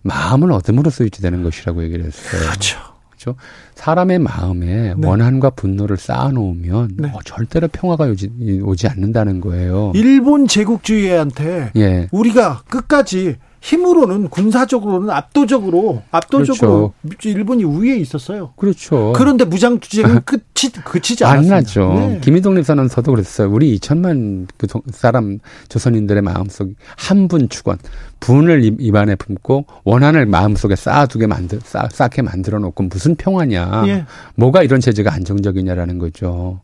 마음을 0.03 0.51
얻음으로써 0.51 1.05
유지되는 1.05 1.45
것이라고 1.45 1.85
얘기를 1.85 2.05
했어요. 2.05 2.43
그렇죠. 2.43 2.90
그렇죠. 3.21 3.37
사람의 3.75 4.19
마음에 4.19 4.95
네. 4.97 5.07
원한과 5.07 5.51
분노를 5.51 5.99
쌓아놓으면 5.99 6.91
네. 6.97 7.09
어, 7.15 7.19
절대로 7.25 7.69
평화가 7.69 8.07
오지, 8.07 8.63
오지 8.65 8.89
않는다는 8.89 9.41
거예요. 9.41 9.93
일본 9.95 10.47
제국주의한테 10.47 11.73
예. 11.77 12.09
우리가 12.11 12.63
끝까지 12.69 13.37
힘으로는 13.61 14.29
군사적으로는 14.29 15.11
압도적으로 15.11 16.03
압도적으로 16.11 16.95
그렇죠. 17.03 17.29
일본이 17.29 17.65
우위에 17.65 17.97
있었어요. 17.97 18.53
그렇죠. 18.57 19.13
그런데 19.15 19.45
무장 19.45 19.79
투쟁은 19.79 20.23
끝이 20.25 20.73
그치지 20.85 21.25
않았습니다. 21.25 21.55
안 21.57 21.61
나죠. 21.63 21.93
네. 21.95 22.21
김희동 22.23 22.55
님 22.55 22.63
선언서도 22.63 23.11
그랬어요. 23.13 23.51
우리 23.51 23.79
2천만 23.79 24.47
그 24.57 24.67
사람 24.93 25.39
조선인들의 25.69 26.23
마음속 26.23 26.71
한 26.97 27.29
분 27.29 27.49
축원 27.49 27.79
분을 28.19 28.77
입안에 28.81 29.15
품고 29.15 29.67
원한을 29.85 30.27
마음속에 30.27 30.75
쌓아두게 30.75 31.27
만들 31.29 31.61
쌓, 31.63 31.87
쌓게 31.93 32.23
만들어 32.23 32.59
놓고 32.59 32.85
무슨 32.85 33.15
평화냐. 33.15 33.85
예. 33.87 34.05
뭐가 34.35 34.63
이런 34.63 34.81
체제가 34.81 35.13
안정적이냐라는 35.13 35.99
거죠. 35.99 36.61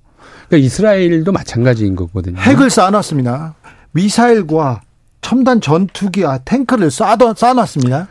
그러니까 0.49 0.67
이스라엘도 0.67 1.31
마찬가지인 1.31 1.95
거거든요. 1.95 2.39
핵을 2.41 2.71
쌓아놨습니다. 2.71 3.55
미사일과 3.93 4.81
첨단 5.27 5.61
전투기와 5.61 6.39
탱크를 6.39 6.87
쏴, 6.87 7.19
쏴놨습니다. 7.19 8.07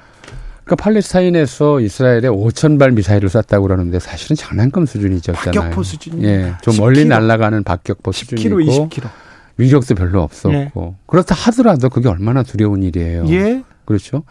그러니까 0.65 0.75
팔레스타인에서 0.83 1.79
이스라엘에 1.79 2.23
5천 2.23 2.77
발 2.77 2.91
미사일을 2.91 3.29
쐈다고 3.29 3.61
그러는데 3.61 3.99
사실은 3.99 4.35
장난감 4.35 4.85
수준이었잖아요. 4.85 5.41
박격포 5.45 5.83
수준. 5.83 6.21
예, 6.23 6.55
좀 6.61 6.73
10km. 6.73 6.79
멀리 6.81 7.05
날아가는 7.05 7.63
박격포 7.63 8.11
10km, 8.11 8.15
수준이고 8.15 8.89
20km. 8.89 9.09
위력도 9.55 9.95
별로 9.95 10.23
없었고 10.23 10.53
예. 10.55 10.71
그렇다 11.07 11.35
하더라도 11.35 11.87
그게 11.87 12.09
얼마나 12.09 12.43
두려운 12.43 12.83
일이에요. 12.83 13.23
예. 13.29 13.63
그렇죠. 13.85 14.23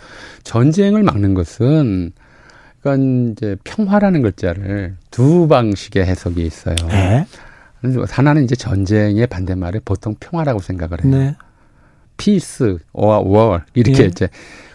전쟁을 0.43 1.05
막는 1.05 1.33
것은 1.33 2.13
그러니까 2.83 3.33
이제 3.33 3.57
평화라는 3.65 4.21
글자를 4.21 4.97
두 5.11 5.49
방식의 5.49 6.05
해석이 6.05 6.45
있어요. 6.45 6.77
네. 6.89 7.27
하나는 8.11 8.45
이제 8.45 8.55
전쟁의 8.55 9.27
반대말을 9.29 9.81
보통 9.87 10.15
평화라고 10.21 10.59
생각을 10.59 11.03
해요. 11.03 11.11
네. 11.11 11.37
peace, 12.17 12.79
war, 12.93 13.19
war 13.19 13.61
이렇게 13.75 14.03
예. 14.05 14.07
이제 14.07 14.29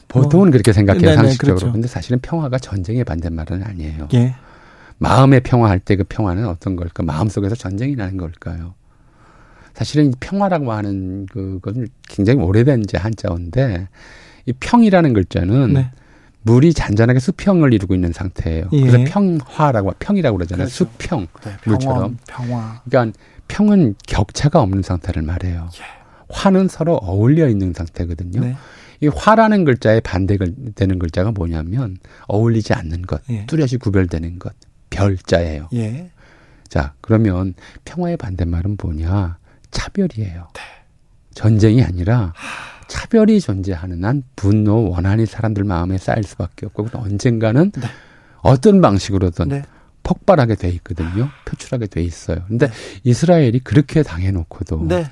보통은 0.07 0.47
어. 0.49 0.51
그렇게 0.51 0.73
생각해요 0.73 1.01
네네, 1.01 1.15
상식적으로. 1.15 1.55
그렇죠. 1.57 1.71
근데 1.73 1.87
사실은 1.87 2.19
평화가 2.19 2.57
전쟁의 2.59 3.03
반대말은 3.03 3.63
아니에요. 3.63 4.07
예. 4.13 4.35
마음의 4.97 5.41
평화할 5.41 5.79
때 5.79 5.95
그 5.95 6.03
평화는 6.03 6.45
어떤 6.47 6.75
걸까? 6.75 7.03
마음 7.03 7.29
속에서 7.29 7.55
전쟁이 7.55 7.95
나는 7.95 8.17
걸까요? 8.17 8.73
사실은 9.73 10.11
평화라고 10.19 10.71
하는 10.73 11.25
그것은 11.27 11.87
굉장히 12.09 12.41
오래된 12.43 12.81
이제 12.81 12.97
한자어인데 12.97 13.87
이 14.45 14.53
평이라는 14.59 15.13
글자는 15.13 15.73
네. 15.73 15.91
물이 16.41 16.73
잔잔하게 16.73 17.19
수평을 17.19 17.73
이루고 17.73 17.93
있는 17.95 18.11
상태예요. 18.11 18.65
예. 18.73 18.81
그래서 18.81 18.97
평화라고 19.09 19.93
평이라고 19.99 20.37
그러잖아요. 20.37 20.65
그렇죠. 20.67 20.85
수평 20.85 21.27
네, 21.45 21.51
물처럼. 21.65 22.17
평화. 22.27 22.81
그러니까 22.89 23.17
평은 23.47 23.95
격차가 24.07 24.61
없는 24.61 24.81
상태를 24.81 25.21
말해요. 25.21 25.69
예. 25.75 25.98
화는 26.29 26.67
서로 26.67 26.95
어울려 26.95 27.47
있는 27.49 27.73
상태거든요. 27.73 28.41
네. 28.41 28.55
이 29.01 29.07
화라는 29.07 29.65
글자의 29.65 30.01
반대가 30.01 30.45
되는 30.75 30.99
글자가 30.99 31.31
뭐냐면 31.31 31.97
어울리지 32.27 32.73
않는 32.73 33.03
것, 33.03 33.21
예. 33.29 33.45
뚜렷이 33.45 33.77
구별되는 33.77 34.39
것, 34.39 34.53
별자예요. 34.89 35.69
예. 35.73 36.11
자, 36.67 36.93
그러면 37.01 37.53
평화의 37.85 38.17
반대말은 38.17 38.77
뭐냐? 38.81 39.37
차별이에요. 39.71 40.47
네. 40.53 40.61
전쟁이 41.33 41.83
아니라 41.83 42.33
차별이 42.87 43.39
존재하는 43.39 44.03
한 44.03 44.23
분노, 44.35 44.89
원한이 44.89 45.25
사람들 45.25 45.63
마음에 45.63 45.97
쌓일 45.97 46.23
수밖에 46.23 46.65
없고 46.65 46.89
언젠가는 46.93 47.71
네. 47.71 47.87
어떤 48.41 48.81
방식으로든 48.81 49.47
네. 49.49 49.63
폭발하게 50.03 50.55
돼 50.55 50.69
있거든요. 50.69 51.29
표출하게 51.45 51.87
돼 51.87 52.01
있어요. 52.01 52.43
근데 52.47 52.67
네. 52.67 52.73
이스라엘이 53.03 53.59
그렇게 53.59 54.03
당해놓고도 54.03 54.85
네. 54.87 55.09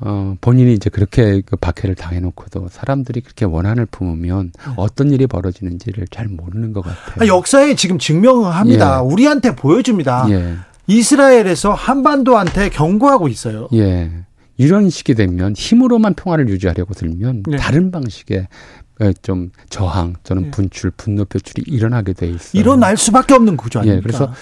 어, 0.00 0.36
본인이 0.40 0.74
이제 0.74 0.90
그렇게 0.90 1.40
그 1.40 1.56
박해를 1.56 1.94
당해놓고도 1.94 2.68
사람들이 2.70 3.22
그렇게 3.22 3.44
원한을 3.46 3.86
품으면 3.86 4.52
네. 4.54 4.72
어떤 4.76 5.10
일이 5.10 5.26
벌어지는지를 5.26 6.06
잘 6.10 6.28
모르는 6.28 6.72
것 6.72 6.82
같아요. 6.82 7.14
아, 7.20 7.26
역사에 7.26 7.74
지금 7.76 7.98
증명합니다. 7.98 8.98
예. 8.98 9.00
우리한테 9.00 9.56
보여줍니다. 9.56 10.26
예. 10.30 10.54
이스라엘에서 10.86 11.72
한반도한테 11.72 12.68
경고하고 12.68 13.28
있어요. 13.28 13.68
예. 13.72 14.10
이런 14.58 14.90
식이 14.90 15.14
되면 15.14 15.54
힘으로만 15.54 16.14
평화를 16.14 16.48
유지하려고 16.48 16.94
들면 16.94 17.44
네. 17.48 17.56
다른 17.56 17.90
방식의 17.90 18.48
어, 19.00 19.12
좀 19.22 19.50
저항 19.68 20.14
또는 20.24 20.44
네. 20.44 20.50
분출, 20.50 20.90
분노 20.90 21.24
표출이 21.24 21.64
일어나게 21.66 22.12
돼 22.12 22.26
있어요. 22.26 22.60
일어날 22.60 22.96
수밖에 22.96 23.34
없는 23.34 23.56
구조 23.56 23.80
아닙니까? 23.80 23.98
예. 23.98 24.02
그래서 24.02 24.32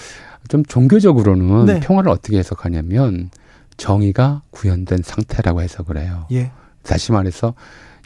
좀 0.49 0.65
종교적으로는 0.65 1.67
네. 1.67 1.81
평화를 1.81 2.11
어떻게 2.11 2.39
해석하냐면 2.39 3.31
정의가 3.77 4.43
구현된 4.51 4.99
상태라고 5.03 5.63
해석을 5.63 5.99
해요. 5.99 6.27
예. 6.33 6.51
다시 6.83 7.13
말해서 7.13 7.55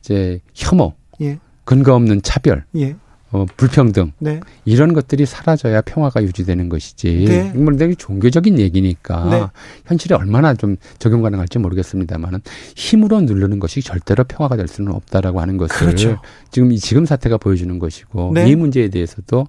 이제 0.01 0.41
혐오, 0.55 0.95
예. 1.21 1.39
근거 1.65 1.95
없는 1.95 2.23
차별, 2.23 2.65
예. 2.77 2.97
어, 3.31 3.45
불평등 3.59 4.13
네. 4.19 4.41
이런 4.65 4.95
것들이 4.95 5.27
사라져야 5.27 5.83
평화가 5.83 6.23
유지되는 6.23 6.71
것이지. 6.71 7.25
네. 7.27 7.53
물론 7.55 7.77
되게 7.79 7.95
종교적인 7.95 8.59
얘기니까 8.59 9.29
네. 9.29 9.47
현실에 9.85 10.17
얼마나 10.17 10.55
좀 10.55 10.77
적용 10.99 11.21
가능할지 11.21 11.59
모르겠습니다만은 11.59 12.41
힘으로 12.75 13.21
누르는 13.21 13.59
것이 13.59 13.83
절대로 13.83 14.25
평화가 14.25 14.57
될 14.57 14.67
수는 14.67 14.93
없다라고 14.93 15.41
하는 15.41 15.59
것을 15.59 15.77
그렇죠. 15.77 16.21
지금 16.51 16.73
이 16.73 16.79
지금 16.79 17.05
사태가 17.05 17.37
보여주는 17.37 17.79
것이고 17.79 18.33
네. 18.35 18.49
이 18.49 18.57
문제에 18.57 18.89
대해서도 18.89 19.47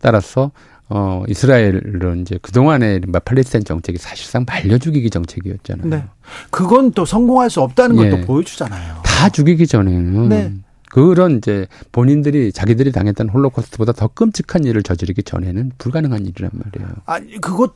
따라서 0.00 0.50
어, 0.94 1.22
이스라엘은 1.26 2.20
이제 2.20 2.38
그동안의 2.42 3.00
팔레스타인 3.24 3.64
정책이 3.64 3.96
사실상 3.96 4.44
말려 4.46 4.76
죽이기 4.76 5.08
정책이었잖아요. 5.08 5.88
네. 5.88 6.04
그건 6.50 6.92
또 6.92 7.06
성공할 7.06 7.48
수 7.48 7.62
없다는 7.62 7.96
것도 7.96 8.18
예. 8.18 8.20
보여주잖아요. 8.20 8.96
다 9.02 9.28
죽이기 9.30 9.66
전에는 9.66 10.28
네. 10.28 10.52
그런 10.90 11.38
이제 11.38 11.66
본인들이 11.92 12.52
자기들이 12.52 12.92
당했던 12.92 13.30
홀로코스트보다 13.30 13.92
더 13.92 14.08
끔찍한 14.08 14.64
일을 14.64 14.82
저지르기 14.82 15.22
전에는 15.22 15.72
불가능한 15.78 16.26
일이란 16.26 16.50
말이에요. 16.52 16.92
아니, 17.06 17.40
그것 17.40 17.72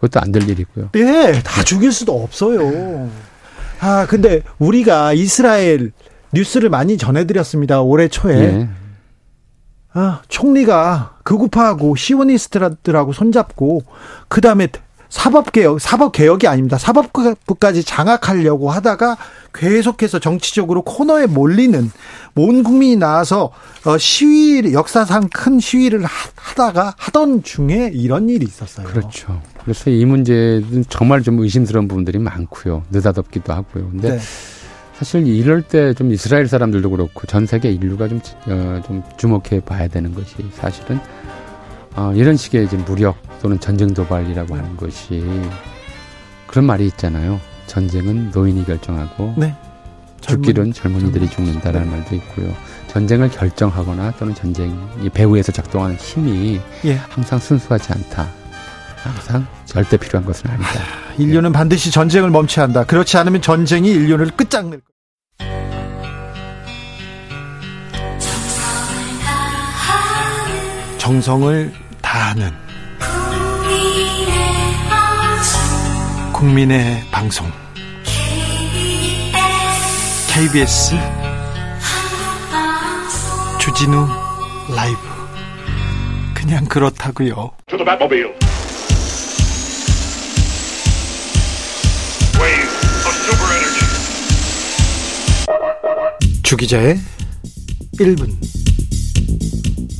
그것도 0.00 0.18
안 0.20 0.32
될 0.32 0.48
일이고요. 0.50 0.88
네, 0.94 1.40
다 1.44 1.62
죽일 1.62 1.92
수도 1.92 2.20
없어요. 2.20 3.08
아, 3.78 4.04
근데 4.08 4.42
우리가 4.58 5.12
이스라엘 5.12 5.92
뉴스를 6.32 6.70
많이 6.70 6.96
전해드렸습니다. 6.98 7.82
올해 7.82 8.08
초에. 8.08 8.36
예. 8.40 8.68
아, 9.94 10.22
총리가 10.28 11.16
극우파하고 11.22 11.96
시오니스트들하고 11.96 13.12
손잡고 13.12 13.82
그다음에 14.28 14.68
사법개혁, 15.12 15.78
사법개혁이 15.78 16.46
아닙니다. 16.46 16.78
사법부까지 16.78 17.84
장악하려고 17.84 18.70
하다가 18.70 19.18
계속해서 19.52 20.18
정치적으로 20.18 20.80
코너에 20.80 21.26
몰리는 21.26 21.90
온 22.34 22.62
국민이 22.62 22.96
나와서 22.96 23.52
어, 23.84 23.98
시위 23.98 24.72
역사상 24.72 25.28
큰 25.28 25.60
시위를 25.60 26.02
하다가 26.06 26.94
하던 26.96 27.42
중에 27.42 27.90
이런 27.92 28.30
일이 28.30 28.46
있었어요. 28.46 28.86
그렇죠. 28.86 29.42
그래서 29.62 29.90
이 29.90 30.02
문제는 30.06 30.86
정말 30.88 31.22
좀 31.22 31.38
의심스러운 31.40 31.88
부분들이 31.88 32.18
많고요. 32.18 32.84
느닷없기도 32.90 33.52
하고요. 33.52 33.90
근데 33.90 34.16
네. 34.16 34.20
사실 34.94 35.26
이럴 35.26 35.62
때 35.62 35.94
좀 35.94 36.12
이스라엘 36.12 36.46
사람들도 36.46 36.90
그렇고 36.90 37.26
전 37.26 37.46
세계 37.46 37.70
인류가 37.72 38.08
좀, 38.08 38.20
어, 38.46 38.80
좀 38.86 39.02
주목해 39.16 39.60
봐야 39.64 39.88
되는 39.88 40.14
것이 40.14 40.36
사실은 40.52 40.98
어, 41.94 42.12
이런 42.14 42.36
식의 42.36 42.64
이제 42.64 42.76
무력 42.76 43.16
또는 43.40 43.58
전쟁 43.60 43.92
도발이라고 43.92 44.54
하는 44.54 44.76
것이 44.76 45.22
그런 46.46 46.64
말이 46.66 46.86
있잖아요. 46.86 47.40
전쟁은 47.66 48.30
노인이 48.32 48.64
결정하고 48.64 49.34
네. 49.36 49.54
죽기는 50.20 50.72
젊은이들이 50.72 51.28
죽는다라는 51.30 51.88
네. 51.90 51.96
말도 51.96 52.14
있고요. 52.16 52.54
전쟁을 52.88 53.30
결정하거나 53.30 54.12
또는 54.12 54.34
전쟁이 54.34 54.74
배후에서 55.12 55.50
작동하는 55.52 55.96
힘이 55.96 56.60
예. 56.84 56.94
항상 56.94 57.38
순수하지 57.38 57.92
않다. 57.92 58.41
항상 59.02 59.46
절대 59.66 59.96
필요한 59.96 60.24
것은 60.24 60.50
아니다. 60.50 60.68
인류는 61.18 61.52
반드시 61.52 61.90
전쟁을 61.90 62.30
멈춰야 62.30 62.64
한다. 62.64 62.84
그렇지 62.84 63.16
않으면 63.16 63.42
전쟁이 63.42 63.90
인류를 63.90 64.30
끝장낼 64.30 64.80
거다. 64.80 64.92
정성을 70.98 71.72
다하는 72.00 72.50
국민의 76.32 77.02
방송 77.10 77.50
KBS 80.32 80.94
주진우 83.58 84.06
라이브 84.74 84.98
그냥 86.34 86.64
그렇다고요. 86.66 87.50
주기자의 96.52 96.98
1분 97.94 98.30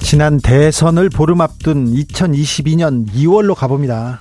지난 0.02 0.36
대선을 0.36 1.08
보름 1.08 1.40
앞둔 1.40 1.86
2022년 1.86 3.08
2월로 3.08 3.54
가봅니다. 3.54 4.20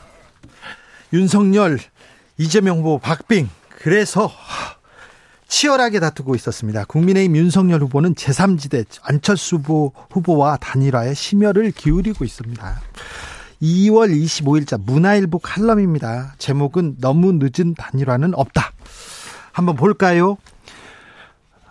윤석열, 1.11 1.77
이재명 2.37 2.77
후보, 2.77 2.99
박빙. 2.99 3.49
그래서 3.81 4.31
치열하게 5.49 5.99
다투고 5.99 6.33
있었습니다. 6.35 6.85
국민의힘 6.85 7.35
윤석열 7.35 7.81
후보는 7.81 8.15
제3지대 8.15 8.85
안철수 9.01 9.57
후보, 9.57 9.91
후보와 10.09 10.55
단일화에 10.55 11.13
심혈을 11.13 11.71
기울이고 11.71 12.23
있습니다. 12.23 12.81
2월 13.61 14.09
25일자 14.09 14.81
문화일보 14.81 15.39
칼럼입니다. 15.39 16.35
제목은 16.37 16.95
너무 17.01 17.33
늦은 17.33 17.75
단일화는 17.75 18.35
없다. 18.35 18.71
한번 19.51 19.75
볼까요? 19.75 20.37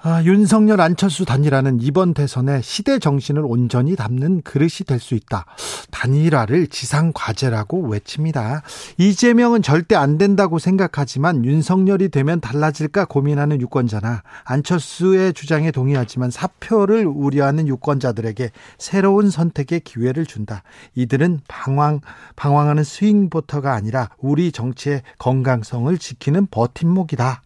아, 0.03 0.23
윤석열 0.25 0.81
안철수 0.81 1.27
단일화는 1.27 1.81
이번 1.83 2.15
대선에 2.15 2.63
시대 2.63 2.99
정신을 2.99 3.43
온전히 3.45 3.97
담는 3.97 4.41
그릇이 4.43 4.87
될 4.87 4.99
수 4.99 5.15
있다. 5.15 5.45
단일화를 5.91 6.69
지상 6.69 7.13
과제라고 7.15 7.87
외칩니다. 7.89 8.63
이재명은 8.97 9.61
절대 9.61 9.95
안 9.97 10.17
된다고 10.17 10.59
생각하지만 10.59 11.45
윤석열이 11.45 12.09
되면 12.09 12.41
달라질까 12.41 13.07
고민하는 13.07 13.61
유권자나 13.61 14.23
안철수의 14.45 15.35
주장에 15.35 15.71
동의하지만 15.71 16.31
사표를 16.31 17.07
우려하는 17.07 17.69
유권자들에게 17.69 18.51
새로운 18.79 19.29
선택의 19.31 19.81
기회를 19.81 20.25
준다. 20.25 20.63
이들은 20.95 21.41
방황 21.47 22.01
방황하는 22.37 22.85
스윙보터가 22.85 23.75
아니라 23.75 24.09
우리 24.19 24.51
정치의 24.51 25.03
건강성을 25.19 25.97
지키는 25.99 26.47
버팀목이다. 26.51 27.43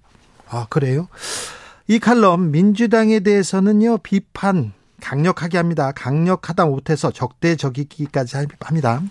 아, 0.51 0.67
그래요? 0.71 1.09
이 1.87 1.99
칼럼 1.99 2.51
민주당에 2.51 3.21
대해서는요 3.21 3.99
비판 3.99 4.73
강력하게 5.03 5.59
합니다. 5.59 5.93
강력하다 5.93 6.65
못해서 6.65 7.11
적대적이기까지 7.11 8.47
합니다. 8.61 9.03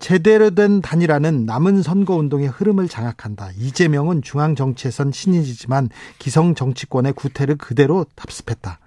제대로 0.00 0.50
된 0.50 0.80
단일화는 0.80 1.46
남은 1.46 1.82
선거 1.82 2.16
운동의 2.16 2.48
흐름을 2.48 2.88
장악한다. 2.88 3.50
이재명은 3.56 4.22
중앙 4.22 4.56
정치에선 4.56 5.12
신인이지만 5.12 5.90
기성 6.18 6.56
정치권의 6.56 7.12
구태를 7.12 7.56
그대로 7.56 8.04
답습했다. 8.16 8.80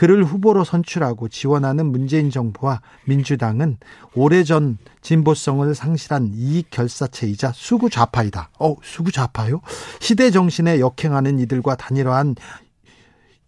그를 0.00 0.24
후보로 0.24 0.64
선출하고 0.64 1.28
지원하는 1.28 1.84
문재인 1.84 2.30
정부와 2.30 2.80
민주당은 3.04 3.76
오래전 4.14 4.78
진보성을 5.02 5.74
상실한 5.74 6.30
이익 6.32 6.70
결사체이자 6.70 7.52
수구 7.54 7.90
좌파이다. 7.90 8.48
어, 8.60 8.76
수구 8.82 9.12
좌파요? 9.12 9.60
시대 9.98 10.30
정신에 10.30 10.80
역행하는 10.80 11.38
이들과 11.40 11.76
단일화한 11.76 12.36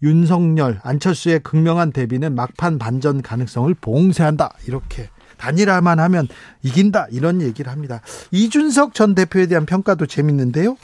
윤석열, 0.03 0.79
안철수의 0.83 1.41
극명한 1.41 1.91
대비는 1.91 2.35
막판 2.35 2.79
반전 2.79 3.23
가능성을 3.23 3.73
봉쇄한다. 3.73 4.53
이렇게 4.67 5.09
단일화만 5.39 6.01
하면 6.01 6.29
이긴다. 6.61 7.07
이런 7.13 7.41
얘기를 7.41 7.73
합니다. 7.73 8.03
이준석 8.31 8.93
전 8.93 9.15
대표에 9.15 9.47
대한 9.47 9.65
평가도 9.65 10.05
재밌는데요. 10.05 10.77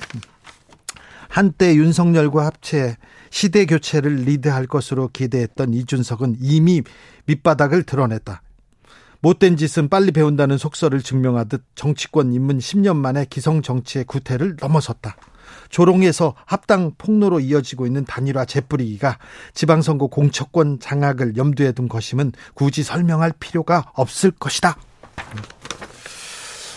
한때 1.29 1.75
윤석열과 1.75 2.47
합체 2.47 2.97
시대 3.31 3.67
교체를 3.67 4.17
리드할 4.17 4.67
것으로 4.67 5.09
기대했던 5.13 5.75
이준석은 5.75 6.37
이미 6.41 6.83
밑바닥을 7.27 7.85
드러냈다. 7.85 8.43
못된 9.21 9.57
짓은 9.57 9.89
빨리 9.89 10.13
배운다는 10.13 10.59
속설을 10.59 11.03
증명하듯 11.03 11.65
정치권 11.75 12.33
입문 12.33 12.59
10년 12.59 12.97
만에 12.97 13.27
기성 13.29 13.63
정치의 13.63 14.05
구태를 14.05 14.57
넘어섰다. 14.61 15.17
조롱에서 15.71 16.35
합당 16.45 16.93
폭로로 16.99 17.41
이어지고 17.41 17.87
있는 17.87 18.05
단일화 18.05 18.45
재뿌리기가 18.45 19.19
지방선거 19.55 20.07
공천권 20.07 20.79
장악을 20.79 21.37
염두에 21.37 21.73
둔 21.73 21.89
것임은 21.89 22.33
굳이 22.55 22.83
설명할 22.83 23.33
필요가 23.39 23.91
없을 23.95 24.31
것이다. 24.31 24.77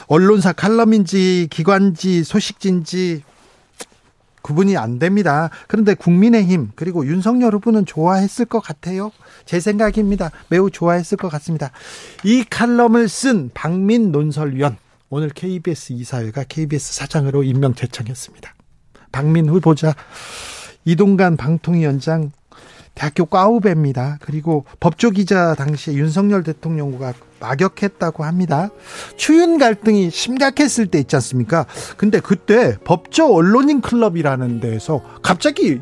언론사 0.08 0.52
칼럼인지 0.52 1.48
기관지 1.50 2.24
소식진지 2.24 3.24
구분이 4.42 4.78
안 4.78 5.00
됩니다. 5.00 5.50
그런데 5.68 5.94
국민의힘 5.94 6.72
그리고 6.76 7.06
윤석열 7.06 7.54
후보는 7.56 7.86
좋아했을 7.86 8.46
것 8.46 8.60
같아요. 8.60 9.12
제 9.46 9.60
생각입니다. 9.60 10.32
매우 10.50 10.70
좋아했을 10.70 11.18
것 11.18 11.30
같습니다. 11.30 11.72
이 12.24 12.44
칼럼을 12.44 13.08
쓴 13.08 13.50
박민 13.54 14.12
논설위원 14.12 14.78
오늘 15.10 15.30
KBS 15.30 15.94
이사회가 15.94 16.46
KBS 16.48 16.94
사장으로 16.94 17.44
임명 17.44 17.74
제청했습니다. 17.76 18.54
박민 19.12 19.50
후보자 19.50 19.94
이동관 20.86 21.38
방통위원장 21.38 22.32
대학교 22.96 23.26
과후배입니다. 23.26 24.18
그리고 24.22 24.66
법조기자 24.80 25.56
당시에 25.56 25.94
윤석열 25.96 26.44
대통령과 26.44 27.14
막역했다고 27.40 28.24
합니다. 28.24 28.70
추윤 29.18 29.58
갈등이 29.58 30.12
심각했을 30.12 30.88
때 30.88 31.00
있지 31.00 31.16
않습니까? 31.16 31.66
근데 31.98 32.20
그때 32.20 32.78
법조 32.84 33.34
언론인 33.34 33.82
클럽이라는 33.82 34.60
데에서 34.60 35.02
갑자기 35.24 35.82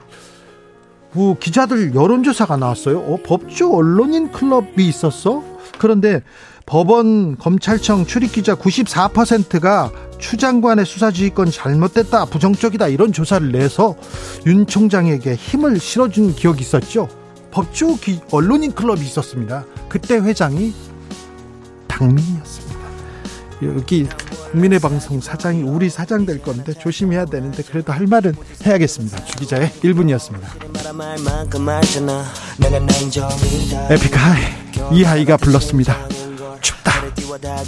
뭐 1.12 1.38
기자들 1.38 1.96
여론조사가 1.96 2.58
나왔어요. 2.58 3.00
어, 3.00 3.20
법조 3.26 3.76
언론인 3.76 4.32
클럽이 4.32 4.88
있었어? 4.88 5.44
그런데 5.80 6.22
법원 6.70 7.36
검찰청 7.36 8.06
출입기자 8.06 8.54
94%가 8.54 9.92
추 10.20 10.38
장관의 10.38 10.86
수사지휘권 10.86 11.50
잘못됐다 11.50 12.26
부정적이다 12.26 12.90
이런 12.90 13.12
조사를 13.12 13.52
내서 13.52 13.96
윤 14.46 14.68
총장에게 14.68 15.34
힘을 15.34 15.80
실어준 15.80 16.36
기억이 16.36 16.62
있었죠. 16.62 17.10
법조 17.50 17.96
기, 17.98 18.20
언론인 18.32 18.72
클럽이 18.74 19.02
있었습니다. 19.02 19.66
그때 19.90 20.18
회장이 20.18 20.76
박민이었습니다. 21.88 22.80
여기 23.64 24.08
국민의 24.52 24.78
방송 24.78 25.20
사장이 25.20 25.64
우리 25.64 25.90
사장 25.90 26.28
될 26.28 26.40
건데 26.40 26.74
조심해야 26.74 27.26
되는데 27.26 27.64
그래도 27.64 27.94
할 27.94 28.06
말은 28.06 28.36
해야겠습니다. 28.64 29.26
주 29.26 29.38
기자의 29.38 29.72
1분이었습니다. 29.84 30.42
에픽하이 33.92 34.98
이 35.00 35.04
아이가 35.04 35.36
불렀습니다 35.36 35.98
춥다. 37.30 37.64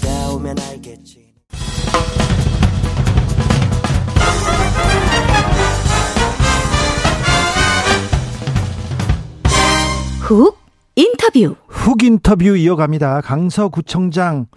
훅 10.21 10.57
인터뷰. 10.95 11.55
훅 11.67 12.03
인터뷰 12.03 12.57
이어갑니다. 12.57 13.21
강서구청장 13.21 14.47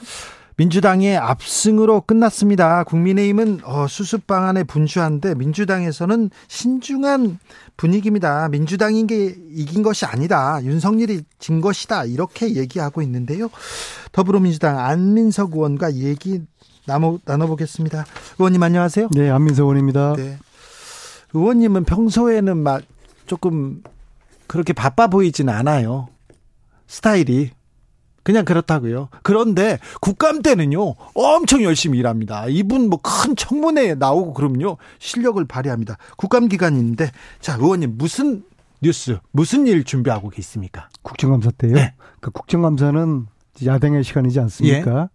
민주당의 0.56 1.16
압승으로 1.16 2.02
끝났습니다. 2.02 2.84
국민의힘은 2.84 3.60
어, 3.64 3.86
수습 3.88 4.26
방안에 4.26 4.62
분주한데 4.62 5.34
민주당에서는 5.34 6.30
신중한 6.48 7.38
분위기입니다. 7.76 8.48
민주당인 8.48 9.06
게 9.06 9.36
이긴 9.50 9.82
것이 9.82 10.04
아니다. 10.04 10.60
윤석열이 10.62 11.22
진 11.38 11.60
것이다. 11.60 12.04
이렇게 12.04 12.54
얘기하고 12.54 13.02
있는데요. 13.02 13.48
더불어민주당 14.12 14.78
안민석 14.78 15.52
의원과 15.54 15.94
얘기 15.94 16.42
나눠, 16.86 17.18
나눠보겠습니다. 17.24 18.04
의원님 18.38 18.62
안녕하세요. 18.62 19.08
네, 19.12 19.30
안민석 19.30 19.64
의원입니다. 19.64 20.14
네. 20.16 20.38
의원님은 21.32 21.84
평소에는 21.84 22.56
막 22.58 22.82
조금 23.26 23.82
그렇게 24.46 24.72
바빠 24.72 25.08
보이진 25.08 25.48
않아요. 25.48 26.08
스타일이. 26.86 27.50
그냥 28.24 28.44
그렇다고요. 28.44 29.08
그런데 29.22 29.78
국감 30.00 30.42
때는요, 30.42 30.94
엄청 31.14 31.62
열심히 31.62 31.98
일합니다. 31.98 32.46
이분 32.48 32.90
뭐 32.90 32.98
큰 33.04 33.36
청문회에 33.36 33.94
나오고 33.94 34.34
그럼요, 34.34 34.78
실력을 34.98 35.44
발휘합니다. 35.44 35.98
국감 36.16 36.48
기간인데, 36.48 37.10
자, 37.40 37.54
의원님, 37.54 37.96
무슨 37.98 38.42
뉴스, 38.82 39.18
무슨 39.30 39.66
일 39.66 39.84
준비하고 39.84 40.30
계십니까? 40.30 40.88
국정감사 41.02 41.50
때요? 41.52 41.74
네. 41.74 41.94
그러니까 42.20 42.30
국정감사는 42.32 43.26
야당의 43.64 44.04
시간이지 44.04 44.40
않습니까? 44.40 45.02
예. 45.02 45.06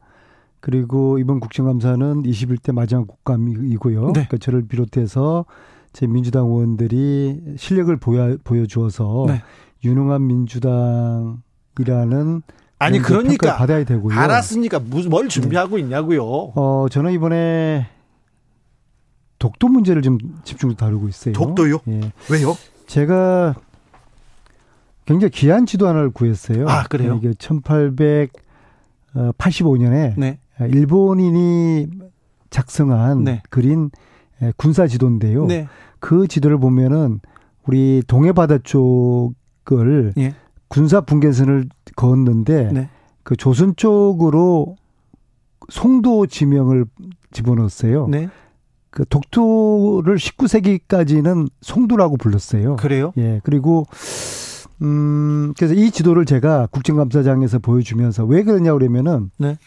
그리고 0.59 1.19
이번 1.19 1.39
국정감사는 1.39 2.23
21대 2.23 2.73
마지막 2.73 3.07
국감이고요. 3.07 4.05
네. 4.07 4.11
그러니까 4.11 4.37
저를 4.37 4.67
비롯해서 4.67 5.45
제 5.93 6.05
민주당 6.07 6.45
의원들이 6.45 7.55
실력을 7.57 7.95
보여, 7.97 8.37
보여주어서 8.43 9.25
네. 9.27 9.41
유능한 9.83 10.27
민주당이라는 10.27 12.41
아니 12.79 12.99
그러니까 12.99 13.57
받아야 13.57 13.83
되고요. 13.83 14.17
알았으니까 14.17 14.79
무슨 14.79 15.09
뭘 15.09 15.27
준비하고 15.27 15.75
네. 15.75 15.81
있냐고요. 15.83 16.23
어 16.23 16.87
저는 16.89 17.11
이번에 17.11 17.87
독도 19.37 19.67
문제를 19.67 20.01
좀 20.01 20.17
집중해서 20.43 20.77
다루고 20.77 21.09
있어요. 21.09 21.33
독도요? 21.33 21.79
예. 21.89 22.11
왜요? 22.31 22.57
제가 22.87 23.55
굉장히 25.05 25.31
귀한 25.31 25.65
지도 25.65 25.87
하나를 25.87 26.11
구했어요. 26.11 26.67
아 26.69 26.83
그래요? 26.83 27.19
이게 27.21 27.31
1885년에 27.31 30.13
네. 30.17 30.39
일본인이 30.61 31.87
작성한 32.49 33.23
네. 33.23 33.41
그린 33.49 33.91
군사 34.57 34.87
지도인데요. 34.87 35.45
네. 35.45 35.67
그 35.99 36.27
지도를 36.27 36.57
보면은 36.57 37.19
우리 37.65 38.01
동해 38.07 38.31
바다 38.31 38.57
쪽을 38.57 40.13
예. 40.17 40.33
군사 40.69 41.01
분계선을 41.01 41.67
그었는데 41.95 42.71
네. 42.71 42.89
그 43.23 43.35
조선 43.35 43.75
쪽으로 43.75 44.77
송도 45.69 46.27
지명을 46.27 46.85
집어넣었어요. 47.31 48.07
네. 48.07 48.29
그 48.89 49.05
독도를 49.07 50.15
19세기까지는 50.15 51.49
송도라고 51.61 52.17
불렀어요. 52.17 52.77
그래요? 52.77 53.13
예. 53.17 53.39
그리고 53.43 53.85
음 54.81 55.53
그래서 55.57 55.73
이 55.73 55.91
지도를 55.91 56.25
제가 56.25 56.67
국정감사장에서 56.71 57.59
보여주면서 57.59 58.25
왜 58.25 58.43
그러냐 58.43 58.73
그러면은 58.73 59.29
네. 59.37 59.57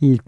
이 0.00 0.18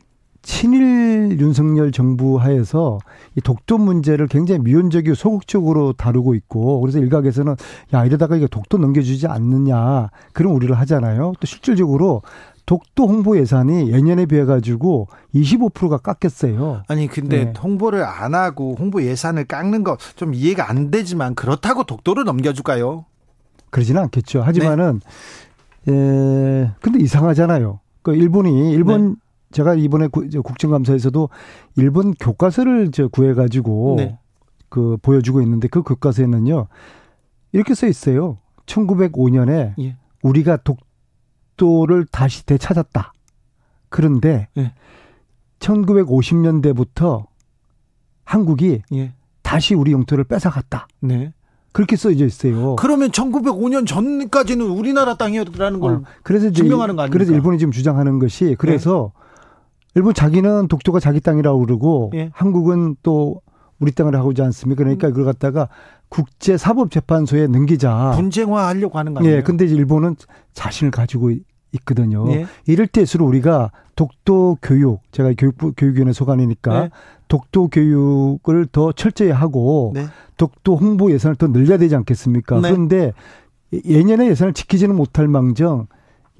친일 0.48 1.38
윤석열 1.38 1.92
정부 1.92 2.38
하에서 2.38 2.98
이 3.36 3.40
독도 3.42 3.76
문제를 3.76 4.28
굉장히 4.28 4.62
미온적이고 4.62 5.14
소극적으로 5.14 5.92
다루고 5.92 6.34
있고 6.34 6.80
그래서 6.80 6.98
일각에서는 7.00 7.54
야 7.92 8.04
이러다가 8.06 8.34
이게 8.34 8.46
독도 8.46 8.78
넘겨주지 8.78 9.26
않느냐 9.26 10.08
그런 10.32 10.54
우려를 10.54 10.78
하잖아요. 10.78 11.34
또 11.38 11.46
실질적으로 11.46 12.22
독도 12.64 13.06
홍보 13.06 13.38
예산이 13.38 13.92
예년에 13.92 14.24
비해 14.24 14.46
가지고 14.46 15.08
25%가 15.34 15.98
깎였어요. 15.98 16.82
아니 16.88 17.08
근데 17.08 17.44
네. 17.44 17.52
홍보를 17.62 18.02
안 18.02 18.34
하고 18.34 18.74
홍보 18.78 19.02
예산을 19.02 19.44
깎는 19.44 19.84
거 19.84 19.98
좀 20.16 20.32
이해가 20.32 20.70
안 20.70 20.90
되지만 20.90 21.34
그렇다고 21.34 21.84
독도를 21.84 22.24
넘겨줄까요? 22.24 23.04
그러지는 23.68 24.00
않겠죠. 24.04 24.40
하지만은 24.40 25.02
네. 25.84 25.92
에 25.92 26.70
근데 26.80 27.00
이상하잖아요. 27.00 27.80
그 28.00 28.14
일본이 28.14 28.72
일본 28.72 29.10
네. 29.10 29.14
제가 29.50 29.74
이번에 29.74 30.08
국정감사에서도 30.08 31.28
일본 31.76 32.12
교과서를 32.14 32.90
저 32.90 33.08
구해가지고 33.08 33.94
네. 33.98 34.18
그 34.68 34.96
보여주고 35.00 35.40
있는데 35.42 35.68
그 35.68 35.82
교과서에는요 35.82 36.68
이렇게 37.52 37.74
써 37.74 37.86
있어요. 37.86 38.38
1905년에 38.66 39.74
예. 39.80 39.96
우리가 40.22 40.58
독도를 40.58 42.06
다시 42.10 42.44
되찾았다. 42.44 43.12
그런데 43.88 44.48
예. 44.58 44.74
1950년대부터 45.60 47.26
한국이 48.24 48.82
예. 48.92 49.14
다시 49.42 49.74
우리 49.74 49.92
영토를 49.92 50.24
뺏어갔다. 50.24 50.88
네. 51.00 51.32
그렇게 51.72 51.96
써져 51.96 52.26
있어요. 52.26 52.76
그러면 52.76 53.10
1905년 53.10 53.86
전까지는 53.86 54.66
우리나라 54.66 55.16
땅이었다는 55.16 55.80
걸 55.80 55.94
어, 55.94 56.02
그래서 56.22 56.50
증명하는 56.50 56.96
거 56.96 57.02
아닙니까? 57.02 57.12
그래서 57.12 57.32
일본이 57.32 57.58
지금 57.58 57.72
주장하는 57.72 58.18
것이 58.18 58.56
그래서 58.58 59.12
네. 59.14 59.27
일본 59.94 60.14
자기는 60.14 60.68
독도가 60.68 61.00
자기 61.00 61.20
땅이라고 61.20 61.60
그러고 61.60 62.10
예. 62.14 62.30
한국은 62.32 62.96
또 63.02 63.40
우리 63.80 63.92
땅을 63.92 64.14
하고 64.16 64.32
있지 64.32 64.42
않습니까? 64.42 64.82
그러니까 64.82 65.08
음. 65.08 65.12
그걸 65.12 65.24
갖다가 65.24 65.68
국제 66.08 66.56
사법 66.56 66.90
재판소에 66.90 67.46
넘기자. 67.46 68.12
분쟁화하려고 68.16 68.98
하는 68.98 69.14
거 69.14 69.20
아니에요? 69.20 69.36
예. 69.36 69.42
근데 69.42 69.66
일본은 69.66 70.16
자신을 70.52 70.90
가지고 70.90 71.30
있거든요. 71.72 72.30
예. 72.32 72.46
이럴 72.66 72.86
때일수록 72.86 73.28
우리가 73.28 73.70
독도 73.94 74.58
교육, 74.62 75.00
제가 75.12 75.32
교육부 75.36 75.72
교육위원회 75.76 76.12
소관이니까 76.12 76.80
네. 76.80 76.90
독도 77.28 77.68
교육을 77.68 78.66
더 78.72 78.92
철저히 78.92 79.30
하고 79.30 79.92
네. 79.94 80.06
독도 80.36 80.76
홍보 80.76 81.10
예산을 81.10 81.36
더 81.36 81.48
늘려야 81.48 81.78
되지 81.78 81.94
않겠습니까? 81.96 82.60
네. 82.60 82.70
그런데 82.70 83.12
예년에 83.84 84.28
예산을 84.28 84.54
지키지는 84.54 84.96
못할 84.96 85.28
망정 85.28 85.88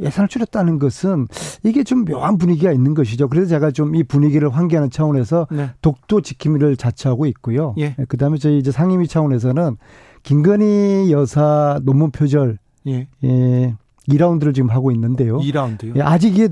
예산을 0.00 0.28
줄였다는 0.28 0.78
것은 0.78 1.26
이게 1.64 1.82
좀 1.84 2.04
묘한 2.04 2.38
분위기가 2.38 2.70
있는 2.72 2.94
것이죠. 2.94 3.28
그래서 3.28 3.48
제가 3.48 3.70
좀 3.72 3.94
이 3.94 4.02
분위기를 4.04 4.50
환기하는 4.50 4.90
차원에서 4.90 5.46
네. 5.50 5.70
독도 5.82 6.20
지킴이를 6.20 6.76
자처하고 6.76 7.26
있고요. 7.26 7.74
예. 7.78 7.94
네, 7.96 8.04
그다음에 8.06 8.38
저희 8.38 8.58
이제 8.58 8.70
상임위 8.70 9.08
차원에서는 9.08 9.76
김건희 10.22 11.10
여사 11.10 11.80
논문 11.82 12.10
표절 12.10 12.58
예. 12.86 13.08
예 13.24 13.74
2라운드를 14.08 14.54
지금 14.54 14.70
하고 14.70 14.90
있는데요. 14.92 15.38
2라운드요? 15.38 15.96
예, 15.96 16.02
아직 16.02 16.36
이게 16.38 16.48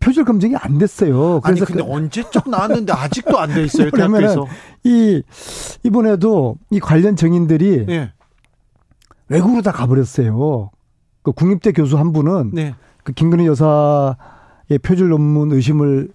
표절 0.00 0.24
검증이 0.24 0.56
안 0.56 0.78
됐어요. 0.78 1.40
그래서 1.42 1.48
아니 1.48 1.60
근데 1.60 1.84
그, 1.84 1.92
언제적 1.92 2.48
나왔는데 2.48 2.92
아직도 2.92 3.38
안 3.38 3.50
돼 3.52 3.64
있어요. 3.64 3.90
대학교에서. 3.94 4.46
이 4.84 5.22
이번에도 5.84 6.56
이 6.70 6.80
관련 6.80 7.14
정인들이 7.14 7.86
예. 7.88 8.12
외국으로 9.28 9.60
다 9.62 9.70
가버렸어요. 9.72 10.70
그 11.22 11.32
국립대 11.32 11.72
교수 11.72 11.98
한 11.98 12.12
분은 12.12 12.50
네. 12.52 12.74
그 13.04 13.12
김건희 13.12 13.46
여사의 13.46 14.78
표절 14.82 15.08
논문 15.08 15.52
의심을 15.52 16.10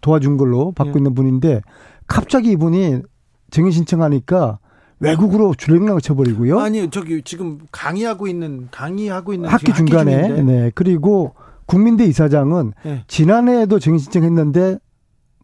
도와준 0.00 0.36
걸로 0.36 0.72
받고 0.72 0.94
네. 0.94 0.98
있는 0.98 1.14
분인데 1.14 1.60
갑자기 2.06 2.52
이분이 2.52 3.02
증인 3.50 3.70
신청하니까 3.70 4.58
외국으로 5.00 5.54
주행랑을 5.54 6.00
쳐버리고요. 6.00 6.60
아니 6.60 6.90
저기 6.90 7.22
지금 7.22 7.58
강의하고 7.72 8.28
있는 8.28 8.68
강의하고 8.70 9.32
있는 9.32 9.48
학기 9.48 9.72
중간에 9.72 10.28
학기 10.28 10.42
네 10.42 10.70
그리고 10.74 11.34
국민대 11.66 12.04
이사장은 12.04 12.72
네. 12.84 13.04
지난해에도 13.06 13.78
증인 13.78 13.98
신청했는데 13.98 14.78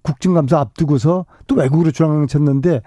국정감사 0.03 0.59
앞두고서 0.59 1.27
또 1.47 1.55
외국으로 1.57 1.91
주행랑 1.91 2.27
쳤는데 2.27 2.83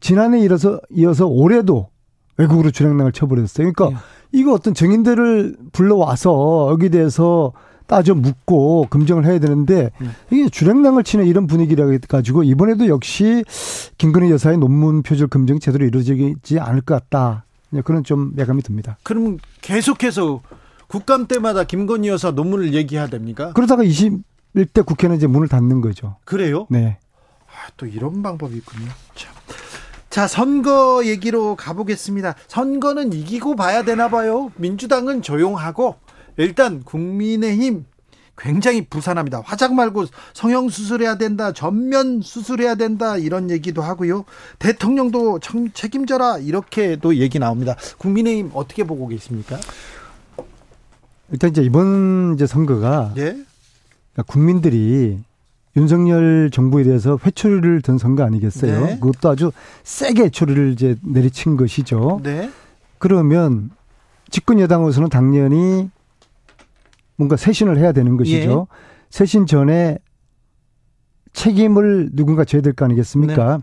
지난해 0.00 0.40
이어서 0.40 0.80
이어서 0.90 1.26
올해도 1.26 1.90
외국으로 2.38 2.70
주행랑을 2.70 3.12
쳐버렸어요. 3.12 3.70
그러니까 3.72 3.90
네. 3.90 4.04
이거 4.32 4.52
어떤 4.52 4.74
증인들을 4.74 5.56
불러와서 5.72 6.68
여기 6.70 6.88
대해서 6.88 7.52
따져 7.86 8.14
묻고 8.14 8.86
검증을 8.88 9.26
해야 9.26 9.40
되는데 9.40 9.90
네. 9.98 10.08
이게 10.30 10.48
주랭랑을 10.48 11.02
치는 11.02 11.26
이런 11.26 11.48
분위기라 11.48 11.86
가지고 12.08 12.44
이번에도 12.44 12.86
역시 12.86 13.44
김건희 13.98 14.30
여사의 14.30 14.58
논문 14.58 15.02
표절 15.02 15.26
검증 15.26 15.58
제대로 15.58 15.84
이루어지지 15.84 16.60
않을 16.60 16.82
것 16.82 16.94
같다. 16.94 17.44
네, 17.70 17.82
그런 17.82 18.04
좀 18.04 18.32
예감이 18.38 18.62
듭니다. 18.62 18.96
그럼 19.02 19.38
계속해서 19.60 20.40
국감 20.86 21.26
때마다 21.26 21.64
김건희 21.64 22.08
여사 22.08 22.30
논문을 22.30 22.74
얘기해야 22.74 23.08
됩니까? 23.08 23.52
그러다가 23.54 23.82
21대 23.82 24.86
국회는 24.86 25.16
이제 25.16 25.26
문을 25.26 25.48
닫는 25.48 25.80
거죠. 25.80 26.16
그래요? 26.24 26.66
네. 26.70 26.98
아, 27.46 27.70
또 27.76 27.86
이런 27.86 28.22
방법이 28.22 28.56
있군요. 28.56 28.88
참. 29.14 29.32
자, 30.10 30.26
선거 30.26 31.06
얘기로 31.06 31.54
가보겠습니다. 31.54 32.34
선거는 32.48 33.12
이기고 33.12 33.54
봐야 33.54 33.84
되나 33.84 34.08
봐요. 34.08 34.50
민주당은 34.56 35.22
조용하고 35.22 35.94
일단 36.36 36.82
국민의힘 36.82 37.84
굉장히 38.36 38.84
부산합니다. 38.86 39.42
화장 39.44 39.76
말고 39.76 40.06
성형 40.32 40.68
수술해야 40.68 41.16
된다, 41.16 41.52
전면 41.52 42.22
수술해야 42.22 42.74
된다 42.74 43.18
이런 43.18 43.50
얘기도 43.50 43.82
하고요. 43.82 44.24
대통령도 44.58 45.38
청, 45.38 45.70
책임져라 45.72 46.38
이렇게도 46.38 47.16
얘기 47.16 47.38
나옵니다. 47.38 47.76
국민의힘 47.98 48.50
어떻게 48.54 48.82
보고 48.82 49.06
계십니까? 49.06 49.60
일단 51.30 51.50
이제 51.50 51.62
이번 51.62 52.34
이제 52.34 52.46
선거가 52.46 53.12
예? 53.16 53.22
그러니까 53.22 54.22
국민들이 54.26 55.20
윤석열 55.76 56.50
정부에 56.50 56.82
대해서 56.82 57.18
회초리를 57.24 57.82
든 57.82 57.96
선거 57.98 58.24
아니겠어요? 58.24 58.86
네. 58.86 58.98
그것도 58.98 59.28
아주 59.30 59.52
세게 59.84 60.24
회초리를 60.24 60.72
이제 60.72 60.96
내리친 61.02 61.56
것이죠. 61.56 62.20
네. 62.22 62.50
그러면 62.98 63.70
집권 64.30 64.58
여당으로서는 64.60 65.08
당연히 65.08 65.90
뭔가 67.16 67.36
쇄신을 67.36 67.78
해야 67.78 67.92
되는 67.92 68.16
것이죠. 68.16 68.66
예. 68.70 68.76
쇄신 69.10 69.46
전에 69.46 69.98
책임을 71.32 72.10
누군가 72.12 72.44
져야 72.44 72.62
될 72.62 72.72
거 72.72 72.84
아니겠습니까? 72.84 73.58
네. 73.58 73.62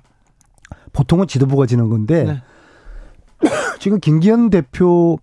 보통은 0.93 1.27
지도부가 1.27 1.65
지는 1.65 1.89
건데 1.89 2.23
네. 2.23 3.49
지금 3.79 3.99
김기현 3.99 4.49
대표 4.49 5.17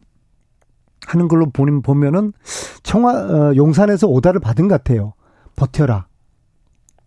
하는 1.07 1.28
걸로 1.28 1.51
보면은 1.51 2.32
청와 2.82 3.12
어, 3.14 3.57
용산에서 3.57 4.07
오다를 4.07 4.41
받은 4.41 4.68
것 4.68 4.74
같아요. 4.82 5.14
버텨라. 5.57 6.07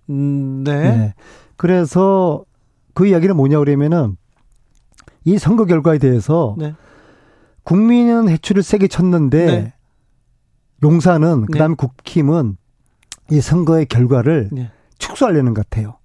음, 0.10 0.64
네. 0.64 0.98
네. 0.98 1.14
그래서 1.56 2.44
그 2.94 3.08
이야기는 3.08 3.36
뭐냐 3.36 3.60
그러면은 3.60 4.18
이 5.24 5.38
선거 5.38 5.66
결과에 5.66 5.98
대해서 5.98 6.56
네. 6.58 6.74
국민은 7.64 8.30
해초를 8.30 8.64
세게 8.64 8.88
쳤는데 8.88 9.46
네. 9.46 9.74
용산은 10.84 11.42
네. 11.42 11.48
그다음에 11.52 11.76
국힘은 11.76 12.58
이 13.30 13.42
선거의 13.42 13.86
결과를 13.86 14.50
네. 14.52 14.72
축소하려는 14.98 15.54
것 15.54 15.70
같아요. 15.70 15.98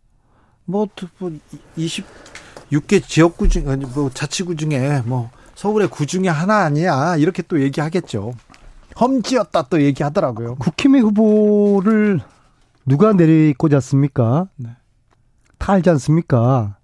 뭐, 0.65 0.89
뭐 1.19 1.33
26개 1.77 3.07
지역구 3.07 3.49
중, 3.49 3.69
아니, 3.69 3.85
뭐 3.85 4.11
자치구 4.11 4.57
중에 4.57 5.03
뭐 5.05 5.31
서울의 5.55 5.89
구 5.89 6.07
중에 6.07 6.29
하나 6.29 6.65
아니야. 6.65 7.17
이렇게 7.17 7.43
또 7.43 7.61
얘기하겠죠. 7.61 8.33
험지였다 9.01 9.69
또 9.71 9.81
얘기하더라고요. 9.83 10.57
국힘의 10.57 11.01
후보를 11.03 12.21
누가 12.87 13.12
내리꽂았습니까? 13.12 14.49
네. 14.57 14.70
다 15.59 15.72
알지 15.74 15.91
않습니까? 15.91 16.76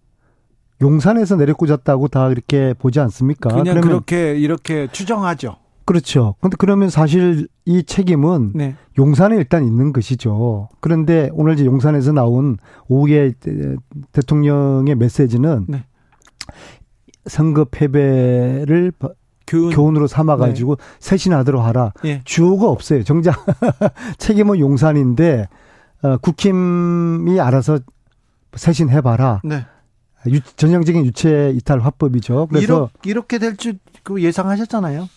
용산에서 0.80 1.36
내려꽂았다고 1.36 2.08
다 2.08 2.28
이렇게 2.30 2.74
보지 2.78 3.00
않습니까? 3.00 3.50
그냥 3.50 3.64
그러면 3.64 3.82
그렇게 3.82 4.36
이렇게 4.36 4.88
추정하죠. 4.92 5.56
그렇죠. 5.84 6.34
근데 6.40 6.56
그러면 6.58 6.90
사실 6.90 7.48
이 7.64 7.82
책임은 7.82 8.52
네. 8.54 8.76
용산에 8.98 9.36
일단 9.36 9.64
있는 9.64 9.92
것이죠. 9.92 10.68
그런데 10.80 11.30
오늘 11.32 11.54
이제 11.54 11.64
용산에서 11.64 12.12
나온 12.12 12.58
오후에 12.88 13.32
대통령의 14.12 14.94
메시지는 14.94 15.64
네. 15.66 15.84
선거 17.26 17.64
패배를 17.64 18.92
교훈. 19.46 19.96
으로 19.96 20.06
삼아가지고 20.06 20.76
네. 20.76 20.84
쇄신하도록 21.00 21.64
하라. 21.64 21.92
예. 22.04 22.20
주어가 22.24 22.68
없어요. 22.68 23.02
정작 23.02 23.34
책임은 24.18 24.58
용산인데 24.58 25.48
어, 26.02 26.16
국힘이 26.18 27.40
알아서 27.40 27.80
쇄신해봐라. 28.54 29.42
네. 29.44 29.66
유, 30.26 30.40
전형적인 30.40 31.04
유체 31.06 31.52
이탈 31.54 31.80
화법이죠. 31.80 32.48
그래서 32.50 32.90
이렇게, 33.04 33.38
될줄 33.38 33.78
예상하셨잖아요. 34.18 35.08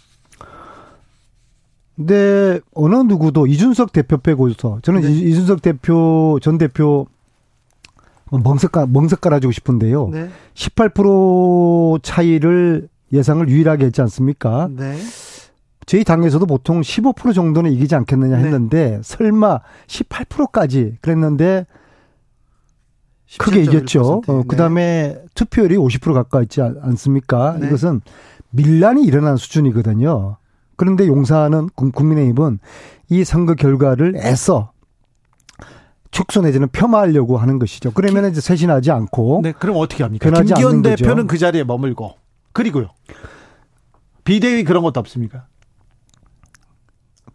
근데 1.96 2.60
어느 2.74 2.96
누구도 2.96 3.48
이준석 3.48 3.92
대표 3.92 4.18
빼고서 4.18 4.80
저는 4.82 5.02
네. 5.02 5.12
이준석 5.12 5.62
대표 5.62 6.40
전 6.42 6.58
대표 6.58 7.08
멍석가 8.32 8.88
멍석가라주고 8.88 9.52
싶은데요. 9.52 10.10
네. 10.10 10.30
18% 10.54 12.02
차이를 12.02 12.88
예상을 13.12 13.48
유일하게 13.50 13.86
했지 13.86 14.02
않습니까? 14.02 14.70
네. 14.72 14.98
저희 15.86 16.04
당에서도 16.04 16.46
보통 16.46 16.82
15% 16.82 17.34
정도는 17.34 17.72
이기지 17.72 17.96
않겠느냐 17.96 18.38
네. 18.38 18.44
했는데 18.44 18.92
네. 18.92 19.00
설마 19.02 19.60
18%까지 19.88 20.98
그랬는데 21.02 21.66
크게 23.38 23.62
이겼죠. 23.62 24.22
어, 24.28 24.44
그다음에 24.44 25.16
네. 25.16 25.26
투표율이 25.36 25.78
50% 25.78 26.14
가까이 26.14 26.44
있지 26.44 26.62
않습니까? 26.62 27.58
네. 27.60 27.68
이것은 27.68 28.02
밀란이 28.52 29.04
일어난 29.04 29.38
수준이거든요. 29.38 30.38
그런데 30.76 31.08
용사는 31.08 31.70
국민의힘은 31.76 32.60
이 33.10 33.24
선거 33.24 33.56
결과를 33.56 34.16
애써 34.18 34.72
축소 36.12 36.42
내지는 36.42 36.68
폄하하려고 36.70 37.38
하는 37.38 37.58
것이죠. 37.58 37.92
그러면 37.92 38.30
이제 38.30 38.42
쇄신하지 38.42 38.92
않고. 38.92 39.42
네, 39.44 39.54
그럼 39.54 39.78
어떻게 39.78 40.04
합니까? 40.04 40.30
김기현 40.30 40.82
대표는 40.82 41.28
그 41.28 41.38
자리에 41.38 41.64
머물고 41.64 42.16
그리고요. 42.52 42.90
비대위 44.24 44.66
그런 44.66 44.84
것도 44.84 45.00
없습니까? 45.00 45.46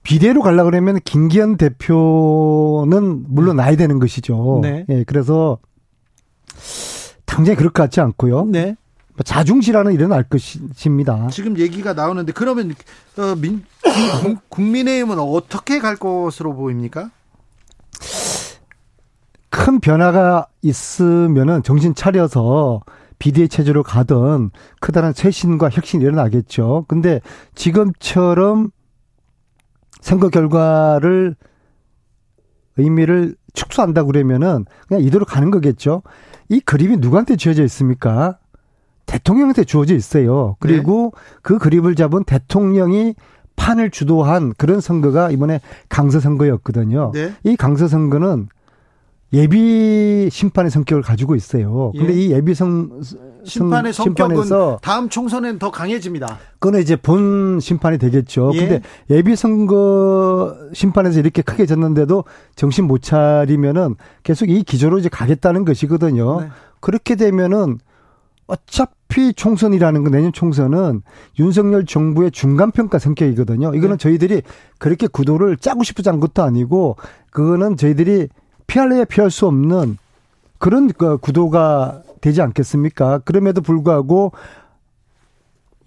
비대로 0.06 0.40
가려 0.40 0.62
그러면 0.62 1.00
김기현 1.02 1.56
대표는 1.56 3.24
물론 3.26 3.56
나야 3.56 3.74
되는 3.74 3.98
것이죠. 3.98 4.60
네. 4.62 4.86
예, 4.88 5.02
그래서 5.02 5.58
당장에 7.24 7.56
그럴 7.56 7.72
것 7.72 7.82
같지 7.82 8.00
않고요. 8.00 8.44
네. 8.44 8.76
뭐 9.14 9.24
자중질환은 9.24 9.92
일어날 9.94 10.22
것입니다. 10.22 11.26
지금 11.32 11.58
얘기가 11.58 11.92
나오는데 11.94 12.30
그러면 12.32 12.72
어, 13.18 13.34
민, 13.34 13.64
국민의힘은 14.48 15.18
어떻게 15.18 15.80
갈 15.80 15.96
것으로 15.96 16.54
보입니까? 16.54 17.10
큰 19.50 19.80
변화가 19.80 20.46
있으면은 20.62 21.64
정신 21.64 21.96
차려서 21.96 22.82
비대위 23.18 23.48
체제로 23.48 23.82
가던 23.82 24.50
크다란 24.78 25.12
쇄신과 25.12 25.70
혁신이 25.70 26.04
일어나겠죠. 26.04 26.84
근데 26.86 27.20
지금처럼 27.56 28.70
선거 30.06 30.28
결과를 30.28 31.34
의미를 32.76 33.34
축소한다 33.54 34.04
그러면은 34.04 34.64
그냥 34.86 35.02
이대로 35.02 35.24
가는 35.24 35.50
거겠죠. 35.50 36.02
이 36.48 36.60
그림이 36.60 36.98
누구한테 36.98 37.34
주어져 37.34 37.64
있습니까? 37.64 38.38
대통령한테 39.06 39.64
주어져 39.64 39.96
있어요. 39.96 40.54
그리고 40.60 41.12
네. 41.12 41.38
그 41.42 41.58
그림을 41.58 41.96
잡은 41.96 42.22
대통령이 42.22 43.16
판을 43.56 43.90
주도한 43.90 44.52
그런 44.56 44.80
선거가 44.80 45.32
이번에 45.32 45.60
강서 45.88 46.20
선거였거든요. 46.20 47.10
네. 47.12 47.32
이 47.42 47.56
강서 47.56 47.88
선거는 47.88 48.46
예비 49.32 50.28
심판의 50.30 50.70
성격을 50.70 51.02
가지고 51.02 51.34
있어요. 51.34 51.90
근데 51.96 52.14
예. 52.14 52.16
이 52.16 52.30
예비 52.30 52.54
성 52.54 53.00
심판의 53.46 53.92
성격은 53.92 54.36
심판에서 54.36 54.78
다음 54.82 55.08
총선엔 55.08 55.58
더 55.58 55.70
강해집니다. 55.70 56.38
그거는 56.54 56.80
이제 56.80 56.96
본 56.96 57.60
심판이 57.60 57.98
되겠죠. 57.98 58.50
예. 58.54 58.58
근데 58.58 58.82
예비 59.10 59.36
선거 59.36 60.56
심판에서 60.72 61.20
이렇게 61.20 61.42
크게 61.42 61.66
졌는데도 61.66 62.24
정신 62.56 62.86
못 62.86 63.02
차리면은 63.02 63.94
계속 64.22 64.50
이 64.50 64.62
기조로 64.62 64.98
이제 64.98 65.08
가겠다는 65.08 65.64
것이거든요. 65.64 66.40
네. 66.40 66.48
그렇게 66.80 67.14
되면은 67.16 67.78
어차피 68.46 69.32
총선이라는 69.34 70.04
건 70.04 70.12
내년 70.12 70.32
총선은 70.32 71.02
윤석열 71.38 71.84
정부의 71.84 72.30
중간 72.30 72.70
평가 72.70 72.98
성격이거든요. 72.98 73.74
이거는 73.74 73.96
네. 73.96 74.02
저희들이 74.02 74.42
그렇게 74.78 75.06
구도를 75.06 75.56
짜고 75.56 75.82
싶어서 75.82 76.10
한 76.10 76.20
것도 76.20 76.42
아니고 76.42 76.96
그거는 77.30 77.76
저희들이 77.76 78.28
피할래야 78.66 79.04
피할 79.04 79.30
수 79.30 79.46
없는 79.46 79.98
그런 80.58 80.88
그 80.88 81.18
구도가 81.18 82.02
되지 82.26 82.42
않겠습니까? 82.42 83.18
그럼에도 83.18 83.60
불구하고 83.60 84.32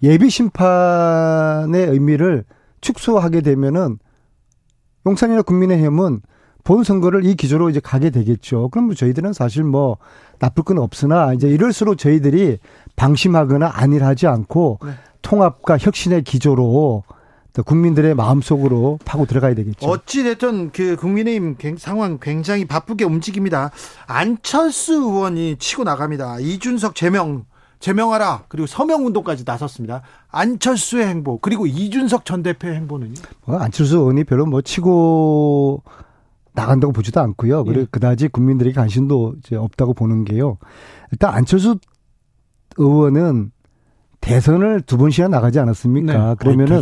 예비 0.02 0.30
심판의 0.30 1.86
의미를 1.86 2.44
축소하게 2.80 3.42
되면은 3.42 3.98
용산이나 5.06 5.42
국민의힘은 5.42 6.22
본 6.64 6.84
선거를 6.84 7.26
이 7.26 7.34
기조로 7.34 7.68
이제 7.68 7.80
가게 7.80 8.08
되겠죠. 8.08 8.70
그럼 8.70 8.86
뭐 8.86 8.94
저희들은 8.94 9.34
사실 9.34 9.64
뭐 9.64 9.98
나쁠 10.38 10.64
건 10.64 10.78
없으나 10.78 11.34
이제 11.34 11.48
이럴수록 11.48 11.98
저희들이 11.98 12.58
방심하거나 12.96 13.72
안일하지 13.74 14.26
않고 14.26 14.78
네. 14.82 14.92
통합과 15.20 15.76
혁신의 15.78 16.22
기조로 16.22 17.02
국민들의 17.64 18.14
마음속으로 18.14 18.98
파고 19.04 19.26
들어가야 19.26 19.54
되겠죠. 19.54 19.86
어찌됐든 19.86 20.70
그 20.72 20.96
국민의힘 20.96 21.56
상황 21.78 22.18
굉장히 22.20 22.64
바쁘게 22.64 23.04
움직입니다. 23.04 23.70
안철수 24.06 24.94
의원이 24.94 25.56
치고 25.58 25.84
나갑니다. 25.84 26.40
이준석 26.40 26.94
제명 26.94 27.44
제명하라 27.80 28.44
그리고 28.48 28.66
서명 28.66 29.06
운동까지 29.06 29.44
나섰습니다. 29.46 30.02
안철수의 30.28 31.06
행보 31.06 31.38
그리고 31.38 31.66
이준석 31.66 32.24
전 32.24 32.42
대표의 32.42 32.76
행보는요? 32.76 33.14
뭐 33.46 33.58
안철수 33.58 33.96
의원이 33.96 34.24
별로 34.24 34.46
뭐 34.46 34.60
치고 34.60 35.82
나간다고 36.52 36.92
보지도 36.92 37.20
않고요. 37.20 37.64
그리고 37.64 37.80
예. 37.82 37.86
그다지 37.90 38.28
국민들에게 38.28 38.74
관심도 38.74 39.34
이제 39.38 39.56
없다고 39.56 39.94
보는 39.94 40.24
게요. 40.24 40.58
일단 41.10 41.32
안철수 41.34 41.78
의원은 42.76 43.50
대선을 44.20 44.82
두 44.82 44.96
번씩이나 44.98 45.28
나가지 45.28 45.58
않았습니까? 45.58 46.12
네. 46.12 46.34
그러면은 46.38 46.76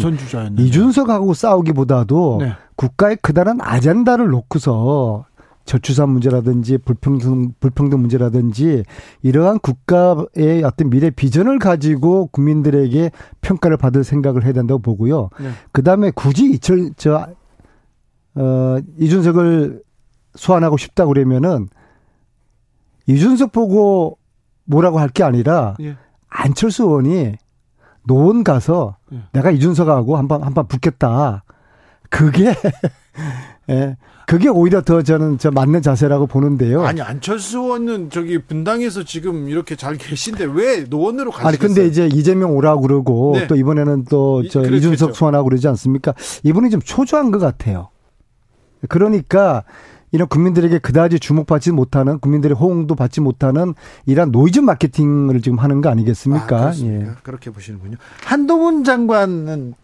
이준석하고 0.59 1.35
싸우기보다도 1.35 2.39
네. 2.41 2.53
국가의 2.77 3.17
크다란 3.23 3.59
아젠다를 3.61 4.29
놓고서 4.29 5.25
저출산 5.65 6.09
문제라든지 6.09 6.79
불평등 6.79 7.53
불평등 7.61 8.01
문제라든지 8.01 8.85
이러한 9.23 9.59
국가의 9.59 10.63
어떤 10.65 10.89
미래 10.89 11.11
비전을 11.11 11.59
가지고 11.59 12.29
국민들에게 12.29 13.11
평가를 13.43 13.77
받을 13.77 14.03
생각을 14.03 14.45
해야 14.45 14.53
된다고 14.55 14.81
보고요. 14.81 15.29
네. 15.39 15.51
그다음에 15.73 16.11
굳이 16.11 16.51
이철 16.51 16.91
저 16.97 17.27
어, 18.35 18.79
이준석을 18.99 19.83
소환하고 20.35 20.77
싶다 20.77 21.05
그러면은 21.07 21.69
이준석 23.07 23.53
보고 23.53 24.19
뭐라고 24.65 24.99
할 25.01 25.09
게 25.11 25.23
아니라 25.23 25.75
예. 25.81 25.97
안철수 26.29 26.85
의원이 26.85 27.35
노원 28.07 28.45
가서 28.45 28.97
예. 29.13 29.23
내가 29.33 29.51
이준석하고 29.51 30.17
한번 30.17 30.43
한번 30.43 30.67
붙겠다. 30.67 31.43
그게 32.11 32.55
예. 33.71 33.97
그게 34.27 34.49
오히려 34.49 34.83
더 34.83 35.01
저는 35.03 35.39
저 35.39 35.51
맞는 35.51 35.81
자세라고 35.81 36.27
보는데요. 36.27 36.85
아니 36.87 37.01
안철수 37.01 37.59
의원은 37.61 38.11
저기 38.11 38.39
분당에서 38.39 39.03
지금 39.03 39.49
이렇게 39.49 39.75
잘 39.75 39.97
계신데 39.97 40.45
왜 40.53 40.81
노원으로 40.89 41.31
가시겠어요? 41.31 41.49
아니 41.49 41.59
근데 41.59 41.87
이제 41.87 42.07
이재명 42.13 42.55
오라고 42.55 42.83
그러고 42.83 43.33
네. 43.37 43.47
또 43.47 43.57
이번에는 43.57 44.05
또 44.05 44.43
저 44.51 44.63
이준석 44.63 45.17
소환하고 45.17 45.49
그러지 45.49 45.67
않습니까? 45.69 46.13
이분이 46.43 46.69
좀 46.71 46.81
초조한 46.83 47.31
것 47.31 47.39
같아요. 47.39 47.89
그러니까 48.89 49.65
이런 50.11 50.29
국민들에게 50.29 50.79
그다지 50.79 51.21
주목받지 51.21 51.73
못하는 51.73 52.19
국민들의 52.19 52.57
호응도 52.57 52.95
받지 52.95 53.21
못하는 53.21 53.75
이런 54.07 54.31
노이즈 54.31 54.61
마케팅을 54.61 55.41
지금 55.43 55.59
하는 55.59 55.81
거 55.81 55.91
아니겠습니까? 55.91 56.69
아, 56.69 56.75
예. 56.77 57.11
그렇게 57.23 57.51
보시는군요. 57.51 57.97
한동훈 58.25 58.85
장관은 58.85 59.75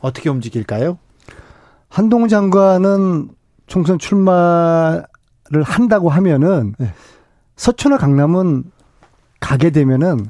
어떻게 0.00 0.28
움직일까요? 0.28 0.98
한동훈 1.88 2.28
장관은 2.28 3.30
총선 3.66 3.98
출마를 3.98 5.04
한다고 5.62 6.08
하면은 6.08 6.74
네. 6.78 6.92
서초나 7.56 7.98
강남은 7.98 8.64
가게 9.40 9.70
되면은 9.70 10.28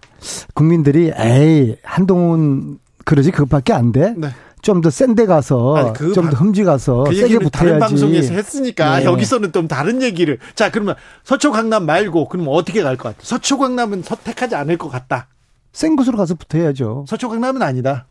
국민들이 0.55 1.13
에이 1.17 1.77
한동훈 1.83 2.79
그러지 3.05 3.31
그것밖에 3.31 3.73
안 3.73 3.93
돼. 3.93 4.15
네. 4.17 4.29
좀 4.63 4.81
더 4.81 4.91
센데 4.91 5.27
가서 5.27 5.93
그 5.97 6.13
좀더 6.13 6.37
흠지 6.37 6.65
가서 6.65 7.05
그 7.05 7.15
세게 7.15 7.39
붙어야지. 7.39 7.51
다른 7.51 7.79
방송에서 7.79 8.35
했으니까 8.35 8.99
네. 9.01 9.05
여기서는 9.05 9.53
좀 9.53 9.69
다른 9.69 10.03
얘기를. 10.03 10.39
자 10.55 10.71
그러면 10.71 10.95
서초 11.25 11.51
강남 11.53 11.87
말고 11.87 12.29
그럼 12.29 12.47
어떻게 12.49 12.83
갈 12.83 12.97
것 12.97 13.05
같아? 13.11 13.19
서초 13.21 13.59
강남은 13.59 14.03
선택하지 14.03 14.55
않을 14.55 14.77
것 14.79 14.89
같다. 14.89 15.29
센 15.73 15.97
곳으로 15.97 16.19
가서 16.19 16.35
붙어야죠. 16.35 17.05
서초 17.09 17.29
강남은 17.29 17.63
아니다. 17.63 18.07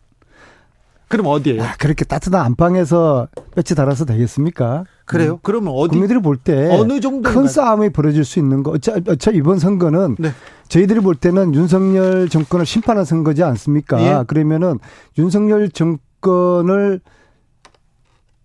그럼 1.07 1.25
어디에요? 1.25 1.63
아, 1.63 1.73
그렇게 1.79 2.05
따뜻한 2.05 2.39
안방에서 2.39 3.27
뼈치 3.55 3.73
달아서 3.73 4.05
되겠습니까? 4.05 4.83
그래요? 5.05 5.33
음. 5.33 5.37
그러면 5.41 5.73
어디? 5.75 5.89
국민들이 5.89 6.19
볼 6.21 6.37
때 6.37 6.69
어느 6.71 6.99
정도 6.99 7.31
큰 7.31 7.47
싸움이 7.47 7.89
벌어질 7.89 8.23
수 8.23 8.37
있는 8.37 8.61
거. 8.61 8.71
어차, 8.71 8.97
어차 9.07 9.31
이번 9.31 9.57
선거는 9.57 10.17
네. 10.19 10.31
저희들이 10.67 10.99
볼 10.99 11.15
때는 11.15 11.55
윤석열 11.55 12.29
정권을 12.29 12.67
심판한 12.67 13.05
선거지 13.05 13.41
않습니까? 13.43 13.99
예. 14.03 14.23
그러면은 14.27 14.77
윤석열 15.17 15.71
정 15.71 15.97
권을 16.21 17.01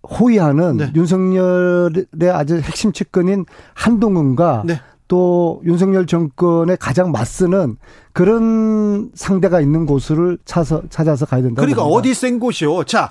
호위하는 0.03 0.77
네. 0.77 0.91
윤석열의 0.95 2.31
아주 2.31 2.57
핵심 2.59 2.91
측근인 2.91 3.45
한동훈과 3.73 4.63
네. 4.65 4.79
또 5.07 5.61
윤석열 5.65 6.05
정권에 6.07 6.75
가장 6.77 7.11
맞서는 7.11 7.77
그런 8.11 9.11
상대가 9.13 9.61
있는 9.61 9.85
곳을 9.85 10.37
찾아서, 10.45 10.81
찾아서 10.89 11.25
가야 11.25 11.41
된다. 11.41 11.61
그러니까 11.61 11.83
봅니다. 11.83 11.99
어디 11.99 12.13
센 12.13 12.39
곳이요? 12.39 12.85
자, 12.85 13.09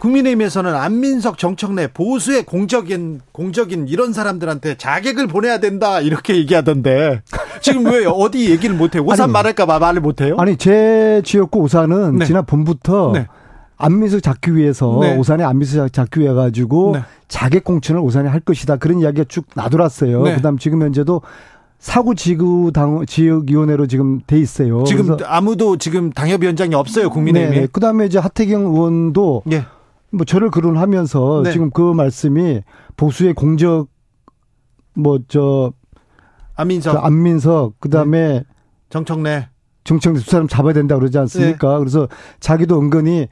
국민의힘에서는 0.00 0.74
안민석, 0.74 1.38
정청래 1.38 1.88
보수의 1.92 2.44
공적인 2.44 3.20
공적인 3.32 3.88
이런 3.88 4.12
사람들한테 4.12 4.76
자객을 4.76 5.26
보내야 5.28 5.58
된다 5.60 6.00
이렇게 6.00 6.36
얘기하던데 6.36 7.22
지금 7.60 7.86
왜 7.86 8.06
어디 8.06 8.50
얘기를 8.50 8.74
못해요? 8.74 9.02
오산 9.06 9.24
아니, 9.24 9.32
말할까봐 9.32 9.78
말을 9.78 10.00
못해요? 10.00 10.36
아니 10.38 10.56
제 10.56 11.22
지역구 11.24 11.60
오산은 11.60 12.16
네. 12.16 12.24
지난 12.24 12.44
봄부터 12.46 13.12
네. 13.14 13.26
안민석 13.80 14.22
잡기 14.22 14.54
위해서 14.56 14.98
네. 15.00 15.16
오산에 15.16 15.42
안민석 15.42 15.92
잡기 15.92 16.20
위해 16.20 16.32
가지고 16.32 16.92
네. 16.94 17.02
자객 17.28 17.64
공천을 17.64 18.00
오산에 18.00 18.28
할 18.28 18.40
것이다 18.40 18.76
그런 18.76 19.00
이야기가 19.00 19.24
쭉 19.28 19.46
나돌았어요. 19.54 20.22
네. 20.22 20.36
그다음 20.36 20.58
지금 20.58 20.82
현재도 20.82 21.22
사구 21.78 22.14
지구 22.14 22.70
당 22.74 23.06
지역 23.06 23.48
위원회로 23.48 23.86
지금 23.86 24.20
돼 24.26 24.38
있어요. 24.38 24.84
지금 24.84 25.16
아무도 25.24 25.78
지금 25.78 26.10
당협위원장이 26.10 26.74
없어요 26.74 27.08
국민의힘에. 27.08 27.60
네. 27.60 27.66
그다음에 27.66 28.04
이제 28.06 28.18
하태경 28.18 28.66
의원도 28.66 29.44
예. 29.52 29.64
뭐 30.10 30.26
저를 30.26 30.50
거론하면서 30.50 31.42
네. 31.44 31.52
지금 31.52 31.70
그 31.70 31.80
말씀이 31.80 32.60
보수의 32.96 33.32
공적 33.32 33.88
뭐저 34.94 35.72
안민석, 36.54 36.92
그 36.92 36.98
안민석 36.98 37.80
그다음에 37.80 38.28
네. 38.28 38.44
정청래 38.90 39.48
정청래 39.84 40.18
두 40.18 40.30
사람 40.30 40.48
잡아야 40.48 40.74
된다 40.74 40.96
그러지 40.96 41.16
않습니까? 41.16 41.72
네. 41.72 41.78
그래서 41.78 42.08
자기도 42.40 42.78
은근히 42.78 43.28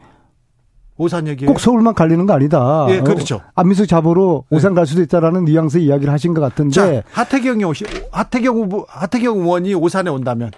오산 0.99 1.29
얘기 1.29 1.47
꼭 1.47 1.61
서울만 1.61 1.95
갈리는 1.95 2.27
거 2.27 2.35
아니다. 2.35 2.87
예, 2.91 3.01
그렇죠. 3.01 3.37
어, 3.37 3.43
안민석 3.55 3.87
잡으러 3.87 4.43
네. 4.51 4.57
오산 4.57 4.75
갈 4.75 4.85
수도 4.85 5.01
있다라는 5.01 5.45
뉘앙스 5.45 5.79
이야기를 5.79 6.13
하신 6.13 6.35
것 6.35 6.41
같은데. 6.41 6.73
자, 6.73 7.03
하태경이 7.13 7.65
오시, 7.65 7.85
하태경 8.11 8.57
후보, 8.57 8.85
하태경 8.89 9.39
의원이 9.39 9.75
오산에 9.75 10.11
온다면. 10.11 10.51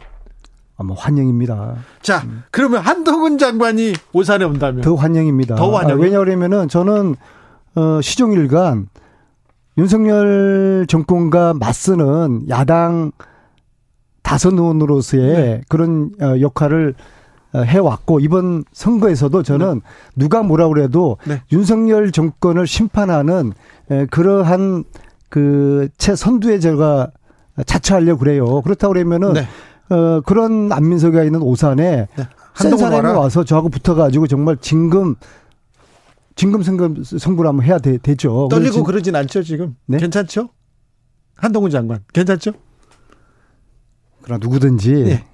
아마 0.78 0.94
환영입니다. 0.96 1.74
자, 2.00 2.22
음. 2.24 2.42
그러면 2.50 2.80
한동훈 2.80 3.36
장관이 3.36 3.92
오산에 4.14 4.46
온다면 4.46 4.80
더 4.80 4.94
환영입니다. 4.94 5.56
더 5.56 5.76
환영. 5.76 5.98
아, 5.98 6.00
왜냐하면은 6.00 6.68
저는 6.68 7.16
어, 7.74 8.00
시종일관 8.00 8.88
윤석열 9.76 10.86
정권과 10.88 11.54
맞서는 11.54 12.48
야당 12.48 13.12
다선 14.22 14.54
의원으로서의 14.58 15.34
네. 15.34 15.60
그런 15.68 16.12
어, 16.20 16.40
역할을 16.40 16.94
어, 16.98 17.02
해왔고 17.54 18.20
이번 18.20 18.64
선거에서도 18.72 19.42
저는 19.42 19.74
네. 19.74 19.80
누가 20.16 20.42
뭐라 20.42 20.68
그래도 20.68 21.18
네. 21.26 21.42
윤석열 21.52 22.12
정권을 22.12 22.66
심판하는 22.66 23.52
그러한 24.10 24.84
그 25.28 25.88
최선두에 25.98 26.58
제가 26.58 27.10
자처하려고 27.66 28.20
그래요. 28.20 28.62
그렇다고 28.62 28.92
그러면은 28.92 29.32
네. 29.32 29.46
어, 29.94 30.20
그런 30.20 30.70
안민석이가 30.72 31.24
있는 31.24 31.42
오산에 31.42 32.06
네. 32.16 32.28
센 32.54 32.76
사람이 32.76 33.08
와서 33.08 33.44
저하고 33.44 33.68
붙어가지고 33.68 34.26
정말 34.26 34.56
진금 34.60 35.16
진금 36.36 36.62
승금 36.62 37.02
승부를 37.02 37.48
한번 37.48 37.66
해야 37.66 37.78
되, 37.78 37.98
죠 38.14 38.48
떨리고 38.50 38.84
그러진 38.84 39.16
않죠 39.16 39.42
지금. 39.42 39.76
네? 39.86 39.98
괜찮죠? 39.98 40.48
한동훈 41.34 41.70
장관 41.70 42.00
괜찮죠? 42.12 42.52
그러나 44.22 44.38
누구든지 44.42 44.92
네. 44.92 45.24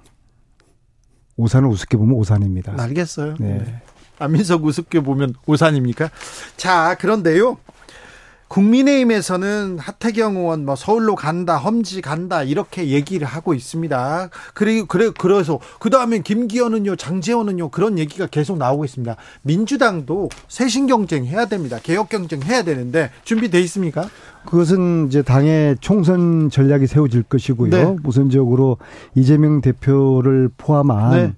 오산을 1.37 1.69
우습게 1.69 1.97
보면 1.97 2.15
오산입니다. 2.15 2.75
알겠어요. 2.77 3.35
네. 3.39 3.59
네. 3.59 3.81
안민석 4.19 4.65
우습게 4.65 5.01
보면 5.01 5.35
오산입니까? 5.45 6.09
자 6.57 6.95
그런데요. 6.99 7.57
국민의힘에서는 8.47 9.77
하태경 9.79 10.37
의원 10.37 10.65
뭐 10.65 10.75
서울로 10.75 11.15
간다, 11.15 11.57
험지 11.57 12.01
간다 12.01 12.43
이렇게 12.43 12.89
얘기를 12.89 13.27
하고 13.27 13.53
있습니다. 13.53 14.29
그리고 14.53 14.87
그래 14.87 15.11
그래서 15.17 15.59
그 15.79 15.89
다음에 15.89 16.19
김기현은요, 16.19 16.95
장재원은요 16.95 17.69
그런 17.69 17.99
얘기가 17.99 18.27
계속 18.27 18.57
나오고 18.57 18.85
있습니다. 18.85 19.15
민주당도 19.41 20.29
쇄신 20.47 20.87
경쟁 20.87 21.25
해야 21.25 21.45
됩니다. 21.45 21.79
개혁 21.81 22.09
경쟁 22.09 22.41
해야 22.43 22.63
되는데 22.63 23.11
준비돼 23.23 23.59
있습니까? 23.61 24.09
그것은 24.45 25.07
이제 25.07 25.21
당의 25.21 25.75
총선 25.81 26.49
전략이 26.49 26.87
세워질 26.87 27.23
것이고요. 27.23 27.69
네. 27.69 27.95
우선적으로 28.05 28.77
이재명 29.13 29.61
대표를 29.61 30.49
포함한 30.57 31.35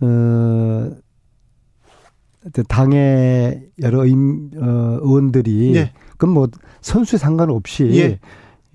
네. 0.00 0.06
어. 0.06 0.90
당의 2.68 3.68
여러 3.82 4.06
임, 4.06 4.50
어, 4.56 4.98
의원들이 5.02 5.72
네. 5.74 5.92
그럼 6.20 6.34
뭐 6.34 6.48
선수에 6.82 7.18
상관없이 7.18 7.90
예. 7.94 8.18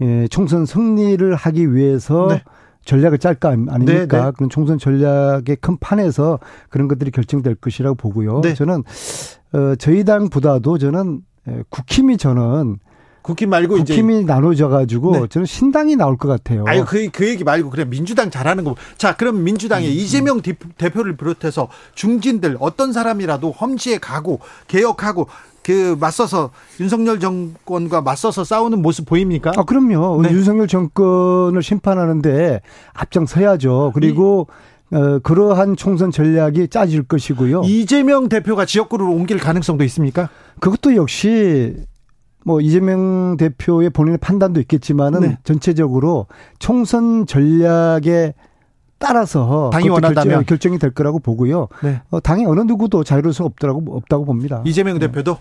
예, 0.01 0.27
총선 0.29 0.65
승리를 0.65 1.35
하기 1.35 1.73
위해서 1.73 2.27
네. 2.29 2.43
전략을 2.85 3.19
짤까 3.19 3.49
아닙니까? 3.49 3.85
네, 3.93 4.07
네. 4.07 4.31
그런 4.35 4.49
총선 4.49 4.77
전략의 4.79 5.57
큰 5.61 5.77
판에서 5.77 6.39
그런 6.69 6.87
것들이 6.87 7.11
결정될 7.11 7.55
것이라고 7.55 7.95
보고요. 7.95 8.41
네. 8.41 8.55
저는 8.55 8.83
어 9.53 9.75
저희 9.77 10.03
당보다도 10.03 10.79
저는 10.79 11.21
예, 11.47 11.63
국힘이 11.69 12.17
저는 12.17 12.79
국힘 13.21 13.49
말고 13.49 13.75
국힘이 13.75 14.17
이제 14.17 14.25
나눠져 14.25 14.69
가지고 14.69 15.11
네. 15.11 15.27
저는 15.27 15.45
신당이 15.45 15.95
나올 15.95 16.17
것 16.17 16.27
같아요. 16.27 16.63
아유 16.67 16.83
그, 16.87 17.09
그 17.11 17.27
얘기 17.27 17.43
말고 17.43 17.69
그래 17.69 17.85
민주당 17.85 18.31
잘하는 18.31 18.63
거. 18.63 18.75
자 18.97 19.15
그럼 19.15 19.43
민주당에 19.43 19.87
음, 19.87 19.91
이재명 19.91 20.37
음. 20.37 20.53
대표를 20.77 21.15
비롯해서 21.15 21.69
중진들 21.93 22.57
어떤 22.59 22.91
사람이라도 22.91 23.51
험지에 23.51 23.99
가고 23.99 24.39
개혁하고 24.67 25.27
그 25.65 25.97
맞서서 25.99 26.51
윤석열 26.79 27.19
정권과 27.19 28.01
맞서서 28.01 28.43
싸우는 28.43 28.83
모습 28.83 29.07
보입니까? 29.07 29.51
아 29.57 29.63
그럼요. 29.63 30.21
네. 30.21 30.29
윤석열 30.29 30.67
정권을 30.67 31.63
심판하는데 31.63 32.61
앞장서야죠. 32.93 33.93
그리고 33.95 34.45
어, 34.91 35.17
그러한 35.23 35.75
총선 35.75 36.11
전략이 36.11 36.67
짜질 36.67 37.07
것이고요. 37.07 37.63
이재명 37.65 38.29
대표가 38.29 38.65
지역구를 38.65 39.07
옮길 39.07 39.39
가능성도 39.39 39.83
있습니까? 39.85 40.29
그것도 40.59 40.95
역시 40.95 41.75
뭐 42.45 42.61
이재명 42.61 43.35
대표의 43.35 43.89
본인의 43.89 44.19
판단도 44.19 44.59
있겠지만은 44.61 45.21
네. 45.21 45.37
전체적으로 45.43 46.27
총선 46.59 47.25
전략에 47.25 48.35
따라서 48.99 49.71
당이 49.73 49.89
원한다면 49.89 50.35
결정, 50.37 50.45
결정이 50.45 50.79
될 50.79 50.91
거라고 50.91 51.17
보고요. 51.17 51.69
네. 51.83 52.01
어, 52.11 52.19
당이 52.19 52.45
어느 52.45 52.61
누구도 52.61 53.03
자유로울 53.03 53.33
수 53.33 53.43
없더라고 53.43 53.83
없다고 53.97 54.25
봅니다. 54.25 54.61
이재명 54.63 54.99
대표도 54.99 55.37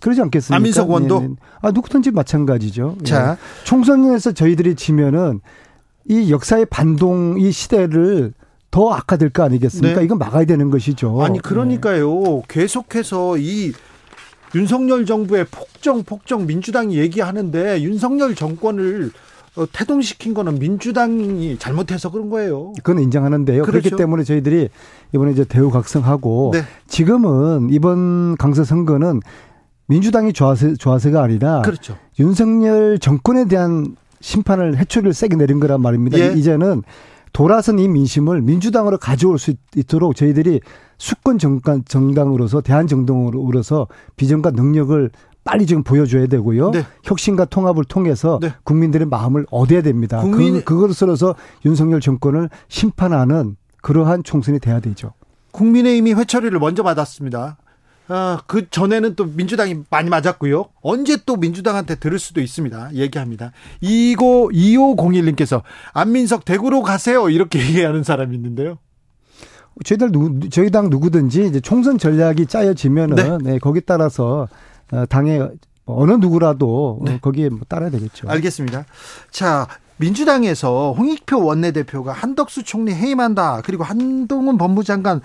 그러지 0.00 0.20
않겠습니까? 0.20 0.56
안민석 0.56 0.90
원도 0.90 1.20
네, 1.20 1.28
네. 1.28 1.34
아 1.60 1.70
누구든지 1.70 2.10
마찬가지죠. 2.10 2.96
예. 3.00 3.04
자 3.04 3.32
예. 3.32 3.64
총선에서 3.64 4.32
저희들이 4.32 4.74
지면은 4.74 5.40
이 6.08 6.30
역사의 6.32 6.66
반동 6.66 7.36
이 7.38 7.52
시대를 7.52 8.32
더 8.70 8.90
악화될 8.90 9.30
거 9.30 9.44
아니겠습니까? 9.44 10.00
네. 10.00 10.04
이건 10.04 10.18
막아야 10.18 10.44
되는 10.44 10.70
것이죠. 10.70 11.22
아니 11.22 11.38
그러니까요. 11.40 12.22
네. 12.22 12.42
계속해서 12.48 13.36
이 13.38 13.72
윤석열 14.54 15.06
정부의 15.06 15.46
폭정 15.50 16.02
폭정 16.04 16.46
민주당이 16.46 16.96
얘기하는데 16.98 17.82
윤석열 17.82 18.34
정권을 18.34 19.10
어, 19.54 19.66
태동시킨 19.70 20.32
거는 20.32 20.58
민주당이 20.58 21.58
잘못해서 21.58 22.10
그런 22.10 22.30
거예요. 22.30 22.72
그건 22.82 23.02
인정하는데요. 23.02 23.64
그렇죠. 23.64 23.82
그렇기 23.82 23.96
때문에 23.96 24.24
저희들이 24.24 24.70
이번에 25.14 25.32
이제 25.32 25.44
대우각성하고 25.44 26.52
네. 26.54 26.62
지금은 26.88 27.68
이번 27.70 28.36
강서 28.38 28.64
선거는 28.64 29.20
민주당이 29.92 30.32
좋아서 30.32 30.74
좋아서가 30.74 31.22
아니라 31.22 31.60
그렇죠. 31.62 31.96
윤석열 32.18 32.98
정권에 32.98 33.44
대한 33.44 33.96
심판을 34.20 34.78
해초리를 34.78 35.12
세게 35.12 35.36
내린 35.36 35.60
거란 35.60 35.82
말입니다. 35.82 36.18
예. 36.18 36.32
이제는 36.32 36.82
돌아선 37.34 37.78
이 37.78 37.88
민심을 37.88 38.40
민주당으로 38.40 38.98
가져올 38.98 39.38
수 39.38 39.52
있도록 39.76 40.16
저희들이 40.16 40.60
수권 40.96 41.38
정당, 41.38 41.82
정당으로서 41.84 42.60
대한 42.62 42.86
정당으로서 42.86 43.88
비전과 44.16 44.52
능력을 44.52 45.10
빨리 45.44 45.66
지금 45.66 45.82
보여줘야 45.82 46.26
되고요. 46.26 46.70
네. 46.70 46.84
혁신과 47.02 47.46
통합을 47.46 47.84
통해서 47.84 48.38
네. 48.40 48.54
국민들의 48.64 49.08
마음을 49.08 49.44
얻어야 49.50 49.82
됩니다. 49.82 50.20
국민... 50.20 50.54
그, 50.64 50.64
그것으로서 50.64 51.34
윤석열 51.66 52.00
정권을 52.00 52.48
심판하는 52.68 53.56
그러한 53.82 54.22
총선이 54.22 54.60
돼야 54.60 54.78
되죠. 54.80 55.12
국민의힘이 55.50 56.14
회처리를 56.14 56.58
먼저 56.60 56.82
받았습니다. 56.82 57.58
아, 58.14 58.42
그 58.46 58.68
전에는 58.68 59.16
또 59.16 59.24
민주당이 59.24 59.84
많이 59.88 60.10
맞았고요. 60.10 60.66
언제 60.82 61.16
또 61.24 61.36
민주당한테 61.36 61.94
들을 61.94 62.18
수도 62.18 62.42
있습니다. 62.42 62.94
얘기합니다. 62.94 63.52
이고 63.80 64.50
2501님께서 64.52 65.62
안민석 65.94 66.44
대구로 66.44 66.82
가세요. 66.82 67.30
이렇게 67.30 67.58
얘기하는 67.64 68.02
사람이 68.02 68.36
있는데요. 68.36 68.76
저희들 69.84 70.12
누, 70.12 70.50
저희 70.50 70.70
당 70.70 70.90
누구든지 70.90 71.46
이제 71.46 71.60
총선 71.60 71.96
전략이 71.96 72.44
짜여지면은 72.44 73.38
네. 73.38 73.52
네, 73.52 73.58
거기 73.58 73.80
따라서 73.80 74.46
어, 74.90 75.06
당의 75.06 75.48
어느 75.86 76.12
누구라도 76.12 77.00
네. 77.02 77.18
거기에 77.18 77.48
뭐 77.48 77.60
따라야 77.66 77.88
되겠죠. 77.88 78.28
알겠습니다. 78.28 78.84
자, 79.30 79.66
민주당에서 79.96 80.92
홍익표 80.92 81.44
원내대표가 81.44 82.12
한덕수 82.12 82.64
총리 82.64 82.92
해임한다. 82.92 83.62
그리고 83.64 83.84
한동훈 83.84 84.58
법무장관 84.58 85.20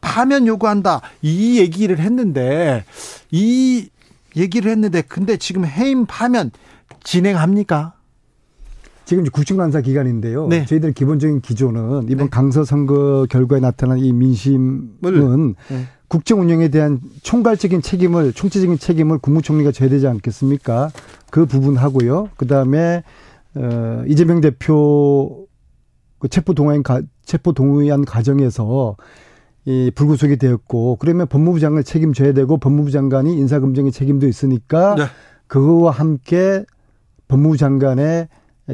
파면 0.00 0.46
요구한다. 0.46 1.00
이 1.22 1.58
얘기를 1.58 1.98
했는데 1.98 2.84
이 3.30 3.88
얘기를 4.36 4.70
했는데 4.70 5.02
근데 5.02 5.36
지금 5.36 5.64
해임 5.64 6.06
파면 6.06 6.50
진행합니까? 7.02 7.94
지금 9.04 9.24
국정감사 9.24 9.80
기간인데요. 9.80 10.48
네. 10.48 10.66
저희들 10.66 10.92
기본적인 10.92 11.40
기조는 11.40 12.08
이번 12.10 12.26
네. 12.26 12.28
강서 12.28 12.64
선거 12.64 13.26
결과에 13.30 13.58
나타난 13.58 13.98
이 13.98 14.12
민심은 14.12 15.54
네. 15.70 15.86
국정 16.08 16.40
운영에 16.40 16.68
대한 16.68 17.00
총괄적인 17.22 17.80
책임을 17.80 18.34
총체적인 18.34 18.78
책임을 18.78 19.18
국무총리가 19.18 19.72
져야 19.72 19.88
되지 19.88 20.06
않겠습니까? 20.06 20.90
그 21.30 21.46
부분 21.46 21.76
하고요. 21.76 22.28
그다음에 22.36 23.02
어 23.54 24.02
이재명 24.06 24.42
대표 24.42 25.46
그 26.18 26.28
체포 26.28 26.52
동의안 26.52 26.82
체포 27.24 27.52
동의안 27.52 28.04
과정에서 28.04 28.96
이 29.68 29.90
불구속이 29.94 30.38
되었고 30.38 30.96
그러면 30.96 31.26
법무부 31.26 31.60
장관 31.60 31.84
책임져야 31.84 32.32
되고 32.32 32.56
법무부 32.56 32.90
장관이 32.90 33.36
인사검증의 33.36 33.92
책임도 33.92 34.26
있으니까 34.26 34.94
네. 34.94 35.04
그거와 35.46 35.90
함께 35.90 36.64
법무부 37.28 37.58
장관의 37.58 38.28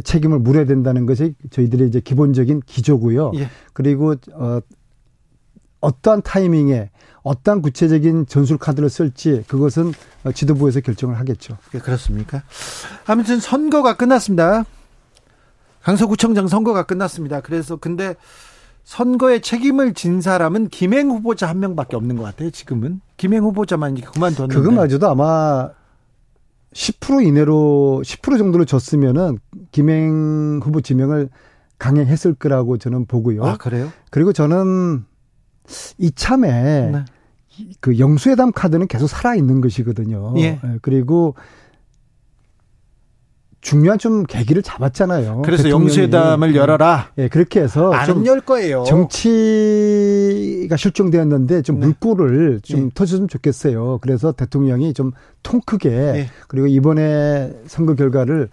책임을 0.05 0.39
물어야 0.39 0.67
된다는 0.67 1.05
것이 1.05 1.35
저희들의 1.51 1.89
이제 1.89 1.99
기본적인 1.99 2.63
기조고요. 2.65 3.33
예. 3.35 3.49
그리고 3.73 4.15
어 4.35 4.61
어떠한 5.81 6.23
타이밍에 6.23 6.91
어떠한 7.25 7.61
구체적인 7.63 8.27
전술 8.27 8.57
카드를 8.59 8.89
쓸지 8.89 9.43
그것은 9.49 9.93
지도부에서 10.33 10.79
결정을 10.81 11.19
하겠죠. 11.19 11.59
예, 11.75 11.79
그렇습니까? 11.81 12.45
아무튼 13.05 13.41
선거가 13.41 13.97
끝났습니다. 13.97 14.65
강서구청장 15.83 16.47
선거가 16.47 16.85
끝났습니다. 16.85 17.41
그래서 17.41 17.75
근데 17.75 18.15
선거에 18.85 19.41
책임을 19.41 19.95
진 19.95 20.21
사람은 20.21 20.69
김행 20.69 21.11
후보자 21.11 21.49
한 21.49 21.59
명밖에 21.59 21.97
없는 21.97 22.17
것 22.17 22.23
같아요. 22.23 22.51
지금은 22.51 23.01
김행 23.17 23.43
후보자만 23.43 23.95
그만뒀는데 23.95 24.55
그것마저도 24.55 25.09
아마 25.09 25.71
10% 26.75 27.27
이내로 27.27 28.03
10% 28.05 28.39
정도로 28.39 28.67
졌으면은 28.67 29.39
김행 29.73 30.61
후보 30.63 30.81
지명을 30.81 31.31
강행했을 31.79 32.35
거라고 32.35 32.79
저는 32.79 33.07
보고요. 33.07 33.45
아 33.45 33.57
그래요? 33.57 33.91
그리고 34.11 34.33
저는 34.33 35.05
이참에 35.99 36.91
네. 36.91 37.05
그 37.81 37.99
영수회담 37.99 38.53
카드는 38.53 38.87
계속 38.89 39.07
살아 39.07 39.35
있는 39.35 39.61
것이거든요. 39.61 40.35
예. 40.39 40.43
예 40.43 40.61
그리고 40.83 41.37
중요한 43.65 43.99
좀 43.99 44.25
계기를 44.25 44.63
잡았잖아요. 44.63 45.41
그래서 45.43 45.71
영수회담을 45.71 46.55
열어라. 46.55 47.09
예, 47.17 47.29
그렇게 47.29 47.61
해서 47.63 47.91
안 47.93 48.27
열 48.27 48.41
거예요. 48.43 48.85
정치가 48.85 50.77
실종되었는데 50.77 51.63
좀 51.63 51.81
네. 51.81 51.87
물꼬를 51.87 52.61
좀 52.63 52.85
네. 52.85 52.91
터졌으면 52.95 53.27
좋겠어요. 53.29 53.99
그래서 54.03 54.33
대통령이 54.33 54.93
좀 54.95 55.13
통 55.43 55.61
크게 55.67 55.91
네. 55.91 56.29
그리고 56.49 56.67
이번에 56.67 57.53
선거 57.67 57.95
결과를 57.95 58.49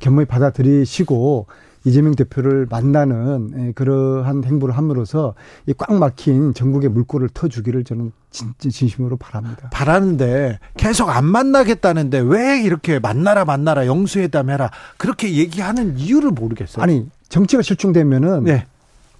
겸허히 0.00 0.24
받아들이시고 0.26 1.46
이재명 1.84 2.14
대표를 2.14 2.66
만나는 2.70 3.68
예, 3.68 3.72
그러한 3.72 4.44
행보를 4.44 4.76
함으로써 4.76 5.34
이 5.66 5.72
꽉 5.76 5.94
막힌 5.94 6.54
전국의 6.54 6.90
물꼬를 6.90 7.28
터주기를 7.34 7.84
저는 7.84 8.12
진, 8.30 8.52
진심으로 8.58 9.16
바랍니다. 9.16 9.68
바라는데 9.72 10.58
계속 10.76 11.08
안 11.10 11.24
만나겠다는데 11.24 12.20
왜 12.20 12.62
이렇게 12.62 12.98
만나라 12.98 13.44
만나라 13.44 13.86
영수회담 13.86 14.50
해라 14.50 14.70
그렇게 14.96 15.34
얘기하는 15.34 15.98
이유를 15.98 16.30
모르겠어요. 16.30 16.82
아니 16.82 17.08
정치가 17.28 17.62
실종되면은 17.62 18.44
네. 18.44 18.66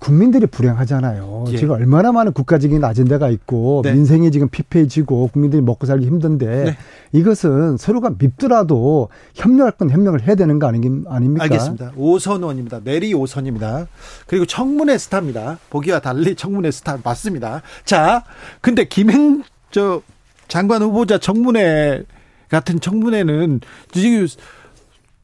국민들이 0.03 0.47
불행하잖아요. 0.47 1.45
예. 1.53 1.57
지금 1.57 1.75
얼마나 1.75 2.11
많은 2.11 2.33
국가적인 2.33 2.83
아젠다가 2.83 3.29
있고 3.31 3.83
네. 3.85 3.93
민생이 3.93 4.33
지금 4.33 4.49
피폐해지고 4.49 5.29
국민들이 5.29 5.63
먹고 5.63 5.87
살기 5.87 6.05
힘든데 6.05 6.65
네. 6.65 6.77
이것은 7.13 7.77
서로가 7.77 8.15
밉더라도 8.19 9.11
협력할 9.35 9.73
건 9.73 9.91
협력을 9.91 10.21
해야 10.27 10.35
되는 10.35 10.59
거 10.59 10.67
아닙니까? 10.67 11.45
알겠습니다. 11.45 11.93
오선 11.97 12.43
원입니다. 12.43 12.81
내리 12.83 13.15
오선입니다. 13.15 13.87
그리고 14.27 14.45
청문회 14.45 14.99
스타입니다. 14.99 15.59
보기와 15.71 16.01
달리 16.01 16.35
청문회 16.35 16.73
스타 16.73 16.99
맞습니다. 17.03 17.63
자, 17.85 18.25
근데 18.61 18.89
김행 18.89 19.45
저 19.71 20.03
장관 20.49 20.83
후보자 20.83 21.19
청문회 21.19 22.03
같은 22.49 22.81
청문회는 22.81 23.61
지금 23.93 24.27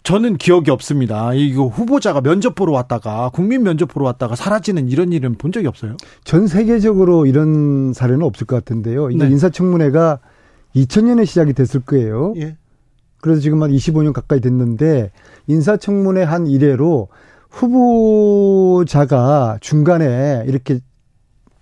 저는 0.09 0.39
기억이 0.39 0.71
없습니다. 0.71 1.35
이거 1.35 1.67
후보자가 1.67 2.23
면접 2.23 2.55
보러 2.55 2.73
왔다가 2.73 3.29
국민 3.31 3.63
면접 3.63 3.91
보러 3.93 4.07
왔다가 4.07 4.37
사라지는 4.37 4.89
이런 4.89 5.13
일은 5.13 5.35
본 5.35 5.53
적이 5.53 5.67
없어요. 5.67 5.99
전 6.25 6.47
세계적으로 6.47 7.27
이런 7.27 7.93
사례는 7.93 8.23
없을 8.23 8.47
것 8.47 8.57
같은데요. 8.57 9.11
이제 9.11 9.27
네. 9.27 9.31
인사청문회가 9.31 10.21
2000년에 10.75 11.27
시작이 11.27 11.53
됐을 11.53 11.81
거예요. 11.81 12.33
예. 12.39 12.57
그래서 13.21 13.43
지금 13.43 13.63
한 13.63 13.71
25년 13.71 14.15
가까이 14.15 14.41
됐는데 14.41 15.13
인사청문회 15.47 16.23
한 16.23 16.47
이래로 16.47 17.09
후보자가 17.51 18.89
중간에 19.61 20.43
이렇게 20.47 20.81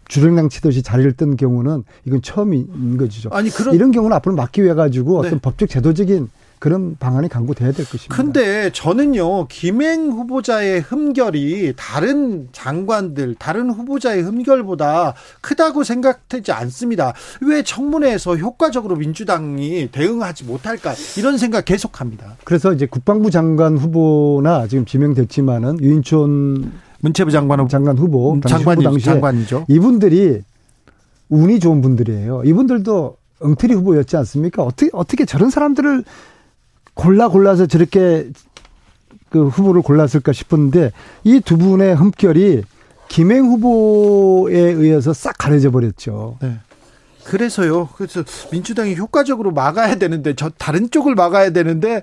주랭랑 0.06 0.50
치듯이 0.50 0.84
자리를 0.84 1.14
뜬 1.14 1.34
경우는 1.34 1.82
이건 2.04 2.22
처음인 2.22 2.96
거죠. 2.96 3.28
아니 3.32 3.50
그런 3.50 3.74
이런 3.74 3.90
경우는 3.90 4.16
앞으로 4.18 4.36
막기 4.36 4.62
위해 4.62 4.74
가지고 4.74 5.22
네. 5.22 5.26
어떤 5.26 5.40
법적 5.40 5.68
제도적인 5.68 6.28
그런 6.58 6.96
방안이 6.98 7.28
강구돼야 7.28 7.72
될 7.72 7.86
것입니다. 7.86 8.14
근데 8.14 8.70
저는요, 8.72 9.46
김행 9.48 10.10
후보자의 10.10 10.80
흠결이 10.80 11.74
다른 11.76 12.48
장관들, 12.52 13.36
다른 13.38 13.70
후보자의 13.70 14.22
흠결보다 14.22 15.14
크다고 15.40 15.84
생각되지 15.84 16.52
않습니다. 16.52 17.12
왜 17.40 17.62
청문회에서 17.62 18.36
효과적으로 18.36 18.96
민주당이 18.96 19.88
대응하지 19.92 20.44
못할까? 20.44 20.94
이런 21.18 21.38
생각 21.38 21.64
계속합니다. 21.64 22.36
그래서 22.44 22.72
이제 22.72 22.86
국방부 22.86 23.30
장관 23.30 23.76
후보나 23.76 24.66
지금 24.66 24.84
지명됐지만은 24.84 25.80
유인촌 25.80 26.72
문체부 27.00 27.30
장관 27.30 27.60
후보, 27.60 27.68
장관 27.68 27.98
후보, 27.98 28.40
장관 28.48 28.80
당시 28.80 29.04
장관이죠. 29.04 29.66
이분들이 29.68 30.40
운이 31.28 31.60
좋은 31.60 31.82
분들이에요. 31.82 32.42
이분들도 32.44 33.16
엉터리 33.40 33.74
후보였지 33.74 34.16
않습니까? 34.16 34.62
어떻게 34.62 34.90
어떻게 34.92 35.24
저런 35.24 35.50
사람들을 35.50 36.04
골라 36.96 37.28
골라서 37.28 37.66
저렇게 37.66 38.30
그 39.28 39.46
후보를 39.48 39.82
골랐을까 39.82 40.32
싶었는데 40.32 40.92
이 41.24 41.40
두 41.40 41.58
분의 41.58 41.94
흠결이 41.94 42.62
김행 43.08 43.44
후보에 43.44 44.58
의해서 44.58 45.12
싹 45.12 45.36
가려져 45.38 45.70
버렸죠. 45.70 46.38
네. 46.40 46.58
그래서요. 47.24 47.88
그래서 47.96 48.24
민주당이 48.50 48.96
효과적으로 48.96 49.50
막아야 49.52 49.96
되는데 49.96 50.34
저 50.34 50.48
다른 50.48 50.90
쪽을 50.90 51.14
막아야 51.14 51.50
되는데 51.50 52.02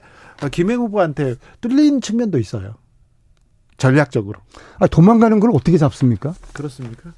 김행 0.52 0.80
후보한테 0.80 1.36
뚫린 1.62 2.02
측면도 2.02 2.38
있어요. 2.40 2.76
전략적으로. 3.78 4.40
아, 4.80 4.88
도망가는 4.88 5.40
걸 5.40 5.50
어떻게 5.54 5.78
잡습니까? 5.78 6.36
그렇습니까? 6.54 7.14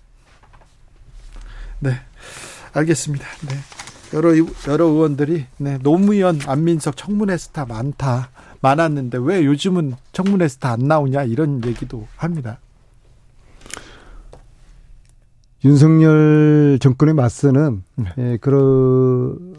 네. 1.80 2.00
알겠습니다. 2.74 3.26
네. 3.50 3.56
여러 4.16 4.32
여러 4.70 4.86
의원들이 4.86 5.46
네, 5.58 5.78
노무현, 5.80 6.40
안민석 6.48 6.96
청문회 6.96 7.36
스타 7.38 7.66
많다. 7.66 8.30
많았는데 8.62 9.18
왜 9.22 9.44
요즘은 9.46 9.94
청문회 10.14 10.48
스타 10.48 10.72
안 10.72 10.80
나오냐 10.80 11.24
이런 11.24 11.62
얘기도 11.66 12.08
합니다. 12.16 12.60
윤석열 15.66 16.78
정권에 16.80 17.12
맞서는 17.12 17.84
네. 17.96 18.06
예, 18.18 18.38
그런 18.38 19.56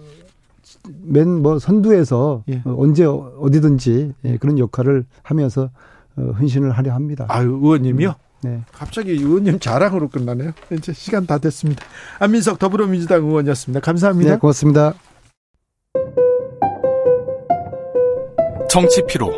맨뭐 1.03 1.59
선두에서 1.59 2.45
예. 2.49 2.63
언제 2.65 3.05
어디든지 3.05 4.15
예, 4.25 4.37
그런 4.39 4.59
역할을 4.59 5.05
하면서 5.23 5.69
어, 6.17 6.23
헌신을 6.39 6.71
하려 6.71 6.95
합니다. 6.95 7.27
아, 7.29 7.41
의원님이요? 7.41 8.15
네. 8.43 8.61
갑자기 8.73 9.13
의원님 9.13 9.59
자랑으로 9.59 10.09
끝나네요. 10.09 10.53
이제 10.73 10.93
시간 10.93 11.27
다 11.27 11.39
됐습니다. 11.39 11.85
안민석 12.19 12.59
더불어민주당 12.59 13.25
의원이었습니다. 13.25 13.81
감사합니다. 13.81 14.33
네, 14.33 14.37
고맙습니다. 14.39 14.95
정치 18.69 19.03
피로, 19.07 19.33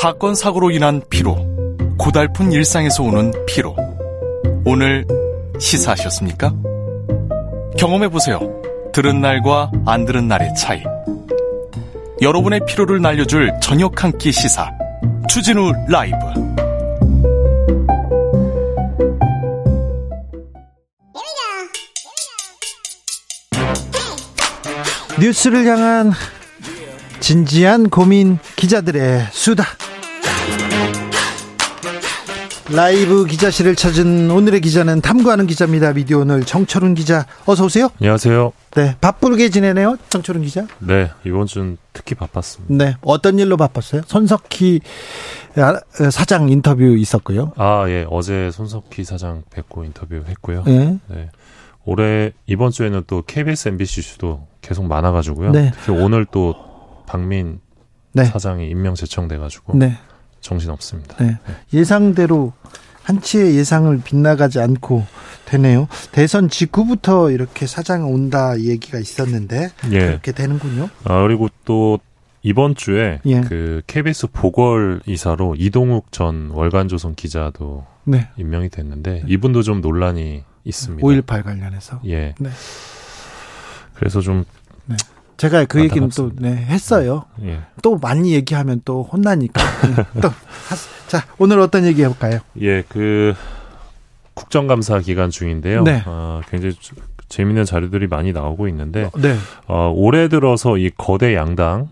사건 0.00 0.34
사고로 0.34 0.70
인한 0.70 1.02
피로, 1.10 1.36
고달픈 1.98 2.52
일상에서 2.52 3.02
오는 3.02 3.32
피로. 3.46 3.74
오늘 4.64 5.06
시사하셨습니까? 5.58 6.54
경험해 7.78 8.08
보세요. 8.08 8.38
들은 8.92 9.20
날과 9.20 9.70
안 9.86 10.04
들은 10.04 10.28
날의 10.28 10.54
차이. 10.54 10.82
여러분의 12.22 12.60
피로를 12.66 13.02
날려줄 13.02 13.52
저녁 13.60 14.02
한 14.02 14.12
끼 14.18 14.32
시사. 14.32 14.70
추진우 15.28 15.72
라이브 15.88 16.16
뉴스를 25.20 25.64
향한 25.66 26.12
진지한 27.20 27.88
고민 27.88 28.38
기자들의 28.56 29.28
수다 29.32 29.64
라이브 32.68 33.24
기자실을 33.26 33.76
찾은 33.76 34.28
오늘의 34.30 34.60
기자는 34.60 35.00
탐구하는 35.00 35.46
기자입니다. 35.46 35.92
미디어 35.92 36.18
오늘 36.18 36.44
정철훈 36.44 36.94
기자 36.94 37.24
어서 37.46 37.64
오세요. 37.64 37.88
안녕하세요. 38.00 38.52
네, 38.74 38.96
바쁘게 39.00 39.50
지내네요. 39.50 39.96
정철훈 40.08 40.42
기자. 40.42 40.66
네, 40.80 41.10
이번 41.24 41.46
주는 41.46 41.78
특히 41.92 42.16
바빴습니다. 42.16 42.84
네, 42.84 42.96
어떤 43.02 43.38
일로 43.38 43.56
바빴어요? 43.56 44.02
손석희 44.06 44.80
아, 45.56 45.80
사장 46.10 46.48
인터뷰 46.48 46.82
있었고요. 46.96 47.52
아, 47.56 47.84
예, 47.88 48.04
어제 48.10 48.50
손석희 48.50 49.04
사장 49.04 49.44
뵙고 49.50 49.84
인터뷰 49.84 50.22
했고요. 50.28 50.64
네. 50.66 50.98
네. 51.08 51.30
올해 51.86 52.32
이번 52.46 52.72
주에는 52.72 53.04
또 53.06 53.22
KBS, 53.22 53.68
MBC 53.68 54.02
슈도 54.02 54.46
계속 54.60 54.86
많아가지고요. 54.86 55.52
네. 55.52 55.70
특히 55.72 55.92
오늘 55.92 56.26
또 56.26 56.54
박민 57.06 57.60
네. 58.12 58.24
사장이 58.24 58.68
임명 58.68 58.94
제청돼가지고 58.94 59.78
네. 59.78 59.96
정신 60.40 60.70
없습니다. 60.70 61.16
네. 61.24 61.38
예상대로 61.72 62.52
한치의 63.04 63.54
예상을 63.56 64.00
빗나가지 64.02 64.58
않고 64.58 65.04
되네요. 65.44 65.86
대선 66.10 66.48
직후부터 66.48 67.30
이렇게 67.30 67.68
사장 67.68 68.12
온다 68.12 68.58
얘기가 68.58 68.98
있었는데 68.98 69.70
예. 69.92 69.98
그렇게 69.98 70.32
되는군요. 70.32 70.88
아 71.04 71.22
그리고 71.22 71.48
또 71.64 72.00
이번 72.42 72.74
주에 72.74 73.20
예. 73.26 73.40
그 73.42 73.82
KBS 73.86 74.28
보궐 74.32 75.02
이사로 75.06 75.54
이동욱 75.56 76.10
전 76.10 76.50
월간조선 76.50 77.14
기자도 77.14 77.86
네. 78.04 78.28
임명이 78.38 78.70
됐는데 78.70 79.22
이분도 79.28 79.62
좀 79.62 79.80
논란이 79.80 80.42
있습니다. 80.66 81.06
5.18 81.06 81.44
관련해서. 81.44 82.00
예. 82.06 82.34
네. 82.38 82.50
그래서 83.94 84.20
좀 84.20 84.44
네. 84.84 84.96
제가 85.36 85.64
그 85.64 85.80
얘기는 85.80 86.08
또 86.10 86.30
네, 86.34 86.54
했어요. 86.54 87.24
예. 87.42 87.60
또 87.82 87.96
많이 87.96 88.32
얘기하면 88.34 88.82
또 88.84 89.02
혼나니까. 89.04 89.62
네, 90.12 90.20
또 90.20 90.30
자, 91.08 91.24
오늘 91.38 91.60
어떤 91.60 91.84
얘기 91.84 92.02
해 92.02 92.08
볼까요? 92.08 92.40
예, 92.60 92.82
그 92.88 93.34
국정감사 94.34 95.00
기간 95.00 95.30
중인데요. 95.30 95.82
네. 95.82 96.02
어, 96.04 96.40
굉장히 96.50 96.74
재미있는 97.28 97.64
자료들이 97.64 98.06
많이 98.06 98.32
나오고 98.32 98.68
있는데 98.68 99.10
네. 99.16 99.36
어, 99.66 99.92
올해 99.94 100.28
들어서 100.28 100.76
이 100.76 100.90
거대 100.90 101.34
양당 101.34 101.88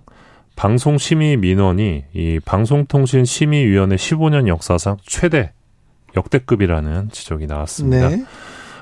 방송 0.56 0.98
심의 0.98 1.36
민원이 1.36 2.04
이 2.12 2.40
방송통신 2.44 3.24
심의위원회 3.24 3.96
15년 3.96 4.46
역사상 4.46 4.98
최대 5.04 5.52
역대급이라는 6.16 7.10
지적이 7.10 7.46
나왔습니다. 7.46 8.08
네. 8.08 8.24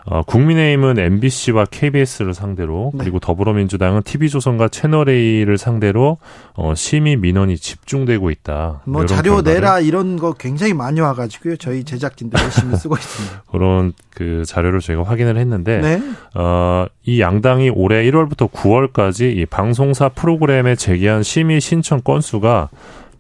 어, 0.05 0.23
국민의힘은 0.23 0.99
MBC와 0.99 1.67
KBS를 1.67 2.35
상대로 2.35 2.91
네. 2.95 3.05
그리고 3.05 3.21
더불어민주당은 3.21 4.03
TV조선과 4.03 4.69
채널A를 4.69 5.57
상대로 5.59 6.19
어, 6.55 6.75
심의 6.75 7.17
민원이 7.17 7.57
집중되고 7.57 8.31
있다. 8.31 8.83
뭐 8.85 9.07
자료 9.07 9.43
내라 9.43 9.81
이런 9.81 10.17
거 10.17 10.33
굉장히 10.33 10.75
많이 10.75 11.01
와가지고요. 11.01 11.57
저희 11.57 11.85
제작진들 11.85 12.41
열심히 12.41 12.77
쓰고 12.77 12.97
있습니다. 12.97 13.43
그런 13.51 13.93
그 14.11 14.45
자료를 14.45 14.81
저희가 14.81 15.05
확인을 15.05 15.37
했는데 15.37 15.79
네. 15.79 16.03
어, 16.35 16.87
이 17.05 17.21
양당이 17.21 17.71
올해 17.71 18.03
1월부터 18.11 18.51
9월까지 18.51 19.37
이 19.37 19.47
방송사 19.47 20.09
프로그램에 20.09 20.75
제기한 20.75 21.23
심의 21.23 21.61
신청 21.61 22.01
건수가 22.01 22.71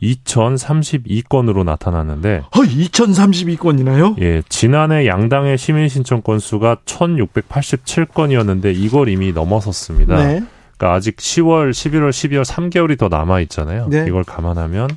2032건으로 0.03 1.65
나타났는데. 1.65 2.43
어, 2.51 2.59
2032건이나요? 2.61 4.20
예, 4.20 4.43
지난해 4.49 5.07
양당의 5.07 5.57
시민 5.59 5.89
신청 5.89 6.23
건수가 6.23 6.79
1687건이었는데 6.85 8.74
이걸 8.74 9.09
이미 9.09 9.33
넘어섰습니다. 9.33 10.16
네. 10.16 10.43
그러니까 10.77 10.97
아직 10.97 11.16
10월, 11.16 11.70
11월, 11.70 12.11
12월 12.11 12.45
3개월이 12.45 12.99
더 12.99 13.09
남아 13.09 13.41
있잖아요. 13.43 13.87
네. 13.89 14.05
이걸 14.09 14.24
감안하면 14.24 14.89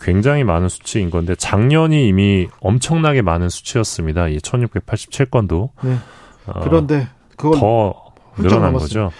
굉장히 0.00 0.42
많은 0.42 0.68
수치인 0.68 1.10
건데 1.10 1.36
작년이 1.36 2.08
이미 2.08 2.48
엄청나게 2.60 3.22
많은 3.22 3.48
수치였습니다. 3.48 4.28
이 4.28 4.38
1687건도. 4.38 5.70
네. 5.82 5.96
어, 6.46 6.60
그런데 6.64 7.08
그걸 7.36 7.58
더 7.58 7.94
늘어난 8.36 8.72
거죠. 8.72 9.12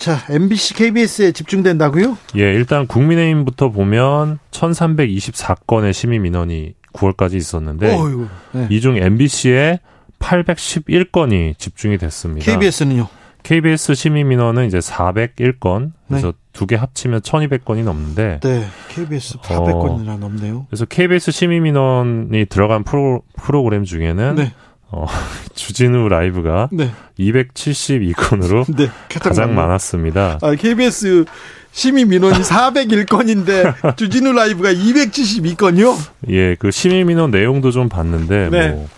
자, 0.00 0.24
MBC, 0.30 0.74
KBS에 0.76 1.32
집중된다고요? 1.32 2.16
예, 2.36 2.40
일단 2.54 2.86
국민의힘부터 2.86 3.68
보면 3.68 4.38
1324건의 4.50 5.92
시민 5.92 6.22
민원이 6.22 6.72
9월까지 6.94 7.34
있었는데 7.34 7.98
네. 8.52 8.66
이중 8.70 8.96
MBC에 8.96 9.78
811건이 10.18 11.58
집중이 11.58 11.98
됐습니다. 11.98 12.50
KBS는요? 12.50 13.08
KBS 13.42 13.94
시민 13.94 14.28
민원은 14.28 14.66
이제 14.66 14.78
401건. 14.78 15.92
그래서 16.08 16.28
네. 16.28 16.38
두개 16.54 16.76
합치면 16.76 17.20
1200건이 17.20 17.84
넘는데 17.84 18.40
네. 18.42 18.66
KBS 18.88 19.36
400건이나 19.40 20.14
어, 20.14 20.16
넘네요. 20.16 20.66
그래서 20.70 20.86
KBS 20.86 21.30
시민 21.30 21.64
민원이 21.64 22.46
들어간 22.46 22.84
프로, 22.84 23.22
프로그램 23.36 23.84
중에는 23.84 24.34
네. 24.34 24.54
어, 24.92 25.06
주진우 25.54 26.08
라이브가 26.08 26.68
네. 26.72 26.90
272건으로 27.18 28.64
네, 28.76 28.88
가장 29.18 29.54
많았습니다. 29.54 30.38
아, 30.42 30.54
KBS 30.54 31.24
시민 31.72 32.08
민원이 32.08 32.38
401건인데 32.38 33.96
주진우 33.96 34.32
라이브가 34.32 34.72
272건이요? 34.72 35.94
예, 36.28 36.56
그 36.56 36.70
시민 36.70 37.06
민원 37.06 37.30
내용도 37.30 37.70
좀 37.70 37.88
봤는데 37.88 38.48
네. 38.50 38.70
뭐 38.70 38.88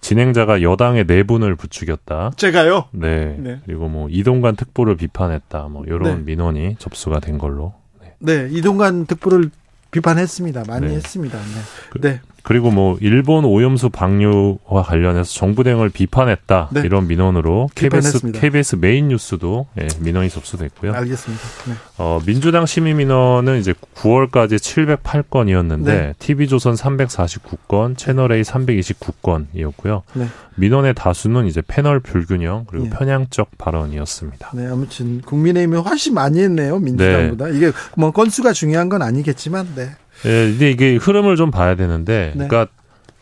진행자가 0.00 0.60
여당의 0.60 1.04
내분을 1.06 1.56
부추겼다. 1.56 2.32
제가요? 2.36 2.88
네. 2.92 3.36
네. 3.38 3.60
그리고 3.64 3.88
뭐 3.88 4.08
이동관 4.10 4.54
특보를 4.54 4.96
비판했다. 4.96 5.68
뭐 5.70 5.84
이런 5.86 6.02
네. 6.02 6.14
민원이 6.16 6.76
접수가 6.78 7.20
된 7.20 7.38
걸로. 7.38 7.72
네. 8.02 8.14
네, 8.18 8.48
이동관 8.50 9.06
특보를 9.06 9.50
비판했습니다. 9.92 10.64
많이 10.66 10.88
네. 10.88 10.94
했습니다. 10.96 11.38
네. 11.38 11.60
그, 11.88 12.00
네. 12.00 12.20
그리고 12.44 12.70
뭐 12.70 12.98
일본 13.00 13.46
오염수 13.46 13.88
방류와 13.88 14.82
관련해서 14.84 15.32
정부 15.32 15.64
대응을 15.64 15.88
비판했다 15.88 16.68
네. 16.72 16.82
이런 16.84 17.08
민원으로 17.08 17.70
KBS 17.74 18.32
KBS 18.32 18.76
메인 18.76 19.08
뉴스도 19.08 19.66
예, 19.80 19.88
민원이 20.00 20.28
접수됐고요. 20.28 20.92
알겠습니다. 20.92 21.42
네. 21.68 21.74
어, 21.96 22.20
민주당 22.26 22.66
시민 22.66 22.98
민원은 22.98 23.60
이제 23.60 23.72
9월까지 23.94 24.56
708건이었는데 24.56 25.84
네. 25.84 26.14
TV조선 26.18 26.74
349건, 26.74 27.96
채널 27.96 28.30
A 28.32 28.42
329건이었고요. 28.42 30.02
네. 30.12 30.28
민원의 30.56 30.94
다수는 30.94 31.46
이제 31.46 31.62
패널 31.66 31.98
불균형 31.98 32.66
그리고 32.68 32.84
네. 32.84 32.90
편향적 32.90 33.56
발언이었습니다. 33.56 34.50
네, 34.52 34.66
아무튼 34.66 35.22
국민의힘이 35.22 35.78
훨씬 35.78 36.12
많이 36.12 36.40
했네요 36.40 36.78
민주당보다. 36.78 37.46
네. 37.46 37.56
이게 37.56 37.72
뭐 37.96 38.10
건수가 38.10 38.52
중요한 38.52 38.90
건 38.90 39.00
아니겠지만, 39.00 39.68
네. 39.74 39.92
예, 40.26 40.48
이제 40.50 40.70
이게 40.70 40.96
흐름을 40.96 41.36
좀 41.36 41.50
봐야 41.50 41.74
되는데, 41.74 42.32
네. 42.34 42.46
그러니까 42.46 42.72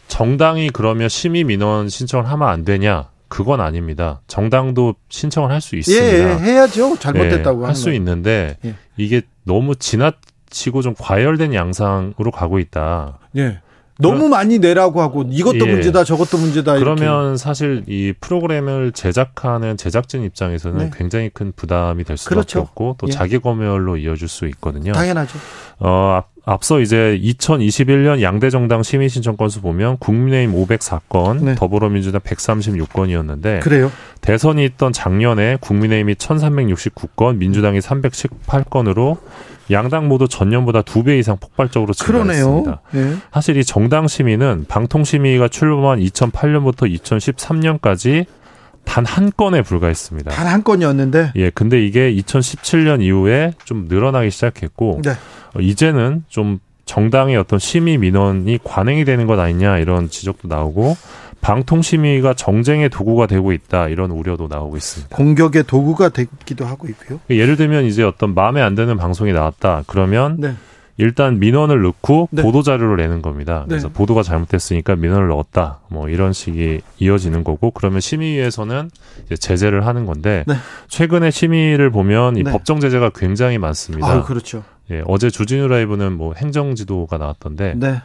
정당이 0.08 0.70
그러면 0.70 1.08
심의 1.08 1.44
민원 1.44 1.88
신청을 1.88 2.26
하면 2.28 2.48
안 2.48 2.64
되냐? 2.64 3.08
그건 3.28 3.62
아닙니다. 3.62 4.20
정당도 4.26 4.94
신청을 5.08 5.50
할 5.50 5.62
수 5.62 5.74
있습니다. 5.76 6.06
예, 6.06 6.18
예 6.18 6.36
해야죠. 6.38 6.98
잘못됐다고 6.98 7.60
네, 7.60 7.66
할수 7.66 7.90
있는데 7.94 8.58
예. 8.66 8.74
이게 8.98 9.22
너무 9.44 9.74
지나치고 9.74 10.82
좀 10.82 10.94
과열된 10.98 11.54
양상으로 11.54 12.30
가고 12.30 12.58
있다. 12.58 13.18
예. 13.38 13.60
너무 14.02 14.28
많이 14.28 14.58
내라고 14.58 15.00
하고 15.00 15.24
이것도 15.28 15.66
예. 15.66 15.72
문제다 15.72 16.04
저것도 16.04 16.36
문제다 16.38 16.78
그러면 16.78 17.24
이렇게. 17.24 17.36
사실 17.38 17.84
이 17.86 18.12
프로그램을 18.20 18.92
제작하는 18.92 19.76
제작진 19.76 20.24
입장에서는 20.24 20.78
네. 20.78 20.90
굉장히 20.94 21.30
큰 21.30 21.52
부담이 21.54 22.04
될 22.04 22.16
수밖에 22.16 22.34
그렇죠. 22.34 22.60
없고 22.60 22.96
또 22.98 23.06
예. 23.06 23.12
자기 23.12 23.38
검열로 23.38 23.96
이어질 23.96 24.28
수 24.28 24.46
있거든요. 24.48 24.92
당연하죠. 24.92 25.38
어 25.78 26.22
앞서 26.44 26.80
이제 26.80 27.18
2021년 27.22 28.20
양대 28.20 28.50
정당 28.50 28.82
시민 28.82 29.08
신청 29.08 29.36
건수 29.36 29.60
보면 29.60 29.98
국민의힘 29.98 30.54
504건, 30.66 31.42
네. 31.44 31.54
더불어민주당 31.54 32.20
136건이었는데 32.20 33.60
그래요? 33.60 33.90
대선이 34.20 34.64
있던 34.64 34.92
작년에 34.92 35.58
국민의힘이 35.60 36.14
1369건, 36.16 37.36
민주당이 37.36 37.78
318건으로 37.78 39.18
양당 39.72 40.08
모두 40.08 40.28
전년보다 40.28 40.82
두 40.82 41.02
배 41.02 41.18
이상 41.18 41.36
폭발적으로 41.38 41.92
증가했습니다. 41.94 42.80
네. 42.92 43.16
사실 43.32 43.56
이 43.56 43.64
정당 43.64 44.06
시민은 44.08 44.66
방통 44.68 45.04
심의가 45.04 45.48
출범한 45.48 45.98
2008년부터 46.00 46.88
2013년까지 47.00 48.26
단 48.84 49.04
한 49.06 49.30
건에 49.36 49.62
불과했습니다. 49.62 50.30
단 50.32 50.46
한 50.48 50.64
건이었는데. 50.64 51.32
예, 51.36 51.50
근데 51.50 51.84
이게 51.84 52.12
2017년 52.14 53.00
이후에 53.02 53.52
좀 53.64 53.86
늘어나기 53.88 54.30
시작했고 54.30 55.00
네. 55.04 55.10
어, 55.54 55.60
이제는 55.60 56.24
좀 56.28 56.58
정당의 56.84 57.36
어떤 57.36 57.58
심의 57.60 57.96
민원이 57.98 58.58
관행이 58.64 59.04
되는 59.04 59.26
것 59.28 59.38
아니냐 59.38 59.78
이런 59.78 60.10
지적도 60.10 60.48
나오고 60.48 60.96
방통심의가 61.42 62.34
정쟁의 62.34 62.88
도구가 62.88 63.26
되고 63.26 63.52
있다 63.52 63.88
이런 63.88 64.10
우려도 64.10 64.48
나오고 64.48 64.76
있습니다. 64.76 65.14
공격의 65.14 65.64
도구가 65.64 66.08
되기도 66.08 66.64
하고 66.64 66.88
있고요. 66.88 67.20
예를 67.28 67.56
들면 67.56 67.84
이제 67.84 68.02
어떤 68.02 68.34
마음에 68.34 68.62
안 68.62 68.74
드는 68.74 68.96
방송이 68.96 69.32
나왔다 69.32 69.82
그러면 69.86 70.36
네. 70.38 70.54
일단 70.98 71.40
민원을 71.40 71.82
넣고 71.82 72.28
네. 72.30 72.42
보도 72.42 72.62
자료를 72.62 72.96
내는 72.96 73.22
겁니다. 73.22 73.60
네. 73.62 73.70
그래서 73.70 73.88
네. 73.88 73.94
보도가 73.94 74.22
잘못됐으니까 74.22 74.94
민원을 74.94 75.28
넣었다. 75.28 75.80
뭐 75.88 76.08
이런 76.08 76.32
식이 76.32 76.80
이어지는 76.98 77.42
거고 77.44 77.72
그러면 77.72 78.00
심의위에서는 78.00 78.90
제재를 79.38 79.84
하는 79.86 80.06
건데 80.06 80.44
네. 80.46 80.54
최근에 80.88 81.32
심의를 81.32 81.90
보면 81.90 82.36
이 82.36 82.44
네. 82.44 82.52
법정 82.52 82.78
제재가 82.78 83.10
굉장히 83.16 83.58
많습니다. 83.58 84.06
아, 84.06 84.22
그렇죠. 84.22 84.62
예, 84.90 85.02
어제 85.06 85.28
주진우 85.28 85.66
라이브는 85.66 86.12
뭐 86.12 86.34
행정지도가 86.34 87.18
나왔던데 87.18 87.74
네. 87.76 88.00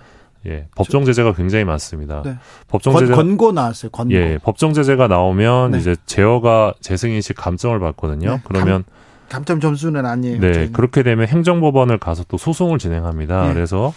예, 0.48 0.68
법정 0.76 1.04
제재가 1.06 1.34
굉장히 1.34 1.66
많습니다. 1.66 2.22
네. 2.24 2.38
법정 2.68 2.96
제재 2.98 3.14
권고 3.14 3.52
나왔어요. 3.52 3.92
권고. 3.92 4.14
예, 4.14 4.38
법정 4.42 4.74
제재가 4.74 5.08
나오면 5.08 5.72
네. 5.72 5.80
이제 5.80 5.96
제어가 6.06 6.74
재승인 6.80 7.22
시 7.22 7.34
감점을 7.34 7.78
받거든요. 7.80 8.32
네. 8.32 8.42
그러면 8.46 8.84
감, 9.30 9.44
점 9.44 9.60
점수는 9.60 10.06
아니에요. 10.06 10.40
네, 10.40 10.54
저희는. 10.54 10.74
그렇게 10.74 11.04
되면 11.04 11.28
행정법원을 11.28 11.98
가서 11.98 12.24
또 12.28 12.38
소송을 12.38 12.80
진행합니다. 12.80 13.50
예. 13.50 13.54
그래서 13.54 13.94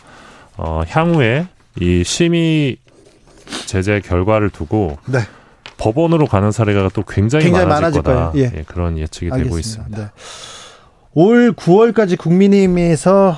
어, 0.57 0.83
향후에 0.89 1.47
이 1.81 2.03
심의 2.05 2.77
제재 3.67 4.01
결과를 4.01 4.51
두고 4.51 4.99
네. 5.07 5.21
법원으로 5.79 6.27
가는 6.27 6.51
사례가 6.51 6.91
또 6.93 7.03
굉장히, 7.03 7.47
굉장히 7.47 7.67
많아질, 7.67 8.03
많아질 8.03 8.03
거다. 8.03 8.33
예. 8.37 8.59
예. 8.59 8.65
그런 8.67 8.99
예측이 8.99 9.31
알겠습니다. 9.31 9.45
되고 9.45 9.59
있습니다. 9.59 9.99
네. 9.99 10.09
올 11.15 11.53
9월까지 11.53 12.19
국민의힘에서 12.19 13.37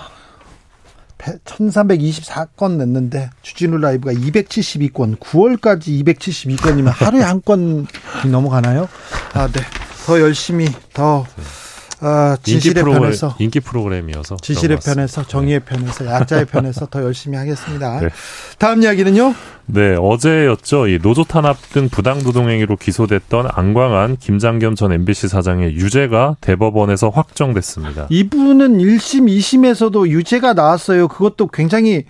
1324건 1.44 2.76
냈는데 2.78 3.30
주진우 3.42 3.78
라이브가 3.78 4.12
272건 4.12 5.18
9월까지 5.18 6.04
272건이면 6.04 6.92
하루에 6.92 7.22
한 7.22 7.40
건이 7.42 7.86
넘어가나요? 8.30 8.88
아, 9.34 9.46
네. 9.46 9.60
더 10.04 10.20
열심히 10.20 10.66
더 10.92 11.24
어, 12.02 12.34
진실의 12.42 12.82
인기 12.82 12.98
편에서 12.98 13.36
인기 13.38 13.60
프로그램이어서 13.60 14.36
진실의 14.42 14.78
편에서 14.84 15.24
정의의 15.24 15.60
네. 15.60 15.64
편에서 15.64 16.06
약자의 16.06 16.46
편에서 16.46 16.86
더 16.86 17.02
열심히 17.02 17.38
하겠습니다. 17.38 18.00
네. 18.00 18.08
다음 18.58 18.82
이야기는요? 18.82 19.34
네, 19.66 19.94
어제였죠. 19.98 20.88
이 20.88 20.98
노조 21.00 21.22
탄압 21.22 21.56
등 21.72 21.88
부당 21.88 22.18
노동 22.24 22.50
행위로 22.50 22.76
기소됐던 22.76 23.48
안광한 23.52 24.16
김장겸 24.16 24.74
전 24.74 24.92
MBC 24.92 25.28
사장의 25.28 25.74
유죄가 25.76 26.36
대법원에서 26.40 27.10
확정됐습니다. 27.10 28.08
이분은 28.10 28.78
1심, 28.78 29.28
2심에서도 29.28 30.08
유죄가 30.08 30.54
나왔어요. 30.54 31.06
그것도 31.06 31.46
굉장히 31.46 32.04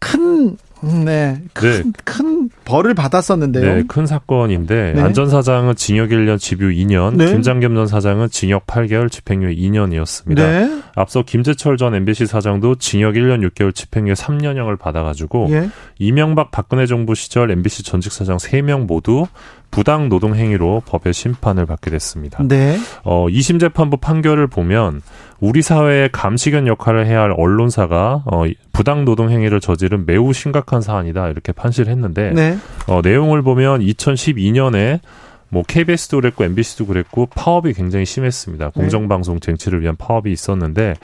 큰 0.00 0.56
네. 0.82 1.40
큰, 1.52 1.70
네. 1.70 1.92
큰 2.04 2.50
벌을 2.64 2.94
받았었는데요. 2.94 3.74
네, 3.74 3.84
큰 3.88 4.06
사건인데 4.06 4.92
네. 4.94 5.00
안전 5.00 5.28
사장은 5.28 5.76
징역 5.76 6.10
1년, 6.10 6.38
집유 6.38 6.70
2년, 6.70 7.16
네. 7.16 7.26
김장겸 7.26 7.74
전 7.74 7.86
사장은 7.86 8.30
징역 8.30 8.66
8개월, 8.66 9.10
집행유예 9.10 9.54
2년이었습니다. 9.54 10.36
네. 10.36 10.82
앞서 10.96 11.22
김재철 11.22 11.76
전 11.76 11.94
MBC 11.94 12.26
사장도 12.26 12.76
징역 12.76 13.14
1년 13.14 13.46
6개월, 13.50 13.74
집행유예 13.74 14.14
3년형을 14.14 14.78
받아가지고 14.78 15.48
예. 15.50 15.68
이명박 15.98 16.50
박근혜 16.50 16.86
정부 16.86 17.14
시절 17.14 17.50
MBC 17.50 17.84
전직 17.84 18.12
사장 18.12 18.38
3명 18.38 18.86
모두 18.86 19.26
부당 19.70 20.08
노동 20.08 20.34
행위로 20.34 20.82
법의 20.86 21.12
심판을 21.12 21.66
받게 21.66 21.90
됐습니다. 21.90 22.42
네. 22.42 22.78
어, 23.04 23.26
2심 23.28 23.60
재판부 23.60 23.98
판결을 23.98 24.46
보면 24.46 25.02
우리 25.38 25.60
사회의 25.60 26.08
감시견 26.10 26.66
역할을 26.66 27.06
해야 27.06 27.20
할 27.20 27.34
언론사가 27.36 28.22
어, 28.24 28.44
부당 28.72 29.04
노동 29.04 29.30
행위를 29.30 29.60
저지른 29.60 30.06
매우 30.06 30.32
심각한 30.32 30.80
사안이다 30.80 31.28
이렇게 31.28 31.52
판시를 31.52 31.92
했는데 31.92 32.30
네. 32.30 32.56
어, 32.86 33.02
내용을 33.02 33.42
보면 33.42 33.80
2012년에 33.80 35.00
뭐 35.48 35.62
KBS도 35.66 36.20
그랬고 36.20 36.44
MBC도 36.44 36.86
그랬고 36.86 37.26
파업이 37.26 37.72
굉장히 37.72 38.04
심했습니다. 38.04 38.70
네. 38.70 38.80
공정방송 38.80 39.40
쟁취를 39.40 39.80
위한 39.82 39.96
파업이 39.96 40.30
있었는데 40.32 40.94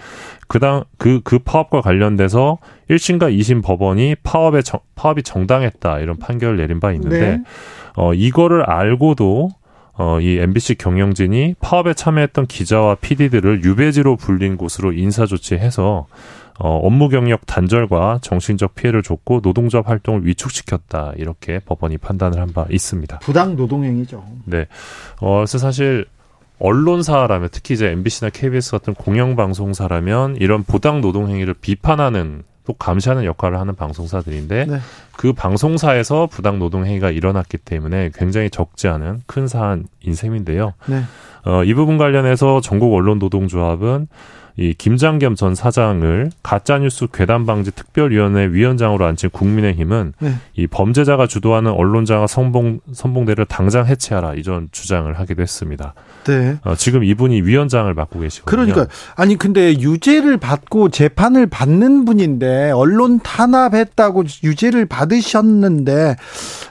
그당 0.49 0.85
그그 0.99 1.21
그 1.23 1.39
파업과 1.39 1.81
관련돼서 1.81 2.59
1심과 2.91 3.37
2심 3.39 3.63
법원이 3.63 4.17
파업에 4.23 4.63
정, 4.63 4.81
파업이 4.95 5.23
정당했다 5.23 6.01
이런 6.01 6.19
판결을 6.19 6.57
내린 6.57 6.81
바 6.81 6.93
있는데 6.93 7.21
네. 7.21 7.43
어 7.97 8.15
이거를 8.15 8.69
알고도 8.69 9.51
어, 9.95 10.21
이 10.21 10.39
MBC 10.39 10.77
경영진이 10.77 11.57
파업에 11.61 11.93
참여했던 11.93 12.47
기자와 12.47 12.97
PD들을 12.97 13.63
유배지로 13.63 14.17
불린 14.17 14.57
곳으로 14.57 14.93
인사 14.93 15.27
조치해서 15.27 16.07
어, 16.59 16.77
업무 16.79 17.09
경력 17.09 17.47
단절과 17.47 18.19
정신적 18.23 18.75
피해를 18.75 19.03
줬고 19.03 19.41
노동조합 19.43 19.89
활동을 19.89 20.27
위축시켰다 20.27 21.13
이렇게 21.17 21.59
법원이 21.61 21.99
판단을 21.99 22.41
한 22.41 22.53
바 22.53 22.67
있습니다. 22.71 23.19
부당 23.21 23.57
노동행위죠. 23.57 24.25
네. 24.45 24.67
어, 25.21 25.37
그래서 25.39 25.57
사실 25.59 26.05
언론사라면 26.59 27.49
특히 27.51 27.75
이제 27.75 27.89
MBC나 27.89 28.31
KBS 28.31 28.71
같은 28.73 28.95
공영방송사라면 28.95 30.37
이런 30.37 30.63
부당 30.63 31.01
노동행위를 31.01 31.55
비판하는 31.55 32.43
또 32.65 32.75
감시하는 32.75 33.25
역할을 33.25 33.59
하는 33.59 33.75
방송사들인데 33.75 34.67
네. 34.67 34.79
그 35.17 35.33
방송사에서 35.33 36.29
부당 36.29 36.61
노동 36.61 36.87
행위가 36.87 37.11
일어났기 37.11 37.59
때문에 37.59 38.11
굉장히 38.15 38.51
적지 38.51 38.87
않은 38.87 39.23
큰 39.27 39.49
사안인 39.49 40.15
셈인데요. 40.15 40.75
네. 40.87 41.03
어, 41.45 41.65
이 41.65 41.75
부분 41.75 41.99
관련해서 41.99 42.61
전국 42.61 42.95
언론 42.95 43.19
노동조합은 43.19 44.07
이 44.57 44.75
김장겸 44.75 45.35
전 45.35 45.55
사장을 45.55 46.31
가짜뉴스 46.43 47.07
괴담 47.13 47.47
방지 47.47 47.71
특별위원회 47.71 48.49
위원장으로 48.49 49.07
앉힌 49.07 49.31
국민의힘은 49.31 50.13
네. 50.19 50.35
이 50.55 50.67
범죄자가 50.67 51.27
주도하는 51.27 51.71
언론자가 51.71 52.27
선봉 52.27 52.81
선봉대를 52.93 53.47
당장 53.47 53.87
해체하라 53.87 54.35
이전 54.35 54.69
주장을 54.73 55.13
하기도 55.19 55.43
했습니다. 55.43 55.95
네. 56.25 56.57
어, 56.65 56.75
지금 56.77 57.03
이분이 57.03 57.43
위원장을 57.43 57.93
맡고 57.95 58.21
계시거든요. 58.21 58.73
그러니까 58.73 58.93
아니 59.17 59.37
근데 59.37 59.73
유죄를 59.73 60.37
받고 60.37 60.91
재판을 60.91 61.47
받는 61.47 62.05
분인데 62.05 62.71
언론 62.73 63.21
탄압했다고 63.21 64.25
유죄를 64.45 64.87
받으셨는데 64.87 66.17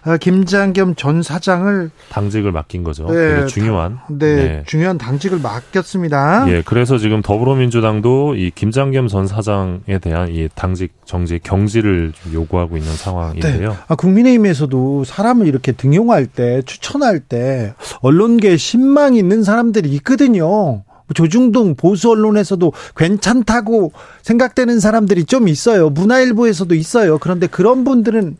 어, 0.05 0.17
김장겸 0.17 0.95
전 0.95 1.23
사장을 1.23 1.89
당직을 2.09 2.51
맡긴 2.51 2.83
거죠. 2.83 3.07
네, 3.07 3.47
중요한 3.47 3.99
네, 4.09 4.35
네, 4.35 4.63
중요한 4.67 4.97
당직을 4.97 5.39
맡겼습니다. 5.39 6.45
예, 6.49 6.61
그래서 6.63 6.97
지금 6.97 7.21
더불어민 7.21 7.70
주당도 7.71 8.35
이 8.35 8.51
김장겸 8.53 9.07
전 9.07 9.25
사장에 9.25 9.97
대한 9.99 10.29
이 10.29 10.47
당직 10.53 10.93
정지 11.05 11.39
경지를 11.41 12.13
요구하고 12.31 12.77
있는 12.77 12.93
상황인데요. 12.95 13.69
네. 13.69 13.75
아, 13.87 13.95
국민의힘에서도 13.95 15.03
사람을 15.03 15.47
이렇게 15.47 15.71
등용할 15.71 16.27
때 16.27 16.61
추천할 16.63 17.19
때 17.19 17.73
언론계 18.01 18.57
신망 18.57 19.15
있는 19.15 19.31
있는 19.31 19.43
사람들이 19.43 19.89
있거든요. 19.95 20.83
조중동 21.13 21.75
보수 21.75 22.09
언론에서도 22.11 22.71
괜찮다고 22.95 23.91
생각되는 24.21 24.79
사람들이 24.79 25.25
좀 25.25 25.47
있어요. 25.47 25.89
문화일보에서도 25.89 26.73
있어요. 26.75 27.17
그런데 27.17 27.47
그런 27.47 27.83
분들은 27.83 28.37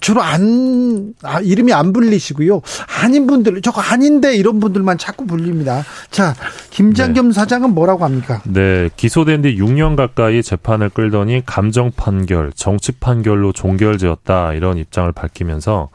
주로 0.00 0.22
안 0.22 1.14
아, 1.22 1.40
이름이 1.40 1.72
안 1.72 1.92
불리시고요. 1.92 2.62
아닌 3.02 3.26
분들 3.26 3.62
저거 3.62 3.80
아닌데 3.80 4.34
이런 4.34 4.60
분들만 4.60 4.98
자꾸 4.98 5.26
불립니다. 5.26 5.84
자, 6.10 6.34
김장겸 6.70 7.28
네. 7.28 7.32
사장은 7.32 7.74
뭐라고 7.74 8.04
합니까? 8.04 8.42
네, 8.44 8.88
기소된 8.96 9.42
뒤 9.42 9.56
6년 9.56 9.96
가까이 9.96 10.42
재판을 10.42 10.88
끌더니 10.88 11.42
감정 11.44 11.90
판결, 11.94 12.52
정치 12.54 12.92
판결로 12.92 13.52
종결되었다 13.52 14.54
이런 14.54 14.78
입장을 14.78 15.10
밝히면서 15.12 15.90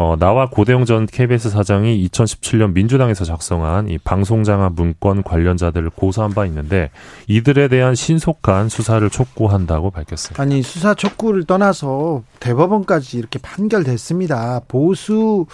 어, 0.00 0.14
나와 0.16 0.48
고대영 0.48 0.84
전 0.84 1.06
KBS 1.06 1.50
사장이 1.50 2.08
2017년 2.08 2.72
민주당에서 2.72 3.24
작성한 3.24 3.88
이 3.88 3.98
방송장악 3.98 4.74
문건 4.74 5.24
관련자들을 5.24 5.90
고소한 5.90 6.34
바 6.34 6.46
있는데 6.46 6.90
이들에 7.26 7.66
대한 7.66 7.96
신속한 7.96 8.68
수사를 8.68 9.10
촉구한다고 9.10 9.90
밝혔습니다. 9.90 10.40
아니 10.40 10.62
수사 10.62 10.94
촉구를 10.94 11.46
떠나서 11.46 12.22
대법원까지 12.38 13.18
이렇게 13.18 13.40
판결됐습니다. 13.40 14.60
보수 14.68 15.46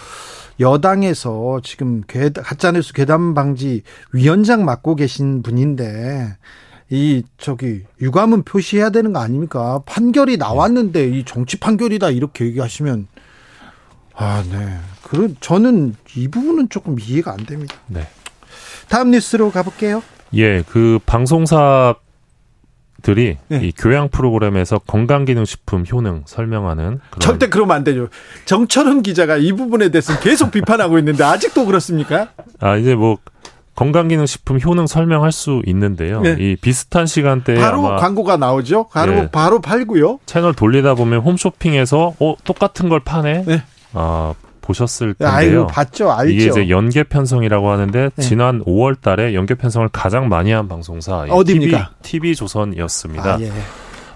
여당에서 0.59 1.59
지금 1.63 2.03
가짜뉴스 2.07 2.93
괴담 2.93 3.33
방지 3.33 3.81
위원장 4.13 4.63
맡고 4.63 4.93
계신 4.93 5.41
분인데 5.41 6.37
이 6.91 7.23
저기 7.39 7.81
유감은 7.99 8.43
표시해야 8.43 8.91
되는 8.91 9.11
거 9.11 9.21
아닙니까? 9.21 9.81
판결이 9.87 10.37
나왔는데 10.37 11.09
이 11.17 11.25
정치 11.25 11.59
판결이다 11.59 12.11
이렇게 12.11 12.45
얘기하시면 12.45 13.07
아, 14.15 14.43
네. 14.49 14.77
그런 15.03 15.35
저는 15.39 15.95
이 16.15 16.27
부분은 16.27 16.69
조금 16.69 16.97
이해가 16.99 17.31
안 17.31 17.37
됩니다. 17.45 17.75
네. 17.87 18.07
다음 18.87 19.11
뉴스로 19.11 19.51
가볼게요. 19.51 20.01
예, 20.33 20.63
그 20.63 20.99
방송사 21.05 21.95
들이 23.01 23.37
네. 23.49 23.59
이 23.61 23.71
교양 23.71 24.09
프로그램에서 24.09 24.79
건강기능식품 24.79 25.85
효능 25.91 26.23
설명하는 26.25 26.99
절대 27.19 27.49
그러면 27.49 27.75
안 27.75 27.83
되죠. 27.83 28.07
정철은 28.45 29.03
기자가 29.03 29.37
이 29.37 29.51
부분에 29.51 29.89
대해서 29.89 30.19
계속 30.19 30.49
비판하고 30.49 30.97
있는데 30.97 31.23
아직도 31.23 31.67
그렇습니까? 31.67 32.29
아 32.59 32.77
이제 32.77 32.95
뭐 32.95 33.19
건강기능식품 33.75 34.59
효능 34.59 34.87
설명할 34.87 35.31
수 35.31 35.61
있는데요. 35.67 36.21
네. 36.21 36.35
이 36.39 36.55
비슷한 36.55 37.05
시간대에 37.05 37.57
바로 37.57 37.83
광고가 37.83 38.37
나오죠. 38.37 38.87
바로 38.91 39.11
네. 39.11 39.29
바로 39.31 39.61
팔고요. 39.61 40.19
채널 40.25 40.55
돌리다 40.55 40.95
보면 40.95 41.19
홈쇼핑에서 41.21 42.15
어 42.19 42.35
똑같은 42.43 42.89
걸 42.89 43.01
파네. 43.01 43.45
네. 43.95 44.01
아 44.01 44.33
보셨을 44.61 45.13
텐데요. 45.13 45.35
아이고, 45.35 45.67
봤죠, 45.67 46.11
알죠. 46.11 46.33
이게 46.33 46.47
이제 46.47 46.69
연계 46.69 47.03
편성이라고 47.03 47.69
하는데 47.69 48.09
네. 48.15 48.21
지난 48.21 48.63
5월달에 48.63 49.33
연계 49.33 49.53
편성을 49.53 49.87
가장 49.89 50.27
많이 50.27 50.51
한 50.51 50.67
방송사 50.67 51.27
어디입니까? 51.29 51.91
TV, 52.01 52.21
TV 52.21 52.35
조선이었습니다. 52.35 53.35
아, 53.35 53.37
예. 53.41 53.51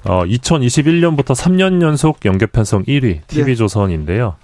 어, 0.05 0.23
2021년부터 0.25 1.35
3년 1.35 1.81
연속 1.81 2.25
연계 2.25 2.45
편성 2.45 2.83
1위 2.85 3.27
TV 3.27 3.55
조선인데요. 3.55 4.35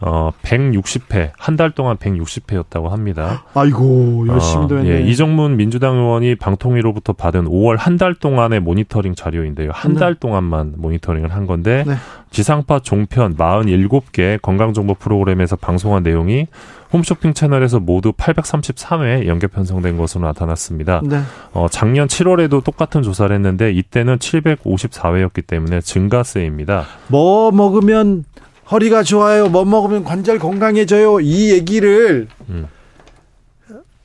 어, 0.00 0.30
160회, 0.42 1.30
한 1.38 1.56
달 1.56 1.70
동안 1.70 1.96
160회였다고 1.96 2.88
합니다. 2.90 3.44
아이고, 3.54 4.26
열심히 4.28 4.64
어, 4.64 4.84
예, 4.84 5.00
이정문 5.00 5.56
민주당 5.56 5.96
의원이 5.96 6.34
방통위로부터 6.36 7.14
받은 7.14 7.46
5월 7.46 7.76
한 7.78 7.96
달 7.96 8.14
동안의 8.14 8.60
모니터링 8.60 9.14
자료인데요. 9.14 9.70
한달 9.72 10.14
네. 10.14 10.20
동안만 10.20 10.74
모니터링을 10.76 11.32
한 11.32 11.46
건데, 11.46 11.84
네. 11.86 11.94
지상파 12.30 12.80
종편 12.80 13.36
47개 13.36 14.40
건강정보 14.42 14.94
프로그램에서 14.96 15.56
방송한 15.56 16.02
내용이 16.02 16.46
홈쇼핑 16.92 17.32
채널에서 17.32 17.80
모두 17.80 18.12
833회 18.12 19.26
연계 19.26 19.46
편성된 19.46 19.96
것으로 19.96 20.26
나타났습니다. 20.26 21.00
네. 21.04 21.20
어, 21.54 21.68
작년 21.70 22.06
7월에도 22.06 22.62
똑같은 22.62 23.02
조사를 23.02 23.34
했는데 23.34 23.72
이때는 23.72 24.18
754회였기 24.18 25.46
때문에 25.46 25.80
증가세입니다. 25.80 26.84
뭐 27.08 27.50
먹으면 27.50 28.24
허리가 28.70 29.02
좋아요. 29.02 29.48
뭐 29.48 29.64
먹으면 29.64 30.04
관절 30.04 30.38
건강해져요. 30.38 31.20
이 31.20 31.52
얘기를 31.52 32.28
음. 32.48 32.66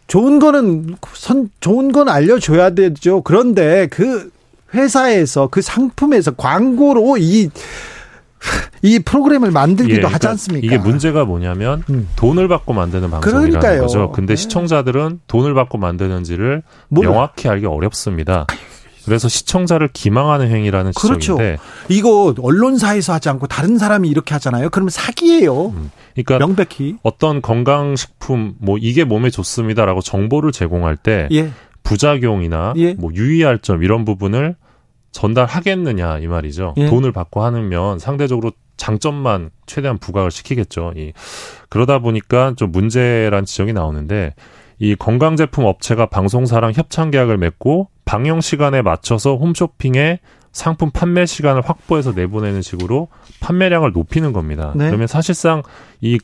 좋은 0.08 0.40
거는 0.40 0.98
선 1.14 1.50
좋은 1.62 1.92
건 1.92 2.10
알려줘야 2.10 2.72
되죠. 2.72 3.22
그런데 3.22 3.88
그 3.88 4.30
회사에서 4.74 5.48
그 5.48 5.62
상품에서 5.62 6.32
광고로 6.32 7.18
이이 7.18 7.50
프로그램을 9.06 9.52
만들기도 9.52 9.94
예, 9.94 10.00
그러니까 10.00 10.16
하지 10.16 10.28
않습니까? 10.28 10.66
이게 10.66 10.78
문제가 10.78 11.26
뭐냐면 11.26 11.84
음. 11.90 12.08
돈을 12.16 12.48
받고 12.48 12.74
만드는 12.74 13.10
방송이라는 13.12 13.50
그러니까요. 13.52 13.82
거죠. 13.82 14.12
근데 14.12 14.36
네. 14.36 14.42
시청자들은 14.42 15.22
돈을 15.28 15.54
받고 15.54 15.78
만드는지를 15.78 16.64
몰라. 16.90 17.12
명확히 17.12 17.48
알기 17.48 17.66
어렵습니다. 17.66 18.48
그래서 19.06 19.28
시청자를 19.28 19.90
기망하는 19.92 20.50
행위라는 20.50 20.92
그렇죠. 20.94 21.20
지적인데 21.20 21.58
이거 21.90 22.34
언론사에서 22.40 23.14
하지 23.14 23.30
않고 23.30 23.48
다른 23.48 23.78
사람이 23.78 24.08
이렇게 24.10 24.34
하잖아요. 24.36 24.70
그러면 24.70 24.90
사기예요. 24.90 25.68
음. 25.68 25.92
그러니까 26.14 26.40
명백히 26.40 26.98
어떤 27.04 27.42
건강식품 27.42 28.56
뭐 28.60 28.78
이게 28.80 29.04
몸에 29.04 29.30
좋습니다라고 29.30 30.02
정보를 30.02 30.52
제공할 30.52 30.98
때 30.98 31.28
예. 31.32 31.52
부작용이나 31.84 32.74
예. 32.78 32.94
뭐 32.94 33.12
유의할 33.14 33.60
점 33.60 33.84
이런 33.84 34.06
부분을 34.06 34.56
전달하겠느냐 35.12 36.20
이 36.20 36.28
말이죠. 36.28 36.76
예. 36.78 36.86
돈을 36.88 37.12
받고 37.12 37.44
하면 37.44 38.00
상대적으로 38.00 38.52
장점만 38.78 39.52
최대한 39.66 39.98
부각을 39.98 40.32
시키겠죠. 40.32 40.94
이 40.96 41.14
그러다 41.70 42.00
보니까 42.00 42.54
좀 42.56 42.72
문제란 42.72 43.46
지적이 43.46 43.74
나오는데 43.74 44.34
이 44.80 44.96
건강 44.96 45.36
제품 45.36 45.66
업체가 45.66 46.08
방송사랑 46.08 46.74
협찬 46.74 47.12
계약을 47.12 47.38
맺고 47.38 47.90
방영 48.06 48.42
시간에 48.42 48.82
맞춰서 48.82 49.36
홈쇼핑에 49.36 50.20
상품 50.52 50.92
판매 50.92 51.26
시간을 51.26 51.62
확보해서 51.62 52.12
내보내는 52.12 52.62
식으로 52.62 53.08
판매량을 53.40 53.92
높이는 53.94 54.34
겁니다. 54.34 54.74
네. 54.76 54.88
그러면 54.88 55.08
사실상 55.08 55.64
이 56.02 56.20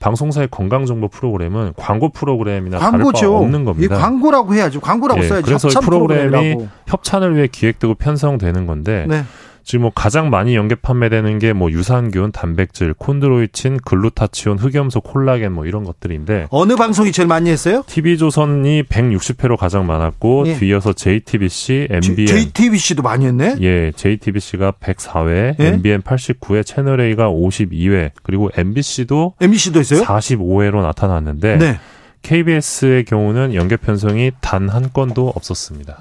방송사의 0.00 0.48
건강 0.50 0.86
정보 0.86 1.08
프로그램은 1.08 1.72
광고 1.76 2.10
프로그램이나 2.10 2.78
광고죠. 2.78 3.12
다를 3.12 3.30
바 3.30 3.36
없는 3.38 3.64
겁니다. 3.64 3.96
광고라고 3.96 4.54
해야죠. 4.54 4.80
광고라고 4.80 5.22
예, 5.22 5.28
써야죠. 5.28 5.44
그래서 5.46 5.68
이 5.68 5.72
프로그램이 5.82 6.30
프로그램이라고. 6.30 6.68
협찬을 6.88 7.36
위해 7.36 7.46
기획되고 7.46 7.94
편성되는 7.94 8.66
건데 8.66 9.06
네. 9.08 9.24
지금 9.64 9.82
뭐 9.82 9.90
가장 9.94 10.28
많이 10.30 10.54
연계 10.56 10.74
판매되는 10.74 11.38
게 11.38 11.52
뭐 11.54 11.70
유산균, 11.70 12.32
단백질, 12.32 12.92
콘드로이친, 12.94 13.78
글루타치온, 13.84 14.58
흑염소, 14.58 15.00
콜라겐 15.00 15.52
뭐 15.52 15.66
이런 15.66 15.84
것들인데 15.84 16.48
어느 16.50 16.76
방송이 16.76 17.12
제일 17.12 17.26
많이 17.28 17.48
했어요? 17.50 17.82
TV조선이 17.86 18.82
160회로 18.84 19.56
가장 19.56 19.86
많았고 19.86 20.44
예. 20.48 20.54
뒤이어서 20.54 20.92
JTBC, 20.92 21.88
MBN 21.90 22.26
JTBC도 22.26 23.02
많이 23.02 23.26
했네. 23.26 23.56
예, 23.60 23.92
JTBC가 23.96 24.72
104회, 24.72 25.54
예? 25.60 25.66
MBN 25.66 26.02
89회, 26.02 26.64
채널 26.66 27.00
A가 27.00 27.30
52회, 27.30 28.10
그리고 28.22 28.50
MBC도 28.56 29.34
MBC도 29.40 29.80
했어요? 29.80 30.02
45회로 30.02 30.82
나타났는데 30.82 31.56
네. 31.56 31.78
KBS의 32.22 33.04
경우는 33.04 33.54
연계 33.54 33.76
편성이 33.76 34.32
단 34.40 34.68
한 34.68 34.90
건도 34.92 35.28
없었습니다. 35.34 35.98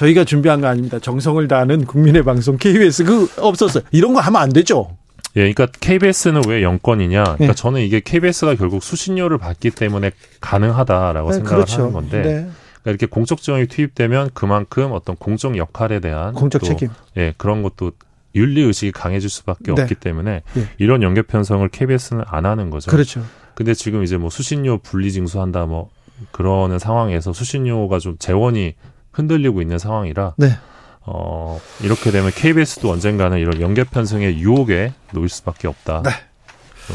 네. 0.00 0.06
저희가 0.06 0.24
준비한 0.24 0.60
거 0.60 0.66
아닙니다. 0.66 0.98
정성을 0.98 1.46
다하는 1.46 1.84
국민의 1.84 2.24
방송 2.24 2.56
KBS 2.56 3.04
그 3.04 3.28
없었어요. 3.38 3.84
이런 3.90 4.14
거 4.14 4.20
하면 4.20 4.40
안 4.40 4.52
되죠. 4.52 4.96
예, 5.36 5.52
그러니까 5.52 5.66
KBS는 5.66 6.42
왜 6.48 6.62
영권이냐? 6.62 7.22
그러니까 7.22 7.46
네. 7.46 7.54
저는 7.54 7.82
이게 7.82 8.00
KBS가 8.00 8.54
결국 8.56 8.82
수신료를 8.82 9.38
받기 9.38 9.70
때문에 9.70 10.10
가능하다라고 10.40 11.30
네, 11.30 11.36
생각을 11.36 11.64
그렇죠. 11.64 11.82
하는 11.82 11.92
건데. 11.92 12.22
네. 12.22 12.30
그러니까 12.32 12.50
이렇게 12.86 13.06
공적 13.06 13.42
지원이 13.42 13.66
투입되면 13.66 14.30
그만큼 14.32 14.92
어떤 14.92 15.16
공적 15.16 15.56
역할에 15.56 16.00
대한 16.00 16.34
공적 16.34 16.62
또, 16.62 16.66
책임. 16.66 16.88
예, 17.16 17.34
그런 17.36 17.62
것도 17.62 17.92
윤리 18.34 18.62
의식이 18.62 18.92
강해질 18.92 19.28
수밖에 19.28 19.74
네. 19.74 19.82
없기 19.82 19.96
때문에 19.96 20.42
예. 20.56 20.68
이런 20.78 21.02
연계 21.02 21.22
편성을 21.22 21.68
KBS는 21.68 22.24
안 22.26 22.46
하는 22.46 22.70
거죠. 22.70 22.90
그렇죠. 22.90 23.22
근데 23.54 23.74
지금 23.74 24.02
이제 24.02 24.16
뭐 24.16 24.30
수신료 24.30 24.78
분리 24.78 25.12
징수한다 25.12 25.66
뭐 25.66 25.90
그러는 26.30 26.78
상황에서 26.78 27.32
수신료가 27.32 27.98
좀 27.98 28.16
재원이 28.18 28.74
흔들리고 29.12 29.62
있는 29.62 29.78
상황이라 29.78 30.34
네. 30.36 30.58
어, 31.02 31.60
이렇게 31.82 32.10
되면 32.10 32.30
KBS도 32.30 32.90
언젠가는 32.90 33.38
이런 33.38 33.60
연계 33.60 33.84
편성의 33.84 34.38
유혹에 34.38 34.92
놓일 35.12 35.28
수밖에 35.28 35.68
없다. 35.68 36.02
네. 36.04 36.10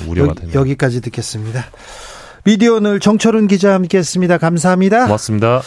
우려가 0.07 0.33
됩니다. 0.33 0.59
여기까지 0.59 1.01
듣겠습니다. 1.01 1.65
미디어 2.43 2.75
오늘 2.75 2.99
정철은 2.99 3.47
기자 3.47 3.73
함께했습니다. 3.73 4.37
감사합니다. 4.37 5.05
고맙습니다. 5.05 5.61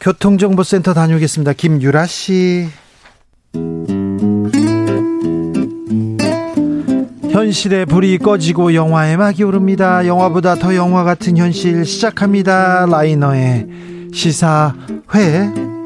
교통정보센터 0.00 0.92
다녀오겠습니다. 0.94 1.52
김유라 1.54 2.06
씨. 2.06 2.68
현실의 7.30 7.86
불이 7.86 8.18
꺼지고 8.18 8.74
영화의 8.74 9.16
막이 9.16 9.42
오릅니다. 9.44 10.06
영화보다 10.06 10.56
더 10.56 10.74
영화 10.74 11.04
같은 11.04 11.36
현실 11.36 11.86
시작합니다. 11.86 12.86
라이너의 12.86 13.66
시사회. 14.12 15.79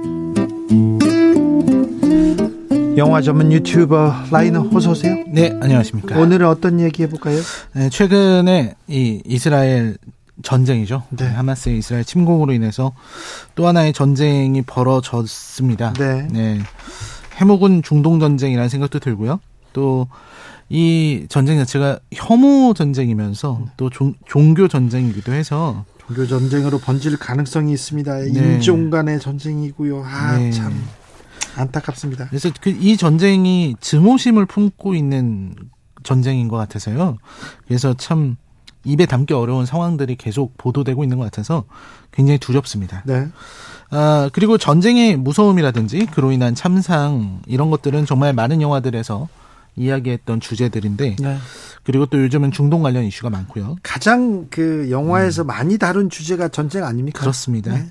영화 2.97 3.21
전문 3.21 3.53
유튜버 3.53 4.27
라이너 4.31 4.63
오세요. 4.63 5.25
네, 5.29 5.57
안녕하십니까. 5.61 6.19
오늘은 6.19 6.47
어떤 6.47 6.81
얘기 6.81 7.03
해볼까요? 7.03 7.41
네, 7.73 7.89
최근에 7.91 8.75
이 8.89 9.23
이스라엘 9.25 9.97
전쟁이죠. 10.43 11.03
네. 11.11 11.27
하마스의 11.27 11.79
이스라엘 11.79 12.05
침공으로 12.05 12.53
인해서 12.53 12.93
또 13.55 13.67
하나의 13.67 13.93
전쟁이 13.93 14.63
벌어졌습니다. 14.63 15.95
네. 15.95 16.29
네. 16.31 16.61
해묵은 17.37 17.83
중동 17.83 18.21
전쟁이라는 18.21 18.69
생각도 18.69 18.99
들고요. 18.99 19.41
또 19.73 20.07
이 20.69 21.27
전쟁 21.29 21.59
자체가 21.59 21.99
혐오 22.13 22.75
전쟁이면서 22.75 23.67
또 23.77 23.91
종, 23.91 24.15
종교 24.27 24.67
전쟁이기도 24.69 25.33
해서 25.33 25.85
종교 26.07 26.27
전쟁으로 26.27 26.79
번질 26.79 27.19
가능성이 27.19 27.73
있습니다. 27.73 28.17
네. 28.17 28.29
인종 28.29 28.91
간의 28.91 29.21
전쟁이고요. 29.21 30.05
아, 30.05 30.37
네. 30.39 30.51
참. 30.51 30.73
안타깝습니다. 31.57 32.29
그래서 32.29 32.51
그 32.61 32.71
이 32.71 32.97
전쟁이 32.97 33.75
증오심을 33.81 34.47
품고 34.47 34.95
있는 34.95 35.55
전쟁인 36.03 36.49
것 36.49 36.57
같아서요. 36.57 37.17
그래서 37.67 37.95
참 37.95 38.37
입에 38.85 39.07
담기 39.07 39.33
어려운 39.33 39.65
상황들이 39.65 40.17
계속 40.17 40.57
보도되고 40.59 41.03
있는 41.03 41.17
것 41.19 41.25
같아서 41.25 41.65
굉장히 42.13 42.39
두렵습니다. 42.39 43.03
네. 43.07 43.29
아, 43.91 44.29
그리고 44.33 44.59
전쟁의 44.59 45.17
무서움이라든지 45.17 46.07
그로 46.07 46.33
인한 46.33 46.55
참상 46.55 47.43
이런 47.47 47.71
것들은 47.71 48.05
정말 48.07 48.33
많은 48.35 48.61
영화들에서 48.61 49.29
이야기했던 49.77 50.41
주제들인데 50.41 51.17
네. 51.19 51.39
그리고 51.83 52.07
또 52.07 52.23
요즘은 52.23 52.53
중동 52.53 52.83
관련 52.83 53.05
이슈가 53.05 53.31
많고요. 53.31 53.77
가장 53.83 54.47
그 54.51 54.89
영화에서 54.91 55.43
음. 55.43 55.47
많이 55.47 55.79
다룬 55.79 56.11
주제가 56.11 56.49
전쟁 56.49 56.85
아닙니까? 56.85 57.21
그렇습니다. 57.21 57.73
네. 57.73 57.87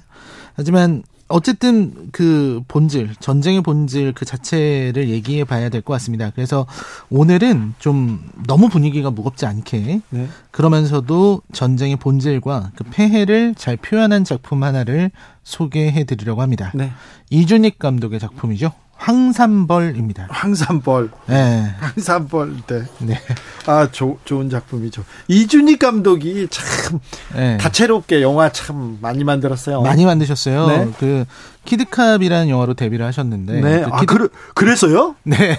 하지만 0.56 1.03
어쨌든 1.34 2.10
그 2.11 2.61
본질, 2.68 3.15
전쟁의 3.19 3.61
본질 3.61 4.14
그 4.14 4.23
자체를 4.23 5.10
얘기해 5.10 5.45
봐야 5.45 5.69
될 5.69 5.81
것 5.81 5.93
같습니다. 5.93 6.30
그래서 6.30 6.68
오늘은 7.10 7.73
좀 7.80 8.23
너무 8.45 8.69
분위기가 8.69 9.10
무겁지 9.10 9.47
않게 9.47 10.01
네. 10.11 10.27
그러면서도 10.51 11.41
전쟁의 11.51 11.95
본질과 11.97 12.72
그 12.76 12.84
폐해를 12.84 13.55
잘 13.55 13.77
표현한 13.77 14.23
작품 14.26 14.64
하나를 14.64 15.10
소개해 15.43 16.03
드리려고 16.03 16.43
합니다. 16.43 16.72
네. 16.76 16.91
이준익 17.31 17.80
감독의 17.80 18.19
작품이죠. 18.19 18.72
황산벌입니다. 19.04 20.28
황산벌. 20.30 21.10
네. 21.26 21.76
황산벌. 21.78 22.56
네. 22.68 22.84
네. 23.00 23.20
아, 23.66 23.90
조, 23.92 24.18
좋은 24.24 24.50
작품이죠. 24.50 25.04
이준익 25.28 25.80
감독이 25.80 26.48
참 26.50 27.00
네. 27.36 27.58
다채롭게 27.58 28.22
영화 28.22 28.50
참 28.50 29.00
많이 29.02 29.26
만들었어요. 29.26 29.82
많이 29.82 30.06
만드셨어요. 30.06 30.68
네. 30.68 30.92
그 31.00 31.26
키드캅이라는 31.66 32.48
영화로 32.48 32.76
데뷔를 32.76 33.06
하셨는데. 33.06 33.60
네. 33.60 33.84
그 33.84 33.86
키드... 33.86 33.94
아, 33.94 34.06
그래, 34.06 34.28
그래서요? 34.56 35.16
네. 35.24 35.58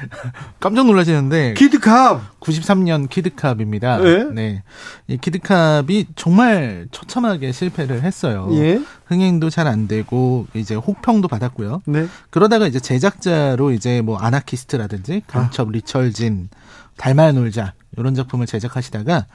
깜짝 0.60 0.86
놀라시는데 0.86 1.54
키드캅 1.54 2.40
93년 2.40 3.08
키드캅입니다. 3.08 3.98
네. 3.98 4.24
네. 4.24 4.62
이 5.08 5.16
키드캅이 5.18 6.06
정말 6.16 6.86
처참하게 6.90 7.52
실패를 7.52 8.02
했어요. 8.02 8.48
예. 8.52 8.80
흥행도 9.06 9.50
잘 9.50 9.66
안 9.66 9.88
되고 9.88 10.46
이제 10.54 10.74
혹평도 10.76 11.26
받았고요. 11.28 11.82
네. 11.86 12.06
그러다가 12.30 12.66
이제 12.66 12.78
제작자로 12.78 13.72
이제 13.72 14.00
뭐 14.00 14.16
아나키스트라든지 14.18 15.22
강첩 15.26 15.68
아. 15.68 15.72
리철진 15.72 16.48
달말 16.96 17.34
놀자 17.34 17.74
이런 17.96 18.14
작품을 18.14 18.46
제작하시다가 18.46 19.26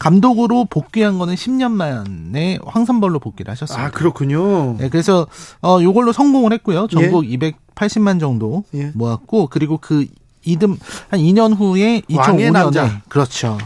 감독으로 0.00 0.64
복귀한 0.64 1.18
거는 1.18 1.34
10년 1.34 1.72
만에 1.72 2.58
황산벌로 2.64 3.18
복귀를 3.18 3.52
하셨습니다. 3.52 3.86
아, 3.86 3.90
그렇군요. 3.90 4.76
네, 4.78 4.88
그래서 4.88 5.26
어 5.62 5.78
요걸로 5.82 6.12
성공을 6.12 6.54
했고요. 6.54 6.88
전국 6.88 7.30
예. 7.30 7.36
280만 7.36 8.18
정도 8.18 8.64
예. 8.74 8.90
모았고 8.94 9.48
그리고 9.48 9.76
그 9.76 10.06
이듬 10.42 10.78
한 11.10 11.20
2년 11.20 11.54
후에 11.54 12.00
2005년에 12.08 12.52
남자. 12.52 13.02
그렇죠. 13.10 13.58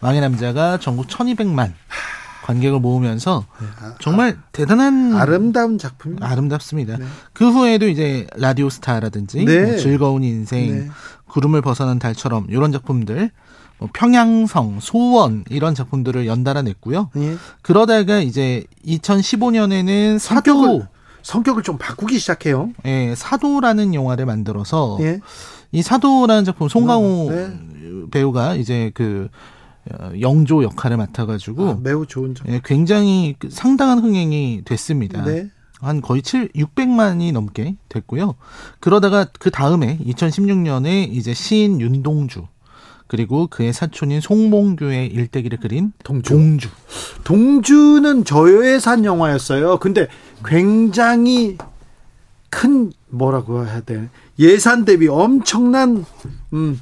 왕의 0.00 0.20
남자가 0.20 0.78
전국 0.78 1.06
1200만 1.06 1.72
관객을 2.44 2.80
모으면서 2.80 3.46
네, 3.58 3.66
아, 3.80 3.94
정말 3.98 4.36
아, 4.38 4.42
대단한 4.52 5.16
아름다운 5.16 5.78
작품 5.78 6.16
아름답습니다. 6.20 6.98
네. 6.98 7.06
그 7.32 7.50
후에도 7.50 7.88
이제 7.88 8.26
라디오 8.36 8.68
스타라든지 8.68 9.46
네. 9.46 9.64
뭐 9.64 9.76
즐거운 9.78 10.22
인생, 10.22 10.70
네. 10.70 10.88
구름을 11.28 11.62
벗어난 11.62 11.98
달처럼 11.98 12.46
이런 12.50 12.72
작품들 12.72 13.16
뭐 13.16 13.28
평양성, 13.92 14.80
소원 14.80 15.44
이런 15.50 15.74
작품들을 15.74 16.26
연달아 16.26 16.62
냈고요. 16.62 17.10
예. 17.16 17.36
그러다가 17.62 18.18
이제 18.18 18.64
2015년에는 18.86 20.18
사도 20.18 20.52
성격을, 20.52 20.88
성격을 21.22 21.62
좀 21.62 21.78
바꾸기 21.78 22.18
시작해요. 22.18 22.72
예, 22.86 23.14
사도라는 23.16 23.94
영화를 23.94 24.26
만들어서 24.26 24.98
예. 25.00 25.20
이 25.72 25.82
사도라는 25.82 26.44
작품 26.44 26.68
송강호 26.68 27.28
어, 27.28 27.30
네. 27.30 27.52
배우가 28.10 28.54
이제 28.54 28.90
그 28.94 29.28
어, 29.92 30.12
영조 30.20 30.62
역할을 30.62 30.96
맡아가지고 30.96 31.68
아, 31.68 31.78
매우 31.82 32.06
좋은 32.06 32.34
작품. 32.34 32.54
예, 32.54 32.60
굉장히 32.64 33.36
그 33.38 33.48
상당한 33.50 33.98
흥행이 33.98 34.62
됐습니다. 34.64 35.24
네. 35.24 35.50
한 35.80 36.00
거의 36.00 36.22
7, 36.22 36.48
600만이 36.52 37.32
넘게 37.32 37.76
됐고요. 37.88 38.34
그러다가 38.80 39.26
그 39.38 39.50
다음에 39.50 39.98
2016년에 39.98 41.08
이제 41.12 41.32
시인 41.34 41.80
윤동주 41.80 42.46
그리고 43.08 43.46
그의 43.48 43.72
사촌인 43.72 44.20
송몽규의 44.20 45.08
일대기를 45.08 45.58
그린 45.58 45.92
동주. 46.04 46.30
동주. 46.30 46.68
동주는 47.24 48.24
저예산 48.24 49.04
영화였어요. 49.04 49.78
근데 49.78 50.08
굉장히 50.44 51.56
큰 52.50 52.92
뭐라고 53.08 53.66
해야 53.66 53.80
돼 53.80 54.08
예산 54.38 54.84
대비 54.84 55.08
엄청난 55.08 56.04
음 56.52 56.80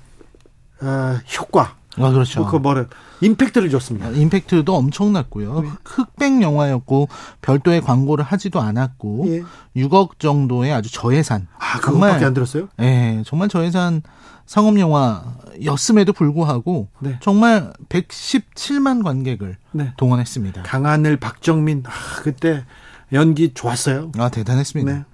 어, 0.82 1.16
효과. 1.38 1.76
아 1.98 2.10
그렇죠. 2.10 2.44
그 2.46 2.56
뭐래 2.56 2.84
임팩트를 3.22 3.70
줬습니다. 3.70 4.08
아, 4.08 4.10
임팩트도 4.10 4.74
엄청났고요. 4.74 5.60
네. 5.60 5.68
흑백 5.84 6.42
영화였고 6.42 7.08
별도의 7.40 7.80
광고를 7.80 8.24
하지도 8.24 8.60
않았고 8.60 9.24
예. 9.28 9.42
6억 9.82 10.18
정도의 10.18 10.72
아주 10.72 10.92
저예산. 10.92 11.46
아 11.58 11.78
그것밖에 11.80 12.24
안 12.24 12.34
들었어요? 12.34 12.68
네, 12.76 13.22
정말 13.24 13.48
저예산 13.48 14.02
상업 14.46 14.78
영화였음에도 14.78 16.12
불구하고 16.12 16.88
네. 17.00 17.18
정말 17.20 17.72
117만 17.88 19.02
관객을 19.04 19.56
네. 19.72 19.92
동원했습니다. 19.96 20.62
강하늘, 20.62 21.16
박정민 21.16 21.82
아, 21.86 21.90
그때 22.22 22.64
연기 23.12 23.52
좋았어요. 23.52 24.12
아 24.18 24.28
대단했습니다. 24.28 24.92
네. 24.92 25.04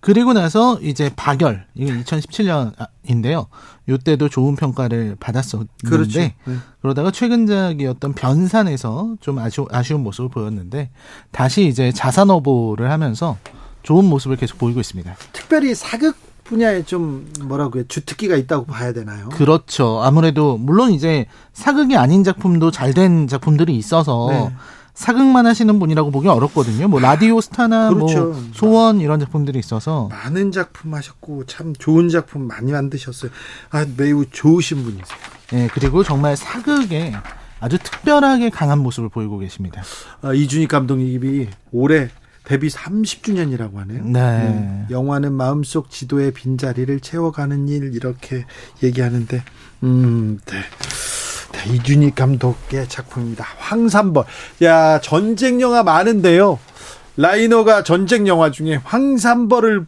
그리고 0.00 0.32
나서 0.32 0.78
이제 0.80 1.10
박열 1.16 1.66
이게 1.74 1.92
2017년인데요. 2.02 3.48
이때도 3.88 4.28
좋은 4.28 4.54
평가를 4.54 5.16
받았었는데 5.18 5.72
그렇죠. 5.84 6.20
네. 6.20 6.36
그러다가 6.80 7.10
최근작이었던 7.10 8.12
변산에서 8.12 9.16
좀 9.20 9.38
아쉬, 9.40 9.64
아쉬운 9.70 10.04
모습을 10.04 10.30
보였는데 10.30 10.90
다시 11.32 11.66
이제 11.66 11.90
자산어보를 11.90 12.92
하면서 12.92 13.38
좋은 13.82 14.04
모습을 14.04 14.36
계속 14.36 14.58
보이고 14.58 14.78
있습니다. 14.78 15.16
특별히 15.32 15.74
사극 15.74 16.27
분야에 16.48 16.82
좀 16.84 17.30
뭐라고요 17.42 17.84
주특기가 17.88 18.36
있다고 18.36 18.64
봐야 18.66 18.92
되나요? 18.92 19.28
그렇죠. 19.28 20.00
아무래도 20.02 20.56
물론 20.56 20.90
이제 20.92 21.26
사극이 21.52 21.96
아닌 21.96 22.24
작품도 22.24 22.70
잘 22.70 22.88
된 22.94 23.28
작품들이 23.28 23.76
있어서 23.76 24.28
네. 24.30 24.50
사극만 24.94 25.46
하시는 25.46 25.78
분이라고 25.78 26.10
보기 26.10 26.26
어렵거든요. 26.26 26.88
뭐 26.88 26.98
라디오 27.00 27.40
스타나 27.40 27.90
뭐 27.90 28.06
그렇죠. 28.06 28.24
뭐 28.30 28.42
소원 28.52 29.00
이런 29.00 29.20
작품들이 29.20 29.58
있어서 29.58 30.08
많은 30.08 30.50
작품 30.50 30.94
하셨고 30.94 31.44
참 31.44 31.74
좋은 31.78 32.08
작품 32.08 32.48
많이 32.48 32.72
만드셨어요. 32.72 33.30
아 33.70 33.86
매우 33.96 34.24
좋으신 34.24 34.82
분이세요. 34.82 35.18
네, 35.52 35.68
그리고 35.72 36.02
정말 36.02 36.36
사극에 36.36 37.12
아주 37.60 37.78
특별하게 37.78 38.50
강한 38.50 38.78
모습을 38.80 39.08
보이고 39.10 39.38
계십니다. 39.38 39.82
아, 40.22 40.32
이준익 40.32 40.68
감독님이 40.68 41.48
올해 41.72 42.08
데뷔 42.48 42.68
30주년이라고 42.68 43.76
하네요. 43.76 44.04
네. 44.04 44.20
네. 44.20 44.84
영화는 44.90 45.34
마음속 45.34 45.90
지도의 45.90 46.32
빈자리를 46.32 46.98
채워가는 47.00 47.68
일 47.68 47.94
이렇게 47.94 48.46
얘기하는데 48.82 49.42
음, 49.82 50.40
네. 50.46 50.56
네, 51.52 51.74
이준희 51.74 52.14
감독의 52.14 52.88
작품입니다. 52.88 53.44
황산벌. 53.58 54.24
야, 54.62 54.98
전쟁 55.00 55.60
영화 55.60 55.82
많은데요. 55.82 56.58
라이너가 57.18 57.82
전쟁 57.82 58.26
영화 58.26 58.50
중에 58.50 58.76
황산벌을 58.82 59.84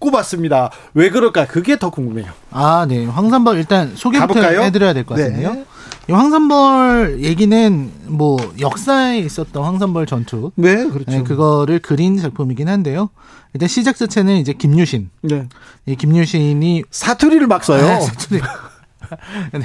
꼽았습니다. 0.00 0.70
왜 0.94 1.10
그럴까? 1.10 1.46
그게 1.46 1.78
더 1.78 1.90
궁금해요. 1.90 2.32
아, 2.50 2.86
네. 2.88 3.04
황산벌 3.04 3.58
일단 3.58 3.92
소개부터 3.94 4.26
가볼까요? 4.34 4.62
해드려야 4.62 4.94
될 4.94 5.04
것 5.04 5.14
같은데요. 5.16 5.52
네. 5.52 5.64
이 6.10 6.12
황산벌 6.12 7.20
얘기는 7.22 7.90
뭐 8.08 8.36
역사에 8.58 9.20
있었던 9.20 9.62
황산벌 9.62 10.06
전투. 10.06 10.50
네, 10.56 10.88
그렇죠. 10.88 11.04
네, 11.08 11.22
그거를 11.22 11.78
그린 11.78 12.16
작품이긴 12.16 12.68
한데요. 12.68 13.10
일단 13.54 13.68
시작 13.68 13.94
자체는 13.94 14.38
이제 14.38 14.52
김유신. 14.52 15.10
네. 15.22 15.46
이 15.86 15.94
김유신이 15.94 16.82
사투리를 16.90 17.46
막 17.46 17.62
써요. 17.62 17.86
아, 17.86 18.00
사투리. 18.00 18.40
네. 19.54 19.60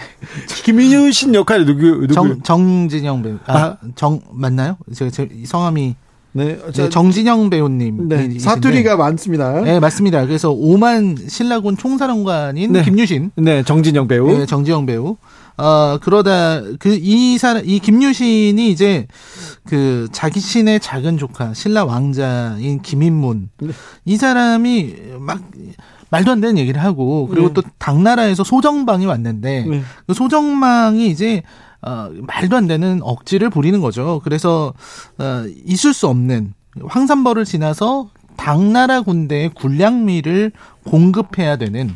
김윤신 0.65 1.33
역할이 1.33 1.65
누구, 1.65 2.01
누구? 2.01 2.13
정, 2.13 2.41
정진영 2.43 3.23
배우. 3.23 3.37
아, 3.47 3.57
아, 3.57 3.77
정, 3.95 4.21
맞나요? 4.31 4.77
제가 4.93 5.09
제 5.09 5.27
성함이. 5.45 5.95
네, 6.33 6.59
네, 6.75 6.89
정진영 6.89 7.49
배우님. 7.49 8.07
네, 8.07 8.37
사투리가 8.37 8.97
많습니다. 8.97 9.61
네, 9.61 9.79
맞습니다. 9.79 10.27
그래서 10.27 10.51
오만 10.51 11.17
신라군 11.27 11.75
총사령관인 11.75 12.71
네. 12.71 12.83
김유신. 12.83 13.31
네, 13.37 13.63
정진영 13.63 14.07
배우. 14.07 14.27
네, 14.27 14.45
정진영 14.45 14.85
배우. 14.85 15.17
어, 15.57 15.97
그러다 16.01 16.61
그 16.79 16.97
이 16.99 17.37
사람 17.37 17.63
이 17.65 17.79
김유신이 17.79 18.69
이제 18.69 19.07
그 19.65 20.07
자기 20.11 20.39
신의 20.39 20.79
작은 20.79 21.17
조카 21.17 21.53
신라 21.53 21.85
왕자인 21.85 22.81
김인문 22.81 23.49
네. 23.59 23.69
이 24.05 24.17
사람이 24.17 24.95
막 25.19 25.41
말도 26.09 26.31
안 26.31 26.41
되는 26.41 26.57
얘기를 26.57 26.81
하고 26.83 27.27
그리고 27.27 27.47
네. 27.47 27.53
또 27.53 27.61
당나라에서 27.77 28.43
소정방이 28.43 29.05
왔는데 29.05 29.65
네. 29.69 29.83
그 30.07 30.13
소정방이 30.13 31.09
이제 31.09 31.43
어 31.81 32.09
말도 32.21 32.55
안 32.57 32.67
되는 32.67 32.99
억지를 33.03 33.49
부리는 33.49 33.79
거죠. 33.81 34.21
그래서 34.23 34.73
어 35.17 35.45
있을 35.65 35.93
수 35.93 36.07
없는 36.07 36.53
황산벌을 36.85 37.45
지나서 37.45 38.09
당나라 38.37 39.01
군대의 39.01 39.49
군량미를 39.49 40.51
공급해야 40.85 41.57
되는 41.57 41.95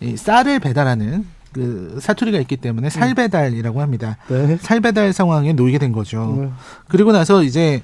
이 0.00 0.16
쌀을 0.16 0.60
배달하는 0.60 1.26
그 1.54 1.98
사투리가 2.00 2.38
있기 2.40 2.56
때문에 2.56 2.90
살배달이라고 2.90 3.80
합니다. 3.80 4.18
네. 4.28 4.58
살배달 4.60 5.12
상황에 5.12 5.52
놓이게 5.52 5.78
된 5.78 5.92
거죠. 5.92 6.36
네. 6.38 6.50
그리고 6.88 7.12
나서 7.12 7.42
이제 7.42 7.82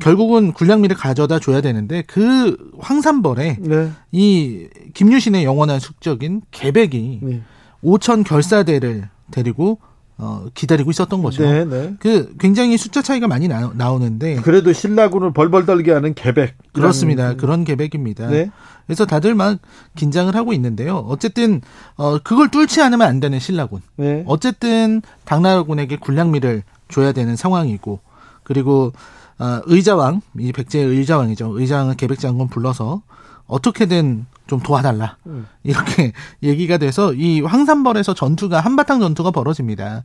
결국은 0.00 0.52
군량미를 0.52 0.96
가져다 0.96 1.38
줘야 1.38 1.60
되는데 1.60 2.02
그 2.06 2.56
황산벌에 2.78 3.58
네. 3.60 3.90
이 4.10 4.68
김유신의 4.94 5.44
영원한 5.44 5.78
숙적인 5.78 6.42
개백이 6.50 7.20
네. 7.22 7.42
5천 7.84 8.24
결사대를 8.24 9.08
데리고 9.30 9.78
어, 10.22 10.44
기다리고 10.52 10.90
있었던 10.90 11.22
거죠. 11.22 11.42
네, 11.42 11.64
네. 11.64 11.94
그 11.98 12.34
굉장히 12.38 12.76
숫자 12.76 13.00
차이가 13.00 13.26
많이 13.26 13.48
나, 13.48 13.90
오는데 13.90 14.36
그래도 14.36 14.72
신라군을 14.72 15.32
벌벌 15.32 15.64
떨게 15.64 15.92
하는 15.92 16.12
계백 16.14 16.56
그렇습니다. 16.74 17.34
그런 17.36 17.64
계백입니다. 17.64 18.28
네. 18.28 18.50
그래서 18.86 19.06
다들 19.06 19.34
막 19.34 19.58
긴장을 19.96 20.34
하고 20.34 20.52
있는데요. 20.52 20.96
어쨌든 21.08 21.62
어 21.96 22.18
그걸 22.18 22.50
뚫지 22.50 22.82
않으면 22.82 23.08
안 23.08 23.20
되는 23.20 23.38
신라군. 23.38 23.80
네. 23.96 24.22
어쨌든 24.26 25.00
당나라군에게 25.24 25.96
군량미를 25.96 26.64
줘야 26.90 27.12
되는 27.12 27.34
상황이고 27.34 28.00
그리고 28.42 28.92
어, 29.38 29.60
의자왕 29.64 30.20
이 30.38 30.52
백제의 30.52 30.86
의자왕이죠. 30.86 31.58
의자왕은 31.58 31.96
계백장군 31.96 32.48
불러서 32.48 33.00
어떻게든 33.46 34.26
좀 34.50 34.58
도와달라. 34.58 35.16
음. 35.26 35.46
이렇게 35.62 36.12
얘기가 36.42 36.76
돼서 36.76 37.14
이 37.14 37.40
황산벌에서 37.40 38.14
전투가 38.14 38.58
한바탕 38.58 38.98
전투가 38.98 39.30
벌어집니다. 39.30 40.02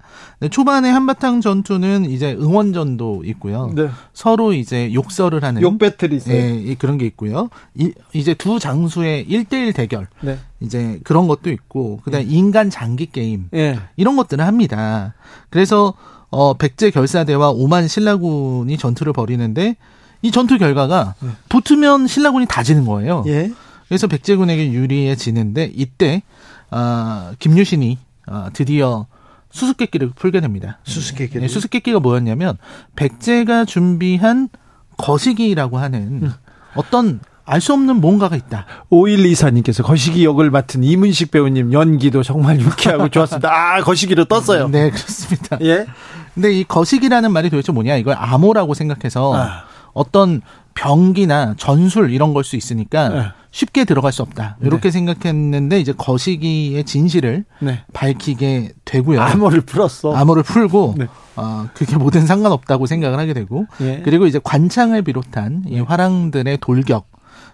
초반에 0.51 0.91
한바탕 0.91 1.41
전투는 1.41 2.05
이제 2.05 2.33
응원전도 2.33 3.23
있고요. 3.25 3.71
네. 3.73 3.89
서로 4.13 4.53
이제 4.53 4.93
욕설을 4.93 5.43
하는 5.43 5.63
욕 5.63 5.79
배틀이 5.79 6.15
있어요. 6.17 6.35
예, 6.35 6.75
그런 6.75 6.99
게 6.99 7.07
있고요. 7.07 7.49
이, 7.73 7.91
이제 8.13 8.35
두 8.35 8.59
장수의 8.59 9.25
1대1 9.27 9.73
대결. 9.73 10.07
네. 10.21 10.37
이제 10.59 10.99
그런 11.03 11.27
것도 11.27 11.49
있고 11.49 12.01
그다음에 12.03 12.25
네. 12.25 12.31
인간 12.31 12.69
장기 12.69 13.07
게임. 13.07 13.47
네. 13.49 13.79
이런 13.95 14.15
것들을 14.15 14.45
합니다. 14.45 15.15
그래서 15.49 15.95
어 16.29 16.53
백제 16.53 16.91
결사대와 16.91 17.49
오만 17.49 17.87
신라군이 17.87 18.77
전투를 18.77 19.11
벌이는데 19.11 19.75
이 20.21 20.29
전투 20.29 20.59
결과가 20.59 21.15
네. 21.19 21.29
붙으면 21.49 22.05
신라군이 22.05 22.45
다 22.47 22.61
지는 22.61 22.85
거예요. 22.85 23.23
예. 23.25 23.51
그래서 23.87 24.07
백제군에게 24.07 24.71
유리해지는데 24.71 25.71
이때 25.75 26.23
어, 26.71 27.31
김유신이 27.39 27.97
어, 28.27 28.47
드디어 28.53 29.05
수수께끼를 29.51 30.11
풀게 30.15 30.41
됩니다. 30.41 30.79
수수께끼. 30.83 31.39
네, 31.39 31.47
수수께끼가 31.47 31.99
뭐였냐면 31.99 32.57
백제가 32.95 33.65
준비한 33.65 34.49
거시기라고 34.97 35.77
하는 35.77 35.99
음. 36.23 36.33
어떤 36.75 37.19
알 37.47 37.61
수 37.61 37.73
없는 37.73 38.01
뭔가가 38.01 38.35
있다. 38.35 38.65
5124님께서 38.91 39.83
거시기 39.83 40.25
역을 40.25 40.49
맡은 40.49 40.83
이문식 40.83 41.29
배우님 41.29 41.73
연기도 41.73 42.23
정말 42.23 42.59
유쾌하고 42.59 43.09
좋았습니다. 43.09 43.49
아, 43.53 43.81
거시기로 43.83 44.25
떴어요. 44.25 44.67
네, 44.67 44.89
그렇습니다. 44.89 45.57
예. 45.61 45.85
근데 46.33 46.51
이 46.51 46.63
거시기라는 46.63 47.31
말이 47.31 47.51
도대체 47.51 47.71
뭐냐? 47.71 47.97
이걸 47.97 48.15
암호라고 48.17 48.73
생각해서 48.73 49.35
아. 49.35 49.63
어떤 49.93 50.41
병기나 50.73 51.53
전술 51.57 52.11
이런 52.11 52.33
걸 52.33 52.43
수 52.43 52.55
있으니까 52.55 53.09
네. 53.09 53.25
쉽게 53.55 53.85
들어갈 53.85 54.11
수 54.11 54.21
없다. 54.21 54.57
이렇게 54.61 54.89
네. 54.89 54.91
생각했는데 54.91 55.79
이제 55.79 55.93
거시기의 55.93 56.83
진실을 56.83 57.45
네. 57.61 57.85
밝히게 57.93 58.73
되고요. 58.83 59.21
암호를 59.21 59.61
풀었어. 59.61 60.13
암호를 60.13 60.43
풀고 60.43 60.95
네. 60.97 61.07
어, 61.37 61.69
그게 61.73 61.95
모든 61.95 62.27
상관없다고 62.27 62.85
생각을 62.85 63.17
하게 63.17 63.33
되고 63.33 63.65
예. 63.79 64.01
그리고 64.03 64.25
이제 64.25 64.41
관창을 64.43 65.03
비롯한 65.03 65.63
이 65.67 65.75
네. 65.75 65.79
화랑들의 65.79 66.57
돌격 66.59 67.07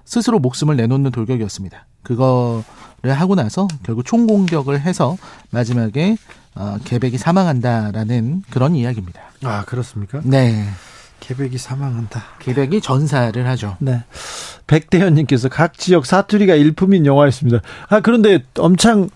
스스로 0.04 0.40
목숨을 0.40 0.76
내놓는 0.76 1.12
돌격이었습니다. 1.12 1.86
그거를 2.02 2.64
하고 3.14 3.36
나서 3.36 3.68
결국 3.84 4.04
총공격을 4.04 4.82
해서 4.82 5.18
마지막에 5.52 6.18
어, 6.56 6.78
개백이 6.84 7.20
사망한다라는 7.20 8.42
그런 8.50 8.76
이야기입니다. 8.76 9.22
아 9.44 9.66
그렇습니까? 9.66 10.22
네. 10.24 10.66
개백이 11.22 11.58
사망한다. 11.58 12.24
개백이 12.40 12.82
전사를 12.82 13.48
하죠. 13.48 13.78
네. 13.80 14.04
백대현님께서 14.68 15.50
각 15.50 15.78
지역 15.78 16.06
사투리가 16.06 16.56
일품인 16.56 17.06
영화였습니다. 17.06 17.60
아 17.90 18.00
그런데 18.00 18.44
엄청 18.58 19.10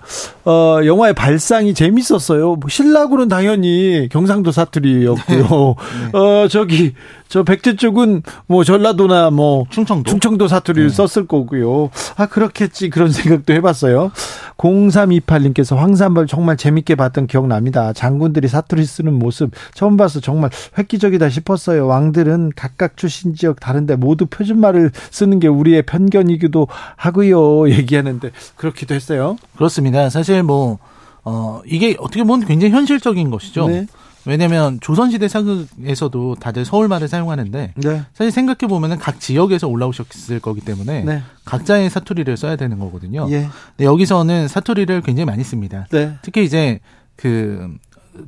어 0.46 0.80
영화의 0.86 1.14
발상이 1.14 1.74
재밌었어요. 1.74 2.56
뭐 2.56 2.70
신라군은 2.70 3.28
당연히 3.28 4.08
경상도 4.12 4.52
사투리였고요. 4.52 5.38
네. 5.38 6.12
네. 6.12 6.18
어 6.18 6.48
저기 6.48 6.94
저 7.28 7.44
백제 7.44 7.76
쪽은 7.76 8.22
뭐 8.48 8.64
전라도나 8.64 9.32
뭐 9.32 9.66
충청도, 9.70 10.10
충청도 10.10 10.48
사투리를 10.48 10.90
네. 10.90 10.94
썼을 10.94 11.28
거고요. 11.28 11.90
아 12.18 12.28
그렇겠지 12.28 12.90
그런 12.90 13.12
생각도 13.12 13.54
해봤어요. 13.54 14.12
0328님께서 14.58 15.76
황산벌 15.76 16.28
정말 16.28 16.58
재밌게 16.58 16.96
봤던 16.96 17.28
기억 17.28 17.48
납니다. 17.48 17.94
장군들이 17.94 18.48
사투리 18.48 18.86
쓰는 18.86 19.14
모습 19.14 19.52
처음 19.74 19.98
봐서 19.98 20.20
정말 20.20 20.50
획기적이다 20.78 21.30
싶었어요. 21.30 21.88
왕들은 21.88 22.54
각각 22.56 22.98
출신 22.98 23.36
지역 23.36 23.60
다른데 23.60 23.98
모두 23.98 24.26
표준말을 24.26 24.92
쓰는 25.12 25.40
게 25.40 25.48
우리의 25.48 25.84
편견이기도 25.84 26.68
하고요. 26.96 27.70
얘기하는데 27.76 28.32
그렇기도 28.56 28.96
했어요. 28.96 29.38
그렇습니다. 29.56 30.10
사실 30.10 30.44
뭐 30.44 30.80
어, 31.24 31.62
이게 31.66 31.96
어떻게 32.00 32.24
보면 32.24 32.48
굉장히 32.48 32.74
현실적인 32.74 33.32
것이죠. 33.32 33.68
네. 33.68 33.88
왜냐면 34.28 34.80
조선시대 34.82 35.28
사극에서도 35.28 36.36
다들 36.36 36.66
서울말을 36.66 37.08
사용하는데 37.08 37.74
네. 37.76 38.04
사실 38.14 38.32
생각해 38.32 38.68
보면은 38.68 38.98
각 38.98 39.20
지역에서 39.20 39.68
올라오셨을 39.68 40.40
거기 40.40 40.62
때문에 40.62 41.04
네. 41.04 41.22
각자의 41.46 41.90
사투리를 41.90 42.36
써야 42.38 42.56
되는 42.56 42.80
거거든요. 42.80 43.28
예. 43.30 43.48
근데 43.70 43.86
여기서는 43.86 44.48
사투리를 44.48 45.02
굉장히 45.02 45.26
많이 45.26 45.44
씁니다. 45.44 45.88
네. 45.92 46.16
특히 46.22 46.44
이제 46.44 46.80
그 47.16 47.76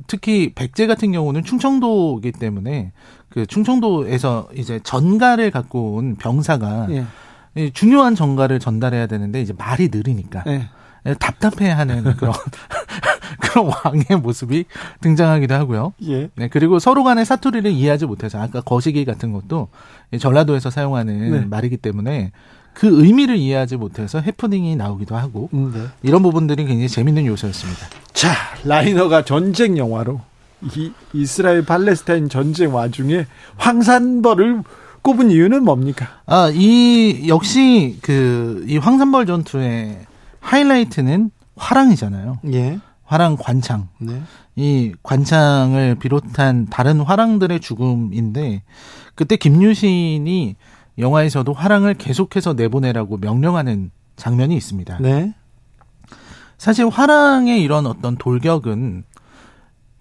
특히 0.06 0.52
백제 0.54 0.86
같은 0.86 1.12
경우는 1.12 1.44
충청도이기 1.44 2.32
때문에 2.32 2.92
그 3.28 3.46
충청도에서 3.46 4.48
이제 4.54 4.80
전가를 4.82 5.50
갖고 5.50 5.94
온 5.96 6.16
병사가 6.16 6.88
예. 6.90 7.70
중요한 7.70 8.14
전가를 8.14 8.60
전달해야 8.60 9.06
되는데 9.06 9.40
이제 9.40 9.52
말이 9.56 9.88
느리니까 9.90 10.44
예. 10.46 10.68
답답해하는 11.14 12.04
그런 12.16 12.32
그런 13.40 13.66
왕의 13.84 14.20
모습이 14.20 14.64
등장하기도 15.00 15.54
하고요. 15.54 15.92
예. 16.08 16.28
네, 16.34 16.48
그리고 16.48 16.78
서로 16.78 17.04
간의 17.04 17.24
사투리를 17.24 17.70
이해하지 17.70 18.06
못해서 18.06 18.40
아까 18.40 18.60
거시기 18.60 19.04
같은 19.04 19.32
것도 19.32 19.68
전라도에서 20.18 20.70
사용하는 20.70 21.30
네. 21.30 21.40
말이기 21.46 21.76
때문에 21.76 22.32
그 22.74 23.04
의미를 23.04 23.36
이해하지 23.36 23.76
못해서 23.76 24.20
해프닝이 24.20 24.76
나오기도 24.76 25.16
하고 25.16 25.48
음, 25.52 25.72
네. 25.74 25.86
이런 26.02 26.22
부분들이 26.22 26.64
굉장히 26.64 26.88
재밌는 26.88 27.26
요소였습니다. 27.26 27.86
자, 28.12 28.32
라이너가 28.64 29.24
전쟁 29.24 29.76
영화로 29.78 30.20
이 30.76 30.92
이스라엘 31.12 31.64
팔레스타인 31.64 32.28
전쟁 32.28 32.74
와중에 32.74 33.26
황산벌을 33.56 34.62
꼽은 35.02 35.30
이유는 35.30 35.62
뭡니까? 35.64 36.08
아, 36.26 36.50
이 36.52 37.28
역시 37.28 37.98
그 38.02 38.64
이 38.68 38.76
황산벌 38.76 39.24
전투의 39.26 39.98
하이라이트는 40.40 41.30
화랑이잖아요. 41.56 42.38
예. 42.52 42.78
화랑 43.04 43.36
관창. 43.40 43.88
네. 43.98 44.20
이 44.54 44.92
관창을 45.02 45.94
비롯한 45.94 46.66
다른 46.66 47.00
화랑들의 47.00 47.60
죽음인데 47.60 48.62
그때 49.14 49.36
김유신이 49.36 50.56
영화에서도 50.98 51.52
화랑을 51.52 51.94
계속해서 51.94 52.54
내보내라고 52.54 53.16
명령하는 53.18 53.90
장면이 54.16 54.56
있습니다. 54.56 54.98
네. 55.00 55.34
사실 56.58 56.88
화랑의 56.88 57.62
이런 57.62 57.86
어떤 57.86 58.16
돌격은 58.16 59.04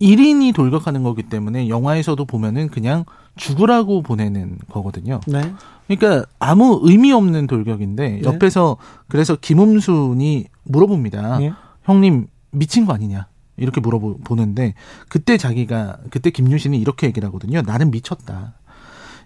1인이 0.02 0.54
돌격하는 0.54 1.04
거기 1.04 1.24
때문에 1.24 1.70
영화에서도 1.70 2.24
보면은 2.26 2.68
그냥 2.70 3.06
죽으라고 3.36 4.02
보내는 4.02 4.58
거거든요. 4.70 5.22
네. 5.28 5.54
그러니까 5.88 6.26
아무 6.40 6.80
의미 6.84 7.12
없는 7.12 7.48
돌격인데 7.48 8.10
네. 8.10 8.22
옆에서 8.24 8.78
그래서 9.08 9.36
김음순이 9.36 10.46
물어봅니다. 10.64 11.40
네. 11.40 11.54
형님 11.84 12.28
미친 12.52 12.86
거 12.86 12.94
아니냐? 12.94 13.28
이렇게 13.56 13.82
물어보는데 13.82 14.74
그때 15.10 15.38
자기가 15.38 15.98
그때 16.10 16.30
김유신이 16.30 16.78
이렇게 16.78 17.08
얘기를 17.08 17.28
하거든요. 17.28 17.62
나는 17.62 17.92
미쳤다. 17.92 18.54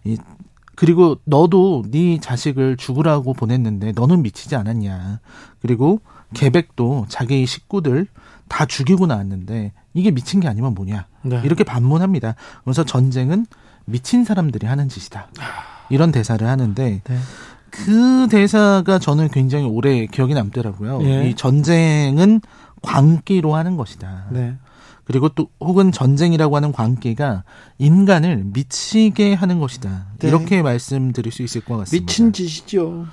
이 0.06 0.18
그리고 0.76 1.18
너도 1.26 1.84
네 1.92 2.20
자식을 2.20 2.78
죽으라고 2.78 3.34
보냈는데 3.34 3.92
너는 3.92 4.22
미치지 4.22 4.56
않았냐. 4.56 5.20
그리고 5.62 6.02
계백도 6.34 7.06
자기 7.10 7.46
식구들 7.46 8.08
다 8.48 8.66
죽이고 8.66 9.06
나왔는데 9.06 9.74
이게 9.94 10.12
미친 10.12 10.40
게 10.40 10.48
아니면 10.48 10.74
뭐냐. 10.74 11.08
네. 11.24 11.42
이렇게 11.44 11.64
반문합니다. 11.64 12.36
그래서 12.64 12.84
전쟁은 12.84 13.46
미친 13.86 14.24
사람들이 14.24 14.66
하는 14.66 14.88
짓이다. 14.88 15.28
이런 15.92 16.12
대사를 16.12 16.46
하는데 16.48 17.02
네. 17.04 17.18
그 17.70 18.28
대사가 18.30 19.00
저는 19.00 19.30
굉장히 19.30 19.66
오래 19.66 20.06
기억이 20.06 20.34
남더라고요. 20.34 21.02
예. 21.04 21.30
이 21.30 21.36
전쟁은 21.36 22.42
광기로 22.82 23.56
하는 23.56 23.78
것이다. 23.78 24.26
네. 24.32 24.56
그리고 25.04 25.30
또 25.30 25.48
혹은 25.60 25.92
전쟁이라고 25.92 26.56
하는 26.56 26.72
광기가 26.72 27.44
인간을 27.78 28.44
미치게 28.46 29.34
하는 29.34 29.60
것이다. 29.60 30.06
네. 30.20 30.28
이렇게 30.28 30.62
말씀드릴 30.62 31.32
수 31.32 31.44
있을 31.44 31.62
것 31.62 31.78
같습니다. 31.78 32.02
미친 32.02 32.34
짓이죠. 32.34 33.06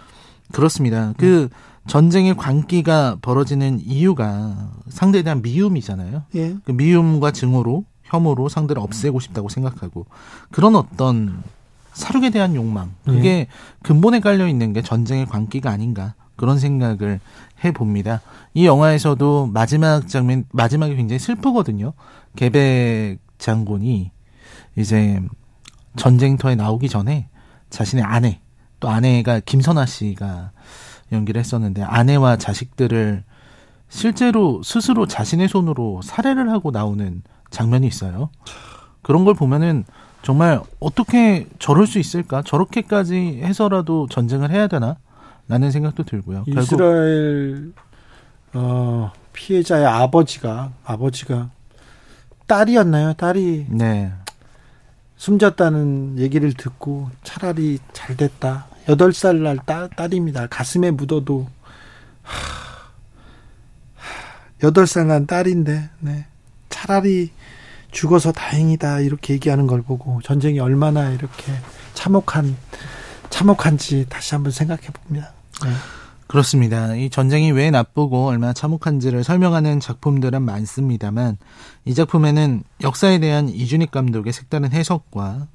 그렇습니다. 0.52 1.12
그 1.16 1.48
전쟁의 1.86 2.36
광기가 2.36 3.18
벌어지는 3.22 3.80
이유가 3.80 4.70
상대에 4.88 5.22
대한 5.22 5.42
미움이잖아요. 5.42 6.24
예. 6.36 6.56
그 6.64 6.72
미움과 6.72 7.32
증오로 7.32 7.84
혐오로 8.04 8.48
상대를 8.48 8.80
없애고 8.82 9.20
싶다고 9.20 9.48
생각하고 9.48 10.06
그런 10.50 10.76
어떤 10.76 11.42
사륙에 11.98 12.30
대한 12.30 12.54
욕망 12.54 12.94
그게 13.04 13.28
예. 13.28 13.46
근본에 13.82 14.20
깔려 14.20 14.46
있는 14.46 14.72
게 14.72 14.82
전쟁의 14.82 15.26
광기가 15.26 15.68
아닌가 15.68 16.14
그런 16.36 16.58
생각을 16.58 17.18
해 17.64 17.72
봅니다. 17.72 18.20
이 18.54 18.66
영화에서도 18.66 19.50
마지막 19.52 20.06
장면 20.06 20.44
마지막이 20.52 20.94
굉장히 20.94 21.18
슬프거든요. 21.18 21.92
개백 22.36 23.18
장군이 23.38 24.12
이제 24.76 25.20
전쟁터에 25.96 26.54
나오기 26.54 26.88
전에 26.88 27.28
자신의 27.70 28.04
아내 28.04 28.40
또 28.78 28.88
아내가 28.88 29.40
김선아 29.40 29.86
씨가 29.86 30.52
연기를 31.10 31.40
했었는데 31.40 31.82
아내와 31.82 32.36
자식들을 32.36 33.24
실제로 33.88 34.62
스스로 34.62 35.06
자신의 35.06 35.48
손으로 35.48 36.02
살해를 36.04 36.50
하고 36.50 36.70
나오는 36.70 37.22
장면이 37.50 37.88
있어요. 37.88 38.30
그런 39.02 39.24
걸 39.24 39.34
보면은 39.34 39.84
정말 40.22 40.60
어떻게 40.80 41.46
저럴 41.58 41.86
수 41.86 41.98
있을까? 41.98 42.42
저렇게까지 42.42 43.40
해서라도 43.42 44.08
전쟁을 44.10 44.50
해야 44.50 44.66
되나? 44.66 44.96
라는 45.48 45.70
생각도 45.70 46.02
들고요. 46.02 46.44
이스라엘 46.46 47.72
어, 48.52 49.12
피해자의 49.32 49.86
아버지가 49.86 50.72
아버지가 50.84 51.50
딸이었나요? 52.46 53.14
딸이 53.14 53.66
네. 53.70 54.12
숨졌다는 55.16 56.18
얘기를 56.18 56.52
듣고 56.52 57.10
차라리 57.22 57.78
잘 57.92 58.16
됐다. 58.16 58.66
여덟 58.88 59.12
살 59.12 59.42
날 59.42 59.58
딸입니다. 59.96 60.46
가슴에 60.48 60.90
묻어도 60.90 61.46
여덟 64.62 64.86
살 64.86 65.06
난 65.06 65.26
딸인데 65.26 65.90
네. 66.00 66.26
차라리 66.68 67.30
죽어서 67.90 68.32
다행이다 68.32 69.00
이렇게 69.00 69.34
얘기하는 69.34 69.66
걸 69.66 69.82
보고 69.82 70.20
전쟁이 70.22 70.60
얼마나 70.60 71.10
이렇게 71.10 71.52
참혹한 71.94 72.56
참혹한지 73.30 74.06
다시 74.08 74.34
한번 74.34 74.52
생각해 74.52 74.82
봅니다. 74.92 75.32
네. 75.64 75.70
그렇습니다. 76.26 76.94
이 76.94 77.08
전쟁이 77.08 77.50
왜 77.52 77.70
나쁘고 77.70 78.26
얼마나 78.26 78.52
참혹한지를 78.52 79.24
설명하는 79.24 79.80
작품들은 79.80 80.42
많습니다만 80.42 81.38
이 81.86 81.94
작품에는 81.94 82.62
역사에 82.82 83.18
대한 83.18 83.48
이준익 83.48 83.90
감독의 83.90 84.34
색다른 84.34 84.70
해석과 84.72 85.48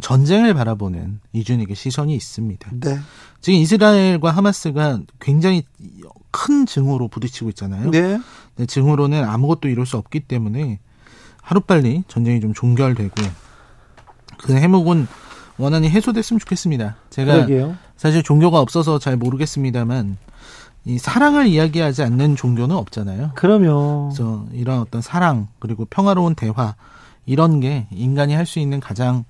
전쟁을 0.00 0.54
바라보는 0.54 1.20
이준익의 1.32 1.76
시선이 1.76 2.14
있습니다. 2.14 2.70
네. 2.80 2.98
지금 3.40 3.58
이스라엘과 3.58 4.30
하마스가 4.30 5.00
굉장히 5.20 5.64
큰 6.30 6.66
증오로 6.66 7.08
부딪히고 7.08 7.50
있잖아요. 7.50 7.90
네. 7.90 8.18
네 8.56 8.66
증오로는 8.66 9.24
아무것도 9.24 9.68
이룰 9.68 9.84
수 9.84 9.96
없기 9.96 10.20
때문에 10.20 10.78
하루빨리 11.42 12.04
전쟁이 12.08 12.40
좀 12.40 12.54
종결되고 12.54 13.14
그 14.38 14.54
해묵은 14.54 15.06
원한이 15.58 15.90
해소됐으면 15.90 16.40
좋겠습니다. 16.40 16.96
제가 17.10 17.32
그러게요. 17.34 17.76
사실 17.96 18.22
종교가 18.22 18.58
없어서 18.58 18.98
잘 18.98 19.16
모르겠습니다만 19.16 20.16
이 20.84 20.98
사랑을 20.98 21.46
이야기하지 21.46 22.02
않는 22.02 22.34
종교는 22.34 22.74
없잖아요. 22.74 23.32
그러면 23.34 24.08
그래서 24.08 24.46
이런 24.52 24.80
어떤 24.80 25.00
사랑 25.02 25.48
그리고 25.58 25.84
평화로운 25.84 26.34
대화 26.34 26.74
이런 27.26 27.60
게 27.60 27.86
인간이 27.92 28.34
할 28.34 28.46
수 28.46 28.58
있는 28.58 28.80
가장 28.80 29.24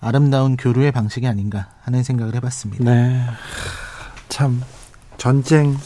아름다운 0.00 0.56
교류의 0.56 0.92
방식이 0.92 1.26
아닌가 1.26 1.70
하는 1.82 2.04
생각을 2.04 2.36
해봤습니다. 2.36 2.84
네. 2.84 3.20
참 4.28 4.62
전쟁 5.16 5.76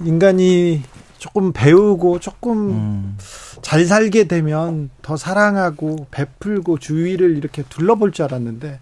인간이 0.00 0.82
조금 1.22 1.52
배우고 1.52 2.18
조금 2.18 2.70
음. 2.70 3.18
잘 3.62 3.84
살게 3.86 4.24
되면 4.24 4.90
더 5.02 5.16
사랑하고 5.16 6.08
베풀고 6.10 6.80
주위를 6.80 7.36
이렇게 7.36 7.62
둘러볼 7.68 8.10
줄 8.10 8.24
알았는데 8.24 8.80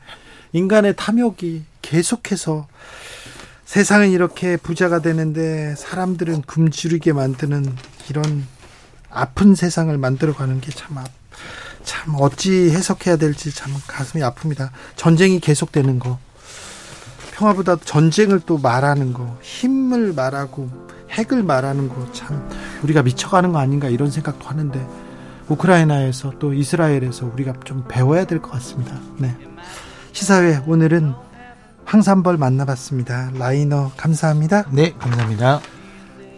인간의 0.55 0.95
탐욕이 0.97 1.65
계속해서 1.83 2.67
세상은 3.67 4.11
이렇게 4.11 4.57
부자가 4.57 5.03
되는데 5.03 5.75
사람들은 5.77 6.41
굶주리게 6.47 7.12
만드는 7.12 7.77
이런 8.09 8.47
아픈 9.11 9.55
세상을 9.55 9.97
만들어가는 9.99 10.62
게참참 10.62 12.15
어찌 12.21 12.71
해석해야 12.71 13.17
될지 13.19 13.55
참 13.55 13.71
가슴이 13.87 14.25
아픕니다. 14.25 14.71
전쟁이 14.97 15.41
계속되는 15.41 15.99
거, 15.99 16.19
평화보다 17.33 17.77
전쟁을 17.85 18.41
또 18.47 18.57
말하는 18.57 19.12
거, 19.12 19.39
힘을 19.43 20.15
말하고 20.15 20.89
핵을 21.11 21.43
말하는 21.43 21.89
거 21.89 22.07
참 22.12 22.49
우리가 22.82 23.03
미쳐가는 23.03 23.53
거 23.53 23.59
아닌가 23.59 23.89
이런 23.89 24.11
생각도 24.11 24.49
하는데 24.49 24.87
우크라이나에서 25.49 26.32
또 26.39 26.53
이스라엘에서 26.55 27.27
우리가 27.32 27.55
좀 27.65 27.85
배워야 27.89 28.24
될 28.24 28.41
것 28.41 28.51
같습니다. 28.53 28.95
네. 29.19 29.37
시사회 30.12 30.61
오늘은 30.66 31.12
황산벌 31.85 32.37
만나봤습니다. 32.37 33.31
라이너 33.37 33.91
감사합니다. 33.97 34.65
네, 34.70 34.95
감사합니다. 34.99 35.61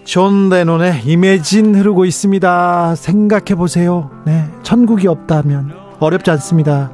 존 0.05 0.49
레논의 0.49 1.03
이매진 1.05 1.74
흐르고 1.74 2.05
있습니다. 2.07 2.94
생각해 2.97 3.55
보세요. 3.55 4.11
네, 4.24 4.51
천국이 4.62 5.07
없다면 5.09 5.74
어렵지 6.01 6.31
않습니다. 6.32 6.90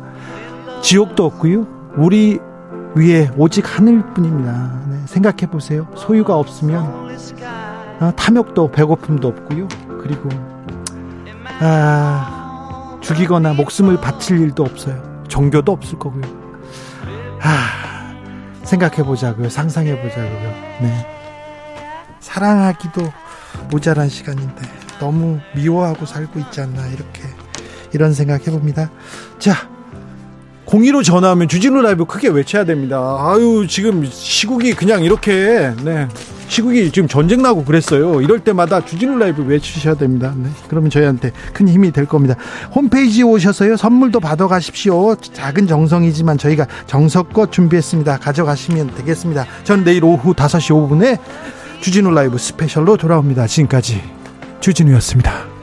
지옥도 0.83 1.25
없고요. 1.25 1.67
우리 1.97 2.39
위에 2.97 3.31
오직 3.37 3.65
하늘뿐입니다. 3.79 4.83
네, 4.91 5.01
생각해 5.07 5.47
보세요. 5.51 5.87
소유가 5.95 6.37
없으면 6.37 7.09
어, 8.01 8.13
탐욕도 8.15 8.71
배고픔도 8.71 9.29
없고요. 9.29 9.69
그리고 10.03 10.29
아, 11.61 12.99
죽이거나 13.01 13.55
목숨을 13.55 14.01
바칠 14.01 14.39
일도 14.39 14.63
없어요. 14.63 15.25
종교도 15.29 15.73
없을 15.73 15.99
거고요. 15.99 16.23
아, 17.41 18.15
생각해 18.63 19.03
보자고요. 19.03 19.49
상상해 19.49 20.01
보자고요. 20.01 20.55
네. 20.81 21.07
사랑하기도 22.21 23.13
모자란 23.71 24.09
시간인데 24.09 24.63
너무 25.01 25.39
미워하고 25.55 26.07
살고 26.07 26.39
있지 26.41 26.61
않나 26.61 26.87
이렇게 26.89 27.23
이런 27.93 28.13
생각 28.13 28.47
해봅니다. 28.47 28.91
자, 29.39 29.69
공의로 30.69 31.03
전화하면 31.03 31.49
주진우 31.49 31.81
라이브 31.81 32.05
크게 32.05 32.29
외쳐야 32.29 32.65
됩니다. 32.65 33.17
아유 33.21 33.67
지금 33.67 34.05
시국이 34.05 34.75
그냥 34.75 35.03
이렇게 35.03 35.73
네 35.83 36.07
시국이 36.49 36.93
지금 36.93 37.09
전쟁 37.09 37.41
나고 37.41 37.65
그랬어요. 37.65 38.21
이럴 38.21 38.41
때마다 38.41 38.85
주진우 38.85 39.19
라이브 39.19 39.43
외치셔야 39.43 39.95
됩니다. 39.95 40.35
네. 40.37 40.51
그러면 40.69 40.91
저희한테 40.91 41.33
큰 41.55 41.69
힘이 41.69 41.91
될 41.91 42.05
겁니다. 42.05 42.35
홈페이지에 42.75 43.23
오셔서요. 43.23 43.79
선물도 43.79 44.21
받아 44.21 44.47
가십시오. 44.47 45.17
작은 45.17 45.67
정성이지만 45.67 46.37
저희가 46.37 46.67
정석껏 46.87 47.51
준비했습니다. 47.51 48.19
가져가시면 48.19 48.95
되겠습니다. 48.95 49.47
전 49.65 49.85
내일 49.85 50.05
오후 50.05 50.35
5시 50.35 50.89
5분에 50.89 51.19
주진우 51.81 52.11
라이브 52.11 52.37
스페셜로 52.37 52.99
돌아옵니다. 52.99 53.47
지금까지 53.47 54.03
주진우였습니다. 54.61 55.58